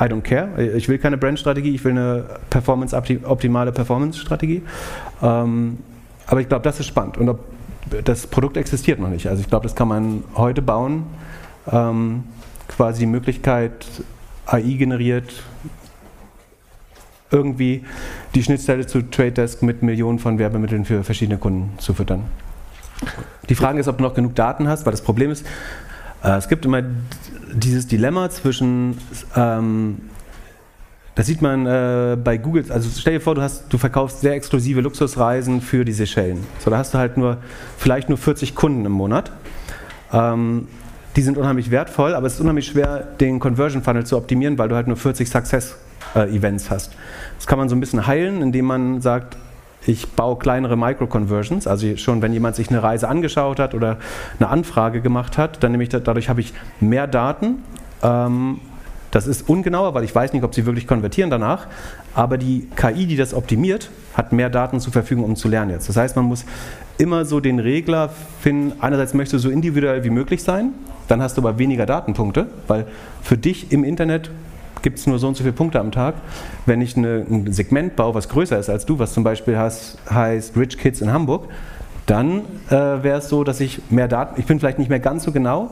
I 0.00 0.04
don't 0.04 0.22
care, 0.22 0.48
ich 0.74 0.88
will 0.88 0.98
keine 0.98 1.16
Brandstrategie, 1.16 1.74
ich 1.74 1.84
will 1.84 1.92
eine 1.92 2.24
Performance 2.50 2.96
optimale 2.96 3.72
Performance-Strategie. 3.72 4.62
Ähm, 5.22 5.78
aber 6.26 6.40
ich 6.40 6.48
glaube, 6.48 6.64
das 6.64 6.80
ist 6.80 6.86
spannend. 6.86 7.18
Und 7.18 7.28
ob 7.28 7.40
das 8.04 8.26
Produkt 8.26 8.56
existiert 8.56 9.00
noch 9.00 9.08
nicht. 9.08 9.26
Also 9.26 9.40
ich 9.40 9.48
glaube, 9.48 9.64
das 9.64 9.74
kann 9.74 9.88
man 9.88 10.24
heute 10.34 10.62
bauen. 10.62 11.04
Ähm, 11.70 12.24
quasi 12.68 13.00
die 13.00 13.06
Möglichkeit, 13.06 13.86
AI 14.46 14.62
generiert, 14.62 15.42
irgendwie 17.30 17.84
die 18.34 18.42
Schnittstelle 18.42 18.86
zu 18.86 19.02
Trade 19.02 19.32
Desk 19.32 19.62
mit 19.62 19.82
Millionen 19.82 20.18
von 20.18 20.38
Werbemitteln 20.38 20.84
für 20.84 21.02
verschiedene 21.04 21.38
Kunden 21.38 21.78
zu 21.78 21.94
füttern. 21.94 22.24
Die 23.48 23.54
Frage 23.54 23.80
ist, 23.80 23.88
ob 23.88 23.98
du 23.98 24.04
noch 24.04 24.14
genug 24.14 24.34
Daten 24.34 24.68
hast, 24.68 24.86
weil 24.86 24.92
das 24.92 25.02
Problem 25.02 25.30
ist, 25.30 25.44
äh, 26.22 26.36
es 26.36 26.48
gibt 26.48 26.64
immer 26.64 26.82
dieses 27.52 27.86
Dilemma 27.86 28.30
zwischen, 28.30 28.98
ähm, 29.36 30.00
das 31.14 31.26
sieht 31.26 31.42
man 31.42 31.66
äh, 31.66 32.16
bei 32.22 32.38
Google, 32.38 32.64
also 32.70 32.88
stell 32.96 33.14
dir 33.14 33.20
vor, 33.20 33.34
du, 33.34 33.42
hast, 33.42 33.64
du 33.68 33.78
verkaufst 33.78 34.20
sehr 34.20 34.32
exklusive 34.32 34.80
Luxusreisen 34.80 35.60
für 35.60 35.84
die 35.84 35.92
Seychellen. 35.92 36.38
So, 36.58 36.70
da 36.70 36.78
hast 36.78 36.94
du 36.94 36.98
halt 36.98 37.16
nur, 37.16 37.38
vielleicht 37.76 38.08
nur 38.08 38.18
40 38.18 38.54
Kunden 38.54 38.86
im 38.86 38.92
Monat. 38.92 39.32
Ähm, 40.12 40.68
die 41.16 41.22
sind 41.22 41.36
unheimlich 41.36 41.70
wertvoll, 41.70 42.14
aber 42.14 42.26
es 42.26 42.34
ist 42.34 42.40
unheimlich 42.40 42.66
schwer, 42.66 43.00
den 43.20 43.38
Conversion 43.38 43.82
Funnel 43.82 44.06
zu 44.06 44.16
optimieren, 44.16 44.56
weil 44.56 44.68
du 44.68 44.76
halt 44.76 44.86
nur 44.86 44.96
40 44.96 45.28
Success-Events 45.28 46.66
äh, 46.66 46.70
hast. 46.70 46.92
Das 47.36 47.46
kann 47.46 47.58
man 47.58 47.68
so 47.68 47.76
ein 47.76 47.80
bisschen 47.80 48.06
heilen, 48.06 48.40
indem 48.40 48.64
man 48.64 49.02
sagt, 49.02 49.36
ich 49.86 50.08
baue 50.10 50.38
kleinere 50.38 50.76
Micro-Conversions, 50.76 51.66
also 51.66 51.96
schon 51.96 52.22
wenn 52.22 52.32
jemand 52.32 52.56
sich 52.56 52.68
eine 52.70 52.82
Reise 52.82 53.08
angeschaut 53.08 53.58
hat 53.58 53.74
oder 53.74 53.98
eine 54.38 54.48
Anfrage 54.48 55.00
gemacht 55.00 55.38
hat, 55.38 55.62
dann 55.62 55.72
nehme 55.72 55.82
ich 55.82 55.90
dadurch 55.90 56.28
habe 56.28 56.40
ich 56.40 56.52
mehr 56.80 57.06
Daten. 57.06 57.62
Ähm, 58.02 58.60
das 59.10 59.26
ist 59.26 59.48
ungenauer, 59.48 59.92
weil 59.92 60.04
ich 60.04 60.14
weiß 60.14 60.32
nicht, 60.32 60.42
ob 60.42 60.54
sie 60.54 60.64
wirklich 60.64 60.86
konvertieren 60.86 61.30
danach. 61.30 61.66
Aber 62.14 62.38
die 62.38 62.66
KI, 62.76 63.06
die 63.06 63.16
das 63.16 63.34
optimiert, 63.34 63.90
hat 64.14 64.32
mehr 64.32 64.48
Daten 64.48 64.80
zur 64.80 64.92
Verfügung, 64.92 65.24
um 65.24 65.36
zu 65.36 65.48
lernen 65.48 65.70
jetzt. 65.70 65.88
Das 65.88 65.96
heißt, 65.96 66.16
man 66.16 66.24
muss 66.24 66.46
immer 66.96 67.26
so 67.26 67.38
den 67.38 67.58
Regler 67.58 68.10
finden. 68.40 68.80
Einerseits 68.80 69.12
möchtest 69.12 69.44
du 69.44 69.48
so 69.48 69.50
individuell 69.52 70.02
wie 70.04 70.10
möglich 70.10 70.42
sein, 70.42 70.70
dann 71.08 71.20
hast 71.20 71.36
du 71.36 71.42
aber 71.42 71.58
weniger 71.58 71.84
Datenpunkte, 71.84 72.46
weil 72.68 72.86
für 73.22 73.36
dich 73.36 73.70
im 73.70 73.84
Internet 73.84 74.30
gibt 74.82 74.98
es 74.98 75.06
nur 75.06 75.18
so 75.18 75.28
und 75.28 75.36
so 75.36 75.42
viele 75.42 75.52
Punkte 75.54 75.80
am 75.80 75.92
Tag. 75.92 76.14
Wenn 76.66 76.80
ich 76.80 76.96
eine, 76.96 77.24
ein 77.28 77.52
Segment 77.52 77.96
baue, 77.96 78.14
was 78.14 78.28
größer 78.28 78.58
ist 78.58 78.68
als 78.68 78.86
du, 78.86 78.98
was 78.98 79.12
zum 79.12 79.24
Beispiel 79.24 79.56
heißt, 79.56 79.98
heißt 80.10 80.56
Rich 80.56 80.78
Kids 80.78 81.00
in 81.00 81.12
Hamburg, 81.12 81.48
dann 82.06 82.42
äh, 82.68 82.72
wäre 82.72 83.18
es 83.18 83.28
so, 83.28 83.44
dass 83.44 83.60
ich 83.60 83.80
mehr 83.90 84.08
Daten, 84.08 84.40
ich 84.40 84.46
bin 84.46 84.58
vielleicht 84.58 84.78
nicht 84.78 84.90
mehr 84.90 84.98
ganz 84.98 85.22
so 85.24 85.32
genau, 85.32 85.70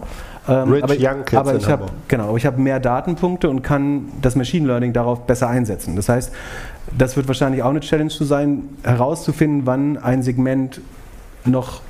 ähm, 0.48 0.72
Rich 0.72 0.84
aber, 0.84 0.94
Young 0.94 1.24
Kids 1.24 1.34
aber 1.34 1.52
in 1.52 1.58
ich 1.58 1.64
habe 1.68 1.82
Hamburg. 1.82 1.90
genau, 2.08 2.28
aber 2.28 2.36
ich 2.36 2.46
habe 2.46 2.60
mehr 2.60 2.78
Datenpunkte 2.78 3.50
und 3.50 3.62
kann 3.62 4.06
das 4.22 4.36
Machine 4.36 4.66
Learning 4.66 4.92
darauf 4.92 5.26
besser 5.26 5.48
einsetzen. 5.48 5.96
Das 5.96 6.08
heißt, 6.08 6.32
das 6.96 7.16
wird 7.16 7.26
wahrscheinlich 7.26 7.62
auch 7.62 7.70
eine 7.70 7.80
Challenge 7.80 8.10
zu 8.10 8.24
sein, 8.24 8.62
herauszufinden, 8.84 9.66
wann 9.66 9.98
ein 9.98 10.22
Segment 10.22 10.80
noch 11.44 11.82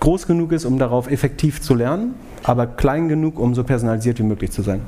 groß 0.00 0.26
genug 0.26 0.52
ist, 0.52 0.64
um 0.64 0.78
darauf 0.78 1.10
effektiv 1.10 1.60
zu 1.60 1.74
lernen, 1.74 2.14
aber 2.42 2.66
klein 2.66 3.08
genug, 3.08 3.38
um 3.38 3.54
so 3.54 3.62
personalisiert 3.62 4.18
wie 4.18 4.24
möglich 4.24 4.50
zu 4.50 4.62
sein. 4.62 4.80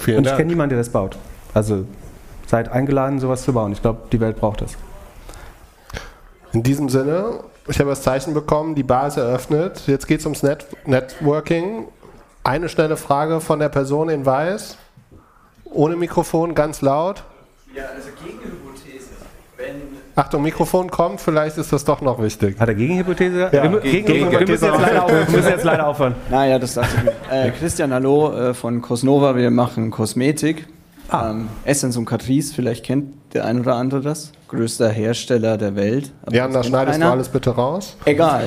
Vielen 0.00 0.18
Und 0.18 0.26
ich 0.26 0.36
kenne 0.36 0.46
niemanden, 0.46 0.70
der 0.70 0.78
das 0.78 0.88
baut. 0.88 1.16
Also 1.52 1.84
seid 2.46 2.70
eingeladen, 2.70 3.20
sowas 3.20 3.42
zu 3.42 3.52
bauen. 3.52 3.72
Ich 3.72 3.82
glaube, 3.82 4.00
die 4.10 4.20
Welt 4.20 4.36
braucht 4.36 4.62
das. 4.62 4.76
In 6.52 6.62
diesem 6.62 6.88
Sinne, 6.88 7.44
ich 7.68 7.78
habe 7.78 7.90
das 7.90 8.02
Zeichen 8.02 8.34
bekommen, 8.34 8.74
die 8.74 8.82
Bar 8.82 9.08
ist 9.08 9.18
eröffnet. 9.18 9.82
Jetzt 9.86 10.06
geht 10.06 10.20
es 10.20 10.26
ums 10.26 10.42
Net 10.42 10.66
Networking. 10.86 11.86
Eine 12.42 12.68
schnelle 12.68 12.96
Frage 12.96 13.40
von 13.40 13.58
der 13.58 13.68
Person 13.68 14.08
in 14.08 14.24
Weiß. 14.24 14.78
Ohne 15.64 15.96
Mikrofon, 15.96 16.54
ganz 16.54 16.80
laut. 16.80 17.22
Ja, 17.74 17.84
also 17.94 18.08
Gegenhypothese. 18.24 19.10
Wenn 19.56 19.99
Achtung, 20.16 20.42
Mikrofon 20.42 20.90
kommt, 20.90 21.20
vielleicht 21.20 21.56
ist 21.58 21.72
das 21.72 21.84
doch 21.84 22.00
noch 22.00 22.20
wichtig. 22.22 22.58
Hat 22.58 22.68
er 22.68 22.74
Gegenhypothese? 22.74 23.48
Ja, 23.52 23.62
wir, 23.62 23.70
mü- 23.70 23.80
gegen, 23.80 24.30
wir, 24.30 24.40
müssen 24.40 24.50
jetzt 24.50 24.80
leider 24.80 25.04
aufhören. 25.04 25.26
wir 25.28 25.36
müssen 25.36 25.50
jetzt 25.50 25.64
leider 25.64 25.86
aufhören. 25.86 26.14
Naja, 26.30 26.58
das 26.58 26.74
dachte 26.74 26.88
ich 26.98 27.04
mir. 27.04 27.12
Äh, 27.46 27.50
Christian, 27.52 27.92
hallo 27.92 28.32
äh, 28.32 28.54
von 28.54 28.82
Cosnova. 28.82 29.36
Wir 29.36 29.50
machen 29.50 29.90
Kosmetik. 29.90 30.66
Ähm, 31.12 31.48
Essence 31.64 31.96
und 31.96 32.04
Catrice, 32.04 32.54
vielleicht 32.54 32.84
kennt 32.84 33.14
der 33.34 33.44
ein 33.44 33.60
oder 33.60 33.74
andere 33.76 34.00
das. 34.00 34.30
Größter 34.48 34.88
Hersteller 34.90 35.56
der 35.56 35.74
Welt. 35.76 36.12
Aber 36.22 36.36
das 36.36 36.52
da 36.52 36.62
schneidest 36.64 36.96
du 36.98 37.00
keiner. 37.02 37.12
alles 37.12 37.28
bitte 37.28 37.50
raus. 37.50 37.96
Egal. 38.04 38.44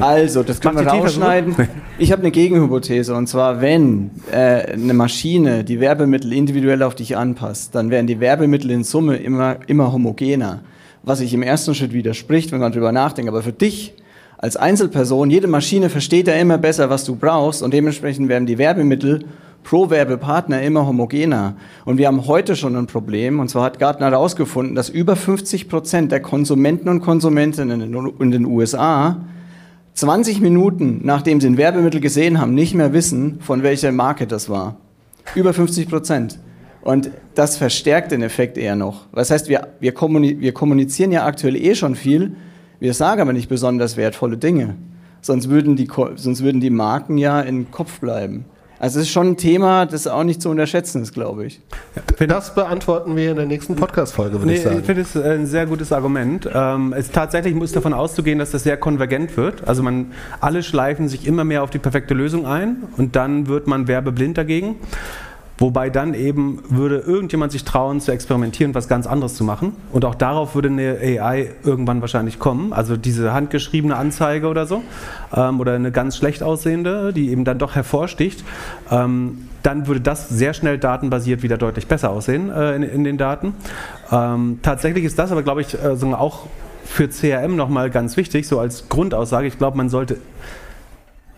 Also, 0.00 0.42
das 0.42 0.60
können 0.60 0.78
wir 0.78 0.86
rausschneiden. 0.86 1.54
Ich 1.98 2.12
habe 2.12 2.20
eine 2.20 2.30
Gegenhypothese 2.30 3.14
und 3.14 3.26
zwar, 3.26 3.62
wenn 3.62 4.10
äh, 4.30 4.72
eine 4.72 4.92
Maschine 4.92 5.64
die 5.64 5.80
Werbemittel 5.80 6.30
individuell 6.34 6.82
auf 6.82 6.94
dich 6.94 7.16
anpasst, 7.16 7.74
dann 7.74 7.88
werden 7.90 8.06
die 8.06 8.20
Werbemittel 8.20 8.70
in 8.70 8.84
Summe 8.84 9.16
immer, 9.16 9.56
immer 9.66 9.92
homogener. 9.92 10.60
Was 11.06 11.18
sich 11.20 11.32
im 11.32 11.42
ersten 11.42 11.72
Schritt 11.74 11.92
widerspricht, 11.92 12.50
wenn 12.50 12.58
man 12.58 12.72
drüber 12.72 12.90
nachdenkt. 12.90 13.28
Aber 13.28 13.40
für 13.40 13.52
dich 13.52 13.94
als 14.38 14.56
Einzelperson, 14.56 15.30
jede 15.30 15.46
Maschine 15.46 15.88
versteht 15.88 16.26
ja 16.26 16.34
immer 16.34 16.58
besser, 16.58 16.90
was 16.90 17.04
du 17.04 17.14
brauchst 17.14 17.62
und 17.62 17.72
dementsprechend 17.72 18.28
werden 18.28 18.44
die 18.44 18.58
Werbemittel 18.58 19.24
pro 19.62 19.88
Werbepartner 19.88 20.62
immer 20.62 20.84
homogener. 20.84 21.54
Und 21.84 21.98
wir 21.98 22.08
haben 22.08 22.26
heute 22.26 22.56
schon 22.56 22.74
ein 22.74 22.86
Problem, 22.88 23.38
und 23.38 23.48
zwar 23.48 23.64
hat 23.64 23.78
Gartner 23.78 24.10
herausgefunden, 24.10 24.74
dass 24.74 24.88
über 24.88 25.14
50 25.14 25.68
Prozent 25.68 26.10
der 26.10 26.20
Konsumenten 26.20 26.88
und 26.88 27.00
Konsumentinnen 27.00 27.80
in 27.80 28.30
den- 28.32 28.46
USA 28.46 29.20
20 29.94 30.40
Minuten, 30.40 31.00
nachdem 31.04 31.40
sie 31.40 31.46
ein 31.46 31.56
Werbemittel 31.56 32.00
gesehen 32.00 32.40
haben, 32.40 32.52
nicht 32.54 32.74
mehr 32.74 32.92
wissen, 32.92 33.38
von 33.40 33.62
welcher 33.62 33.92
Marke 33.92 34.26
das 34.26 34.48
war. 34.48 34.76
Über 35.34 35.54
50 35.54 35.88
Prozent. 35.88 36.38
Und 36.86 37.10
das 37.34 37.56
verstärkt 37.56 38.12
den 38.12 38.22
Effekt 38.22 38.56
eher 38.56 38.76
noch. 38.76 39.06
Das 39.12 39.32
heißt, 39.32 39.48
wir, 39.48 39.68
wir, 39.80 39.92
kommuni 39.92 40.36
wir 40.38 40.52
kommunizieren 40.52 41.10
ja 41.10 41.26
aktuell 41.26 41.56
eh 41.56 41.74
schon 41.74 41.96
viel, 41.96 42.36
wir 42.78 42.94
sagen 42.94 43.20
aber 43.20 43.32
nicht 43.32 43.48
besonders 43.48 43.96
wertvolle 43.96 44.36
Dinge. 44.36 44.76
Sonst 45.20 45.48
würden 45.50 45.74
die, 45.74 45.88
Ko- 45.88 46.10
sonst 46.14 46.44
würden 46.44 46.60
die 46.60 46.70
Marken 46.70 47.18
ja 47.18 47.40
im 47.40 47.72
Kopf 47.72 47.98
bleiben. 47.98 48.44
Also 48.78 49.00
es 49.00 49.06
ist 49.06 49.12
schon 49.12 49.28
ein 49.30 49.36
Thema, 49.36 49.86
das 49.86 50.06
auch 50.06 50.22
nicht 50.22 50.40
zu 50.40 50.48
unterschätzen 50.50 51.02
ist, 51.02 51.12
glaube 51.12 51.46
ich. 51.46 51.60
Das 52.28 52.54
beantworten 52.54 53.16
wir 53.16 53.30
in 53.30 53.36
der 53.36 53.46
nächsten 53.46 53.74
Podcast-Folge, 53.74 54.34
würde 54.34 54.46
Nee, 54.46 54.54
ich 54.58 54.62
sagen. 54.62 54.78
ich 54.78 54.84
finde 54.84 55.00
es 55.02 55.16
ein 55.16 55.46
sehr 55.46 55.66
gutes 55.66 55.90
Argument. 55.92 56.48
Ähm, 56.54 56.94
es 56.96 57.10
tatsächlich 57.10 57.54
muss 57.54 57.72
davon 57.72 57.94
auszugehen, 57.94 58.38
dass 58.38 58.52
das 58.52 58.62
sehr 58.64 58.76
konvergent 58.76 59.36
wird. 59.36 59.66
Also 59.66 59.82
man, 59.82 60.12
alle 60.40 60.62
schleifen 60.62 61.08
sich 61.08 61.26
immer 61.26 61.42
mehr 61.42 61.62
auf 61.64 61.70
die 61.70 61.78
perfekte 61.78 62.14
Lösung 62.14 62.46
ein 62.46 62.84
und 62.98 63.16
dann 63.16 63.48
wird 63.48 63.66
man 63.66 63.88
werbeblind 63.88 64.36
dagegen. 64.38 64.76
Wobei 65.58 65.88
dann 65.88 66.12
eben 66.12 66.62
würde 66.68 66.98
irgendjemand 66.98 67.52
sich 67.52 67.64
trauen 67.64 68.00
zu 68.00 68.12
experimentieren, 68.12 68.74
was 68.74 68.88
ganz 68.88 69.06
anderes 69.06 69.34
zu 69.34 69.44
machen. 69.44 69.72
Und 69.90 70.04
auch 70.04 70.14
darauf 70.14 70.54
würde 70.54 70.68
eine 70.68 70.98
AI 71.00 71.52
irgendwann 71.64 72.02
wahrscheinlich 72.02 72.38
kommen. 72.38 72.72
Also 72.72 72.96
diese 72.96 73.32
handgeschriebene 73.32 73.96
Anzeige 73.96 74.48
oder 74.48 74.66
so. 74.66 74.82
Ähm, 75.34 75.58
oder 75.58 75.74
eine 75.74 75.92
ganz 75.92 76.16
schlecht 76.16 76.42
aussehende, 76.42 77.12
die 77.12 77.30
eben 77.30 77.44
dann 77.44 77.58
doch 77.58 77.74
hervorsticht. 77.74 78.44
Ähm, 78.90 79.48
dann 79.62 79.86
würde 79.86 80.00
das 80.00 80.28
sehr 80.28 80.54
schnell 80.54 80.78
datenbasiert 80.78 81.42
wieder 81.42 81.58
deutlich 81.58 81.88
besser 81.88 82.10
aussehen 82.10 82.50
äh, 82.50 82.76
in, 82.76 82.82
in 82.82 83.04
den 83.04 83.18
Daten. 83.18 83.54
Ähm, 84.12 84.60
tatsächlich 84.62 85.04
ist 85.04 85.18
das 85.18 85.32
aber, 85.32 85.42
glaube 85.42 85.62
ich, 85.62 85.74
äh, 85.74 86.14
auch 86.14 86.46
für 86.84 87.08
CRM 87.08 87.56
nochmal 87.56 87.90
ganz 87.90 88.16
wichtig, 88.16 88.46
so 88.46 88.60
als 88.60 88.88
Grundaussage. 88.88 89.48
Ich 89.48 89.58
glaube, 89.58 89.76
man 89.76 89.88
sollte 89.88 90.18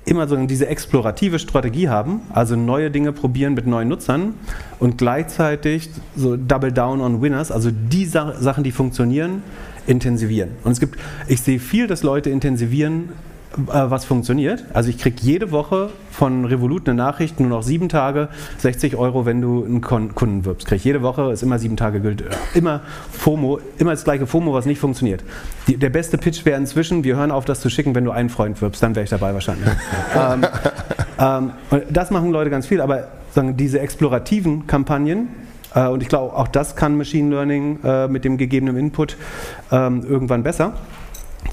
immer 0.09 0.27
so 0.27 0.37
diese 0.47 0.67
explorative 0.67 1.39
Strategie 1.39 1.89
haben, 1.89 2.23
also 2.33 2.57
neue 2.57 2.91
Dinge 2.91 3.13
probieren 3.13 3.55
mit 3.55 3.67
neuen 3.67 3.89
Nutzern 3.89 4.35
und 4.79 4.99
gleichzeitig 4.99 5.91
so 6.17 6.37
Double 6.37 6.73
Down 6.73 7.01
on 7.01 7.23
Winners, 7.23 7.53
also 7.53 7.71
die 7.71 8.07
Sa 8.07 8.35
Sachen, 8.41 8.65
die 8.65 8.73
funktionieren, 8.73 9.43
intensivieren. 9.87 10.51
Und 10.65 10.73
es 10.73 10.81
gibt, 10.81 10.99
ich 11.29 11.41
sehe 11.41 11.59
viel, 11.59 11.87
dass 11.87 12.03
Leute 12.03 12.31
intensivieren, 12.31 13.11
was 13.57 14.05
funktioniert. 14.05 14.65
Also 14.75 14.91
ich 14.91 14.99
kriege 14.99 15.17
jede 15.21 15.51
Woche 15.51 15.91
von 16.11 16.45
Revolut 16.45 16.89
eine 16.89 16.97
Nachricht, 16.97 17.41
nur 17.41 17.49
noch 17.49 17.63
sieben 17.63 17.89
Tage, 17.89 18.29
60 18.59 18.97
Euro, 18.97 19.25
wenn 19.25 19.41
du 19.41 19.65
einen 19.65 19.81
Kunden 19.81 20.45
wirbst. 20.45 20.67
Kriege 20.67 20.77
ich 20.77 20.85
jede 20.85 21.03
Woche, 21.03 21.33
ist 21.33 21.43
immer 21.43 21.59
sieben 21.59 21.77
Tage 21.77 22.01
gilt. 22.01 22.25
Immer 22.55 22.83
FOMO, 23.11 23.61
immer 23.79 23.93
das 23.93 24.05
gleiche 24.05 24.27
FOMO, 24.27 24.53
was 24.53 24.67
nicht 24.67 24.79
funktioniert. 24.79 25.25
Die, 25.67 25.77
der 25.77 25.91
beste 25.91 26.19
Pitch 26.19 26.45
wäre 26.45 26.59
inzwischen, 26.59 27.05
wir 27.05 27.17
hören 27.17 27.31
auf, 27.31 27.45
das 27.45 27.61
zu 27.61 27.71
schicken, 27.71 27.95
wenn 27.95 28.05
du 28.05 28.11
einen 28.11 28.29
Freund 28.29 28.61
wirbst, 28.61 28.83
dann 28.83 28.95
wäre 28.95 29.05
ich 29.05 29.11
dabei 29.11 29.33
wahrscheinlich. 29.33 29.69
ähm, 30.17 30.47
ähm, 31.19 31.53
das 31.91 32.11
machen 32.11 32.31
Leute 32.31 32.51
ganz 32.51 32.67
viel, 32.67 32.81
aber 32.81 33.09
sagen, 33.33 33.57
diese 33.57 33.81
explorativen 33.81 34.67
Kampagnen, 34.67 35.29
äh, 35.75 35.89
und 35.89 36.03
ich 36.03 36.09
glaube, 36.09 36.35
auch 36.35 36.49
das 36.49 36.77
kann 36.77 36.97
Machine 36.97 37.31
Learning 37.31 37.79
äh, 37.83 38.09
mit 38.09 38.25
dem 38.25 38.37
gegebenen 38.37 38.77
Input 38.77 39.17
ähm, 39.71 40.05
irgendwann 40.07 40.43
besser 40.43 40.75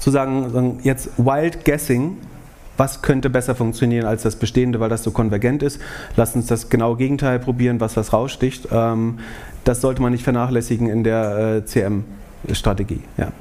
zu 0.00 0.10
sagen, 0.10 0.78
jetzt 0.82 1.10
Wild 1.16 1.64
Guessing, 1.64 2.16
was 2.76 3.00
könnte 3.00 3.30
besser 3.30 3.54
funktionieren 3.54 4.06
als 4.06 4.22
das 4.22 4.36
Bestehende, 4.36 4.80
weil 4.80 4.90
das 4.90 5.02
so 5.02 5.10
konvergent 5.10 5.62
ist. 5.62 5.80
Lass 6.16 6.36
uns 6.36 6.46
das 6.46 6.68
genaue 6.68 6.96
Gegenteil 6.96 7.38
probieren, 7.38 7.80
was 7.80 7.96
was 7.96 8.12
raussticht. 8.12 8.68
Ähm, 8.70 9.18
das 9.64 9.80
sollte 9.80 10.02
man 10.02 10.12
nicht 10.12 10.24
vernachlässigen 10.24 10.88
in 10.88 11.02
der 11.02 11.56
äh, 11.56 11.64
CM-Strategie. 11.64 13.00
Ja. 13.16 13.32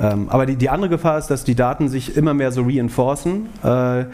Ähm, 0.00 0.28
aber 0.30 0.46
die, 0.46 0.56
die 0.56 0.68
andere 0.68 0.90
Gefahr 0.90 1.16
ist, 1.18 1.28
dass 1.28 1.44
die 1.44 1.54
Daten 1.54 1.88
sich 1.88 2.16
immer 2.16 2.34
mehr 2.34 2.50
so 2.50 2.62
reinforcen. 2.62 3.46
Äh, 3.62 3.64
da- 3.64 4.06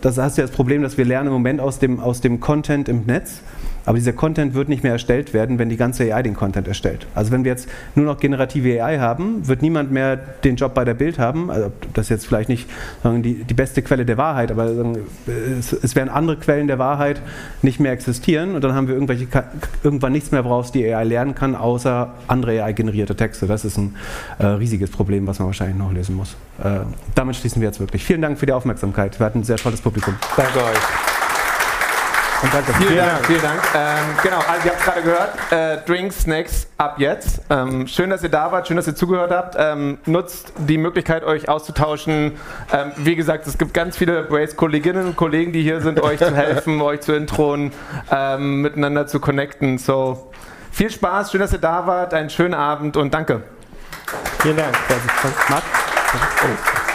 das 0.00 0.16
hast 0.18 0.38
ja 0.38 0.44
das 0.44 0.50
Problem, 0.52 0.82
dass 0.82 0.96
wir 0.96 1.04
lernen 1.04 1.26
im 1.28 1.32
Moment 1.32 1.60
aus 1.60 1.78
dem, 1.80 1.98
aus 1.98 2.20
dem 2.20 2.38
Content 2.40 2.88
im 2.88 3.04
Netz. 3.06 3.40
Aber 3.88 3.96
dieser 3.96 4.12
Content 4.12 4.52
wird 4.52 4.68
nicht 4.68 4.82
mehr 4.82 4.92
erstellt 4.92 5.32
werden, 5.32 5.58
wenn 5.58 5.70
die 5.70 5.78
ganze 5.78 6.14
AI 6.14 6.22
den 6.22 6.34
Content 6.34 6.68
erstellt. 6.68 7.06
Also 7.14 7.32
wenn 7.32 7.44
wir 7.44 7.52
jetzt 7.52 7.70
nur 7.94 8.04
noch 8.04 8.20
generative 8.20 8.84
AI 8.84 8.98
haben, 8.98 9.48
wird 9.48 9.62
niemand 9.62 9.90
mehr 9.90 10.18
den 10.18 10.56
Job 10.56 10.74
bei 10.74 10.84
der 10.84 10.92
Bild 10.92 11.18
haben. 11.18 11.50
Also 11.50 11.72
das 11.94 12.04
ist 12.04 12.10
jetzt 12.10 12.26
vielleicht 12.26 12.50
nicht 12.50 12.68
die, 13.02 13.44
die 13.44 13.54
beste 13.54 13.80
Quelle 13.80 14.04
der 14.04 14.18
Wahrheit, 14.18 14.50
aber 14.50 14.66
es, 15.58 15.72
es, 15.72 15.96
werden 15.96 16.10
andere 16.10 16.36
Quellen 16.36 16.66
der 16.66 16.78
Wahrheit 16.78 17.22
nicht 17.62 17.80
mehr 17.80 17.92
existieren 17.92 18.56
und 18.56 18.62
dann 18.62 18.74
haben 18.74 18.88
wir 18.88 18.94
irgendwelche, 18.94 19.26
irgendwann 19.82 20.12
nichts 20.12 20.32
mehr, 20.32 20.44
woraus 20.44 20.70
die 20.70 20.84
AI 20.84 21.04
lernen 21.04 21.34
kann, 21.34 21.54
außer 21.54 22.12
andere 22.26 22.62
AI-generierte 22.62 23.16
Texte. 23.16 23.46
Das 23.46 23.64
ist 23.64 23.78
ein 23.78 23.96
äh, 24.38 24.44
riesiges 24.44 24.90
Problem, 24.90 25.26
was 25.26 25.38
man 25.38 25.46
wahrscheinlich 25.46 25.78
noch 25.78 25.94
lösen 25.94 26.14
muss. 26.14 26.36
Äh, 26.62 26.80
damit 27.14 27.36
schließen 27.36 27.62
wir 27.62 27.68
jetzt 27.68 27.80
wirklich. 27.80 28.04
Vielen 28.04 28.20
Dank 28.20 28.38
für 28.38 28.44
die 28.44 28.52
Aufmerksamkeit. 28.52 29.18
Wir 29.18 29.24
hatten 29.24 29.38
ein 29.38 29.44
sehr 29.44 29.56
tolles 29.56 29.80
Publikum. 29.80 30.14
Danke 30.36 30.58
euch. 30.58 31.27
Und 32.42 32.54
danke. 32.54 32.72
Vielen, 32.74 32.88
vielen 32.88 33.04
Dank. 33.04 33.26
Vielen 33.26 33.42
Dank. 33.42 33.60
Ähm, 33.74 34.04
genau, 34.22 34.38
also 34.38 34.66
ihr 34.66 34.72
habt 34.72 34.84
gerade 34.84 35.02
gehört, 35.02 35.52
äh, 35.52 35.78
Drinks, 35.86 36.20
Snacks 36.20 36.68
ab 36.76 36.94
jetzt. 36.98 37.40
Ähm, 37.50 37.88
schön, 37.88 38.10
dass 38.10 38.22
ihr 38.22 38.28
da 38.28 38.52
wart, 38.52 38.68
schön, 38.68 38.76
dass 38.76 38.86
ihr 38.86 38.94
zugehört 38.94 39.32
habt. 39.32 39.56
Ähm, 39.58 39.98
nutzt 40.06 40.52
die 40.56 40.78
Möglichkeit, 40.78 41.24
euch 41.24 41.48
auszutauschen. 41.48 42.36
Ähm, 42.72 42.92
wie 42.96 43.16
gesagt, 43.16 43.46
es 43.48 43.58
gibt 43.58 43.74
ganz 43.74 43.96
viele 43.96 44.22
Brace-Kolleginnen 44.22 45.08
und 45.08 45.16
Kollegen, 45.16 45.52
die 45.52 45.62
hier 45.62 45.80
sind, 45.80 46.00
euch 46.00 46.18
zu 46.18 46.34
helfen, 46.34 46.80
euch 46.82 47.00
zu 47.00 47.12
intronen, 47.12 47.72
ähm, 48.10 48.62
miteinander 48.62 49.08
zu 49.08 49.18
connecten. 49.18 49.78
So, 49.78 50.30
viel 50.70 50.90
Spaß, 50.90 51.32
schön, 51.32 51.40
dass 51.40 51.52
ihr 51.52 51.58
da 51.58 51.86
wart, 51.86 52.14
einen 52.14 52.30
schönen 52.30 52.54
Abend 52.54 52.96
und 52.96 53.12
danke. 53.12 53.42
Vielen 54.40 54.56
Dank. 54.56 54.76
Matt? 55.48 55.62
Oh. 56.14 56.87